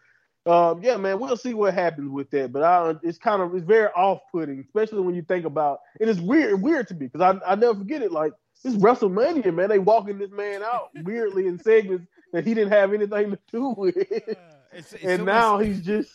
um, 0.47 0.83
yeah, 0.83 0.97
man, 0.97 1.19
we'll 1.21 1.37
see 1.37 1.55
what 1.55 1.75
happens 1.75 2.11
with 2.11 2.31
that. 2.31 2.53
But 2.53 2.63
I, 2.63 2.95
it's 3.03 3.19
kind 3.19 3.43
of 3.43 3.55
it's 3.55 3.65
very 3.67 3.89
off-putting, 3.89 4.61
especially 4.61 5.01
when 5.01 5.15
you 5.15 5.23
think 5.23 5.45
about. 5.45 5.81
And 6.01 6.09
it's 6.11 6.21
weird, 6.21 6.61
weird 6.61 6.89
to 6.89 6.95
me 6.95 7.07
because 7.07 7.21
I 7.21 7.53
I 7.53 7.55
never 7.55 7.79
forget 7.79 8.03
it. 8.03 8.13
Like 8.13 8.33
this 8.65 8.75
WrestleMania, 8.77 9.55
man, 9.55 9.69
they 9.69 9.79
walking 9.79 10.19
this 10.19 10.31
man 10.31 10.63
out 10.63 10.91
weirdly 11.03 11.47
in 11.47 11.59
segments 11.59 12.07
that 12.33 12.47
he 12.47 12.55
didn't 12.55 12.73
have 12.73 12.93
anything 12.93 13.31
to 13.33 13.39
do 13.51 13.69
with, 13.77 13.97
It's, 13.97 14.93
it's 14.95 15.05
and 15.05 15.21
almost- 15.21 15.27
now 15.27 15.59
he's 15.65 15.81
just 15.81 16.11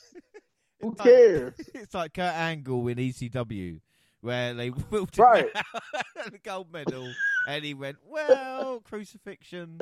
who 0.81 0.91
It's 0.91 0.99
like- 0.99 1.07
cares? 1.07 1.53
It's 1.75 1.93
like 1.93 2.13
Kurt 2.13 2.33
Angle 2.33 2.87
in 2.87 2.97
ECW, 2.97 3.79
where 4.21 4.53
they 4.55 4.67
wheeled 4.91 5.15
him 5.15 5.23
Right. 5.23 5.49
out 5.55 6.31
the 6.31 6.39
gold 6.39 6.71
medal, 6.73 7.11
and 7.47 7.63
he 7.63 7.73
went, 7.75 7.97
"Well, 8.05 8.79
crucifixion. 8.81 9.79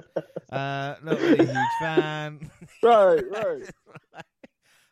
Uh, 0.52 0.96
not 1.04 1.20
really 1.20 1.40
a 1.40 1.46
huge 1.46 1.74
fan." 1.80 2.52
right, 2.84 3.24
right. 3.32 3.70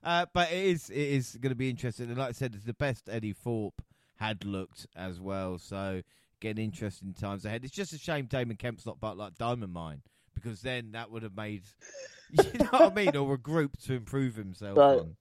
Uh, 0.03 0.25
but 0.33 0.51
it 0.51 0.65
is 0.65 0.89
it 0.89 0.97
is 0.97 1.37
going 1.39 1.51
to 1.51 1.55
be 1.55 1.69
interesting, 1.69 2.09
and 2.09 2.17
like 2.17 2.29
I 2.29 2.31
said, 2.33 2.55
it's 2.55 2.65
the 2.65 2.73
best 2.73 3.07
Eddie 3.09 3.33
Thorpe 3.33 3.81
had 4.17 4.43
looked 4.45 4.85
as 4.95 5.19
well. 5.19 5.57
So 5.57 6.01
getting 6.39 6.65
interesting 6.65 7.13
times 7.13 7.45
ahead. 7.45 7.63
It's 7.63 7.73
just 7.73 7.93
a 7.93 7.97
shame 7.97 8.25
Damon 8.25 8.57
Kemp's 8.57 8.85
not 8.85 8.99
but 8.99 9.17
like 9.17 9.37
Diamond 9.37 9.71
Mine 9.71 10.01
because 10.35 10.61
then 10.61 10.91
that 10.91 11.09
would 11.09 11.23
have 11.23 11.35
made 11.37 11.63
you 12.31 12.43
know 12.59 12.65
what 12.71 12.91
I 12.91 12.93
mean, 12.93 13.15
or 13.15 13.35
a 13.35 13.37
group 13.37 13.77
to 13.83 13.93
improve 13.93 14.35
himself 14.35 14.77
Right. 14.77 14.99
on. 14.99 15.15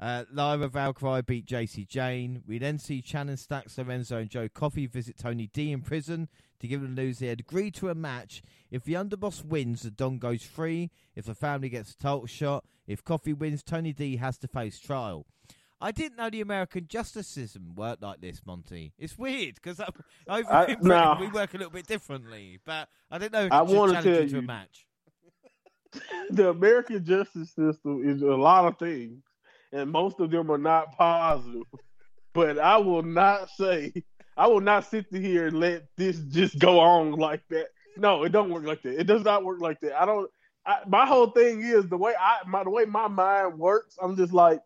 Uh, 0.00 0.24
Lyra 0.32 0.68
Valkyria 0.68 1.22
beat 1.24 1.44
Jacy 1.46 1.84
Jayne. 1.84 2.42
We 2.46 2.58
then 2.58 2.78
see 2.78 3.02
Channing 3.02 3.36
Stacks, 3.36 3.76
Lorenzo, 3.78 4.18
and 4.18 4.30
Joe 4.30 4.48
Coffey 4.48 4.86
visit 4.86 5.18
Tony 5.18 5.48
D 5.52 5.72
in 5.72 5.80
prison 5.82 6.28
to 6.60 6.68
give 6.68 6.82
them 6.82 6.94
the 6.94 7.02
news 7.02 7.18
they 7.18 7.26
had 7.26 7.40
agreed 7.40 7.74
to 7.76 7.88
a 7.88 7.94
match. 7.94 8.42
If 8.70 8.84
the 8.84 8.94
underboss 8.94 9.44
wins, 9.44 9.82
the 9.82 9.90
Don 9.90 10.18
goes 10.18 10.44
free. 10.44 10.90
If 11.16 11.24
the 11.26 11.34
family 11.34 11.68
gets 11.68 11.92
a 11.92 11.96
title 11.96 12.26
shot, 12.26 12.64
if 12.86 13.02
Coffey 13.02 13.32
wins, 13.32 13.62
Tony 13.64 13.92
D 13.92 14.16
has 14.16 14.38
to 14.38 14.48
face 14.48 14.78
trial. 14.78 15.26
I 15.80 15.92
didn't 15.92 16.18
know 16.18 16.28
the 16.30 16.40
American 16.40 16.86
justice 16.88 17.28
system 17.28 17.74
worked 17.76 18.02
like 18.02 18.20
this, 18.20 18.40
Monty. 18.44 18.92
It's 18.98 19.16
weird 19.16 19.56
because 19.56 19.80
over 20.28 20.52
I- 20.52 20.66
in 20.66 20.80
Britain 20.80 20.88
no. 20.88 21.16
we 21.20 21.28
work 21.28 21.54
a 21.54 21.58
little 21.58 21.72
bit 21.72 21.86
differently, 21.86 22.58
but 22.64 22.88
I 23.10 23.18
didn't 23.18 23.32
know. 23.32 23.46
it 23.46 23.52
I 23.52 23.64
could 23.64 23.76
wanna 23.76 24.02
tell 24.02 24.22
you 24.22 24.28
to 24.28 24.38
a 24.38 24.42
match. 24.42 24.86
the 26.30 26.50
American 26.50 27.04
justice 27.04 27.50
system 27.50 28.02
is 28.08 28.22
a 28.22 28.26
lot 28.26 28.66
of 28.66 28.78
things, 28.78 29.22
and 29.72 29.90
most 29.90 30.20
of 30.20 30.30
them 30.30 30.50
are 30.50 30.58
not 30.58 30.96
positive. 30.96 31.62
But 32.34 32.58
I 32.58 32.76
will 32.76 33.02
not 33.02 33.48
say, 33.50 33.92
I 34.36 34.46
will 34.46 34.60
not 34.60 34.84
sit 34.84 35.06
here 35.10 35.48
and 35.48 35.58
let 35.58 35.84
this 35.96 36.18
just 36.20 36.58
go 36.60 36.78
on 36.78 37.12
like 37.12 37.42
that. 37.50 37.68
No, 37.96 38.22
it 38.22 38.30
don't 38.30 38.50
work 38.50 38.64
like 38.64 38.82
that. 38.82 39.00
It 39.00 39.08
does 39.08 39.24
not 39.24 39.44
work 39.44 39.60
like 39.60 39.80
that. 39.80 40.00
I 40.00 40.04
don't. 40.04 40.30
I, 40.64 40.80
my 40.86 41.04
whole 41.06 41.30
thing 41.30 41.62
is 41.62 41.88
the 41.88 41.96
way 41.96 42.12
I, 42.20 42.38
my 42.46 42.62
the 42.62 42.70
way 42.70 42.84
my 42.84 43.08
mind 43.08 43.58
works. 43.58 43.96
I'm 44.00 44.16
just 44.16 44.32
like, 44.32 44.60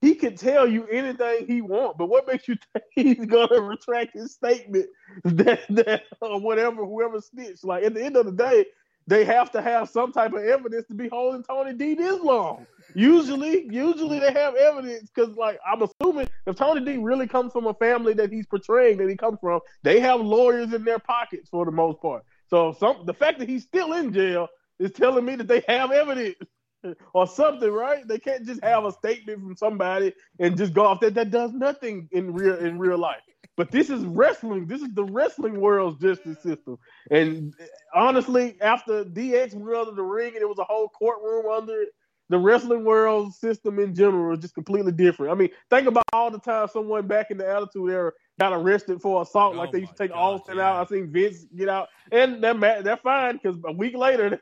he 0.00 0.14
can 0.14 0.36
tell 0.36 0.68
you 0.68 0.86
anything 0.86 1.46
he 1.46 1.60
want, 1.60 1.98
but 1.98 2.06
what 2.08 2.26
makes 2.28 2.46
you 2.46 2.56
think 2.72 2.84
he's 2.94 3.26
gonna 3.26 3.60
retract 3.60 4.14
his 4.14 4.34
statement 4.34 4.86
that 5.24 5.60
that 5.70 6.02
or 6.20 6.40
whatever 6.40 6.84
whoever 6.84 7.20
snitched? 7.20 7.64
Like 7.64 7.82
at 7.84 7.94
the 7.94 8.04
end 8.04 8.16
of 8.16 8.26
the 8.26 8.32
day, 8.32 8.66
they 9.08 9.24
have 9.24 9.50
to 9.52 9.62
have 9.62 9.88
some 9.88 10.12
type 10.12 10.34
of 10.34 10.44
evidence 10.44 10.86
to 10.86 10.94
be 10.94 11.08
holding 11.08 11.42
Tony 11.42 11.72
D 11.72 11.94
this 11.94 12.20
long. 12.20 12.66
Usually, 12.94 13.66
usually 13.72 14.20
they 14.20 14.32
have 14.32 14.54
evidence 14.54 15.10
because, 15.10 15.34
like, 15.34 15.58
I'm 15.66 15.82
assuming 15.82 16.28
if 16.46 16.56
Tony 16.56 16.84
D 16.84 16.98
really 16.98 17.26
comes 17.26 17.52
from 17.52 17.66
a 17.66 17.74
family 17.74 18.12
that 18.14 18.30
he's 18.30 18.46
portraying 18.46 18.98
that 18.98 19.08
he 19.08 19.16
comes 19.16 19.38
from, 19.40 19.60
they 19.82 19.98
have 20.00 20.20
lawyers 20.20 20.74
in 20.74 20.84
their 20.84 20.98
pockets 20.98 21.48
for 21.48 21.64
the 21.64 21.72
most 21.72 22.02
part. 22.02 22.22
So, 22.48 22.76
some 22.78 23.06
the 23.06 23.14
fact 23.14 23.38
that 23.38 23.48
he's 23.48 23.62
still 23.62 23.94
in 23.94 24.12
jail 24.12 24.48
is 24.78 24.92
telling 24.92 25.24
me 25.24 25.36
that 25.36 25.48
they 25.48 25.64
have 25.68 25.90
evidence 25.90 26.36
or 27.14 27.26
something, 27.26 27.70
right? 27.70 28.06
They 28.06 28.18
can't 28.18 28.46
just 28.46 28.62
have 28.62 28.84
a 28.84 28.92
statement 28.92 29.40
from 29.40 29.56
somebody 29.56 30.12
and 30.38 30.56
just 30.56 30.74
go 30.74 30.86
off 30.86 31.00
that. 31.00 31.14
That 31.14 31.30
does 31.30 31.52
nothing 31.52 32.08
in 32.12 32.32
real 32.32 32.56
in 32.56 32.78
real 32.78 32.98
life. 32.98 33.22
But 33.56 33.72
this 33.72 33.90
is 33.90 34.04
wrestling. 34.04 34.66
This 34.66 34.82
is 34.82 34.94
the 34.94 35.04
wrestling 35.04 35.60
world's 35.60 36.00
justice 36.00 36.40
system. 36.42 36.78
And 37.10 37.54
eh, 37.60 37.66
honestly, 37.94 38.56
after 38.60 39.04
DX 39.04 39.54
went 39.54 39.76
under 39.76 39.94
the 39.94 40.02
ring 40.02 40.34
and 40.34 40.42
it 40.42 40.48
was 40.48 40.58
a 40.58 40.64
whole 40.64 40.88
courtroom 40.88 41.50
under 41.50 41.82
it, 41.82 41.88
the 42.28 42.38
wrestling 42.38 42.84
world 42.84 43.34
system 43.34 43.78
in 43.78 43.94
general 43.94 44.34
is 44.34 44.40
just 44.40 44.54
completely 44.54 44.92
different. 44.92 45.32
I 45.32 45.34
mean, 45.34 45.48
think 45.70 45.88
about 45.88 46.04
all 46.12 46.30
the 46.30 46.38
time 46.38 46.68
someone 46.68 47.06
back 47.06 47.30
in 47.30 47.38
the 47.38 47.48
Attitude 47.48 47.90
Era 47.90 48.12
got 48.38 48.52
arrested 48.52 49.00
for 49.00 49.22
assault, 49.22 49.54
Oh 49.54 49.58
like 49.58 49.72
they 49.72 49.80
used 49.80 49.96
to 49.96 50.04
take 50.04 50.12
God, 50.12 50.34
Austin 50.34 50.58
yeah. 50.58 50.70
out. 50.70 50.86
I 50.86 50.94
seen 50.94 51.10
Vince 51.10 51.46
get 51.56 51.68
out, 51.68 51.88
and 52.12 52.42
they're 52.42 52.82
they're 52.82 52.96
fine 52.98 53.40
because 53.42 53.56
a 53.64 53.72
week 53.72 53.96
later. 53.96 54.40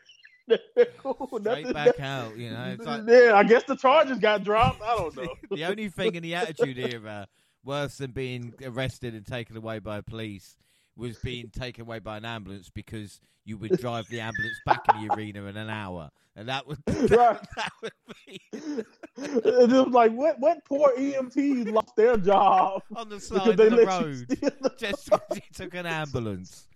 cool. 0.98 1.28
Straight 1.40 1.42
Nothing- 1.66 1.72
back 1.72 2.00
out, 2.00 2.36
you 2.36 2.50
know. 2.50 2.76
Like 2.78 3.02
yeah, 3.06 3.32
I 3.34 3.44
guess 3.44 3.64
the 3.64 3.76
charges 3.76 4.18
got 4.18 4.44
dropped. 4.44 4.80
I 4.82 4.96
don't 4.96 5.16
know. 5.16 5.28
the 5.56 5.64
only 5.64 5.88
thing 5.88 6.14
in 6.14 6.22
the 6.22 6.34
Attitude 6.36 6.78
Era 6.78 7.26
worse 7.64 7.98
than 7.98 8.12
being 8.12 8.54
arrested 8.64 9.14
and 9.14 9.26
taken 9.26 9.56
away 9.56 9.78
by 9.80 10.00
police 10.00 10.56
was 10.96 11.18
being 11.18 11.50
taken 11.50 11.82
away 11.82 11.98
by 11.98 12.16
an 12.16 12.24
ambulance 12.24 12.70
because 12.72 13.20
you 13.44 13.56
would 13.58 13.78
drive 13.78 14.06
the 14.08 14.20
ambulance 14.20 14.56
back 14.64 14.80
in 14.94 15.06
the 15.06 15.14
arena 15.14 15.44
in 15.44 15.56
an 15.56 15.68
hour, 15.68 16.10
and 16.34 16.48
that 16.48 16.66
would 16.66 16.78
that, 16.86 17.10
Right. 17.10 17.38
that 17.56 17.72
would 17.82 17.92
be 18.26 18.40
it 18.52 19.70
was 19.70 19.86
like 19.88 20.12
what 20.12 20.38
what 20.40 20.64
poor 20.64 20.90
EMTs 20.98 21.70
lost 21.72 21.94
their 21.96 22.16
job 22.16 22.82
on 22.94 23.08
the 23.08 23.20
side 23.20 23.48
of 23.48 23.56
the 23.56 23.84
road 23.86 24.26
you 24.28 24.36
steal 24.36 24.50
the- 24.60 24.72
just 24.78 25.04
because 25.10 25.20
he 25.36 25.42
took 25.54 25.74
an 25.74 25.86
ambulance. 25.86 26.66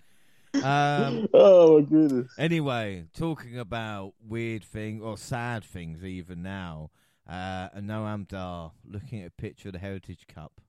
Um, 0.55 1.29
oh 1.35 1.79
my 1.81 1.85
goodness. 1.87 2.33
Anyway, 2.39 3.05
talking 3.17 3.59
about 3.59 4.15
weird 4.27 4.65
things 4.65 5.03
or 5.03 5.17
sad 5.17 5.65
things, 5.65 6.05
even 6.05 6.43
now, 6.43 6.91
uh, 7.29 7.69
and 7.73 7.89
Noam 7.89 8.27
Dar 8.27 8.73
looking 8.85 9.21
at 9.21 9.29
a 9.29 9.31
picture 9.31 9.69
of 9.69 9.75
the 9.75 9.79
Heritage 9.79 10.27
Cup. 10.27 10.61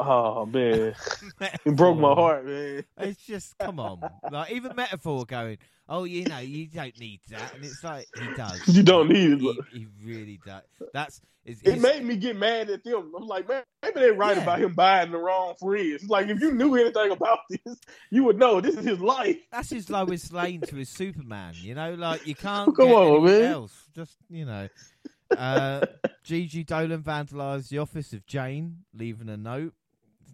Oh 0.00 0.44
man, 0.46 0.94
it 1.40 1.76
broke 1.76 1.98
my 1.98 2.12
heart, 2.14 2.44
man. 2.46 2.84
It's 2.98 3.24
just 3.24 3.56
come 3.58 3.78
on, 3.78 4.00
like 4.30 4.50
even 4.52 4.74
Meta-Four 4.76 5.24
going. 5.26 5.58
Oh, 5.88 6.04
you 6.04 6.24
know, 6.26 6.38
you 6.38 6.66
don't 6.66 6.98
need 6.98 7.20
that, 7.30 7.54
and 7.54 7.62
it's 7.64 7.84
like 7.84 8.06
he 8.14 8.28
does. 8.28 8.66
You 8.66 8.82
don't 8.82 9.08
need 9.08 9.42
it. 9.42 9.56
He, 9.70 9.80
he 9.80 9.86
really 10.02 10.40
does. 10.44 10.62
That's 10.94 11.20
is 11.44 11.60
It 11.62 11.78
made 11.78 12.02
me 12.02 12.16
get 12.16 12.36
mad 12.36 12.70
at 12.70 12.82
them. 12.82 13.12
I'm 13.14 13.26
like, 13.26 13.46
man, 13.46 13.62
maybe 13.82 14.00
they're 14.00 14.14
right 14.14 14.34
Yeah. 14.34 14.42
about 14.44 14.60
him 14.60 14.72
buying 14.72 15.10
the 15.12 15.18
wrong 15.18 15.54
friends. 15.60 16.08
Like 16.08 16.28
if 16.28 16.40
you 16.40 16.52
knew 16.52 16.74
anything 16.74 17.10
about 17.10 17.40
this, 17.50 17.78
you 18.10 18.24
would 18.24 18.38
know 18.38 18.62
this 18.62 18.76
is 18.76 18.84
his 18.86 19.00
life. 19.00 19.36
that's 19.52 19.68
his 19.68 19.90
lowest 19.90 20.32
lane 20.32 20.62
to 20.62 20.76
his 20.76 20.88
Superman. 20.88 21.54
You 21.60 21.74
know, 21.74 21.92
like 21.94 22.26
you 22.26 22.34
can't 22.34 22.74
Come 22.74 22.88
get 22.88 22.94
on, 22.96 23.24
man. 23.26 23.42
else. 23.52 23.84
Just 23.94 24.16
you 24.30 24.46
know, 24.46 24.68
uh, 25.36 25.84
Gigi 26.24 26.64
Dolan 26.64 27.02
vandalised 27.02 27.68
the 27.68 27.78
office 27.78 28.14
of 28.14 28.24
Jane, 28.26 28.78
leaving 28.94 29.28
a 29.28 29.36
note. 29.36 29.74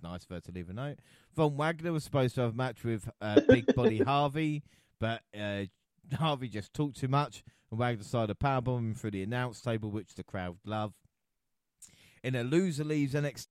It's 0.00 0.04
nice 0.04 0.24
of 0.24 0.30
her 0.30 0.40
to 0.40 0.52
leave 0.52 0.70
a 0.70 0.72
note. 0.72 0.98
Von 1.36 1.56
Wagner 1.58 1.92
was 1.92 2.04
supposed 2.04 2.34
to 2.36 2.40
have 2.40 2.54
a 2.54 2.56
match 2.56 2.84
with 2.84 3.10
uh, 3.20 3.40
Big 3.46 3.74
Body 3.74 3.98
Harvey, 4.04 4.62
but 4.98 5.20
uh, 5.38 5.64
Harvey 6.14 6.48
just 6.48 6.72
talked 6.72 6.98
too 6.98 7.08
much, 7.08 7.44
and 7.70 7.78
Wagner 7.78 8.02
decided 8.02 8.28
to 8.28 8.34
powerbomb 8.34 8.78
him 8.78 8.94
through 8.94 9.10
the 9.10 9.22
announce 9.22 9.60
table, 9.60 9.90
which 9.90 10.14
the 10.14 10.22
crowd 10.22 10.56
love. 10.64 10.94
In 12.24 12.34
a 12.34 12.42
loser 12.42 12.82
leaves 12.82 13.12
NXT, 13.12 13.48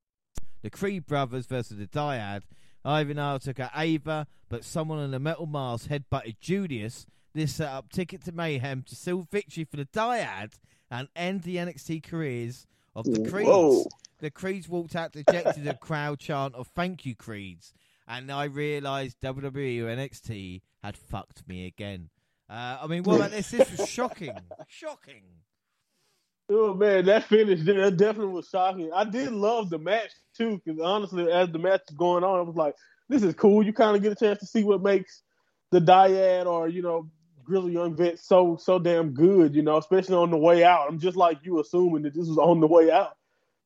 the 0.64 0.72
Creed 0.72 1.06
brothers 1.06 1.46
versus 1.46 1.78
the 1.78 1.86
Dyad. 1.86 2.42
Ivan 2.84 3.20
R 3.20 3.38
took 3.38 3.60
out 3.60 3.72
Ava, 3.76 4.26
but 4.50 4.64
someone 4.64 5.00
in 5.00 5.14
a 5.14 5.20
metal 5.20 5.46
mask 5.46 5.90
headbutted 5.90 6.40
Julius. 6.40 7.06
This 7.36 7.54
set 7.54 7.70
up 7.70 7.92
Ticket 7.92 8.26
to 8.26 8.32
Mayhem 8.32 8.82
to 8.88 8.96
seal 8.96 9.28
victory 9.30 9.66
for 9.66 9.78
the 9.78 9.86
Dyad 9.86 10.54
and 10.90 11.10
end 11.16 11.44
the 11.44 11.58
NXT 11.58 12.02
careers 12.02 12.66
of 12.96 13.06
the 13.06 13.30
Creeds. 13.30 13.48
Whoa. 13.48 13.86
The 14.20 14.32
Creeds 14.32 14.68
walked 14.68 14.96
out 14.96 15.14
dejected 15.14 15.66
a 15.68 15.76
crowd 15.76 16.20
chant 16.20 16.56
of 16.56 16.68
thank 16.68 17.06
you, 17.06 17.16
Creeds. 17.16 17.74
And 18.08 18.32
I 18.32 18.46
realised 18.46 19.22
WWE 19.22 19.82
or 19.82 19.86
NXT 19.86 20.62
had 20.84 20.98
fucked 20.98 21.48
me 21.48 21.68
again. 21.68 22.10
Uh, 22.50 22.80
I 22.82 22.88
mean, 22.88 23.04
what 23.04 23.18
about 23.18 23.32
this? 23.32 23.52
This 23.52 23.70
was 23.78 23.88
shocking. 23.90 24.38
Shocking. 24.68 25.24
Oh 26.52 26.74
man, 26.74 27.06
that 27.06 27.26
finish 27.26 27.64
that 27.64 27.98
definitely 27.98 28.34
was 28.34 28.50
shocking. 28.50 28.90
I 28.94 29.04
did 29.04 29.32
love 29.32 29.70
the 29.70 29.78
match 29.78 30.10
too, 30.36 30.60
because 30.64 30.82
honestly, 30.82 31.32
as 31.32 31.50
the 31.50 31.60
match 31.60 31.82
was 31.88 31.98
going 31.98 32.24
on, 32.24 32.40
I 32.40 32.42
was 32.42 32.56
like, 32.56 32.74
"This 33.08 33.22
is 33.22 33.36
cool." 33.36 33.64
You 33.64 33.72
kind 33.72 33.96
of 33.96 34.02
get 34.02 34.14
a 34.14 34.16
chance 34.16 34.40
to 34.40 34.48
see 34.48 34.64
what 34.64 34.82
makes 34.82 35.22
the 35.70 35.80
dyad 35.80 36.48
or 36.48 36.68
you 36.68 36.82
know 36.82 37.08
Grizzly 37.44 37.74
Young 37.74 37.96
Vet 37.96 38.18
so 38.18 38.58
so 38.60 38.80
damn 38.80 39.12
good. 39.12 39.54
You 39.54 39.62
know, 39.62 39.78
especially 39.78 40.16
on 40.16 40.32
the 40.32 40.38
way 40.38 40.64
out. 40.64 40.88
I'm 40.90 40.98
just 40.98 41.16
like 41.16 41.38
you, 41.44 41.60
assuming 41.60 42.02
that 42.04 42.16
this 42.16 42.28
was 42.28 42.40
on 42.40 42.60
the 42.60 42.68
way 42.68 42.90
out. 42.90 43.16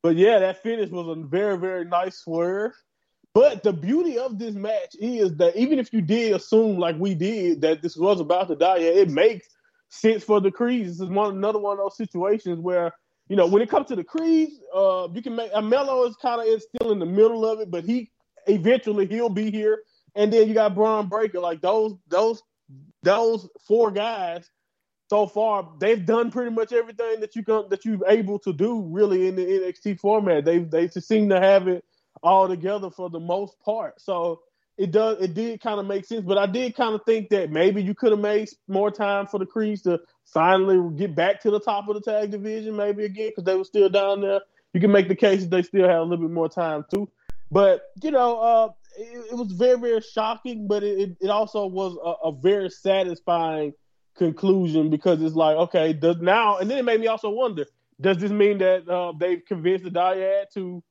But 0.04 0.18
yeah, 0.18 0.40
that 0.40 0.62
finish 0.62 0.90
was 0.90 1.18
a 1.18 1.22
very 1.22 1.58
very 1.58 1.86
nice 1.86 2.18
swerve. 2.20 2.74
But 3.34 3.64
the 3.64 3.74
beauty 3.74 4.20
of 4.20 4.38
this 4.38 4.54
match 4.54 4.96
is 5.00 5.36
that 5.38 5.56
even 5.56 5.80
if 5.80 5.92
you 5.92 6.02
did 6.02 6.34
assume, 6.34 6.78
like 6.78 6.96
we 7.00 7.16
did, 7.16 7.62
that 7.62 7.82
this 7.82 7.98
was 7.98 8.20
about 8.20 8.48
to 8.50 8.56
die, 8.56 8.78
it 8.78 9.10
makes 9.10 9.48
sense 9.90 10.24
for 10.24 10.40
the 10.40 10.52
Creeds. 10.52 11.00
This 11.00 11.00
is 11.00 11.10
one 11.10 11.36
another 11.36 11.58
one 11.58 11.80
of 11.80 11.86
those 11.86 11.98
situations 11.98 12.60
where 12.60 12.92
you 13.30 13.36
know 13.36 13.48
when 13.48 13.62
it 13.62 13.70
comes 13.70 13.88
to 13.88 13.96
the 13.96 14.04
Creeds, 14.04 14.60
uh, 14.76 15.08
you 15.14 15.22
can 15.24 15.36
make 15.36 15.52
uh, 15.54 15.62
Melo 15.62 16.06
is 16.06 16.16
kind 16.18 16.42
of 16.42 16.48
is 16.48 16.68
still 16.76 16.92
in 16.92 17.00
the 17.00 17.06
middle 17.06 17.46
of 17.46 17.62
it, 17.62 17.72
but 17.72 17.86
he 17.86 18.12
eventually 18.46 19.08
he'll 19.08 19.30
be 19.30 19.50
here. 19.50 19.84
And 20.16 20.32
then 20.32 20.48
you 20.48 20.54
got 20.54 20.76
Bron 20.76 21.08
Breakker, 21.08 21.40
like 21.40 21.62
those 21.62 21.96
those 22.08 22.44
those 23.02 23.48
four 23.68 23.90
guys 23.90 24.50
so 25.14 25.28
far, 25.28 25.70
they've 25.78 26.04
done 26.04 26.32
pretty 26.32 26.50
much 26.50 26.74
everything 26.74 27.20
that 27.20 27.36
you 27.36 27.44
can 27.44 27.66
that 27.70 27.86
you're 27.86 28.00
able 28.08 28.40
to 28.40 28.52
do 28.52 28.82
really 28.82 29.28
in 29.28 29.36
the 29.36 29.46
NXT 29.46 30.00
format. 30.00 30.44
They 30.44 30.58
they 30.58 30.88
seem 30.88 31.30
to 31.30 31.40
have 31.40 31.68
it 31.68 31.86
all 32.24 32.48
together 32.48 32.90
for 32.90 33.12
the 33.12 33.20
most 33.20 33.60
part. 33.60 34.02
So 34.02 34.42
it 34.76 34.90
does 34.90 35.22
it 35.22 35.36
did 35.36 35.62
kind 35.62 35.80
of 35.80 35.86
make 35.86 36.06
sense, 36.06 36.26
but 36.26 36.40
I 36.40 36.48
did 36.48 36.76
kind 36.76 36.96
of 36.96 37.02
think 37.06 37.30
that 37.30 37.52
maybe 37.52 37.84
you 37.84 37.94
could 37.94 38.10
have 38.10 38.22
made 38.22 38.50
more 38.68 38.90
time 38.90 39.28
for 39.28 39.38
the 39.38 39.46
Creeds 39.46 39.84
to 39.84 40.00
finally 40.26 40.80
get 40.96 41.14
back 41.14 41.40
to 41.42 41.52
the 41.52 41.60
top 41.60 41.88
of 41.90 41.94
the 41.94 42.02
tag 42.02 42.32
division, 42.32 42.76
maybe 42.76 43.06
again 43.06 43.30
because 43.30 43.44
they 43.44 43.56
were 43.56 43.66
still 43.66 43.90
down 43.90 44.22
there. 44.22 44.42
You 44.74 44.82
can 44.82 44.92
make 44.92 45.10
the 45.10 45.16
case 45.16 45.42
that 45.42 45.52
they 45.52 45.62
still 45.62 45.88
have 45.88 46.00
a 46.00 46.04
little 46.06 46.26
bit 46.26 46.34
more 46.34 46.50
time 46.50 46.86
too. 46.92 47.08
But 47.52 47.84
you 48.02 48.10
know, 48.10 48.40
uh, 48.40 48.70
it, 48.98 49.34
it 49.34 49.36
was 49.36 49.52
very 49.52 49.78
very 49.78 50.02
shocking, 50.02 50.68
but 50.68 50.82
it, 50.82 51.00
it, 51.00 51.18
it 51.22 51.30
also 51.30 51.68
was 51.68 52.00
a, 52.04 52.30
a 52.30 52.32
very 52.32 52.72
satisfying 52.72 53.76
conclusion 54.16 54.90
because 54.90 55.22
it's 55.22 55.36
like 55.36 55.56
okay, 55.56 55.94
does 55.94 56.18
now 56.18 56.58
and 56.58 56.70
then 56.70 56.78
it 56.78 56.86
made 56.86 57.00
me 57.00 57.08
also 57.08 57.30
wonder: 57.30 57.66
Does 58.00 58.18
this 58.18 58.32
mean 58.32 58.60
that 58.60 58.88
uh, 58.88 59.14
they've 59.18 59.44
convinced 59.46 59.84
the 59.84 59.92
Dyad 59.92 60.50
to, 60.54 60.84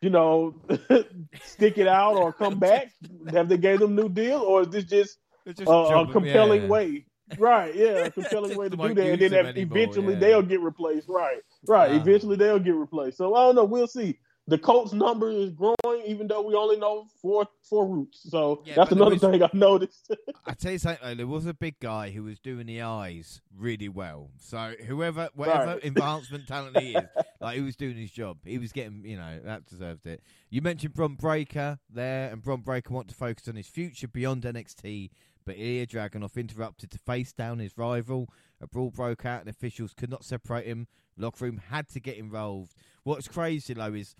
you 0.00 0.10
know, 0.10 0.54
stick 1.42 1.78
it 1.78 1.88
out 1.88 2.16
or 2.16 2.32
come 2.32 2.58
back? 2.58 2.92
Have 3.32 3.48
they 3.48 3.58
gave 3.58 3.80
them 3.80 3.94
new 3.94 4.08
deal, 4.08 4.38
or 4.38 4.62
is 4.62 4.68
this 4.68 4.84
just 4.84 5.18
just 5.46 5.68
uh, 5.68 6.04
a 6.06 6.12
compelling 6.12 6.62
yeah. 6.62 6.68
way? 6.68 7.06
Right, 7.38 7.74
yeah, 7.74 8.06
a 8.06 8.10
compelling 8.10 8.56
way 8.56 8.68
to 8.68 8.76
do 8.76 8.94
that, 8.94 8.98
and 8.98 9.20
then 9.20 9.30
that 9.30 9.46
anymore, 9.46 9.78
eventually 9.78 10.14
yeah. 10.14 10.20
they'll 10.20 10.42
get 10.42 10.60
replaced. 10.60 11.08
Right, 11.08 11.40
right. 11.66 11.92
Eventually 11.92 12.36
they'll 12.36 12.58
get 12.58 12.74
replaced. 12.74 13.18
So 13.18 13.34
I 13.34 13.44
don't 13.44 13.54
know. 13.54 13.64
We'll 13.64 13.86
see. 13.86 14.18
The 14.50 14.58
Colts 14.58 14.92
number 14.92 15.30
is 15.30 15.50
growing, 15.52 16.02
even 16.06 16.26
though 16.26 16.42
we 16.42 16.54
only 16.54 16.76
know 16.76 17.06
four 17.22 17.46
four 17.62 17.86
roots. 17.86 18.20
So 18.28 18.62
Yeah, 18.66 18.74
that's 18.74 18.90
another 18.92 19.12
was- 19.12 19.20
thing 19.20 19.42
I 19.42 19.48
noticed. 19.52 20.12
I 20.46 20.54
tell 20.54 20.72
you 20.72 20.78
something, 20.78 20.98
though, 21.02 21.14
there 21.14 21.26
was 21.26 21.46
a 21.46 21.54
big 21.54 21.78
guy 21.80 22.10
who 22.10 22.24
was 22.24 22.38
doing 22.40 22.66
the 22.66 22.82
eyes 22.82 23.40
really 23.56 23.88
well. 23.88 24.30
So 24.38 24.74
whoever, 24.86 25.28
whatever 25.34 25.66
Right. 25.74 25.84
advancement 25.84 26.48
talent 26.48 26.78
he 26.78 26.94
is, 26.96 27.04
like 27.40 27.56
he 27.56 27.62
was 27.62 27.76
doing 27.76 27.96
his 27.96 28.10
job. 28.10 28.38
He 28.44 28.58
was 28.58 28.72
getting, 28.72 29.04
you 29.04 29.16
know, 29.16 29.38
that 29.44 29.66
deserved 29.66 30.06
it. 30.06 30.20
You 30.50 30.62
mentioned 30.62 30.94
Bron 30.94 31.14
Breakker 31.14 31.78
there, 31.88 32.30
and 32.32 32.42
Bron 32.42 32.60
Breakker 32.62 32.92
want 32.92 33.08
to 33.08 33.14
focus 33.14 33.46
on 33.48 33.54
his 33.54 33.68
future 33.68 34.08
beyond 34.08 34.42
NXT, 34.42 35.10
but 35.46 35.56
Ilja 35.56 35.88
Dragunov 35.88 36.36
interrupted 36.36 36.90
to 36.90 36.98
face 36.98 37.32
down 37.32 37.60
his 37.60 37.78
rival. 37.78 38.28
A 38.60 38.66
brawl 38.66 38.90
broke 38.90 39.24
out, 39.24 39.40
and 39.40 39.48
officials 39.48 39.94
could 39.94 40.10
not 40.10 40.24
separate 40.24 40.66
him. 40.66 40.86
Locker 41.16 41.44
room 41.44 41.60
had 41.70 41.88
to 41.90 42.00
get 42.00 42.16
involved. 42.16 42.74
What's 43.04 43.28
crazy 43.28 43.74
though 43.74 43.94
is. 43.94 44.16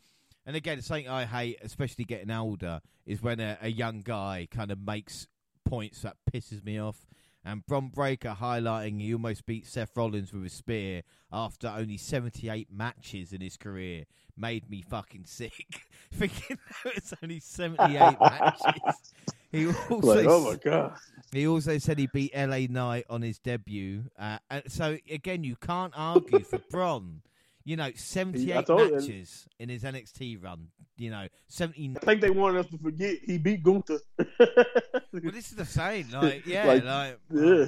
And 0.51 0.57
again, 0.57 0.83
something 0.83 1.09
I 1.09 1.27
hate, 1.27 1.59
especially 1.63 2.05
getting 2.05 2.33
older, 2.33 2.81
is 3.07 3.23
when 3.23 3.39
a, 3.39 3.57
a 3.63 3.69
young 3.69 4.01
guy 4.01 4.49
kind 4.51 4.73
of 4.73 4.81
makes 4.81 5.29
points 5.65 6.03
that 6.03 6.17
pisses 6.29 6.65
me 6.65 6.77
off. 6.77 7.07
And 7.45 7.65
Bron 7.65 7.87
Breakker 7.87 8.37
highlighting 8.37 9.01
he 9.01 9.15
almost 9.15 9.47
beat 9.47 9.65
Seth 9.65 9.97
Rollins 9.97 10.33
with 10.33 10.45
a 10.45 10.49
spear 10.49 11.03
after 11.33 11.69
only 11.69 11.97
78 11.97 12.67
matches 12.69 13.33
in 13.33 13.41
his 13.41 13.57
career 13.57 14.07
made 14.37 14.69
me 14.69 14.83
fucking 14.83 15.27
sick. 15.27 15.83
Thinking 16.13 16.59
that 16.83 16.97
it's 16.97 17.15
only 17.23 17.39
78 17.39 18.17
matches. 18.21 19.13
He 19.53 19.69
also, 19.69 19.99
like, 20.01 20.27
oh 20.29 20.51
my 20.51 20.57
god. 20.57 20.97
he 21.31 21.47
also 21.47 21.79
said 21.79 21.97
he 21.97 22.09
beat 22.09 22.35
LA 22.37 22.67
Knight 22.69 23.05
on 23.09 23.23
his 23.23 23.39
debut. 23.39 24.03
Uh, 24.19 24.39
and 24.51 24.65
so, 24.67 24.99
again, 25.09 25.45
you 25.45 25.55
can't 25.55 25.93
argue 25.95 26.41
for 26.41 26.59
Bron. 26.59 27.23
You 27.65 27.77
know, 27.77 27.91
78 27.95 28.67
told 28.67 28.89
you. 28.89 28.95
matches 28.97 29.47
in 29.59 29.69
his 29.69 29.83
NXT 29.83 30.43
run. 30.43 30.69
You 30.97 31.11
know, 31.11 31.29
70. 31.49 31.97
I 31.97 32.05
think 32.05 32.21
they 32.23 32.31
wanted 32.31 32.61
us 32.61 32.71
to 32.71 32.79
forget 32.79 33.17
he 33.25 33.39
beat 33.39 33.63
Gunther. 33.63 34.01
Well, 35.13 35.33
this 35.33 35.51
is 35.51 35.57
the 35.57 35.65
same. 35.67 36.07
Like, 36.13 36.47
yeah, 36.47 36.67
Like, 36.67 36.85
like. 36.85 37.19
yeah. 37.33 37.67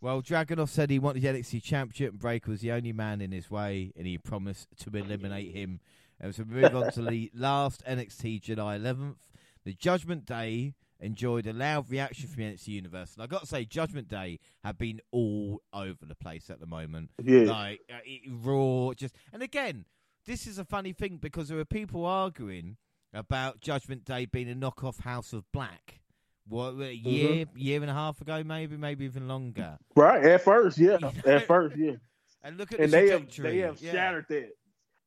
Well, 0.00 0.22
Dragunov 0.22 0.70
said 0.70 0.88
he 0.90 0.98
wanted 0.98 1.22
the 1.22 1.28
NXT 1.28 1.62
Championship, 1.62 2.12
and 2.12 2.18
Breakker 2.18 2.50
was 2.50 2.60
the 2.62 2.72
only 2.72 2.92
man 2.94 3.20
in 3.20 3.30
his 3.32 3.50
way, 3.50 3.92
and 3.96 4.06
he 4.06 4.16
promised 4.16 4.68
to 4.80 4.96
eliminate 4.96 5.54
him. 5.54 5.80
And 6.18 6.34
so 6.34 6.44
we 6.44 6.62
move 6.62 6.74
on 6.74 6.90
to 6.92 7.02
the 7.02 7.30
last 7.34 7.84
NXT 7.86 8.40
July 8.42 8.78
11th. 8.78 9.16
The 9.64 9.74
Judgment 9.74 10.24
Day 10.24 10.72
enjoyed 11.00 11.46
a 11.46 11.52
loud 11.52 11.90
reaction 11.90 12.28
from 12.28 12.42
the 12.42 12.50
NXT 12.50 12.68
Universe. 12.68 13.14
And 13.14 13.22
i 13.22 13.26
got 13.26 13.40
to 13.40 13.46
say, 13.46 13.64
Judgment 13.64 14.08
Day 14.08 14.38
have 14.64 14.78
been 14.78 15.00
all 15.10 15.62
over 15.72 16.04
the 16.06 16.14
place 16.14 16.50
at 16.50 16.60
the 16.60 16.66
moment. 16.66 17.10
Yeah. 17.22 17.42
Like, 17.42 17.80
uh, 17.90 17.98
it, 18.04 18.22
raw, 18.28 18.92
just. 18.94 19.14
And 19.32 19.42
again, 19.42 19.84
this 20.26 20.46
is 20.46 20.58
a 20.58 20.64
funny 20.64 20.92
thing 20.92 21.18
because 21.20 21.48
there 21.48 21.58
are 21.58 21.64
people 21.64 22.04
arguing 22.04 22.76
about 23.12 23.60
Judgment 23.60 24.04
Day 24.04 24.26
being 24.26 24.50
a 24.50 24.54
knockoff 24.54 25.00
House 25.00 25.32
of 25.32 25.50
Black. 25.52 26.00
What, 26.48 26.74
a 26.80 26.94
year, 26.94 27.46
year 27.54 27.80
and 27.80 27.90
a 27.90 27.94
half 27.94 28.20
ago, 28.20 28.42
maybe, 28.42 28.76
maybe 28.76 29.04
even 29.04 29.28
longer. 29.28 29.78
Right. 29.94 30.24
At 30.24 30.42
first, 30.42 30.78
yeah. 30.78 30.98
At 31.24 31.46
first, 31.46 31.76
yeah. 31.76 31.92
And 32.42 32.56
look 32.56 32.72
at 32.72 32.80
and 32.80 32.90
the 32.90 32.96
they 32.96 33.08
have 33.10 33.36
they 33.36 33.58
have 33.58 33.82
yeah. 33.82 33.92
shattered 33.92 34.24
that. 34.30 34.52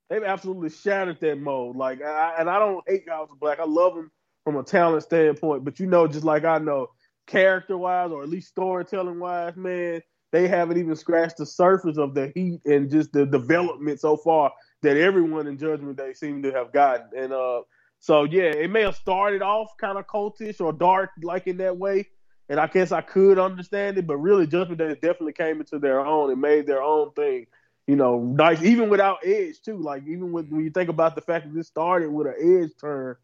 They've 0.08 0.24
absolutely 0.24 0.70
shattered 0.70 1.20
that 1.22 1.40
mode. 1.40 1.76
Like, 1.76 2.00
I, 2.04 2.36
and 2.38 2.48
I 2.48 2.60
don't 2.60 2.84
hate 2.88 3.10
House 3.10 3.28
of 3.32 3.40
Black. 3.40 3.60
I 3.60 3.66
love 3.66 3.96
them 3.96 4.12
from 4.44 4.58
a 4.58 4.64
talent 4.64 5.04
standpoint, 5.04 5.64
but 5.64 5.80
you 5.80 5.88
know, 5.88 6.08
just 6.08 6.26
like 6.26 6.44
I 6.44 6.58
know, 6.58 6.90
character 7.28 7.78
wise 7.78 8.12
or 8.12 8.24
at 8.24 8.30
least 8.30 8.50
storytelling 8.50 9.20
wise, 9.20 9.56
man, 9.56 10.02
they 10.32 10.48
haven't 10.48 10.78
even 10.78 10.96
scratched 10.96 11.38
the 11.38 11.46
surface 11.46 11.98
of 11.98 12.14
the 12.16 12.32
heat 12.36 12.60
and 12.66 12.90
just 12.90 13.14
the 13.14 13.26
development 13.26 14.00
so 14.00 14.18
far 14.18 14.52
that 14.82 14.98
everyone 14.98 15.48
in 15.48 15.58
Judgment 15.58 15.98
Day 15.98 16.14
seemed 16.14 16.44
to 16.44 16.52
have 16.52 16.74
gotten. 16.74 17.08
And 17.16 17.32
uh, 17.32 17.62
so 18.00 18.24
yeah, 18.24 18.52
it 18.52 18.70
may 18.70 18.82
have 18.82 18.96
started 18.96 19.42
off 19.42 19.70
kind 19.80 19.98
of 19.98 20.08
cultish 20.08 20.60
or 20.60 20.74
dark 20.74 21.12
like 21.22 21.48
in 21.48 21.58
that 21.58 21.78
way. 21.78 22.08
And 22.50 22.60
I 22.60 22.68
guess 22.68 22.92
I 22.92 23.02
could 23.02 23.40
understand 23.40 23.98
it, 23.98 24.06
but 24.06 24.18
really 24.18 24.46
Judgment 24.46 24.80
Day 24.80 24.94
definitely 24.96 25.34
came 25.34 25.60
into 25.60 25.80
their 25.80 26.02
own 26.02 26.32
and 26.32 26.42
made 26.42 26.68
their 26.68 26.84
own 26.84 27.12
thing. 27.14 27.48
You 27.88 27.96
know, 27.96 28.20
nice 28.20 28.62
even 28.64 28.90
without 28.90 29.20
edge 29.26 29.62
too. 29.62 29.78
Like 29.78 30.04
even 30.08 30.32
with, 30.32 30.50
when 30.50 30.64
you 30.64 30.72
think 30.72 30.90
about 30.90 31.16
the 31.16 31.22
fact 31.22 31.46
that 31.46 31.54
this 31.54 31.68
started 31.68 32.10
with 32.10 32.28
an 32.28 32.64
edge 32.64 32.72
turn, 32.80 33.16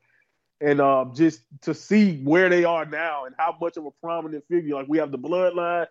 and 0.61 0.81
uh, 0.81 1.05
just 1.13 1.41
to 1.61 1.73
see 1.73 2.21
where 2.23 2.49
they 2.49 2.65
are 2.65 2.85
now 2.85 3.25
and 3.25 3.35
how 3.37 3.55
much 3.61 3.77
of 3.77 3.85
a 3.85 3.91
prominent 4.03 4.43
figure. 4.49 4.75
Like 4.75 4.87
we 4.87 4.97
have 4.97 5.11
the 5.11 5.17
Bloodline 5.17 5.87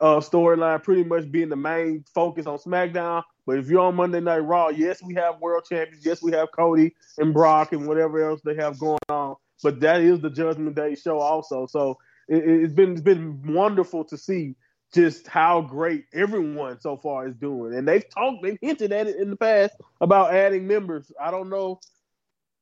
uh, 0.00 0.16
storyline 0.16 0.82
pretty 0.82 1.04
much 1.04 1.30
being 1.30 1.48
the 1.48 1.56
main 1.56 2.04
focus 2.14 2.46
on 2.46 2.58
SmackDown. 2.58 3.22
But 3.46 3.58
if 3.58 3.68
you're 3.68 3.80
on 3.80 3.94
Monday 3.94 4.20
Night 4.20 4.38
Raw, 4.38 4.68
yes, 4.68 5.02
we 5.02 5.14
have 5.14 5.40
world 5.40 5.64
champions. 5.68 6.04
Yes, 6.04 6.22
we 6.22 6.32
have 6.32 6.48
Cody 6.52 6.94
and 7.16 7.32
Brock 7.32 7.72
and 7.72 7.86
whatever 7.86 8.28
else 8.28 8.40
they 8.44 8.54
have 8.56 8.78
going 8.78 8.98
on. 9.08 9.36
But 9.62 9.80
that 9.80 10.02
is 10.02 10.20
the 10.20 10.30
Judgment 10.30 10.76
Day 10.76 10.94
show 10.94 11.18
also. 11.18 11.66
So 11.66 11.98
it, 12.28 12.62
has 12.62 12.72
been 12.72 12.92
it's 12.92 13.00
been 13.00 13.40
wonderful 13.54 14.04
to 14.04 14.18
see 14.18 14.54
just 14.94 15.26
how 15.26 15.60
great 15.60 16.04
everyone 16.12 16.80
so 16.80 16.96
far 16.96 17.26
is 17.26 17.34
doing. 17.36 17.74
And 17.74 17.86
they've 17.86 18.08
talked, 18.08 18.42
they've 18.42 18.58
hinted 18.60 18.92
at 18.92 19.06
it 19.06 19.16
in 19.16 19.30
the 19.30 19.36
past 19.36 19.74
about 20.00 20.34
adding 20.34 20.66
members. 20.66 21.10
I 21.20 21.30
don't 21.30 21.50
know 21.50 21.80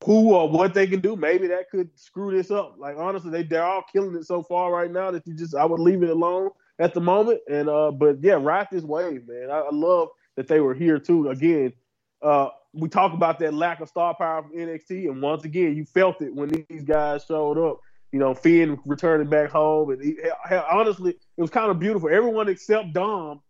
who 0.04 0.34
or 0.34 0.48
what 0.48 0.74
they 0.74 0.86
can 0.86 1.00
do. 1.00 1.16
Maybe 1.16 1.46
that 1.48 1.70
could 1.70 1.88
screw 1.98 2.36
this 2.36 2.50
up. 2.50 2.76
Like 2.78 2.96
honestly, 2.98 3.30
they 3.30 3.42
they're 3.42 3.64
all 3.64 3.84
killing 3.92 4.14
it 4.16 4.26
so 4.26 4.42
far 4.42 4.72
right 4.72 4.90
now 4.90 5.10
that 5.10 5.26
you 5.26 5.34
just 5.34 5.54
I 5.54 5.64
would 5.64 5.80
leave 5.80 6.02
it 6.02 6.10
alone 6.10 6.50
at 6.78 6.94
the 6.94 7.00
moment. 7.00 7.40
And 7.50 7.68
uh, 7.68 7.90
but 7.90 8.22
yeah, 8.22 8.34
ride 8.34 8.68
this 8.70 8.84
wave, 8.84 9.26
man. 9.26 9.50
I, 9.50 9.60
I 9.60 9.70
love 9.72 10.08
that 10.36 10.48
they 10.48 10.60
were 10.60 10.74
here 10.74 10.98
too. 10.98 11.30
Again, 11.30 11.72
uh, 12.22 12.48
we 12.72 12.88
talk 12.88 13.14
about 13.14 13.38
that 13.38 13.54
lack 13.54 13.80
of 13.80 13.88
star 13.88 14.14
power 14.14 14.42
from 14.42 14.52
NXT, 14.52 15.08
and 15.10 15.22
once 15.22 15.44
again, 15.44 15.74
you 15.74 15.84
felt 15.84 16.20
it 16.20 16.34
when 16.34 16.66
these 16.68 16.84
guys 16.84 17.24
showed 17.24 17.58
up. 17.58 17.80
You 18.12 18.20
know, 18.20 18.34
Finn 18.34 18.78
returning 18.86 19.28
back 19.28 19.50
home, 19.50 19.90
and 19.90 20.02
he, 20.02 20.16
honestly, 20.70 21.10
it 21.10 21.40
was 21.40 21.50
kind 21.50 21.70
of 21.70 21.78
beautiful. 21.78 22.08
Everyone 22.08 22.48
except 22.48 22.92
Dom 22.92 23.40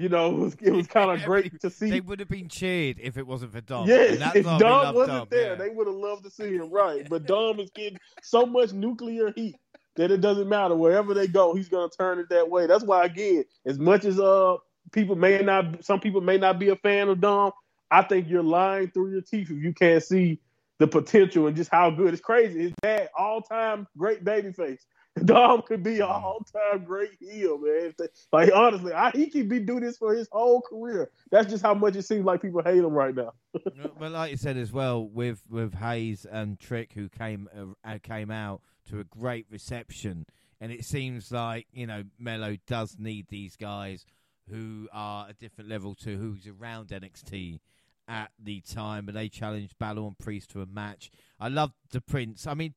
you 0.00 0.08
know, 0.08 0.30
it 0.30 0.38
was, 0.38 0.56
it 0.62 0.72
was 0.72 0.86
kind 0.86 1.10
of 1.10 1.22
great 1.26 1.60
to 1.60 1.68
see. 1.68 1.90
They 1.90 2.00
would 2.00 2.20
have 2.20 2.28
been 2.28 2.48
cheered 2.48 2.98
if 2.98 3.18
it 3.18 3.26
wasn't 3.26 3.52
for 3.52 3.60
Dom. 3.60 3.86
Yeah, 3.86 4.30
if 4.34 4.44
Dom 4.58 4.94
wasn't 4.94 5.18
Dom, 5.18 5.28
there, 5.30 5.50
yeah. 5.50 5.54
they 5.56 5.68
would 5.68 5.86
have 5.86 5.96
loved 5.96 6.24
to 6.24 6.30
see 6.30 6.54
him, 6.54 6.70
right? 6.70 7.06
But 7.08 7.26
Dom 7.26 7.60
is 7.60 7.70
getting 7.70 7.98
so 8.22 8.46
much 8.46 8.72
nuclear 8.72 9.30
heat 9.36 9.56
that 9.96 10.10
it 10.10 10.22
doesn't 10.22 10.48
matter 10.48 10.74
wherever 10.74 11.12
they 11.12 11.26
go, 11.26 11.54
he's 11.54 11.68
gonna 11.68 11.90
turn 11.90 12.18
it 12.18 12.30
that 12.30 12.48
way. 12.48 12.66
That's 12.66 12.82
why, 12.82 13.04
again, 13.04 13.44
as 13.66 13.78
much 13.78 14.06
as 14.06 14.18
uh 14.18 14.56
people 14.92 15.16
may 15.16 15.42
not, 15.42 15.84
some 15.84 16.00
people 16.00 16.22
may 16.22 16.38
not 16.38 16.58
be 16.58 16.70
a 16.70 16.76
fan 16.76 17.10
of 17.10 17.20
Dom, 17.20 17.52
I 17.90 18.02
think 18.02 18.26
you're 18.26 18.42
lying 18.42 18.90
through 18.90 19.12
your 19.12 19.20
teeth 19.20 19.50
if 19.50 19.62
you 19.62 19.74
can't 19.74 20.02
see 20.02 20.40
the 20.78 20.86
potential 20.86 21.46
and 21.46 21.54
just 21.54 21.70
how 21.70 21.90
good. 21.90 22.14
It's 22.14 22.22
crazy. 22.22 22.62
His 22.62 22.72
dad, 22.80 23.10
all 23.18 23.42
time 23.42 23.86
great 23.98 24.24
baby 24.24 24.52
face. 24.52 24.86
Dom 25.24 25.62
could 25.62 25.82
be 25.82 25.96
an 25.96 26.06
mm. 26.06 26.22
all 26.22 26.44
time 26.52 26.84
great 26.84 27.16
heel, 27.18 27.58
man. 27.58 27.94
Like 28.32 28.50
honestly, 28.54 28.92
I, 28.92 29.10
he 29.10 29.28
could 29.28 29.48
be 29.48 29.58
do 29.58 29.80
this 29.80 29.98
for 29.98 30.14
his 30.14 30.28
whole 30.30 30.60
career. 30.60 31.10
That's 31.30 31.50
just 31.50 31.62
how 31.62 31.74
much 31.74 31.96
it 31.96 32.02
seems 32.02 32.24
like 32.24 32.42
people 32.42 32.62
hate 32.62 32.78
him 32.78 32.92
right 32.92 33.14
now. 33.14 33.32
but 33.98 34.12
like 34.12 34.30
you 34.30 34.36
said 34.36 34.56
as 34.56 34.72
well, 34.72 35.04
with 35.04 35.42
with 35.48 35.74
Hayes 35.74 36.26
and 36.30 36.58
Trick, 36.58 36.92
who 36.92 37.08
came 37.08 37.48
uh, 37.84 37.98
came 38.02 38.30
out 38.30 38.62
to 38.88 39.00
a 39.00 39.04
great 39.04 39.46
reception, 39.50 40.26
and 40.60 40.70
it 40.70 40.84
seems 40.84 41.32
like 41.32 41.66
you 41.72 41.86
know 41.86 42.04
Melo 42.18 42.56
does 42.66 42.96
need 42.98 43.26
these 43.28 43.56
guys 43.56 44.06
who 44.48 44.88
are 44.92 45.28
a 45.28 45.32
different 45.32 45.70
level 45.70 45.94
to 45.94 46.16
who's 46.16 46.46
around 46.46 46.88
NXT 46.88 47.60
at 48.08 48.30
the 48.42 48.60
time, 48.60 49.08
and 49.08 49.16
they 49.16 49.28
challenged 49.28 49.78
Balor 49.78 50.02
and 50.02 50.18
Priest 50.18 50.50
to 50.50 50.62
a 50.62 50.66
match. 50.66 51.10
I 51.38 51.48
love 51.48 51.72
the 51.90 52.00
Prince. 52.00 52.46
I 52.46 52.54
mean, 52.54 52.74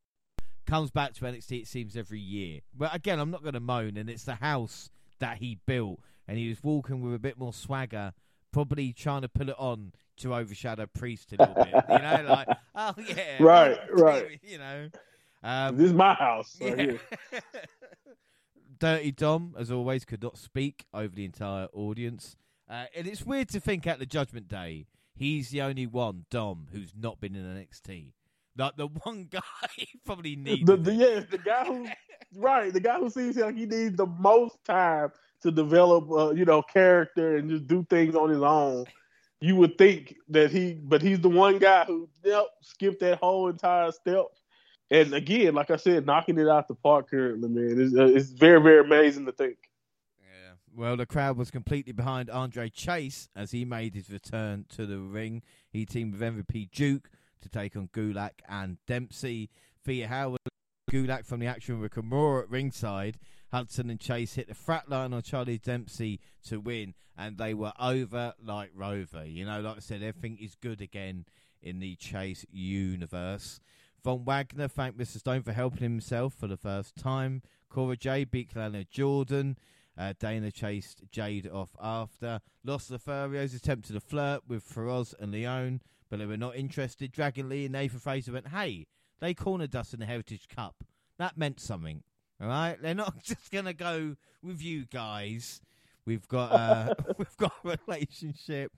comes 0.66 0.92
back 0.92 1.14
to 1.14 1.26
NXT, 1.26 1.62
it 1.62 1.68
seems, 1.68 1.96
every 1.96 2.20
year. 2.20 2.62
But 2.76 2.94
again, 2.96 3.20
I'm 3.20 3.32
not 3.32 3.42
going 3.42 3.54
to 3.54 3.60
moan, 3.60 3.98
and 3.98 4.10
it's 4.10 4.24
the 4.24 4.36
house 4.36 4.90
that 5.20 5.38
he 5.38 5.60
built, 5.66 6.00
and 6.28 6.38
he 6.38 6.50
was 6.50 6.64
walking 6.64 7.02
with 7.02 7.14
a 7.14 7.20
bit 7.20 7.38
more 7.38 7.54
swagger, 7.54 8.14
probably 8.52 8.94
trying 8.94 9.22
to 9.22 9.30
pull 9.30 9.50
it 9.50 9.56
on 9.58 9.94
to 10.18 10.36
overshadow 10.36 10.86
Priest 10.88 11.34
a 11.34 11.38
little 11.38 11.56
bit. 11.56 11.74
You 11.90 11.98
know, 12.00 12.26
like, 12.30 12.48
oh, 12.76 12.94
yeah. 12.98 13.42
Right, 13.42 13.78
right. 13.92 14.40
You 14.44 14.58
know. 14.58 14.90
Um, 15.44 15.78
this 15.78 15.88
is 15.88 15.94
my 15.94 16.14
house. 16.14 16.58
yeah. 16.62 16.94
Dirty 18.80 19.12
Dom, 19.12 19.56
as 19.58 19.72
always, 19.72 20.06
could 20.06 20.24
not 20.24 20.38
speak 20.38 20.86
over 20.94 21.14
the 21.14 21.26
entire 21.26 21.68
audience. 21.74 22.36
Uh, 22.70 22.86
and 22.96 23.08
it's 23.08 23.26
weird 23.26 23.50
to 23.50 23.60
think 23.60 23.86
at 23.86 24.00
the 24.00 24.06
Judgment 24.06 24.48
Day, 24.48 24.88
he's 25.16 25.50
the 25.50 25.62
only 25.62 25.86
one, 25.86 26.26
Dom, 26.30 26.68
who's 26.72 26.94
not 26.98 27.20
been 27.20 27.36
in 27.36 27.44
NXT. 27.44 28.14
Like 28.58 28.76
the 28.76 28.88
one 28.88 29.28
guy 29.32 29.42
probably 30.06 30.36
needs 30.36 30.66
the, 30.66 30.78
the 30.78 30.94
yeah 30.94 31.20
the 31.30 31.38
guy 31.38 31.66
who 31.66 31.88
right 32.36 32.72
the 32.72 32.80
guy 32.80 32.98
who 32.98 33.10
seems 33.10 33.36
like 33.36 33.56
he 33.56 33.66
needs 33.66 33.96
the 33.96 34.06
most 34.06 34.64
time 34.66 35.12
to 35.42 35.52
develop 35.52 36.10
uh, 36.12 36.32
you 36.32 36.46
know 36.46 36.62
character 36.62 37.38
and 37.38 37.50
just 37.50 37.68
do 37.68 37.86
things 37.90 38.16
on 38.16 38.30
his 38.30 38.42
own. 38.42 38.86
You 39.42 39.58
would 39.58 39.78
think 39.78 40.16
that 40.30 40.52
he, 40.52 40.74
but 40.74 41.02
he's 41.02 41.20
the 41.20 41.28
one 41.28 41.60
guy 41.60 41.84
who 41.84 42.08
yep, 42.24 42.46
skipped 42.62 43.02
that 43.02 43.20
whole 43.20 43.50
entire 43.50 43.92
step. 43.92 44.28
And 44.90 45.14
again, 45.14 45.54
like 45.54 45.70
I 45.70 45.76
said, 45.76 46.06
knocking 46.06 46.38
it 46.38 46.48
out 46.48 46.70
the 46.70 46.76
park 46.76 47.10
currently, 47.10 47.50
man, 47.50 47.82
it's, 47.82 47.94
uh, 47.94 48.06
it's 48.06 48.30
very 48.30 48.62
very 48.62 48.80
amazing 48.86 49.26
to 49.26 49.34
think. 49.34 49.58
Yeah, 50.22 50.54
well, 50.74 50.96
the 50.96 51.06
crowd 51.06 51.36
was 51.36 51.52
completely 51.52 51.92
behind 51.92 52.30
Andre 52.30 52.70
Chase 52.70 53.28
as 53.36 53.52
he 53.52 53.66
made 53.66 53.96
his 53.96 54.10
return 54.10 54.66
to 54.76 54.86
the 54.86 55.00
ring. 55.00 55.42
He 55.70 55.86
teamed 55.86 56.14
with 56.14 56.22
MVP 56.22 56.72
Duke 56.72 57.10
to 57.44 57.50
take 57.50 57.76
on 57.76 57.90
Gulak 57.90 58.42
and 58.50 58.78
Dempsey. 58.88 59.50
Thea 59.86 60.08
Howard, 60.08 60.40
Gulak 60.92 61.26
from 61.26 61.40
the 61.40 61.48
action 61.48 61.80
with 61.80 61.94
Kimura 61.94 62.44
at 62.44 62.50
ringside. 62.50 63.18
Hudson 63.52 63.90
and 63.90 64.00
Chase 64.00 64.34
hit 64.34 64.48
the 64.48 64.56
frat 64.56 64.90
line 64.90 65.14
on 65.14 65.22
Charlie 65.22 65.60
Dempsey 65.60 66.20
to 66.48 66.60
win, 66.60 66.96
and 67.18 67.38
they 67.38 67.54
were 67.54 67.74
over 67.80 68.34
like 68.44 68.72
Rover. 68.74 69.26
You 69.26 69.46
know, 69.46 69.62
like 69.62 69.78
I 69.78 69.80
said, 69.80 70.02
everything 70.02 70.40
is 70.42 70.56
good 70.56 70.82
again 70.82 71.26
in 71.62 71.80
the 71.80 71.96
Chase 71.96 72.46
universe. 72.52 73.60
Von 74.04 74.26
Wagner 74.26 74.68
thanked 74.68 74.98
Mr. 74.98 75.18
Stone 75.18 75.44
for 75.44 75.54
helping 75.54 75.84
himself 75.84 76.34
for 76.34 76.48
the 76.48 76.58
first 76.58 76.96
time. 76.96 77.42
Cora 77.70 77.96
Jade 77.96 78.32
beat 78.32 78.54
Kelani 78.54 78.90
Jordan. 78.90 79.58
Uh, 79.98 80.14
Dana 80.20 80.52
chased 80.52 81.04
Jade 81.12 81.48
off 81.48 81.76
after. 81.80 82.42
Los 82.64 82.90
Lotharios 82.90 83.56
attempted 83.56 83.96
a 83.96 84.00
flirt 84.00 84.42
with 84.48 84.64
Feroz 84.64 85.14
and 85.20 85.32
Leon 85.32 85.82
but 86.14 86.20
they 86.20 86.28
were 86.28 86.38
not 86.38 86.56
interested. 86.56 87.12
Dragon 87.12 87.50
Lee 87.50 87.66
and 87.66 87.74
Nathan 87.74 87.98
Frazer 87.98 88.34
went, 88.34 88.50
hey, 88.50 88.86
they 89.20 89.34
cornered 89.34 89.76
us 89.76 89.96
in 89.96 90.00
the 90.00 90.06
Heritage 90.06 90.48
Cup. 90.48 90.84
That 91.18 91.40
meant 91.40 91.60
something. 91.60 92.04
All 92.40 92.48
right, 92.50 92.80
they're 92.80 92.94
not 92.94 93.24
just 93.24 93.50
gonna 93.50 93.74
go 93.74 94.16
with 94.44 94.62
you 94.62 94.86
guys. 94.86 95.60
We've 96.06 96.28
got 96.28 96.52
uh, 96.52 96.94
we've 97.18 97.36
got 97.38 97.54
a 97.66 97.80
relationship, 97.88 98.72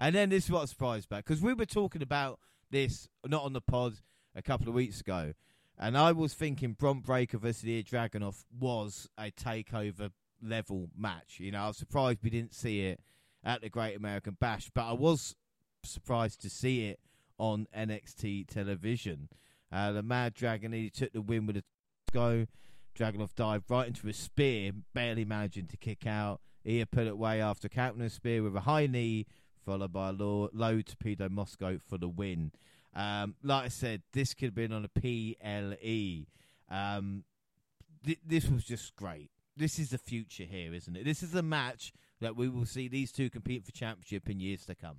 and 0.00 0.16
then 0.16 0.30
this 0.30 0.46
is 0.46 0.50
what 0.50 0.68
surprised 0.68 1.06
about 1.06 1.24
because 1.24 1.40
we 1.40 1.54
were 1.54 1.64
talking 1.64 2.02
about 2.02 2.40
this 2.72 3.08
not 3.24 3.44
on 3.44 3.52
the 3.52 3.60
pod 3.60 3.92
a 4.34 4.42
couple 4.42 4.66
of 4.66 4.74
weeks 4.74 5.00
ago, 5.00 5.34
and 5.78 5.96
I 5.96 6.10
was 6.10 6.34
thinking 6.34 6.72
Bron 6.72 7.02
Breakker 7.02 7.38
versus 7.38 7.62
the 7.62 7.84
Dragunov 7.84 8.42
was 8.58 9.08
a 9.16 9.30
takeover 9.30 10.10
level 10.42 10.88
match. 10.98 11.36
You 11.38 11.52
know, 11.52 11.60
I 11.60 11.68
was 11.68 11.76
surprised 11.76 12.18
we 12.24 12.30
didn't 12.30 12.54
see 12.54 12.80
it 12.80 12.98
at 13.44 13.60
the 13.60 13.68
Great 13.68 13.94
American 13.96 14.36
Bash, 14.40 14.72
but 14.74 14.88
I 14.88 14.92
was 14.92 15.36
surprised 15.84 16.40
to 16.42 16.50
see 16.50 16.88
it 16.88 17.00
on 17.38 17.66
NXT 17.76 18.48
television. 18.48 19.28
Uh, 19.72 19.92
the 19.92 20.02
Mad 20.02 20.34
Dragon 20.34 20.72
he 20.72 20.90
took 20.90 21.12
the 21.12 21.22
win 21.22 21.46
with 21.46 21.56
a 21.56 21.62
go. 22.12 22.46
Dragunov 22.98 23.34
dived 23.34 23.70
right 23.70 23.86
into 23.86 24.08
a 24.08 24.12
spear, 24.12 24.72
barely 24.94 25.24
managing 25.24 25.66
to 25.68 25.76
kick 25.76 26.06
out. 26.06 26.40
He 26.64 26.84
put 26.84 27.06
it 27.06 27.12
away 27.12 27.40
after 27.40 27.68
countering 27.68 28.04
a 28.04 28.10
spear 28.10 28.42
with 28.42 28.54
a 28.56 28.60
high 28.60 28.86
knee, 28.86 29.26
followed 29.64 29.92
by 29.92 30.10
a 30.10 30.12
low, 30.12 30.50
low 30.52 30.82
torpedo 30.82 31.28
Moscow 31.28 31.78
for 31.88 31.96
the 31.96 32.08
win. 32.08 32.52
Um, 32.94 33.36
like 33.42 33.66
I 33.66 33.68
said, 33.68 34.02
this 34.12 34.34
could 34.34 34.46
have 34.46 34.54
been 34.54 34.72
on 34.72 34.84
a 34.84 35.00
PLE. 35.00 36.26
Um, 36.68 37.24
th- 38.04 38.18
this 38.26 38.48
was 38.48 38.64
just 38.64 38.94
great. 38.96 39.30
This 39.56 39.78
is 39.78 39.90
the 39.90 39.98
future 39.98 40.44
here, 40.44 40.74
isn't 40.74 40.96
it? 40.96 41.04
This 41.04 41.22
is 41.22 41.34
a 41.34 41.42
match 41.42 41.92
that 42.20 42.36
we 42.36 42.48
will 42.48 42.66
see 42.66 42.88
these 42.88 43.12
two 43.12 43.30
compete 43.30 43.64
for 43.64 43.72
championship 43.72 44.28
in 44.28 44.40
years 44.40 44.66
to 44.66 44.74
come. 44.74 44.96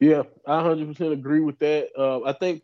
Yeah, 0.00 0.22
I 0.46 0.62
hundred 0.62 0.88
percent 0.88 1.12
agree 1.12 1.40
with 1.40 1.58
that. 1.60 1.88
Uh, 1.96 2.22
I 2.24 2.32
think, 2.32 2.62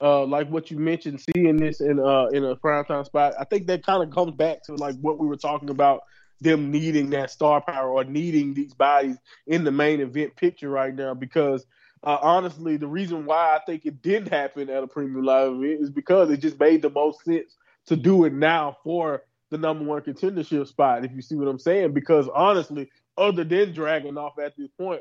uh, 0.00 0.24
like 0.24 0.48
what 0.48 0.70
you 0.70 0.78
mentioned, 0.78 1.20
seeing 1.34 1.56
this 1.56 1.80
in 1.80 2.00
uh, 2.00 2.26
in 2.32 2.44
a 2.44 2.56
prime 2.56 2.84
time 2.84 3.04
spot, 3.04 3.34
I 3.38 3.44
think 3.44 3.66
that 3.68 3.84
kind 3.84 4.02
of 4.02 4.10
comes 4.14 4.32
back 4.32 4.64
to 4.64 4.74
like 4.74 4.96
what 5.00 5.18
we 5.18 5.26
were 5.26 5.36
talking 5.36 5.70
about 5.70 6.02
them 6.40 6.70
needing 6.70 7.10
that 7.10 7.30
star 7.30 7.60
power 7.60 7.90
or 7.90 8.04
needing 8.04 8.54
these 8.54 8.74
bodies 8.74 9.16
in 9.46 9.64
the 9.64 9.70
main 9.70 10.00
event 10.00 10.36
picture 10.36 10.68
right 10.68 10.94
now 10.94 11.14
because 11.14 11.64
uh, 12.02 12.18
honestly, 12.20 12.76
the 12.76 12.88
reason 12.88 13.24
why 13.24 13.56
I 13.56 13.60
think 13.64 13.86
it 13.86 14.02
didn't 14.02 14.28
happen 14.28 14.68
at 14.68 14.82
a 14.82 14.86
premium 14.86 15.24
live 15.24 15.52
event 15.52 15.80
is 15.82 15.90
because 15.90 16.30
it 16.30 16.38
just 16.38 16.58
made 16.60 16.82
the 16.82 16.90
most 16.90 17.24
sense 17.24 17.56
to 17.86 17.96
do 17.96 18.24
it 18.24 18.32
now 18.34 18.76
for 18.84 19.22
the 19.50 19.58
number 19.58 19.84
one 19.84 20.02
contendership 20.02 20.66
spot. 20.66 21.04
If 21.04 21.12
you 21.12 21.22
see 21.22 21.36
what 21.36 21.48
I'm 21.48 21.58
saying, 21.58 21.92
because 21.94 22.28
honestly, 22.34 22.90
other 23.16 23.44
than 23.44 23.72
Dragunov 23.72 24.32
at 24.44 24.56
this 24.58 24.70
point, 24.78 25.00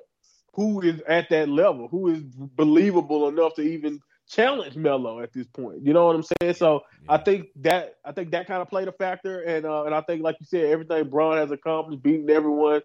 who 0.54 0.82
is 0.82 1.02
at 1.08 1.30
that 1.30 1.50
level? 1.50 1.88
Who 1.88 2.10
is 2.10 2.22
believable 2.22 3.28
enough 3.28 3.56
to 3.56 3.62
even 3.62 4.00
challenge 4.30 4.76
Melo 4.76 5.20
at 5.20 5.34
this 5.34 5.48
point? 5.48 5.84
You 5.84 5.94
know 5.94 6.06
what 6.06 6.16
I'm 6.16 6.26
saying? 6.42 6.54
So 6.56 6.84
yeah. 7.04 7.14
I 7.14 7.18
think 7.18 7.48
that 7.62 7.96
I 8.06 8.12
think 8.12 8.32
that 8.32 8.48
kind 8.48 8.62
of 8.62 8.70
played 8.70 8.88
a 8.88 8.92
factor, 8.92 9.42
and 9.42 9.66
uh, 9.66 9.84
and 9.86 9.96
I 9.96 10.02
think 10.02 10.22
like 10.22 10.38
you 10.40 10.46
said, 10.46 10.66
everything 10.66 11.10
Bron 11.10 11.38
has 11.38 11.52
accomplished, 11.52 12.04
beating 12.04 12.30
everyone, 12.30 12.82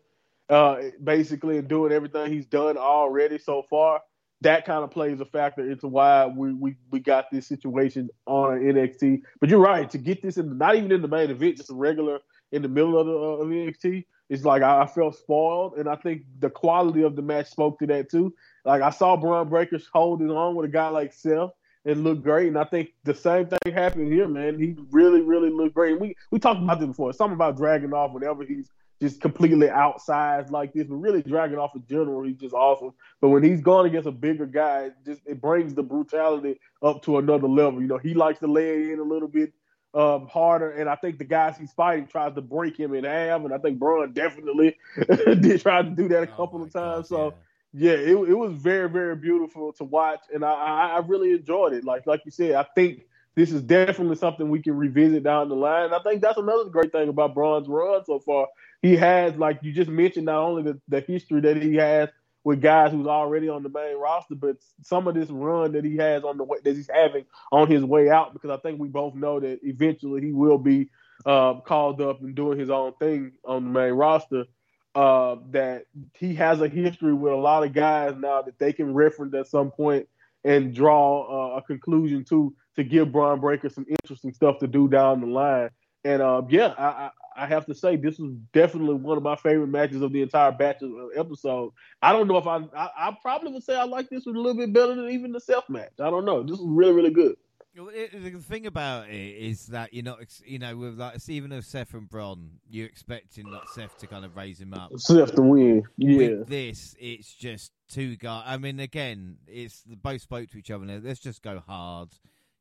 uh, 0.49 0.77
basically, 1.03 1.59
and 1.59 1.69
doing 1.69 1.93
everything 1.93 2.33
he's 2.33 2.47
done 2.47 2.79
already 2.79 3.39
so 3.39 3.63
far. 3.69 4.01
That 4.41 4.65
kind 4.65 4.85
of 4.85 4.93
plays 4.93 5.21
a 5.21 5.25
factor 5.25 5.69
into 5.69 5.89
why 5.89 6.27
we, 6.27 6.53
we, 6.55 6.77
we 6.93 7.01
got 7.01 7.25
this 7.33 7.49
situation 7.49 8.09
on 8.25 8.61
NXT. 8.61 9.23
But 9.41 9.49
you're 9.49 9.59
right 9.59 9.91
to 9.91 9.99
get 9.99 10.23
this 10.23 10.37
in, 10.37 10.57
not 10.57 10.77
even 10.77 10.93
in 10.93 11.03
the 11.03 11.09
main 11.09 11.29
event, 11.29 11.57
just 11.57 11.71
a 11.71 11.75
regular 11.75 12.21
in 12.53 12.63
the 12.63 12.69
middle 12.69 12.97
of 12.97 13.07
the 13.09 13.13
uh, 13.13 13.45
of 13.45 13.49
NXT 13.49 14.05
it's 14.29 14.45
like 14.45 14.63
I, 14.63 14.83
I, 14.83 14.87
felt 14.87 15.17
spoiled, 15.17 15.75
and 15.79 15.89
I 15.89 15.97
think 15.97 16.23
the 16.41 16.51
quality 16.51 17.03
of 17.03 17.17
the 17.17 17.23
match 17.23 17.49
spoke 17.49 17.79
to 17.79 17.87
that 17.87 18.11
too. 18.11 18.35
Like 18.65 18.83
I 18.83 18.91
saw 18.91 19.17
Bron 19.17 19.49
Breakkers 19.49 19.85
holding 19.93 20.31
on 20.31 20.55
with 20.55 20.69
a 20.69 20.73
guy 20.73 20.89
like 20.89 21.13
Seth 21.13 21.51
and 21.85 22.05
look 22.05 22.23
great, 22.23 22.49
and 22.49 22.59
I 22.59 22.65
think 22.65 22.91
the 23.05 23.15
same 23.15 23.47
thing 23.47 23.73
happened 23.73 24.13
here, 24.13 24.29
man. 24.29 24.59
He 24.59 24.77
really, 24.91 25.23
really 25.23 25.51
looked 25.51 25.75
great. 25.75 25.93
And 25.93 26.01
we 26.01 26.15
we 26.31 26.39
talked 26.39 26.63
about 26.63 26.81
this 26.81 26.89
before. 26.89 27.13
Something 27.13 27.35
about 27.35 27.57
Dragunov 27.57 28.13
whenever 28.13 28.45
he's 28.45 28.71
just 29.01 29.21
completely 29.21 29.69
outsized 29.69 30.51
like 30.51 30.73
this, 30.73 30.87
but 30.87 30.97
really 30.97 31.23
Dragunov 31.23 31.75
in 31.75 31.85
general, 31.89 32.23
he's 32.25 32.37
just 32.37 32.55
awesome. 32.55 32.93
But 33.21 33.29
when 33.29 33.43
he's 33.43 33.61
going 33.61 33.87
against 33.87 34.09
a 34.09 34.13
bigger 34.13 34.47
guy, 34.47 34.87
it 34.87 34.95
just 35.07 35.23
it 35.25 35.41
brings 35.41 35.75
the 35.75 35.83
brutality 35.83 36.61
up 36.83 37.03
to 37.05 37.19
another 37.19 37.49
level. 37.49 37.81
You 37.81 37.87
know, 37.87 37.99
he 37.99 38.15
likes 38.15 38.41
to 38.41 38.47
lay 38.47 38.93
in 38.93 38.99
a 38.99 39.05
little 39.05 39.29
bit 39.29 39.53
um, 39.95 40.27
harder. 40.27 40.71
And 40.71 40.89
I 40.89 40.97
think 40.97 41.19
the 41.19 41.25
guys 41.25 41.57
he's 41.59 41.73
fighting 41.73 42.07
tries 42.07 42.35
to 42.35 42.41
break 42.41 42.77
him 42.77 42.95
in 42.95 43.05
half. 43.05 43.45
And 43.45 43.53
I 43.53 43.59
think 43.59 43.79
Bron 43.79 44.13
definitely 44.13 44.77
did 45.07 45.61
try 45.61 45.83
to 45.83 45.91
do 45.91 46.09
that 46.09 46.29
a 46.29 46.33
oh 46.33 46.37
couple 46.37 46.63
of 46.63 46.73
times. 46.73 47.09
God, 47.09 47.33
so 47.33 47.35
yeah, 47.73 47.93
yeah 47.93 47.99
it, 47.99 48.31
it 48.31 48.35
was 48.35 48.53
very, 48.53 48.89
very 48.89 49.17
beautiful 49.17 49.73
to 49.75 49.85
watch. 49.85 50.21
And 50.33 50.45
I, 50.45 50.53
I, 50.53 50.87
I 50.97 50.99
really 51.07 51.33
enjoyed 51.33 51.73
it. 51.73 51.85
Like, 51.85 52.07
like 52.07 52.23
you 52.25 52.31
said, 52.31 52.55
I 52.55 52.67
think 52.75 53.05
this 53.35 53.53
is 53.53 53.63
definitely 53.63 54.17
something 54.17 54.51
we 54.51 54.61
can 54.61 54.77
revisit 54.77 55.23
down 55.23 55.49
the 55.49 55.55
line. 55.55 55.87
And 55.87 55.95
I 55.95 56.01
think 56.01 56.21
that's 56.21 56.39
another 56.39 56.65
great 56.65 56.93
thing 56.93 57.09
about 57.09 57.35
Bron's 57.35 57.69
run 57.69 58.05
so 58.05 58.19
far. 58.19 58.49
He 58.83 58.97
has, 58.97 59.37
like 59.37 59.61
you 59.63 59.73
just 59.73 59.91
mentioned, 59.91 60.27
not 60.27 60.43
only 60.43 60.63
the, 60.65 60.81
the 60.89 61.01
history 61.01 61.41
that 61.43 61.63
he 61.63 61.77
has 61.77 62.09
with 62.49 62.63
guys 62.63 62.93
who's 62.93 63.07
already 63.07 63.47
on 63.51 63.63
the 63.63 63.69
main 63.69 63.99
roster, 63.99 64.35
but 64.35 64.57
some 64.83 65.07
of 65.07 65.15
this 65.15 65.29
run 65.29 65.73
that 65.73 65.85
he 65.85 65.99
has 65.99 66.25
on 66.25 66.39
the 66.39 66.45
way 66.45 66.57
that 66.65 66.75
he's 66.75 66.89
having 66.91 67.27
on 67.53 67.71
his 67.71 67.85
way 67.85 68.09
out, 68.09 68.33
because 68.33 68.49
I 68.49 68.57
think 68.57 68.81
we 68.81 68.89
both 68.89 69.15
know 69.15 69.39
that 69.39 69.59
eventually 69.63 70.23
he 70.23 70.33
will 70.33 70.57
be 70.57 70.89
uh, 71.27 71.61
called 71.61 72.01
up 72.01 72.23
and 72.23 72.35
doing 72.35 72.59
his 72.59 72.71
own 72.71 72.95
thing 72.95 73.33
on 73.45 73.65
the 73.65 73.71
main 73.71 73.93
roster. 73.93 74.47
Uh, 74.95 75.37
that 75.51 75.85
he 76.15 76.35
has 76.37 76.63
a 76.63 76.69
history 76.69 77.13
with 77.13 77.35
a 77.35 77.37
lot 77.37 77.65
of 77.65 77.75
guys 77.75 78.15
now 78.19 78.41
that 78.41 78.59
they 78.59 78.73
can 78.73 78.95
reference 78.95 79.35
at 79.35 79.47
some 79.47 79.71
point 79.71 80.09
and 80.43 80.75
draw 80.75 81.53
uh, 81.53 81.59
a 81.59 81.63
conclusion 81.63 82.25
to 82.25 82.55
to 82.77 82.83
give 82.83 83.13
Bron 83.13 83.41
Breakker 83.41 83.69
some 83.69 83.85
interesting 83.91 84.33
stuff 84.33 84.59
to 84.61 84.67
do 84.67 84.89
down 84.89 85.21
the 85.21 85.27
line. 85.27 85.69
And 86.03 86.23
uh, 86.23 86.41
yeah, 86.49 86.73
I, 86.79 87.11
I 87.39 87.47
have 87.47 87.67
to 87.67 87.75
say 87.75 87.97
this 87.97 88.19
was 88.19 88.33
definitely 88.53 88.95
one 88.95 89.17
of 89.17 89.23
my 89.23 89.37
favorite 89.37 89.69
matches 89.69 90.03
of 90.03 90.13
the 90.13 90.23
entire 90.23 90.53
batch 90.53 90.83
of 90.83 90.91
episode. 91.17 91.73
I 92.03 92.13
don't 92.13 92.27
know 92.27 92.37
if 92.37 92.47
I, 92.47 92.57
I, 92.77 92.91
I 92.97 93.17
probably 93.23 93.53
would 93.53 93.63
say 93.63 93.77
I 93.77 93.85
like 93.85 94.09
this 94.11 94.27
one 94.27 94.37
a 94.37 94.41
little 94.41 94.57
bit 94.57 94.73
better 94.73 94.95
than 94.95 95.09
even 95.11 95.33
the 95.33 95.41
Seth 95.41 95.69
match. 95.69 95.93
I 96.01 96.11
don't 96.11 96.25
know. 96.25 96.43
This 96.43 96.59
was 96.59 96.67
really 96.69 96.93
really 96.93 97.11
good. 97.11 97.37
The 97.75 98.43
thing 98.43 98.67
about 98.67 99.09
it 99.09 99.15
is 99.15 99.69
that 99.69 99.95
you're 99.95 100.03
not, 100.03 100.19
you 100.45 100.59
know, 100.59 100.77
with 100.77 100.99
like 100.99 101.17
even 101.29 101.51
with 101.51 101.65
Seth 101.65 101.95
and 101.95 102.09
Bron, 102.09 102.51
you're 102.69 102.87
expecting 102.87 103.47
like 103.47 103.69
Seth 103.69 103.97
to 103.99 104.09
kind 104.09 104.25
of 104.25 104.35
raise 104.35 104.61
him 104.61 104.75
up. 104.75 104.91
Seth 104.97 105.37
to 105.37 105.43
win, 105.43 105.85
yeah. 105.97 106.17
With 106.17 106.49
this, 106.49 106.97
it's 106.99 107.33
just 107.33 107.71
two 107.89 108.17
guys. 108.17 108.43
I 108.47 108.57
mean, 108.57 108.81
again, 108.81 109.37
it's 109.47 109.85
both 109.87 110.23
spoke 110.23 110.51
to 110.51 110.59
each 110.59 110.73
other. 110.73 110.87
Let's 110.87 111.21
just 111.21 111.41
go 111.41 111.63
hard, 111.65 112.09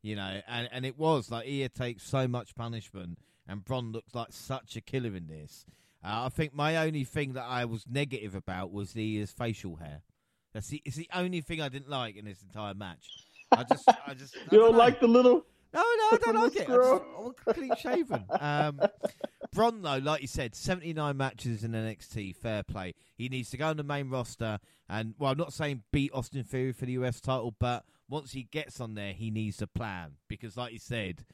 you 0.03 0.15
know. 0.15 0.39
And 0.47 0.69
and 0.71 0.85
it 0.85 0.99
was 0.99 1.31
like 1.31 1.47
Ia 1.47 1.69
takes 1.69 2.03
so 2.03 2.27
much 2.27 2.53
punishment 2.53 3.17
and 3.47 3.63
Bron 3.63 3.91
looks 3.91 4.13
like 4.13 4.27
such 4.31 4.75
a 4.75 4.81
killer 4.81 5.15
in 5.15 5.27
this. 5.27 5.65
Uh, 6.03 6.25
I 6.25 6.29
think 6.29 6.53
my 6.53 6.77
only 6.77 7.03
thing 7.03 7.33
that 7.33 7.45
I 7.45 7.65
was 7.65 7.85
negative 7.89 8.35
about 8.35 8.71
was 8.71 8.93
the 8.93 9.17
his 9.17 9.31
facial 9.31 9.77
hair. 9.77 10.01
That's 10.53 10.67
the, 10.67 10.81
it's 10.85 10.95
the 10.95 11.09
only 11.13 11.41
thing 11.41 11.61
I 11.61 11.69
didn't 11.69 11.89
like 11.89 12.15
in 12.15 12.25
this 12.25 12.41
entire 12.41 12.73
match. 12.73 13.07
I 13.51 13.63
just, 13.63 13.87
I 14.07 14.13
just, 14.13 14.35
I 14.37 14.39
you 14.51 14.59
don't, 14.59 14.71
don't 14.71 14.77
like 14.77 14.99
the 14.99 15.07
little. 15.07 15.45
No, 15.73 15.81
no, 15.81 15.83
I 15.83 16.17
don't 16.25 16.35
like 16.35 16.55
it. 16.55 16.69
I, 16.69 16.75
just, 16.75 17.03
I 17.15 17.21
want 17.21 17.37
clean 17.45 17.75
shaven. 17.77 18.23
Um, 18.39 18.81
Bron, 19.53 19.81
though, 19.81 19.97
like 19.97 20.21
you 20.21 20.27
said, 20.27 20.55
79 20.55 21.17
matches 21.17 21.63
in 21.63 21.71
NXT, 21.71 22.35
fair 22.35 22.63
play. 22.63 22.93
He 23.17 23.29
needs 23.29 23.49
to 23.51 23.57
go 23.57 23.67
on 23.67 23.77
the 23.77 23.83
main 23.83 24.09
roster 24.09 24.59
and, 24.89 25.13
well, 25.19 25.31
I'm 25.31 25.37
not 25.37 25.53
saying 25.53 25.83
beat 25.91 26.11
Austin 26.13 26.43
Theory 26.43 26.71
for 26.71 26.85
the 26.85 26.93
US 26.93 27.19
title, 27.19 27.53
but 27.59 27.83
once 28.09 28.31
he 28.31 28.43
gets 28.43 28.79
on 28.79 28.95
there, 28.95 29.13
he 29.13 29.29
needs 29.29 29.61
a 29.61 29.67
plan. 29.67 30.13
Because, 30.27 30.55
like 30.55 30.73
you 30.73 30.79
said, 30.79 31.25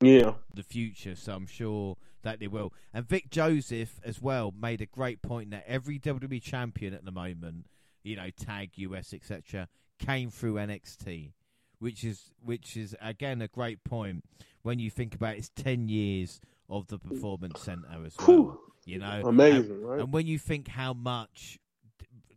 yeah 0.00 0.32
the 0.54 0.62
future. 0.62 1.14
So 1.14 1.32
I'm 1.34 1.46
sure 1.46 1.96
that 2.22 2.40
they 2.40 2.48
will. 2.48 2.72
And 2.92 3.06
Vic 3.06 3.30
Joseph 3.30 4.00
as 4.04 4.20
well 4.20 4.52
made 4.58 4.80
a 4.80 4.86
great 4.86 5.22
point 5.22 5.50
that 5.50 5.64
every 5.66 5.98
WWE 5.98 6.42
champion 6.42 6.94
at 6.94 7.04
the 7.04 7.12
moment, 7.12 7.66
you 8.02 8.16
know, 8.16 8.30
tag 8.30 8.70
US 8.76 9.12
etc., 9.12 9.68
came 9.98 10.30
through 10.30 10.54
NXT, 10.54 11.32
which 11.78 12.04
is 12.04 12.32
which 12.42 12.76
is 12.76 12.96
again 13.00 13.42
a 13.42 13.48
great 13.48 13.84
point 13.84 14.24
when 14.62 14.78
you 14.78 14.90
think 14.90 15.14
about 15.14 15.36
it's 15.36 15.50
ten 15.50 15.88
years 15.88 16.40
of 16.68 16.86
the 16.88 16.98
performance 16.98 17.60
center 17.60 17.88
as 18.04 18.14
well. 18.18 18.60
You 18.86 18.98
know, 18.98 19.22
amazing, 19.24 19.72
and, 19.72 19.84
right? 19.84 20.00
And 20.00 20.12
when 20.12 20.26
you 20.26 20.38
think 20.38 20.68
how 20.68 20.94
much 20.94 21.58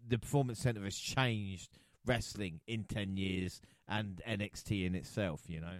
the 0.07 0.17
performance 0.17 0.59
center 0.59 0.83
has 0.83 0.97
changed 0.97 1.77
wrestling 2.05 2.59
in 2.67 2.83
ten 2.83 3.15
years 3.15 3.61
and 3.87 4.21
NXT 4.27 4.85
in 4.85 4.95
itself, 4.95 5.41
you 5.47 5.61
know. 5.61 5.79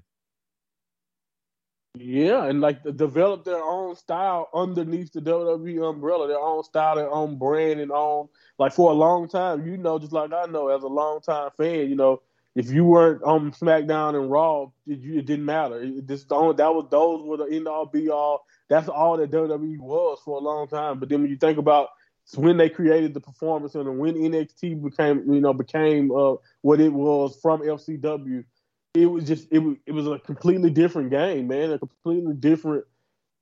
Yeah, 1.95 2.45
and 2.45 2.60
like 2.60 2.82
develop 2.95 3.44
their 3.44 3.61
own 3.61 3.95
style 3.95 4.49
underneath 4.53 5.14
the 5.14 5.22
WWE 5.22 5.88
umbrella, 5.88 6.28
their 6.28 6.40
own 6.40 6.64
style, 6.64 6.95
their 6.95 7.11
own 7.11 7.38
brand, 7.38 7.80
and 7.80 7.91
own 7.91 8.30
like 8.57 8.74
for 8.74 8.90
a 8.90 8.95
long 8.95 9.28
time. 9.30 9.68
You 9.68 9.78
know, 9.78 9.99
just 9.99 10.11
like 10.11 10.32
I 10.34 10.45
know 10.48 10.70
as 10.70 10.82
a 10.82 10.88
long 10.88 11.22
time 11.22 11.52
fan, 11.56 11.90
you 11.90 11.95
know, 11.95 12.24
if 12.56 12.72
you 12.72 12.84
weren't 12.84 13.22
on 13.22 13.52
SmackDown 13.52 14.15
and 14.15 14.32
Raw, 14.32 14.72
it, 14.88 15.03
it 15.03 15.26
didn't 15.28 15.45
matter. 15.45 15.84
It, 15.84 16.07
that 16.07 16.28
was 16.30 16.88
those 16.90 17.22
were 17.22 17.38
the 17.38 17.56
end 17.56 17.68
all 17.68 17.86
be 17.86 18.10
all. 18.10 18.45
That's 18.70 18.90
all 18.90 19.18
that 19.18 19.30
WWE 19.30 19.78
was 19.78 20.20
for 20.26 20.38
a 20.40 20.44
long 20.44 20.68
time. 20.68 20.99
But 20.99 21.10
then 21.10 21.22
when 21.22 21.30
you 21.30 21.38
think 21.38 21.60
about 21.60 21.90
when 22.36 22.57
they 22.57 22.70
created 22.70 23.14
the 23.14 23.20
performance 23.20 23.76
and 23.76 23.99
when 23.99 24.15
NXT 24.15 24.82
became, 24.84 25.32
you 25.32 25.41
know, 25.41 25.53
became 25.53 26.11
uh, 26.11 26.36
what 26.61 26.80
it 26.80 26.91
was 26.91 27.38
from 27.41 27.61
FCW 27.61 28.45
it 28.94 29.07
was 29.07 29.26
just 29.26 29.48
it 29.52 29.60
was 29.60 29.78
it 29.86 29.91
was 29.91 30.07
a 30.07 30.20
completely 30.20 30.70
different 30.70 31.10
game, 31.10 31.48
man. 31.48 31.72
A 31.72 31.80
completely 31.80 32.34
different 32.34 32.86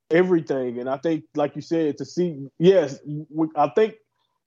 everything. 0.10 0.80
And 0.80 0.90
I 0.90 0.98
think, 0.98 1.26
like 1.36 1.56
you 1.56 1.62
said, 1.62 1.98
to 1.98 2.06
see 2.06 2.48
yes, 2.58 3.00
we, 3.06 3.48
I 3.56 3.70
think 3.70 3.96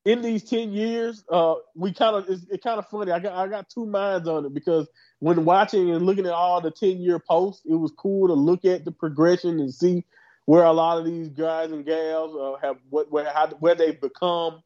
in 0.04 0.22
these 0.22 0.44
ten 0.44 0.72
years, 0.72 1.24
uh, 1.30 1.54
we 1.74 1.92
kind 1.92 2.16
of 2.16 2.28
it's, 2.28 2.44
it's 2.50 2.62
kind 2.62 2.78
of 2.78 2.88
funny. 2.88 3.12
I 3.12 3.18
got 3.18 3.34
I 3.34 3.48
got 3.48 3.68
two 3.68 3.86
minds 3.86 4.28
on 4.28 4.46
it 4.46 4.54
because 4.54 4.88
when 5.18 5.44
watching 5.44 5.90
and 5.90 6.06
looking 6.06 6.26
at 6.26 6.32
all 6.32 6.60
the 6.60 6.70
ten 6.70 6.98
year 7.00 7.18
posts, 7.18 7.62
it 7.66 7.74
was 7.74 7.92
cool 7.96 8.28
to 8.28 8.34
look 8.34 8.64
at 8.64 8.84
the 8.84 8.92
progression 8.92 9.60
and 9.60 9.72
see 9.72 10.04
where 10.46 10.64
a 10.64 10.72
lot 10.72 10.98
of 10.98 11.04
these 11.04 11.28
guys 11.28 11.70
and 11.70 11.86
gals 11.86 12.34
uh, 12.36 12.66
have 12.66 12.76
what 12.88 13.10
where 13.10 13.30
how 13.30 13.48
where 13.60 13.74
they've 13.74 14.00
become 14.00 14.62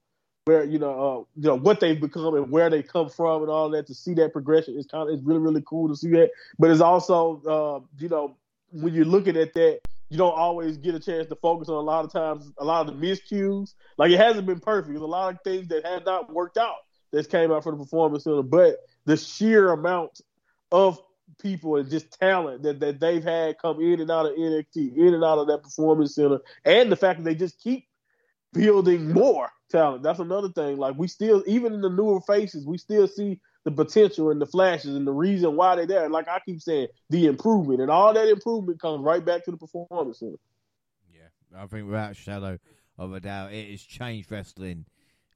where 0.48 0.64
you 0.64 0.78
know 0.78 0.92
uh, 0.92 1.18
you 1.36 1.46
know 1.46 1.56
what 1.56 1.78
they've 1.78 2.00
become 2.00 2.34
and 2.34 2.50
where 2.50 2.70
they 2.70 2.82
come 2.82 3.10
from 3.10 3.42
and 3.42 3.50
all 3.50 3.68
that 3.68 3.86
to 3.86 3.94
see 3.94 4.14
that 4.14 4.32
progression 4.32 4.78
is 4.78 4.86
kind 4.86 5.06
of 5.06 5.14
it's 5.14 5.22
really 5.22 5.40
really 5.40 5.62
cool 5.66 5.88
to 5.88 5.94
see 5.94 6.08
that. 6.08 6.30
But 6.58 6.70
it's 6.70 6.80
also 6.80 7.42
uh, 7.46 7.86
you 8.02 8.08
know 8.08 8.34
when 8.72 8.94
you're 8.94 9.04
looking 9.04 9.36
at 9.36 9.52
that 9.52 9.80
you 10.08 10.16
don't 10.16 10.34
always 10.34 10.78
get 10.78 10.94
a 10.94 11.00
chance 11.00 11.28
to 11.28 11.36
focus 11.36 11.68
on 11.68 11.74
a 11.74 11.80
lot 11.80 12.06
of 12.06 12.10
times 12.10 12.50
a 12.56 12.64
lot 12.64 12.88
of 12.88 12.98
the 12.98 13.06
miscues. 13.06 13.74
Like 13.98 14.10
it 14.10 14.16
hasn't 14.16 14.46
been 14.46 14.60
perfect. 14.60 14.88
There's 14.88 15.02
a 15.02 15.06
lot 15.06 15.34
of 15.34 15.42
things 15.42 15.68
that 15.68 15.84
have 15.84 16.06
not 16.06 16.32
worked 16.32 16.56
out 16.56 16.76
that 17.10 17.28
came 17.28 17.52
out 17.52 17.62
for 17.62 17.72
the 17.72 17.78
performance 17.78 18.24
center 18.24 18.42
but 18.42 18.76
the 19.04 19.18
sheer 19.18 19.70
amount 19.70 20.22
of 20.72 20.98
people 21.42 21.76
and 21.76 21.90
just 21.90 22.18
talent 22.18 22.62
that, 22.62 22.80
that 22.80 23.00
they've 23.00 23.22
had 23.22 23.58
come 23.58 23.82
in 23.82 24.00
and 24.00 24.10
out 24.10 24.24
of 24.24 24.32
NXT, 24.32 24.96
in 24.96 25.12
and 25.12 25.22
out 25.22 25.38
of 25.38 25.46
that 25.48 25.62
performance 25.62 26.14
center, 26.14 26.38
and 26.64 26.90
the 26.90 26.96
fact 26.96 27.18
that 27.18 27.24
they 27.24 27.34
just 27.34 27.60
keep 27.60 27.86
building 28.54 29.12
more 29.12 29.50
talent. 29.68 30.02
That's 30.02 30.18
another 30.18 30.48
thing. 30.48 30.76
Like 30.76 30.96
we 30.96 31.08
still, 31.08 31.42
even 31.46 31.74
in 31.74 31.80
the 31.80 31.90
newer 31.90 32.20
faces, 32.20 32.66
we 32.66 32.78
still 32.78 33.06
see 33.06 33.40
the 33.64 33.70
potential 33.70 34.30
and 34.30 34.40
the 34.40 34.46
flashes 34.46 34.94
and 34.94 35.06
the 35.06 35.12
reason 35.12 35.56
why 35.56 35.76
they're 35.76 35.86
there. 35.86 36.08
Like 36.08 36.28
I 36.28 36.40
keep 36.44 36.60
saying, 36.60 36.88
the 37.10 37.26
improvement 37.26 37.80
and 37.80 37.90
all 37.90 38.14
that 38.14 38.28
improvement 38.28 38.80
comes 38.80 39.02
right 39.02 39.24
back 39.24 39.44
to 39.44 39.50
the 39.50 39.56
performance 39.56 40.20
center. 40.20 40.36
Yeah, 41.12 41.28
I 41.56 41.66
think 41.66 41.86
without 41.86 42.16
shadow 42.16 42.58
of 42.96 43.12
a 43.12 43.20
doubt, 43.20 43.52
it 43.52 43.70
has 43.70 43.82
changed 43.82 44.30
wrestling 44.30 44.86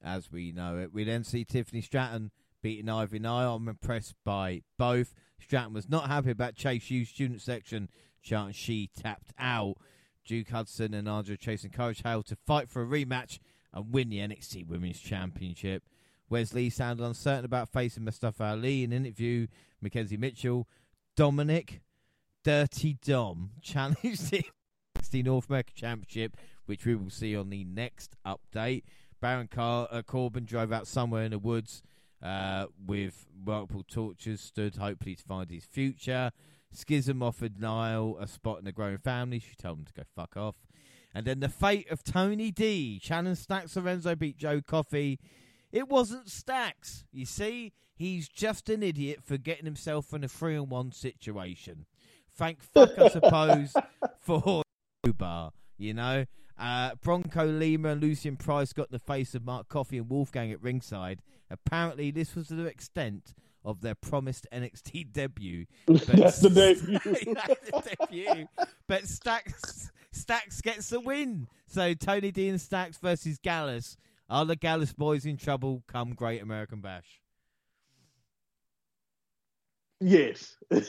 as 0.02 0.32
we 0.32 0.52
know 0.52 0.78
it. 0.78 0.92
We 0.92 1.04
then 1.04 1.24
see 1.24 1.44
Tiffany 1.44 1.80
Stratton 1.80 2.30
beating 2.62 2.88
Ivy 2.88 3.18
Nile. 3.18 3.56
I'm 3.56 3.68
impressed 3.68 4.14
by 4.24 4.62
both. 4.78 5.14
Stratton 5.40 5.72
was 5.72 5.88
not 5.88 6.08
happy 6.08 6.30
about 6.30 6.54
Chase 6.54 6.90
U's 6.90 7.08
student 7.08 7.40
section, 7.40 7.88
chanting 8.22 8.54
she 8.54 8.88
tapped 8.96 9.32
out. 9.38 9.76
Duke 10.24 10.50
Hudson 10.50 10.94
and 10.94 11.08
Andre 11.08 11.36
Chase 11.36 11.64
encouraged 11.64 12.04
Hail 12.04 12.22
to 12.22 12.36
fight 12.36 12.68
for 12.68 12.82
a 12.82 12.86
rematch 12.86 13.40
and 13.72 13.92
win 13.92 14.10
the 14.10 14.18
NXT 14.18 14.66
Women's 14.66 15.00
Championship. 15.00 15.84
Wes 16.28 16.54
Lee 16.54 16.70
sounded 16.70 17.04
uncertain 17.04 17.44
about 17.44 17.68
facing 17.68 18.04
Mustafa 18.04 18.44
Ali 18.44 18.84
in 18.84 18.92
an 18.92 19.04
interview. 19.04 19.46
Mackenzie 19.80 20.16
Mitchell, 20.16 20.66
Dominic, 21.16 21.82
Dirty 22.44 22.96
Dom 23.02 23.50
challenged 23.62 24.30
him 24.30 24.44
the 25.12 25.22
North 25.22 25.48
American 25.48 25.74
Championship, 25.76 26.36
which 26.66 26.84
we 26.84 26.96
will 26.96 27.10
see 27.10 27.36
on 27.36 27.50
the 27.50 27.64
next 27.64 28.16
update. 28.26 28.82
Baron 29.20 29.46
Car- 29.46 29.86
uh, 29.92 30.02
Corbin 30.02 30.44
drove 30.44 30.72
out 30.72 30.88
somewhere 30.88 31.22
in 31.22 31.30
the 31.30 31.38
woods 31.38 31.82
uh, 32.20 32.66
with 32.84 33.26
multiple 33.46 33.84
torches, 33.88 34.40
stood 34.40 34.76
hopefully 34.76 35.14
to 35.14 35.22
find 35.22 35.50
his 35.50 35.64
future. 35.64 36.32
Schism 36.72 37.22
offered 37.22 37.60
Nile 37.60 38.16
a 38.18 38.26
spot 38.26 38.58
in 38.58 38.64
the 38.64 38.72
growing 38.72 38.98
family. 38.98 39.38
She 39.38 39.54
told 39.54 39.78
him 39.78 39.84
to 39.84 39.92
go 39.92 40.02
fuck 40.16 40.36
off. 40.36 40.56
And 41.14 41.26
then 41.26 41.40
the 41.40 41.48
fate 41.48 41.90
of 41.90 42.02
Tony 42.02 42.50
D. 42.50 42.98
Channing 42.98 43.34
Stacks 43.34 43.76
Lorenzo 43.76 44.14
beat 44.14 44.38
Joe 44.38 44.60
Coffey. 44.60 45.18
It 45.70 45.88
wasn't 45.88 46.28
Stacks. 46.28 47.04
You 47.12 47.26
see, 47.26 47.72
he's 47.94 48.28
just 48.28 48.68
an 48.68 48.82
idiot 48.82 49.20
for 49.22 49.36
getting 49.36 49.64
himself 49.64 50.12
in 50.12 50.24
a 50.24 50.28
three 50.28 50.56
on 50.56 50.68
one 50.68 50.92
situation. 50.92 51.86
Thank 52.34 52.62
fuck, 52.62 52.98
I 52.98 53.08
suppose, 53.08 53.74
for 54.20 54.62
bar. 55.12 55.52
You 55.76 55.94
know, 55.94 56.24
uh, 56.58 56.94
Bronco 57.02 57.48
Nima 57.48 57.92
and 57.92 58.00
Lucien 58.02 58.36
Price 58.36 58.72
got 58.72 58.88
in 58.88 58.92
the 58.92 58.98
face 58.98 59.34
of 59.34 59.44
Mark 59.44 59.68
Coffey 59.68 59.98
and 59.98 60.08
Wolfgang 60.08 60.50
at 60.52 60.62
ringside. 60.62 61.20
Apparently, 61.50 62.10
this 62.10 62.34
was 62.34 62.48
the 62.48 62.64
extent 62.64 63.34
of 63.64 63.80
their 63.80 63.94
promised 63.94 64.46
NXT 64.52 65.12
debut. 65.12 65.66
But 65.86 66.06
That's 66.06 66.40
the 66.40 66.50
debut. 66.50 67.34
That's 67.34 67.70
the 67.70 67.96
debut. 68.00 68.48
But 68.88 69.06
Stacks 69.06 69.91
Stacks 70.22 70.60
gets 70.60 70.88
the 70.88 71.00
win. 71.00 71.48
So 71.66 71.94
Tony 71.94 72.30
D 72.30 72.48
and 72.48 72.60
Stacks 72.60 72.96
versus 72.96 73.38
Gallus. 73.42 73.96
Are 74.30 74.44
the 74.44 74.54
Gallus 74.54 74.92
boys 74.92 75.26
in 75.26 75.36
trouble 75.36 75.82
come 75.88 76.14
Great 76.14 76.40
American 76.40 76.80
Bash? 76.80 77.20
Yes. 80.00 80.56
and 80.70 80.84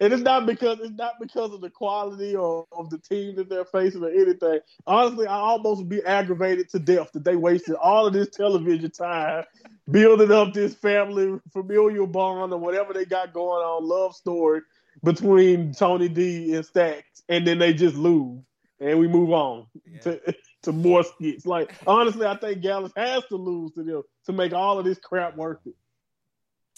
it's 0.00 0.22
not 0.22 0.46
because 0.46 0.78
it's 0.80 0.96
not 0.96 1.14
because 1.20 1.52
of 1.52 1.60
the 1.60 1.70
quality 1.70 2.36
or 2.36 2.64
of 2.70 2.90
the 2.90 2.98
team 2.98 3.34
that 3.36 3.48
they're 3.48 3.64
facing 3.64 4.04
or 4.04 4.10
anything. 4.10 4.60
Honestly, 4.86 5.26
I 5.26 5.34
almost 5.34 5.80
would 5.80 5.88
be 5.88 6.04
aggravated 6.04 6.68
to 6.70 6.78
death 6.78 7.10
that 7.12 7.24
they 7.24 7.34
wasted 7.34 7.74
all 7.74 8.06
of 8.06 8.12
this 8.12 8.30
television 8.30 8.90
time 8.92 9.44
building 9.90 10.30
up 10.30 10.54
this 10.54 10.74
family 10.74 11.40
familial 11.52 12.06
bond 12.06 12.52
or 12.52 12.58
whatever 12.58 12.92
they 12.92 13.04
got 13.04 13.32
going 13.32 13.62
on, 13.62 13.84
love 13.84 14.14
story 14.14 14.60
between 15.02 15.72
Tony 15.74 16.08
D 16.08 16.54
and 16.54 16.64
Stacks, 16.64 17.22
and 17.28 17.46
then 17.46 17.58
they 17.58 17.72
just 17.72 17.96
lose 17.96 18.42
and 18.80 18.98
we 18.98 19.06
move 19.08 19.30
on 19.30 19.66
Yeah. 19.86 20.00
to 20.00 20.34
to 20.62 20.72
more 20.72 21.02
skits. 21.02 21.46
Like 21.46 21.74
honestly, 21.86 22.26
I 22.26 22.36
think 22.36 22.60
Gallus 22.62 22.92
has 22.96 23.24
to 23.26 23.36
lose 23.36 23.72
to 23.72 23.82
them 23.82 24.02
to 24.26 24.32
make 24.32 24.52
all 24.52 24.78
of 24.78 24.84
this 24.84 24.98
crap 24.98 25.36
worth 25.36 25.66
it. 25.66 25.74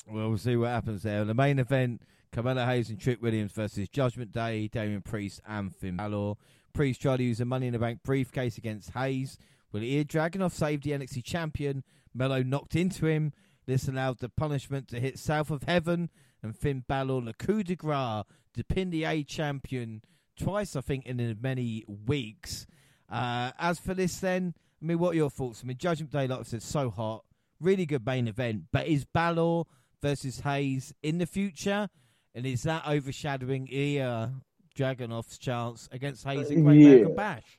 Well, 0.09 0.29
we'll 0.29 0.39
see 0.39 0.57
what 0.57 0.69
happens 0.71 1.03
there. 1.03 1.25
The 1.25 1.35
main 1.35 1.59
event, 1.59 2.03
Carmelo 2.33 2.65
Hayes 2.67 2.91
and 2.91 3.01
Trick 3.01 3.23
Williams 3.23 3.53
versus 3.53 3.89
Judgment 3.89 4.33
Day, 4.33 4.69
Damian 4.69 5.03
Priest 5.03 5.41
and 5.47 5.75
Finn 5.75 5.97
Balor. 5.97 6.35
Priest 6.73 7.01
tried 7.03 7.19
to 7.19 7.23
use 7.23 7.41
a 7.41 7.45
Money 7.45 7.67
in 7.69 7.73
the 7.73 7.79
Bank 7.79 8.01
briefcase 8.03 8.59
against 8.59 8.91
Hayes. 8.91 9.39
Will 9.71 9.81
Ilja 9.83 10.07
Dragunov 10.07 10.53
save 10.53 10.83
the 10.83 10.91
NXT 10.91 11.23
champion? 11.25 11.85
Melo 12.15 12.43
knocked 12.43 12.75
into 12.75 13.07
him. 13.07 13.33
This 13.67 13.87
allowed 13.87 14.19
the 14.19 14.29
punishment 14.29 14.89
to 14.89 14.99
hit 14.99 15.19
south 15.19 15.51
of 15.51 15.63
heaven, 15.65 16.11
and 16.43 16.57
Finn 16.57 16.85
Balor, 16.87 17.23
le 17.23 17.33
coup 17.33 17.63
de 17.63 17.75
grace, 17.75 18.25
to 18.55 18.65
pin 18.65 18.91
the 18.91 19.05
A 19.05 19.23
champion 19.23 20.03
twice, 20.39 20.77
I 20.77 20.81
think, 20.81 21.07
in 21.07 21.21
as 21.21 21.37
many 21.41 21.85
weeks. 22.07 22.67
Uh, 23.11 23.53
as 23.59 23.79
for 23.79 23.95
this, 23.95 24.19
then, 24.19 24.55
I 24.83 24.87
mean, 24.87 24.99
what 24.99 25.11
are 25.11 25.17
your 25.17 25.31
thoughts? 25.31 25.61
I 25.63 25.67
mean, 25.67 25.77
Judgment 25.79 26.13
Day, 26.13 26.27
like 26.27 26.41
I 26.41 26.43
said, 26.43 26.63
so 26.63 26.91
hot. 26.91 27.25
Really 27.61 27.87
good 27.87 28.05
main 28.05 28.27
event. 28.29 28.65
But 28.73 28.87
is 28.89 29.05
Balor 29.05 29.65
versus 30.01 30.41
Hayes 30.41 30.93
in 31.03 31.19
the 31.19 31.27
future? 31.27 31.89
And 32.35 32.47
is 32.47 32.63
that 32.63 32.87
overshadowing 32.89 33.69
Ilja 33.69 34.33
Dragunov's 34.77 35.39
chance 35.39 35.89
against 35.93 36.25
Hayes 36.25 36.51
in 36.51 36.65
Great 36.65 36.81
Yeah. 36.81 36.87
American 36.89 37.15
Bash? 37.15 37.59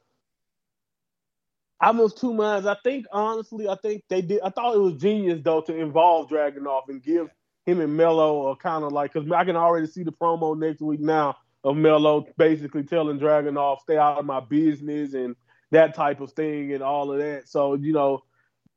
I'm 1.79 1.99
of 1.99 2.15
two 2.15 2.33
minds. 2.33 2.65
I 2.65 2.75
think 2.83 3.05
honestly, 3.11 3.67
I 3.67 3.75
think 3.75 4.03
they 4.09 4.21
did. 4.21 4.41
I 4.41 4.49
thought 4.49 4.75
it 4.75 4.79
was 4.79 4.95
genius 4.95 5.41
though 5.43 5.61
to 5.61 5.75
involve 5.75 6.29
Dragunov 6.29 6.83
and 6.87 7.03
give 7.03 7.29
him 7.65 7.79
and 7.79 7.95
Melo 7.95 8.47
are 8.49 8.55
kind 8.55 8.83
of 8.83 8.91
like 8.91 9.13
because 9.13 9.31
I 9.31 9.43
can 9.45 9.55
already 9.55 9.87
see 9.87 10.03
the 10.03 10.11
promo 10.11 10.57
next 10.57 10.81
week 10.81 10.99
now 10.99 11.37
of 11.63 11.77
Melo 11.77 12.25
basically 12.37 12.83
telling 12.83 13.19
Dragunov, 13.19 13.79
stay 13.81 13.97
out 13.97 14.19
of 14.19 14.25
my 14.25 14.39
business 14.41 15.13
and 15.13 15.35
that 15.71 15.95
type 15.95 16.19
of 16.19 16.31
thing 16.33 16.73
and 16.73 16.83
all 16.83 17.11
of 17.11 17.19
that. 17.19 17.47
So 17.47 17.75
you 17.75 17.93
know 17.93 18.23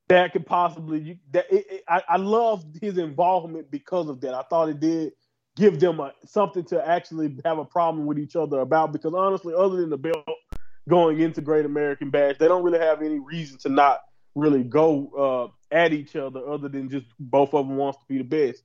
that 0.08 0.32
could 0.32 0.46
possibly 0.46 1.00
you, 1.00 1.16
that 1.32 1.46
it, 1.50 1.66
it, 1.70 1.84
I, 1.88 2.02
I 2.08 2.16
loved 2.16 2.78
his 2.80 2.98
involvement 2.98 3.70
because 3.70 4.08
of 4.08 4.20
that. 4.20 4.34
I 4.34 4.42
thought 4.42 4.68
it 4.68 4.80
did 4.80 5.12
give 5.56 5.80
them 5.80 6.00
a, 6.00 6.12
something 6.26 6.64
to 6.64 6.86
actually 6.86 7.36
have 7.44 7.58
a 7.58 7.64
problem 7.64 8.06
with 8.06 8.18
each 8.18 8.36
other 8.36 8.60
about 8.60 8.92
because 8.92 9.14
honestly, 9.14 9.54
other 9.56 9.76
than 9.76 9.90
the 9.90 9.96
belt 9.96 10.24
going 10.88 11.20
into 11.20 11.40
Great 11.40 11.64
American 11.64 12.10
Bash. 12.10 12.36
They 12.38 12.48
don't 12.48 12.62
really 12.62 12.78
have 12.78 13.02
any 13.02 13.18
reason 13.18 13.58
to 13.58 13.68
not 13.68 14.00
really 14.34 14.62
go 14.62 15.50
uh, 15.72 15.74
at 15.74 15.92
each 15.92 16.14
other 16.14 16.46
other 16.48 16.68
than 16.68 16.90
just 16.90 17.06
both 17.18 17.54
of 17.54 17.66
them 17.66 17.76
wants 17.76 17.98
to 17.98 18.04
be 18.08 18.18
the 18.18 18.24
best. 18.24 18.62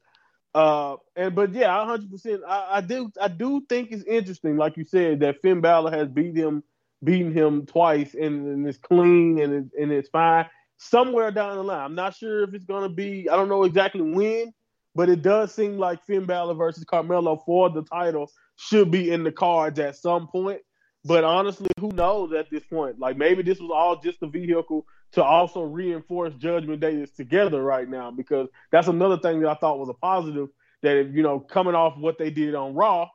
Uh, 0.54 0.98
and 1.16 1.34
but 1.34 1.54
yeah, 1.54 1.78
100. 1.78 2.12
percent 2.12 2.42
I, 2.48 2.68
I 2.74 2.82
do 2.82 3.12
I 3.22 3.28
do 3.30 3.62
think 3.70 3.92
it's 3.92 4.04
interesting, 4.04 4.58
like 4.58 4.76
you 4.78 4.84
said, 4.84 5.22
that 5.22 5.42
Finn 5.42 5.62
Balor 5.62 5.92
has 5.92 6.10
beat 6.10 6.36
him, 6.36 6.64
beaten 7.04 7.32
him 7.32 7.66
twice, 7.66 8.14
and, 8.14 8.48
and 8.48 8.68
it's 8.68 8.78
clean 8.78 9.40
and 9.40 9.54
it, 9.54 9.82
and 9.82 9.92
it's 9.92 10.10
fine. 10.10 10.46
Somewhere 10.78 11.32
down 11.32 11.56
the 11.58 11.64
line, 11.64 11.86
I'm 11.86 11.96
not 11.96 12.16
sure 12.16 12.44
if 12.44 12.54
it's 12.54 12.66
gonna 12.66 12.90
be. 12.90 13.30
I 13.30 13.36
don't 13.36 13.50
know 13.50 13.64
exactly 13.64 14.02
when, 14.02 14.54
but 14.94 15.08
it 15.08 15.22
does 15.22 15.54
seem 15.54 15.78
like 15.78 16.04
Finn 16.04 16.26
Balor 16.26 16.56
versus 16.56 16.84
Carmelo 16.84 17.42
for 17.46 17.70
the 17.70 17.84
title 17.84 18.30
should 18.58 18.92
be 18.92 19.12
in 19.12 19.24
the 19.24 19.32
cards 19.32 19.80
at 19.80 19.96
some 19.96 20.28
point. 20.28 20.62
But 21.04 21.24
honestly, 21.24 21.70
who 21.80 21.92
knows 21.92 22.32
at 22.34 22.50
this 22.52 22.64
point? 22.64 23.00
Like 23.00 23.18
maybe 23.18 23.42
this 23.42 23.60
was 23.60 23.72
all 23.74 24.00
just 24.00 24.22
a 24.22 24.28
vehicle 24.28 24.86
to 25.14 25.24
also 25.24 25.62
reinforce 25.62 26.34
Judgment 26.36 26.80
Day 26.80 26.94
is 26.94 27.12
together 27.12 27.64
right 27.64 27.90
now 27.90 28.12
because 28.12 28.48
that's 28.72 28.88
another 28.88 29.18
thing 29.18 29.40
that 29.42 29.50
I 29.50 29.56
thought 29.56 29.80
was 29.80 29.90
a 29.90 29.94
positive. 29.94 30.50
That 30.84 30.98
if, 30.98 31.14
you 31.14 31.22
know, 31.24 31.40
coming 31.40 31.76
off 31.76 31.98
what 31.98 32.18
they 32.18 32.30
did 32.32 32.56
on 32.56 32.74
Raw 32.74 33.08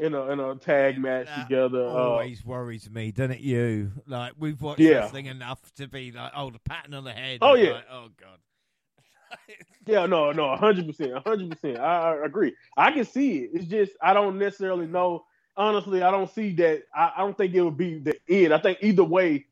in 0.00 0.14
a 0.14 0.30
in 0.30 0.40
a 0.40 0.54
tag 0.56 0.98
match 0.98 1.26
That 1.26 1.48
together, 1.48 1.84
uh, 1.84 1.90
Always 1.90 2.44
worries 2.44 2.90
me, 2.90 3.10
doesn't 3.12 3.32
it? 3.32 3.40
You 3.40 3.92
like 4.06 4.34
we've 4.38 4.60
watched 4.60 4.80
Yeah. 4.80 5.08
thing 5.08 5.26
enough 5.26 5.60
to 5.76 5.88
be 5.88 6.12
like, 6.12 6.32
oh, 6.36 6.50
the 6.50 6.60
pattern 6.60 6.94
on 6.94 7.04
the 7.04 7.12
head. 7.12 7.38
Oh, 7.42 7.54
yeah. 7.54 7.70
like, 7.70 7.86
oh 7.90 8.08
god. 8.20 8.38
Yeah, 9.86 10.04
no, 10.04 10.32
no, 10.32 10.54
hundred 10.54 10.86
percent, 10.86 11.14
hundred 11.26 11.50
percent. 11.50 11.78
I 11.78 12.22
agree. 12.22 12.54
I 12.76 12.90
can 12.90 13.06
see 13.06 13.38
it. 13.38 13.50
It's 13.54 13.64
just 13.64 13.92
I 14.02 14.12
don't 14.12 14.38
necessarily 14.38 14.86
know. 14.86 15.24
Honestly, 15.58 16.02
I 16.02 16.10
don't 16.12 16.30
see 16.32 16.52
that. 16.54 16.84
I, 16.94 17.12
I 17.16 17.20
don't 17.20 17.36
think 17.36 17.52
it 17.54 17.60
would 17.60 17.76
be 17.76 17.98
the 17.98 18.16
end. 18.28 18.54
I 18.54 18.58
think 18.58 18.78
either 18.80 19.02
way, 19.04 19.44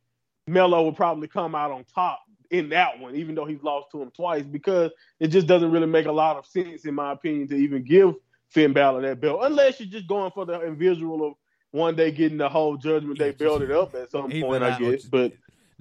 Melo 0.46 0.84
would 0.84 0.96
probably 0.96 1.26
come 1.28 1.54
out 1.56 1.72
on 1.72 1.84
top 1.92 2.20
in 2.50 2.68
that 2.68 3.00
one, 3.00 3.16
even 3.16 3.34
though 3.34 3.44
he's 3.44 3.62
lost 3.62 3.90
to 3.90 4.00
him 4.00 4.12
twice, 4.12 4.44
because 4.44 4.92
it 5.18 5.28
just 5.28 5.48
doesn't 5.48 5.72
really 5.72 5.88
make 5.88 6.06
a 6.06 6.12
lot 6.12 6.36
of 6.36 6.46
sense, 6.46 6.84
in 6.84 6.94
my 6.94 7.10
opinion, 7.12 7.48
to 7.48 7.56
even 7.56 7.82
give 7.82 8.14
Finn 8.50 8.72
Balor 8.72 9.02
that 9.02 9.20
belt, 9.20 9.40
unless 9.42 9.80
you're 9.80 9.88
just 9.88 10.06
going 10.06 10.30
for 10.30 10.46
the 10.46 10.56
visual 10.78 11.26
of 11.26 11.34
one 11.72 11.96
day 11.96 12.12
getting 12.12 12.38
the 12.38 12.48
whole 12.48 12.76
Judgment 12.76 13.18
Day 13.18 13.26
Yeah, 13.26 13.32
just- 13.32 13.40
belted 13.40 13.72
up 13.72 13.94
at 13.96 14.10
some 14.12 14.30
point, 14.30 14.62
I 14.62 14.78
guess. 14.78 15.02
But 15.02 15.32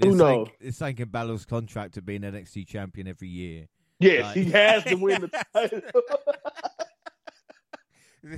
who 0.01 0.15
knows? 0.15 0.47
Like, 0.47 0.57
it's 0.59 0.81
like 0.81 0.99
in 0.99 1.09
Balor's 1.09 1.45
contract 1.45 1.93
to 1.93 2.01
be 2.01 2.15
an 2.15 2.23
NXT 2.23 2.67
champion 2.67 3.07
every 3.07 3.27
year. 3.27 3.67
yes, 3.99 4.23
Like- 4.23 4.35
he 4.35 4.45
has 4.45 4.83
to 4.85 4.95
win 4.95 5.21
the 5.31 5.45
title. 5.53 5.81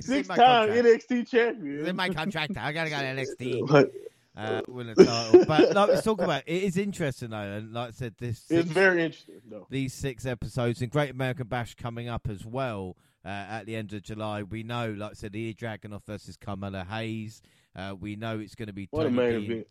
Six 0.00 0.28
my 0.28 0.36
time. 0.36 0.68
NXT 0.70 1.28
champion. 1.28 1.80
It's 1.80 1.88
in 1.88 1.96
my 1.96 2.08
contract. 2.10 2.56
I 2.56 2.72
gotta 2.72 2.90
go 2.90 2.96
to 2.98 3.04
NXT. 3.04 3.66
But 3.68 3.92
Uh, 4.36 4.62
win 4.68 4.88
a 4.88 4.94
title. 4.94 5.44
But 5.46 5.74
like, 5.74 5.88
let's 5.88 6.02
talk 6.04 6.20
about 6.20 6.44
it. 6.46 6.62
Is 6.62 6.76
interesting 6.76 7.30
though, 7.30 7.38
and 7.38 7.72
like 7.72 7.88
I 7.88 7.90
said, 7.92 8.14
this 8.18 8.44
it's 8.50 8.70
very 8.70 9.02
interesting, 9.02 9.40
though. 9.50 9.66
these 9.70 9.92
six 9.94 10.26
episodes 10.26 10.80
and 10.80 10.90
Great 10.90 11.10
American 11.10 11.48
Bash 11.48 11.74
coming 11.74 12.08
up 12.08 12.28
as 12.28 12.44
well 12.46 12.96
uh, 13.24 13.28
at 13.28 13.66
the 13.66 13.74
end 13.74 13.92
of 13.92 14.02
July. 14.02 14.44
We 14.44 14.62
know, 14.62 14.92
like 14.96 15.10
I 15.10 15.14
said, 15.14 15.32
Ilja 15.32 15.56
Dragunov 15.56 16.04
versus 16.06 16.36
Carmelo 16.36 16.84
Hayes. 16.84 17.42
Uh, 17.74 17.94
we 17.98 18.14
know 18.16 18.38
it's 18.38 18.54
going 18.54 18.68
to 18.68 18.72
be 18.72 18.86
Tony 18.86 19.64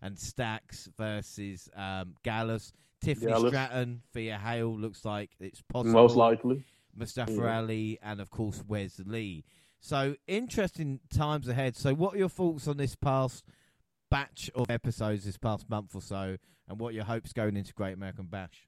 and 0.00 0.18
Stacks 0.18 0.88
versus 0.96 1.68
um, 1.76 2.14
Gallus. 2.22 2.72
Tiffany 3.02 3.32
Gallus. 3.32 3.50
Stratton, 3.50 4.00
Thea 4.14 4.38
Hail 4.38 4.74
looks 4.78 5.04
like 5.04 5.30
it's 5.38 5.60
possible. 5.62 5.92
Most 5.92 6.16
likely. 6.16 6.64
Mustafa 6.96 7.32
Yeah. 7.32 7.56
Ali, 7.58 7.98
and 8.02 8.20
of 8.20 8.30
course 8.30 8.62
Wes 8.66 9.00
Lee. 9.04 9.44
So 9.84 10.16
interesting 10.26 11.00
times 11.14 11.46
ahead. 11.46 11.76
So 11.76 11.92
what 11.92 12.14
are 12.14 12.16
your 12.16 12.30
thoughts 12.30 12.66
on 12.68 12.78
this 12.78 12.96
past 12.96 13.44
batch 14.10 14.50
of 14.54 14.70
episodes 14.70 15.26
this 15.26 15.36
past 15.36 15.68
month 15.68 15.94
or 15.94 16.00
so, 16.00 16.38
and 16.66 16.80
what 16.80 16.94
your 16.94 17.04
hopes 17.04 17.34
going 17.34 17.54
into 17.54 17.74
Great 17.74 17.92
American 17.92 18.24
Bash? 18.24 18.66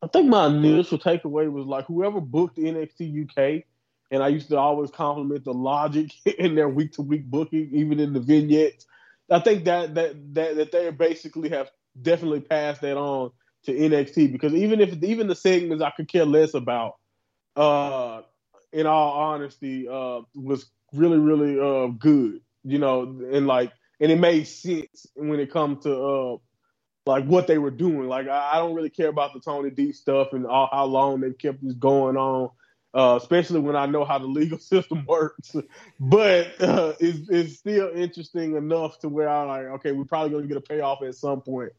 I 0.00 0.06
think 0.06 0.28
my 0.28 0.46
initial 0.46 0.96
takeaway 0.96 1.50
was 1.50 1.66
like 1.66 1.86
whoever 1.86 2.20
booked 2.20 2.56
NXT 2.56 3.30
UK, 3.30 3.64
and 4.12 4.22
I 4.22 4.28
used 4.28 4.48
to 4.50 4.58
always 4.58 4.92
compliment 4.92 5.44
the 5.44 5.54
logic 5.54 6.12
in 6.38 6.54
their 6.54 6.68
week 6.68 6.92
to 6.92 7.02
week 7.02 7.24
booking, 7.24 7.70
even 7.72 7.98
in 7.98 8.12
the 8.12 8.20
vignettes. 8.20 8.86
I 9.28 9.40
think 9.40 9.64
that 9.64 9.96
that 9.96 10.34
that 10.34 10.54
that 10.54 10.70
they 10.70 10.88
basically 10.92 11.48
have 11.48 11.68
definitely 12.00 12.42
passed 12.42 12.82
that 12.82 12.96
on 12.96 13.32
to 13.64 13.72
NXT 13.72 14.30
because 14.30 14.54
even 14.54 14.80
if 14.80 15.02
even 15.02 15.26
the 15.26 15.34
segments 15.34 15.82
I 15.82 15.90
could 15.90 16.06
care 16.06 16.24
less 16.24 16.54
about, 16.54 16.94
uh, 17.56 18.22
in 18.72 18.86
all 18.86 19.12
honesty, 19.12 19.88
uh, 19.88 20.20
was 20.34 20.70
really 20.92 21.18
really 21.18 21.58
uh 21.60 21.88
good, 21.88 22.40
you 22.64 22.78
know, 22.78 23.02
and 23.32 23.46
like 23.46 23.72
and 24.00 24.10
it 24.10 24.18
made 24.18 24.44
sense 24.44 25.06
when 25.14 25.40
it 25.40 25.52
comes 25.52 25.84
to 25.84 25.94
uh 25.94 26.36
like 27.06 27.24
what 27.24 27.46
they 27.46 27.58
were 27.58 27.70
doing. 27.70 28.08
Like 28.08 28.28
I, 28.28 28.52
I 28.54 28.58
don't 28.58 28.74
really 28.74 28.90
care 28.90 29.08
about 29.08 29.32
the 29.34 29.40
Tony 29.40 29.70
D 29.70 29.92
stuff 29.92 30.28
and 30.32 30.46
all, 30.46 30.68
how 30.70 30.84
long 30.84 31.20
they've 31.20 31.36
kept 31.36 31.62
this 31.62 31.74
going 31.74 32.16
on. 32.16 32.50
Uh, 32.92 33.16
especially 33.22 33.60
when 33.60 33.76
I 33.76 33.86
know 33.86 34.04
how 34.04 34.18
the 34.18 34.26
legal 34.40 34.58
system 34.58 35.04
works. 35.06 35.54
but 36.00 36.60
uh, 36.60 36.94
it's, 36.98 37.28
it's 37.30 37.56
still 37.56 37.88
interesting 37.94 38.56
enough 38.56 38.98
to 39.00 39.08
where 39.08 39.28
I'm 39.28 39.46
like, 39.46 39.66
okay, 39.76 39.92
we're 39.92 40.04
probably 40.04 40.30
going 40.30 40.42
to 40.42 40.48
get 40.48 40.56
a 40.56 40.60
payoff 40.60 41.00
at 41.04 41.14
some 41.14 41.40
point 41.40 41.70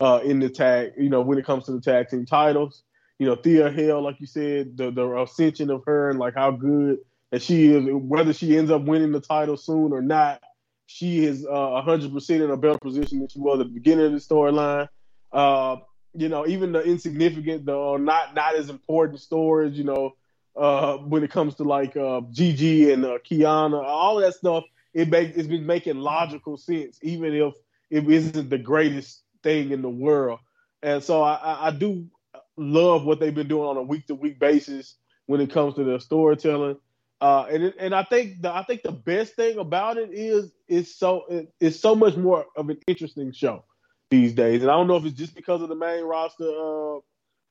uh, 0.00 0.20
in 0.22 0.38
the 0.38 0.48
tag, 0.48 0.92
you 0.96 1.08
know, 1.08 1.22
when 1.22 1.38
it 1.38 1.44
comes 1.44 1.64
to 1.64 1.72
the 1.72 1.80
tag 1.80 2.08
team 2.08 2.24
titles. 2.24 2.84
You 3.20 3.26
know, 3.26 3.36
Thea 3.36 3.70
Hail, 3.70 4.02
like 4.02 4.18
you 4.18 4.26
said, 4.26 4.78
the, 4.78 4.90
the 4.90 5.20
ascension 5.20 5.68
of 5.68 5.84
her 5.84 6.08
and 6.08 6.18
like 6.18 6.34
how 6.34 6.52
good 6.52 7.00
that 7.30 7.42
she 7.42 7.70
is, 7.70 7.84
whether 7.86 8.32
she 8.32 8.56
ends 8.56 8.70
up 8.70 8.82
winning 8.82 9.12
the 9.12 9.20
title 9.20 9.58
soon 9.58 9.92
or 9.92 10.00
not, 10.00 10.40
she 10.86 11.26
is 11.26 11.44
uh, 11.44 11.50
100% 11.50 12.30
in 12.30 12.50
a 12.50 12.56
better 12.56 12.78
position 12.78 13.18
than 13.18 13.28
she 13.28 13.38
was 13.38 13.60
at 13.60 13.66
the 13.66 13.74
beginning 13.74 14.06
of 14.06 14.12
the 14.12 14.18
storyline. 14.18 14.88
Uh, 15.30 15.76
you 16.14 16.30
know, 16.30 16.46
even 16.46 16.72
the 16.72 16.80
insignificant, 16.80 17.66
the 17.66 17.78
uh, 17.78 17.98
not 17.98 18.34
not 18.34 18.56
as 18.56 18.70
important 18.70 19.20
stories, 19.20 19.76
you 19.76 19.84
know, 19.84 20.14
uh, 20.56 20.96
when 20.96 21.22
it 21.22 21.30
comes 21.30 21.56
to 21.56 21.64
like 21.64 21.98
uh, 21.98 22.22
Gigi 22.32 22.90
and 22.90 23.04
uh, 23.04 23.18
Kiana, 23.18 23.84
all 23.84 24.16
that 24.16 24.32
stuff, 24.32 24.64
it 24.94 25.10
make, 25.10 25.36
it's 25.36 25.46
been 25.46 25.66
making 25.66 25.98
logical 25.98 26.56
sense, 26.56 26.98
even 27.02 27.34
if 27.34 27.52
it 27.90 28.10
isn't 28.10 28.48
the 28.48 28.58
greatest 28.58 29.22
thing 29.42 29.72
in 29.72 29.82
the 29.82 29.90
world. 29.90 30.40
And 30.82 31.04
so 31.04 31.22
I, 31.22 31.68
I 31.68 31.70
do 31.70 32.06
love 32.56 33.04
what 33.04 33.20
they've 33.20 33.34
been 33.34 33.48
doing 33.48 33.68
on 33.68 33.76
a 33.76 33.82
week 33.82 34.06
to 34.06 34.14
week 34.14 34.38
basis 34.38 34.96
when 35.26 35.40
it 35.40 35.52
comes 35.52 35.74
to 35.74 35.84
the 35.84 35.98
storytelling. 35.98 36.76
Uh, 37.20 37.46
and 37.50 37.62
it, 37.64 37.74
and 37.78 37.94
I 37.94 38.02
think 38.02 38.40
the 38.40 38.50
I 38.50 38.64
think 38.64 38.82
the 38.82 38.92
best 38.92 39.34
thing 39.34 39.58
about 39.58 39.98
it 39.98 40.10
is 40.12 40.50
it's 40.68 40.94
so 40.94 41.24
it, 41.28 41.52
it's 41.60 41.78
so 41.78 41.94
much 41.94 42.16
more 42.16 42.46
of 42.56 42.70
an 42.70 42.78
interesting 42.86 43.32
show 43.32 43.64
these 44.10 44.32
days. 44.32 44.62
And 44.62 44.70
I 44.70 44.74
don't 44.74 44.88
know 44.88 44.96
if 44.96 45.04
it's 45.04 45.18
just 45.18 45.34
because 45.34 45.60
of 45.62 45.68
the 45.68 45.74
main 45.74 46.02
roster 46.04 46.48
uh, 46.48 47.00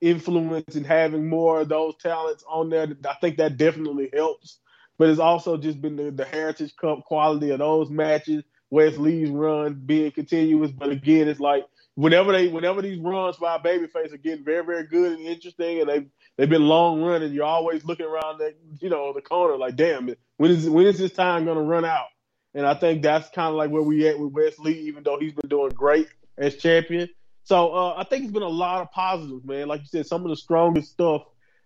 influence 0.02 0.76
and 0.76 0.86
having 0.86 1.28
more 1.28 1.62
of 1.62 1.70
those 1.70 1.96
talents 1.98 2.44
on 2.50 2.70
there. 2.70 2.88
I 3.08 3.14
think 3.22 3.38
that 3.38 3.58
definitely 3.58 4.10
helps. 4.14 4.60
But 4.98 5.10
it's 5.10 5.20
also 5.20 5.56
just 5.56 5.82
been 5.82 5.96
the, 5.96 6.12
the 6.12 6.26
Heritage 6.26 6.76
Cup 6.76 7.06
quality 7.06 7.52
of 7.52 7.60
those 7.60 7.90
matches, 7.90 8.44
Wes 8.70 8.98
Lee's 8.98 9.30
run 9.30 9.82
being 9.86 10.12
continuous. 10.12 10.72
But 10.72 10.90
again, 10.90 11.30
it's 11.30 11.40
like 11.40 11.66
whenever 12.00 12.32
they 12.32 12.48
whenever 12.48 12.82
these 12.82 12.98
runs 12.98 13.36
by 13.36 13.58
babyface 13.58 14.14
are 14.14 14.18
getting 14.18 14.46
very, 14.46 14.66
very 14.66 14.88
good 14.88 15.20
and 15.20 15.28
interesting 15.28 15.82
and 15.82 15.90
they've 15.90 16.08
they've 16.38 16.50
been 16.50 16.66
long 16.66 17.02
running, 17.02 17.34
you're 17.34 17.44
always 17.44 17.84
looking 17.84 18.06
around 18.06 18.40
that, 18.40 18.56
you 18.80 18.90
know, 18.90 19.12
the 19.14 19.22
corner 19.22 19.58
like, 19.58 19.76
damn, 19.76 20.16
when 20.38 20.52
is 20.52 20.70
when 20.70 20.88
is 20.88 20.98
this 20.98 21.12
time 21.12 21.46
gonna 21.46 21.62
run 21.62 21.84
out? 21.84 22.08
And 22.54 22.66
I 22.66 22.74
think 22.74 23.04
that's 23.04 23.30
kind 23.30 23.50
of 23.50 23.56
like 23.56 23.70
where 23.70 23.84
we 23.84 24.08
at 24.08 24.18
with 24.18 24.32
Wes 24.32 24.58
Lee, 24.60 24.88
even 24.88 25.04
though 25.04 25.20
he's 25.20 25.34
been 25.34 25.50
doing 25.50 25.70
great 25.72 26.08
as 26.38 26.56
champion. 26.56 27.10
So 27.44 27.74
uh, 27.74 27.96
I 27.98 28.06
think 28.06 28.24
it's 28.24 28.34
been 28.34 28.44
a 28.44 28.48
lot 28.48 28.82
of 28.82 28.92
positives, 28.92 29.44
man. 29.44 29.68
Like 29.68 29.82
you 29.82 29.88
said, 29.88 30.08
some 30.08 30.24
of 30.24 30.30
the 30.30 30.38
strongest 30.38 30.92
stuff. 30.92 31.24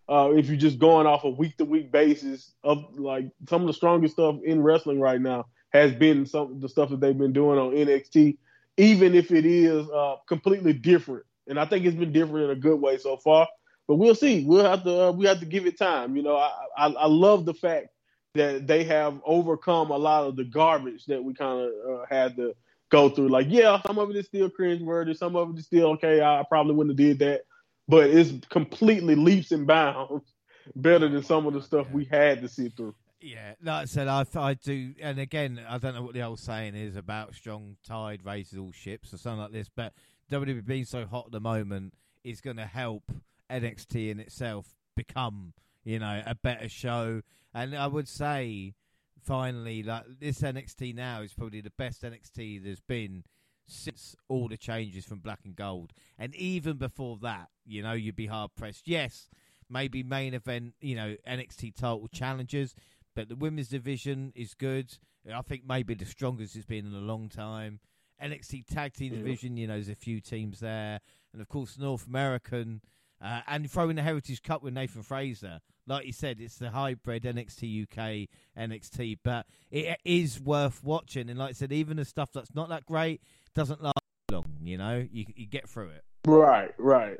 Uh, 0.09 0.31
if 0.35 0.47
you're 0.47 0.57
just 0.57 0.79
going 0.79 1.07
off 1.07 1.23
a 1.23 1.29
week 1.29 1.55
to 1.57 1.63
week 1.63 1.91
basis 1.91 2.51
of 2.63 2.83
like 2.97 3.25
some 3.47 3.61
of 3.61 3.67
the 3.67 3.73
strongest 3.73 4.15
stuff 4.15 4.35
in 4.43 4.61
wrestling 4.61 4.99
right 4.99 5.21
now 5.21 5.45
has 5.69 5.93
been 5.93 6.25
some 6.25 6.59
the 6.59 6.67
stuff 6.67 6.89
that 6.89 6.99
they've 6.99 7.17
been 7.17 7.33
doing 7.33 7.57
on 7.57 7.71
NXT, 7.71 8.37
even 8.77 9.15
if 9.15 9.31
it 9.31 9.45
is 9.45 9.89
uh, 9.89 10.15
completely 10.27 10.73
different. 10.73 11.25
And 11.47 11.59
I 11.59 11.65
think 11.65 11.85
it's 11.85 11.95
been 11.95 12.13
different 12.13 12.45
in 12.45 12.57
a 12.57 12.59
good 12.59 12.79
way 12.79 12.97
so 12.97 13.17
far. 13.17 13.47
But 13.87 13.95
we'll 13.95 14.15
see. 14.15 14.45
We'll 14.45 14.63
have 14.63 14.83
to 14.83 15.09
uh, 15.09 15.11
we 15.11 15.25
have 15.25 15.39
to 15.41 15.45
give 15.45 15.65
it 15.65 15.77
time. 15.77 16.15
You 16.15 16.23
know, 16.23 16.37
I, 16.37 16.51
I, 16.77 16.87
I 16.87 17.07
love 17.07 17.45
the 17.45 17.53
fact 17.53 17.87
that 18.35 18.65
they 18.65 18.85
have 18.85 19.21
overcome 19.25 19.91
a 19.91 19.97
lot 19.97 20.25
of 20.25 20.35
the 20.35 20.45
garbage 20.45 21.05
that 21.05 21.23
we 21.23 21.33
kind 21.33 21.61
of 21.61 21.71
uh, 21.89 22.05
had 22.09 22.35
to 22.37 22.55
go 22.89 23.09
through. 23.09 23.29
Like, 23.29 23.47
yeah, 23.49 23.81
some 23.85 23.99
of 23.99 24.09
it 24.09 24.15
is 24.15 24.25
still 24.25 24.49
cringeworthy, 24.49 25.17
some 25.17 25.35
of 25.35 25.51
it 25.51 25.59
is 25.59 25.65
still 25.65 25.91
okay. 25.93 26.21
I 26.21 26.43
probably 26.47 26.75
wouldn't 26.75 26.97
have 26.99 27.07
did 27.07 27.19
that, 27.19 27.41
but 27.87 28.09
it's 28.09 28.31
completely 28.47 29.15
leaps 29.15 29.51
and 29.51 29.67
bounds 29.67 30.31
better 30.75 31.09
than 31.09 31.23
some 31.23 31.45
of 31.45 31.53
the 31.53 31.61
stuff 31.61 31.89
we 31.91 32.05
had 32.05 32.41
to 32.41 32.47
sit 32.47 32.77
through. 32.77 32.95
Yeah, 33.23 33.53
like 33.63 33.83
I 33.83 33.85
said, 33.85 34.09
I 34.09 34.25
I 34.35 34.53
do, 34.53 34.95
and 35.01 35.17
again, 35.17 35.61
I 35.69 35.77
don't 35.77 35.95
know 35.95 36.01
what 36.01 36.13
the 36.13 36.23
old 36.23 36.39
saying 36.39 36.75
is 36.75 36.97
about 36.97 37.33
strong 37.33 37.77
tide 37.87 38.19
raises 38.25 38.59
all 38.59 38.73
ships 38.73 39.13
or 39.13 39.17
something 39.17 39.39
like 39.39 39.53
this, 39.53 39.69
but 39.73 39.93
WWE 40.29 40.65
being 40.65 40.83
so 40.83 41.05
hot 41.05 41.27
at 41.27 41.31
the 41.31 41.39
moment 41.39 41.93
is 42.25 42.41
going 42.41 42.57
to 42.57 42.65
help 42.65 43.13
NXT 43.49 44.11
in 44.11 44.19
itself 44.19 44.75
become, 44.97 45.53
you 45.85 45.99
know, 45.99 46.21
a 46.25 46.35
better 46.35 46.67
show. 46.67 47.21
And 47.53 47.73
I 47.77 47.87
would 47.87 48.09
say 48.09 48.73
finally, 49.21 49.83
like 49.83 50.03
this 50.19 50.41
NXT 50.41 50.93
now 50.93 51.21
is 51.21 51.33
probably 51.33 51.61
the 51.61 51.71
best 51.77 52.03
NXT 52.03 52.61
there's 52.61 52.81
been 52.81 53.23
since 53.65 54.17
all 54.27 54.49
the 54.49 54.57
changes 54.57 55.05
from 55.05 55.19
Black 55.19 55.39
and 55.45 55.55
Gold, 55.55 55.93
and 56.19 56.35
even 56.35 56.75
before 56.75 57.17
that, 57.21 57.47
you 57.65 57.83
know, 57.83 57.93
you'd 57.93 58.17
be 58.17 58.27
hard 58.27 58.51
pressed. 58.57 58.85
Yes, 58.85 59.29
maybe 59.69 60.03
main 60.03 60.33
event, 60.33 60.73
you 60.81 60.95
know, 60.95 61.15
NXT 61.27 61.75
title 61.75 62.07
challenges, 62.11 62.75
but 63.15 63.29
the 63.29 63.35
women's 63.35 63.69
division 63.69 64.31
is 64.35 64.53
good. 64.53 64.97
I 65.31 65.41
think 65.41 65.63
maybe 65.67 65.93
the 65.93 66.05
strongest 66.05 66.55
it's 66.55 66.65
been 66.65 66.85
in 66.85 66.93
a 66.93 66.99
long 66.99 67.29
time. 67.29 67.79
NXT 68.21 68.65
tag 68.67 68.93
team 68.93 69.13
division, 69.13 69.57
you 69.57 69.67
know, 69.67 69.73
there's 69.73 69.89
a 69.89 69.95
few 69.95 70.21
teams 70.21 70.59
there, 70.59 70.99
and 71.33 71.41
of 71.41 71.49
course 71.49 71.77
North 71.77 72.07
American, 72.07 72.81
uh, 73.21 73.41
and 73.47 73.69
throwing 73.69 73.95
the 73.95 74.01
Heritage 74.01 74.41
Cup 74.43 74.63
with 74.63 74.73
Nathan 74.73 75.03
Frazer. 75.03 75.59
like 75.87 76.05
you 76.05 76.13
said, 76.13 76.39
it's 76.39 76.57
the 76.57 76.69
hybrid 76.69 77.23
NXT 77.23 77.83
UK 77.83 78.29
NXT, 78.57 79.19
but 79.23 79.45
it 79.71 79.99
is 80.05 80.39
worth 80.39 80.83
watching. 80.83 81.29
And 81.29 81.39
like 81.39 81.49
I 81.49 81.53
said, 81.53 81.71
even 81.71 81.97
the 81.97 82.05
stuff 82.05 82.31
that's 82.33 82.53
not 82.53 82.69
that 82.69 82.85
great 82.85 83.21
doesn't 83.55 83.81
last 83.81 83.95
long. 84.31 84.45
You 84.61 84.77
know, 84.77 85.05
you 85.11 85.25
you 85.35 85.47
get 85.47 85.67
through 85.67 85.89
it. 85.89 86.03
Right, 86.25 86.71
right. 86.77 87.17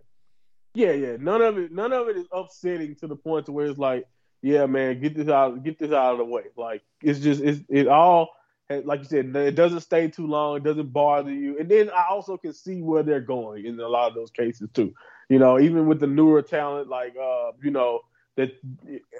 Yeah, 0.73 0.93
yeah. 0.93 1.17
None 1.19 1.41
of 1.41 1.57
it, 1.57 1.71
none 1.71 1.93
of 1.93 2.07
it 2.07 2.17
is 2.17 2.27
upsetting 2.31 2.95
to 2.95 3.07
the 3.07 3.15
point 3.15 3.45
to 3.45 3.51
where 3.51 3.67
it's 3.67 3.77
like, 3.77 4.05
yeah, 4.43 4.65
man, 4.65 4.99
get 4.99 5.15
this 5.15 5.29
out, 5.29 5.63
get 5.63 5.79
this 5.79 5.91
out 5.91 6.11
of 6.11 6.17
the 6.19 6.25
way. 6.25 6.43
Like 6.57 6.83
it's 7.01 7.19
just, 7.19 7.41
it's 7.41 7.61
it 7.69 7.87
all. 7.87 8.29
Like 8.69 8.99
you 8.99 9.05
said, 9.05 9.35
it 9.35 9.55
doesn't 9.55 9.81
stay 9.81 10.07
too 10.07 10.25
long. 10.25 10.57
It 10.57 10.63
doesn't 10.63 10.91
bother 10.91 11.31
you. 11.31 11.59
And 11.59 11.69
then 11.69 11.89
I 11.91 12.05
also 12.09 12.37
can 12.37 12.53
see 12.53 12.81
where 12.81 13.03
they're 13.03 13.21
going 13.21 13.65
in 13.65 13.79
a 13.79 13.87
lot 13.87 14.09
of 14.09 14.15
those 14.15 14.31
cases 14.31 14.67
too. 14.73 14.93
You 15.29 15.39
know, 15.39 15.59
even 15.59 15.87
with 15.87 15.99
the 15.99 16.07
newer 16.07 16.41
talent, 16.41 16.89
like 16.89 17.15
uh, 17.15 17.51
you 17.61 17.71
know, 17.71 18.01
that 18.35 18.51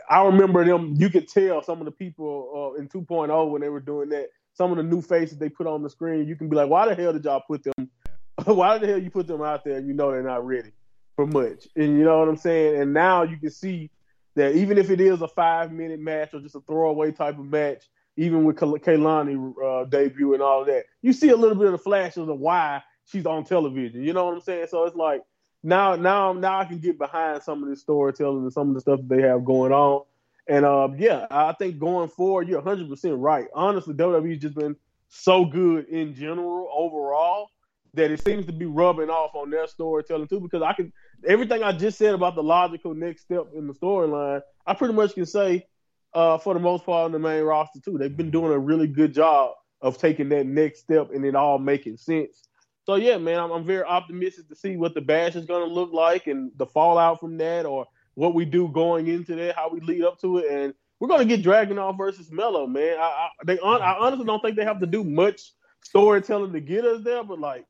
I 0.10 0.24
remember 0.24 0.66
them. 0.66 0.96
You 0.98 1.10
could 1.10 1.28
tell 1.28 1.62
some 1.64 1.80
of 1.80 1.86
the 1.86 1.92
people 1.92 2.74
uh, 2.76 2.80
in 2.82 2.90
2.0 2.90 3.50
when 3.50 3.62
they 3.62 3.70
were 3.70 3.80
doing 3.80 4.10
that. 4.10 4.30
Some 4.56 4.72
of 4.72 4.78
the 4.78 4.84
new 4.84 5.02
faces 5.02 5.38
they 5.38 5.50
put 5.50 5.68
on 5.68 5.84
the 5.84 5.90
screen, 5.90 6.28
you 6.28 6.36
can 6.36 6.50
be 6.50 6.56
like, 6.56 6.70
"Why 6.70 6.88
the 6.88 6.96
hell 6.96 7.14
did 7.14 7.24
y'all 7.24 7.44
put 7.48 7.64
them? 7.64 7.90
Why 8.46 8.78
the 8.78 8.88
hell 8.88 9.02
you 9.02 9.10
put 9.10 9.28
them 9.28 9.42
out 9.42 9.64
there? 9.64 9.80
You 9.80 9.94
know 9.94 10.12
they're 10.12 10.24
not 10.24 10.46
ready 10.46 10.72
for 11.16 11.26
much." 11.26 11.68
And 11.76 11.98
you 11.98 12.04
know 12.04 12.20
what 12.20 12.28
I'm 12.28 12.38
saying. 12.38 12.82
And 12.82 12.94
now 12.94 13.24
you 13.24 13.38
can 13.38 13.52
see 13.52 13.90
that 14.36 14.56
even 14.56 14.78
if 14.78 14.90
it 14.90 15.00
is 15.00 15.22
a 15.22 15.28
five 15.28 15.72
minute 15.72 16.00
match 16.00 16.34
or 16.34 16.40
just 16.40 16.56
a 16.56 16.62
throwaway 16.62 17.12
type 17.12 17.38
of 17.38 17.46
match, 17.46 17.84
even 18.18 18.44
with 18.44 18.58
Kelani 18.58 19.54
uh, 19.64 19.86
debut 19.86 20.34
and 20.34 20.44
all 20.44 20.62
of 20.62 20.68
that, 20.68 20.86
you 21.02 21.14
see 21.14 21.30
a 21.30 21.36
little 21.36 21.56
bit 21.56 21.68
of 21.68 21.72
the 21.74 21.78
flash 21.78 22.18
of 22.18 22.28
the 22.28 22.36
why 22.36 22.82
she's 23.06 23.26
on 23.26 23.44
television. 23.44 24.04
You 24.04 24.14
know 24.14 24.26
what 24.26 24.36
I'm 24.36 24.42
saying? 24.42 24.68
So 24.70 24.86
it's 24.86 24.96
like 24.96 25.22
now 25.64 25.96
now 25.96 26.34
now 26.34 26.60
I 26.60 26.66
can 26.66 26.80
get 26.80 26.98
behind 26.98 27.42
some 27.44 27.64
of 27.64 27.70
this 27.70 27.82
storytelling 27.82 28.44
and 28.44 28.54
some 28.54 28.70
of 28.70 28.76
the 28.76 28.82
stuff 28.82 29.00
that 29.00 29.10
they 29.10 29.22
have 29.22 29.46
going 29.46 29.72
on. 29.72 30.04
And 30.48 30.66
uh, 30.66 30.90
yeah, 30.98 31.26
I 31.32 31.54
think 31.54 31.80
going 31.80 32.10
forward, 32.10 32.50
you're 32.50 32.62
100 32.62 32.90
percent 32.90 33.18
right. 33.18 33.48
Honestly, 33.54 33.94
WWE's 33.94 34.42
just 34.42 34.56
been 34.56 34.76
so 35.08 35.46
good 35.46 35.88
in 35.88 36.14
general 36.16 36.70
overall 36.76 37.50
that 37.94 38.12
it 38.12 38.24
seems 38.24 38.46
to 38.48 38.52
be 38.52 38.66
rubbing 38.66 39.10
off 39.10 39.36
on 39.36 39.50
their 39.50 39.68
storytelling 39.68 40.28
too. 40.28 40.40
Because 40.40 40.62
I 40.62 40.74
can 40.74 40.92
everything 41.26 41.64
I 41.64 41.72
just 41.72 41.98
said 41.98 42.14
about 42.14 42.36
the 42.36 42.44
logical 42.44 42.94
next 42.94 43.24
step 43.24 43.48
in 43.56 43.68
the 43.68 43.74
storyline, 43.74 44.42
I 44.66 44.74
pretty 44.74 44.94
much 44.94 45.14
can 45.14 45.26
say 45.26 45.66
uh, 46.14 46.38
for 46.38 46.54
the 46.54 46.60
most 46.60 46.86
part 46.86 47.06
on 47.06 47.12
the 47.12 47.20
main 47.20 47.44
roster 47.44 47.80
too. 47.80 47.98
They've 47.98 48.16
been 48.16 48.32
doing 48.32 48.52
a 48.52 48.60
really 48.60 48.88
good 48.88 49.14
job 49.14 49.54
of 49.82 49.98
taking 49.98 50.30
that 50.30 50.46
next 50.46 50.82
step 50.82 51.12
and 51.14 51.26
it 51.26 51.36
all 51.36 51.60
making 51.60 51.98
sense. 51.98 52.44
So 52.86 52.96
yeah, 52.96 53.18
man, 53.18 53.40
I'm, 53.40 53.52
I'm 53.52 53.66
very 53.66 53.84
optimistic 53.84 54.50
to 54.50 54.56
see 54.56 54.78
what 54.78 54.94
the 54.94 55.02
bash 55.02 55.36
is 55.36 55.46
going 55.46 55.68
to 55.68 55.74
look 55.74 55.94
like 55.94 56.28
and 56.28 56.52
the 56.58 56.66
fallout 56.66 57.20
from 57.20 57.38
that, 57.38 57.66
or 57.66 57.86
what 58.16 58.34
we 58.34 58.46
do 58.46 58.68
going 58.68 59.08
into 59.08 59.36
that, 59.36 59.56
how 59.56 59.70
we 59.70 59.80
lead 59.80 60.04
up 60.04 60.20
to 60.22 60.40
it, 60.40 60.52
and 60.52 60.74
we're 61.00 61.08
going 61.08 61.28
to 61.28 61.38
get 61.38 61.46
Dragunov 61.46 61.98
versus 61.98 62.32
Melo, 62.32 62.68
man. 62.68 62.98
I, 62.98 63.02
I 63.04 63.30
they 63.46 63.60
I 63.60 63.98
honestly 64.00 64.26
don't 64.26 64.42
think 64.42 64.56
they 64.56 64.66
have 64.66 64.80
to 64.82 64.86
do 64.86 65.04
much 65.04 65.54
storytelling 65.84 66.54
to 66.54 66.62
get 66.62 66.86
us 66.86 67.04
there, 67.04 67.24
but 67.24 67.40
like 67.40 67.66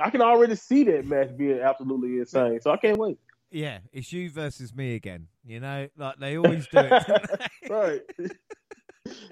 I 0.00 0.10
can 0.10 0.22
already 0.22 0.56
see 0.56 0.84
that 0.84 1.06
match 1.06 1.36
being 1.36 1.60
absolutely 1.60 2.18
insane. 2.18 2.60
So 2.60 2.70
I 2.70 2.76
can't 2.76 2.98
wait. 2.98 3.18
Yeah, 3.50 3.78
it's 3.92 4.12
you 4.12 4.30
versus 4.30 4.74
me 4.74 4.94
again. 4.94 5.26
You 5.44 5.60
know, 5.60 5.88
like 5.96 6.18
they 6.18 6.36
always 6.36 6.66
do 6.68 6.78
it. 6.78 7.40
right. 7.70 8.00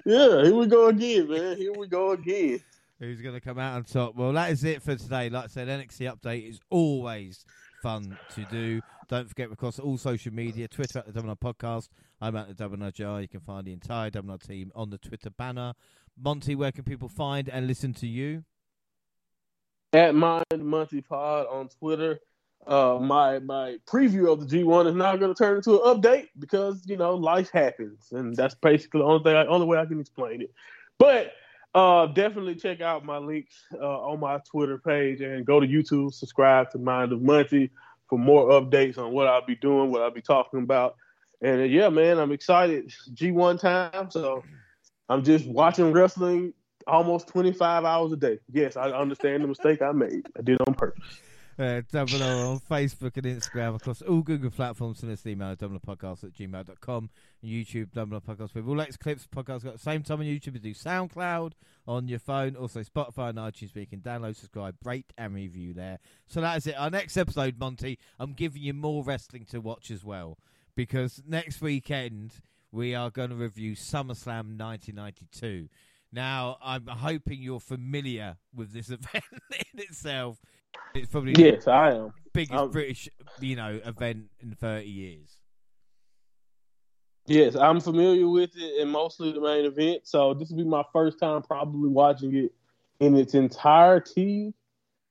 yeah, 0.05 0.43
here 0.43 0.55
we 0.55 0.67
go 0.67 0.87
again, 0.87 1.29
man. 1.29 1.57
Here 1.57 1.73
we 1.73 1.87
go 1.87 2.11
again. 2.11 2.59
Who's 2.99 3.21
going 3.21 3.35
to 3.35 3.41
come 3.41 3.59
out 3.59 3.75
on 3.75 3.83
top? 3.85 4.15
Well, 4.15 4.33
that 4.33 4.51
is 4.51 4.65
it 4.65 4.81
for 4.81 4.95
today. 4.95 5.29
Like 5.29 5.45
I 5.45 5.47
said, 5.47 5.69
NXT 5.69 6.13
update 6.13 6.49
is 6.49 6.59
always 6.69 7.45
fun 7.81 8.17
to 8.35 8.45
do. 8.45 8.81
Don't 9.07 9.27
forget, 9.27 9.51
across 9.51 9.79
all 9.79 9.97
social 9.97 10.33
media, 10.33 10.67
Twitter 10.67 10.99
at 10.99 11.07
the 11.07 11.13
Double 11.13 11.29
R 11.29 11.35
Podcast. 11.35 11.87
I'm 12.19 12.35
at 12.35 12.49
the 12.49 12.53
Double 12.53 12.83
R 12.83 12.91
Jar. 12.91 13.21
You 13.21 13.29
can 13.29 13.39
find 13.39 13.65
the 13.65 13.71
entire 13.71 14.09
Double 14.09 14.31
R 14.31 14.37
team 14.37 14.71
on 14.75 14.89
the 14.89 14.97
Twitter 14.97 15.29
banner. 15.29 15.73
Monty, 16.21 16.55
where 16.55 16.73
can 16.73 16.83
people 16.83 17.07
find 17.07 17.47
and 17.47 17.67
listen 17.67 17.93
to 17.93 18.07
you? 18.07 18.43
At 19.93 20.13
Mind 20.13 20.43
Monty 20.59 21.01
Pod 21.01 21.47
on 21.47 21.69
Twitter. 21.69 22.19
Uh, 22.67 22.99
my 23.01 23.39
my 23.39 23.77
preview 23.87 24.31
of 24.31 24.47
the 24.47 24.57
G1 24.57 24.87
is 24.87 24.95
now 24.95 25.15
going 25.15 25.33
to 25.33 25.37
turn 25.37 25.57
into 25.57 25.81
an 25.81 25.95
update 25.95 26.27
because 26.37 26.83
you 26.85 26.97
know 26.97 27.15
life 27.15 27.49
happens, 27.51 28.11
and 28.11 28.35
that's 28.35 28.53
basically 28.55 28.99
the 28.99 29.05
only 29.05 29.23
thing, 29.23 29.35
I, 29.35 29.45
only 29.45 29.65
way 29.65 29.79
I 29.79 29.85
can 29.85 29.99
explain 29.99 30.41
it. 30.41 30.53
But 30.99 31.31
uh, 31.73 32.07
definitely 32.07 32.55
check 32.55 32.81
out 32.81 33.05
my 33.05 33.17
links 33.17 33.63
uh, 33.73 34.01
on 34.01 34.19
my 34.19 34.39
Twitter 34.39 34.77
page 34.77 35.21
and 35.21 35.45
go 35.45 35.59
to 35.59 35.67
YouTube, 35.67 36.13
subscribe 36.13 36.69
to 36.71 36.77
Mind 36.77 37.11
of 37.11 37.21
Monty 37.21 37.71
for 38.07 38.19
more 38.19 38.49
updates 38.49 38.97
on 38.97 39.11
what 39.13 39.27
I'll 39.27 39.45
be 39.45 39.55
doing, 39.55 39.91
what 39.91 40.01
I'll 40.01 40.11
be 40.11 40.21
talking 40.21 40.61
about. 40.61 40.95
And 41.41 41.61
uh, 41.61 41.65
yeah, 41.65 41.89
man, 41.89 42.19
I'm 42.19 42.31
excited. 42.31 42.91
G1 43.13 43.59
time, 43.59 44.11
so 44.11 44.43
I'm 45.07 45.23
just 45.23 45.47
watching 45.47 45.91
wrestling 45.91 46.53
almost 46.87 47.27
25 47.27 47.85
hours 47.85 48.11
a 48.11 48.17
day. 48.17 48.39
Yes, 48.51 48.77
I 48.77 48.91
understand 48.91 49.43
the 49.43 49.47
mistake 49.47 49.81
I 49.81 49.91
made. 49.91 50.27
I 50.37 50.41
did 50.41 50.57
on 50.67 50.73
purpose. 50.73 51.21
Uh, 51.59 51.81
double 51.91 52.23
on 52.23 52.57
Facebook 52.57 53.17
and 53.17 53.25
Instagram 53.25 53.75
across 53.75 54.01
all 54.03 54.21
Google 54.21 54.49
platforms. 54.49 54.99
Send 54.99 55.11
us 55.11 55.25
an 55.25 55.31
email 55.31 55.49
at 55.49 55.57
doubleopodcast 55.57 56.23
at 56.23 56.31
gmail.com. 56.31 57.09
YouTube, 57.43 57.91
Double 57.91 58.21
Podcast. 58.21 58.53
With 58.53 58.65
all 58.65 58.77
latest 58.77 59.01
clips, 59.01 59.27
podcasts 59.27 59.65
got 59.65 59.73
the 59.73 59.79
same 59.79 60.01
time 60.01 60.21
on 60.21 60.25
YouTube. 60.25 60.53
We 60.53 60.59
do 60.59 60.73
SoundCloud 60.73 61.51
on 61.85 62.07
your 62.07 62.19
phone, 62.19 62.55
also 62.55 62.79
Spotify 62.79 63.31
and 63.31 63.37
iTunes. 63.39 63.75
Where 63.75 63.81
you 63.81 63.87
can 63.87 63.99
download, 63.99 64.37
subscribe, 64.37 64.77
rate, 64.85 65.11
and 65.17 65.35
review 65.35 65.73
there. 65.73 65.99
So 66.27 66.39
that 66.39 66.55
is 66.55 66.67
it. 66.67 66.79
Our 66.79 66.89
next 66.89 67.17
episode, 67.17 67.59
Monty, 67.59 67.99
I'm 68.17 68.31
giving 68.31 68.61
you 68.61 68.73
more 68.73 69.03
wrestling 69.03 69.43
to 69.51 69.59
watch 69.59 69.91
as 69.91 70.01
well. 70.01 70.37
Because 70.77 71.21
next 71.27 71.59
weekend, 71.61 72.35
we 72.71 72.95
are 72.95 73.09
going 73.09 73.31
to 73.31 73.35
review 73.35 73.75
SummerSlam 73.75 74.57
1992. 74.57 75.67
Now, 76.11 76.57
I'm 76.63 76.87
hoping 76.87 77.41
you're 77.41 77.59
familiar 77.59 78.37
with 78.55 78.73
this 78.73 78.89
event 78.89 79.23
in 79.73 79.79
itself. 79.79 80.39
It's 80.95 81.11
probably 81.11 81.33
Yes, 81.37 81.67
I 81.67 81.91
am. 81.91 82.05
the 82.23 82.29
biggest 82.33 82.59
I'm- 82.59 82.71
British, 82.71 83.09
you 83.39 83.55
know, 83.55 83.79
event 83.85 84.25
in 84.39 84.51
30 84.55 84.85
years. 84.87 85.37
Yes, 87.27 87.55
I'm 87.55 87.79
familiar 87.79 88.27
with 88.27 88.51
it 88.55 88.81
and 88.81 88.89
mostly 88.89 89.31
the 89.31 89.39
main 89.41 89.65
event. 89.65 90.07
So 90.07 90.33
this 90.33 90.49
will 90.49 90.57
be 90.57 90.63
my 90.63 90.83
first 90.91 91.19
time 91.19 91.43
probably 91.43 91.87
watching 91.89 92.35
it 92.35 92.51
in 92.99 93.15
its 93.15 93.35
entirety. 93.35 94.51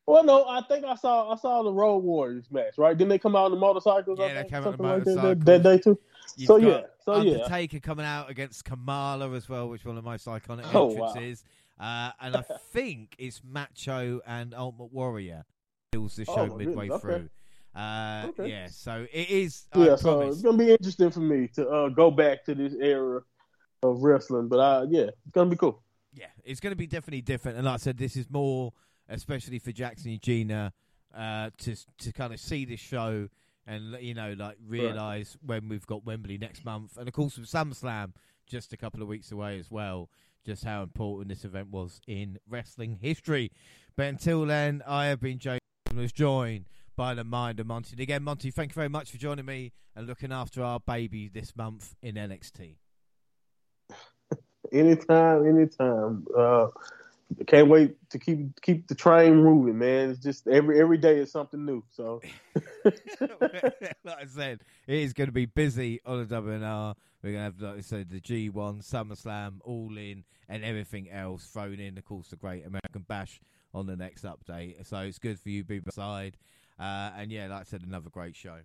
Well, 0.05 0.25
no, 0.25 0.45
I 0.49 0.63
think 0.63 0.85
I 0.85 0.97
saw 0.97 1.31
I 1.33 1.37
saw 1.37 1.63
the 1.63 1.73
Road 1.73 1.99
Warriors 1.99 2.47
match, 2.51 2.77
right? 2.77 2.97
Didn't 2.97 3.11
they 3.11 3.19
come 3.21 3.37
out 3.37 3.45
on 3.45 3.51
the 3.53 3.57
motorcycles? 3.59 4.19
Yeah, 4.19 4.43
they 4.43 4.49
came 4.49 4.65
out 4.67 4.67
on 4.67 4.71
like 4.73 5.05
that, 5.05 5.15
motorcycles. 5.15 5.23
that, 5.23 5.45
that 5.45 5.63
day 5.63 5.79
too. 5.79 5.99
You've 6.37 6.47
So, 6.49 6.61
got 6.61 6.67
yeah, 6.69 6.81
so, 7.05 7.21
yeah. 7.23 7.33
Undertaker 7.33 7.81
coming 7.81 8.07
out 8.07 8.31
against 8.31 8.65
Kamala 8.65 9.31
as 9.33 9.49
well, 9.49 9.69
which 9.69 9.83
is 9.83 9.87
one 9.87 9.97
of 9.97 10.05
the 10.05 10.11
most 10.11 10.27
iconic 10.27 10.65
Oh, 10.75 10.87
wow. 10.87 11.07
entrances. 11.09 11.45
Uh, 11.79 12.11
and 12.21 12.37
I 12.37 12.43
think 12.73 13.15
it's 13.19 13.41
Macho 13.45 14.21
and 14.27 14.55
Ultimate 14.55 14.93
Warrior 14.93 15.45
kills 15.93 16.17
the 16.17 16.25
Oh, 16.29 16.35
show 16.35 16.47
my 16.49 16.57
midway 16.57 16.89
goodness, 16.89 17.05
okay. 17.05 17.19
through. 17.19 17.31
Uh, 17.81 18.27
Okay. 18.31 18.49
Yeah, 18.51 18.67
so 18.69 19.07
it 19.13 19.31
is. 19.31 19.67
Yeah, 19.77 19.93
I 19.93 19.97
so 19.97 20.17
promise. 20.17 20.35
it's 20.37 20.43
gonna 20.43 20.59
be 20.59 20.71
interesting 20.73 21.11
for 21.11 21.21
me 21.21 21.49
to 21.55 21.69
uh, 21.69 21.89
go 21.91 22.11
back 22.11 22.45
to 22.47 22.55
this 22.55 22.75
era 22.75 23.23
of 23.83 24.03
wrestling. 24.03 24.49
But 24.49 24.59
uh, 24.59 24.87
yeah, 24.89 25.03
it's 25.03 25.33
gonna 25.33 25.51
be 25.51 25.57
cool. 25.57 25.83
Yeah, 26.15 26.27
it's 26.45 26.59
going 26.59 26.73
to 26.73 26.77
be 26.77 26.87
definitely 26.87 27.21
different. 27.21 27.59
And 27.59 27.67
like 27.67 27.75
I 27.75 27.77
said, 27.77 27.97
this 27.99 28.17
is 28.17 28.29
more, 28.31 28.73
especially 29.09 29.59
for 29.61 29.71
Jackson 29.71 30.11
and 30.11 30.21
Gina, 30.23 30.73
uh, 31.15 31.51
to 31.59 31.77
to 31.99 32.13
kind 32.13 32.33
of 32.33 32.41
see 32.41 32.65
this 32.65 32.81
show 32.81 33.29
and 33.69 33.97
you 34.01 34.15
know 34.15 34.35
like 34.37 34.57
realize 34.67 35.37
when 35.45 35.69
we've 35.69 35.87
got 35.87 36.05
Wembley 36.05 36.39
next 36.39 36.65
month, 36.65 36.97
and 36.97 37.07
of 37.07 37.15
course 37.15 37.39
with 37.39 37.49
SummerSlam 37.49 38.13
just 38.47 38.73
a 38.73 38.77
couple 38.77 39.03
of 39.03 39.09
weeks 39.09 39.31
away 39.31 39.59
as 39.59 39.71
well, 39.71 40.09
just 40.45 40.65
how 40.65 40.83
important 40.83 41.29
this 41.29 41.45
event 41.45 41.71
was 41.71 42.01
in 42.07 42.39
wrestling 42.49 42.99
history. 43.01 43.53
But 43.95 44.07
until 44.07 44.47
then, 44.47 44.83
I 44.87 45.07
have 45.07 45.21
been 45.21 45.39
James 45.39 45.61
and 45.91 45.99
was 45.99 46.13
joined 46.13 46.65
by 46.97 47.15
the 47.15 47.25
mind 47.25 47.61
of 47.61 47.67
Monty. 47.67 47.93
And 47.93 48.01
again, 48.01 48.23
Monty, 48.23 48.51
thank 48.51 48.71
you 48.71 48.75
very 48.75 48.89
much 48.89 49.11
for 49.11 49.19
joining 49.19 49.45
me 49.45 49.73
and 49.95 50.07
looking 50.07 50.33
after 50.33 50.63
our 50.63 50.81
baby 50.81 51.29
this 51.29 51.55
month 51.55 51.95
in 52.03 52.15
NXT. 52.15 52.77
Anytime, 54.73 55.47
anytime. 55.47 56.27
Uh, 56.37 56.67
can't 57.47 57.69
wait 57.69 57.97
to 58.11 58.19
keep 58.19 58.61
keep 58.63 58.89
the 58.89 58.95
train 58.95 59.37
moving, 59.37 59.79
man. 59.79 60.11
It's 60.11 60.21
just 60.21 60.47
every 60.49 60.81
every 60.81 60.99
day 60.99 61.19
is 61.19 61.31
something 61.31 61.65
new. 61.65 61.85
So 61.91 62.21
like 62.85 63.01
I 64.07 64.27
said, 64.27 64.61
it 64.87 64.97
is 64.99 65.13
going 65.13 65.29
to 65.29 65.33
be 65.33 65.47
busy 65.47 66.01
on 66.05 66.27
the 66.27 66.35
WNR. 66.35 66.95
We're 67.23 67.33
going 67.33 67.35
to 67.35 67.41
have, 67.41 67.61
like 67.61 67.79
I 67.79 67.81
said, 67.81 68.11
the 68.11 68.21
G1, 68.21 68.89
SummerSlam, 68.89 69.57
All 69.65 69.99
In, 69.99 70.23
and 70.49 70.65
everything 70.65 71.11
else 71.11 71.47
thrown 71.47 71.81
in. 71.81 71.99
Of 71.99 72.05
course, 72.05 72.29
the 72.29 72.37
Great 72.37 72.65
American 72.65 73.05
Bash 73.09 73.41
on 73.75 73.87
the 73.87 73.97
next 73.97 74.25
update. 74.25 74.87
So 74.87 74.99
it's 74.99 75.19
good 75.19 75.41
for 75.41 75.49
you, 75.49 75.65
be 75.65 75.81
beside. 75.81 76.37
Uh, 76.79 77.11
and 77.17 77.33
yeah, 77.33 77.49
like 77.49 77.61
I 77.61 77.65
said, 77.65 77.83
another 77.83 78.09
great 78.09 78.37
show. 78.37 78.59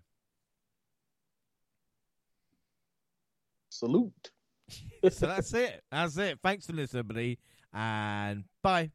salute. 3.74 4.30
so 5.10 5.26
that's 5.26 5.52
it. 5.52 5.82
That's 5.90 6.16
it. 6.16 6.38
Thanks 6.42 6.66
for 6.66 6.72
listening, 6.72 7.00
everybody, 7.00 7.38
and 7.74 8.44
bye. 8.62 8.90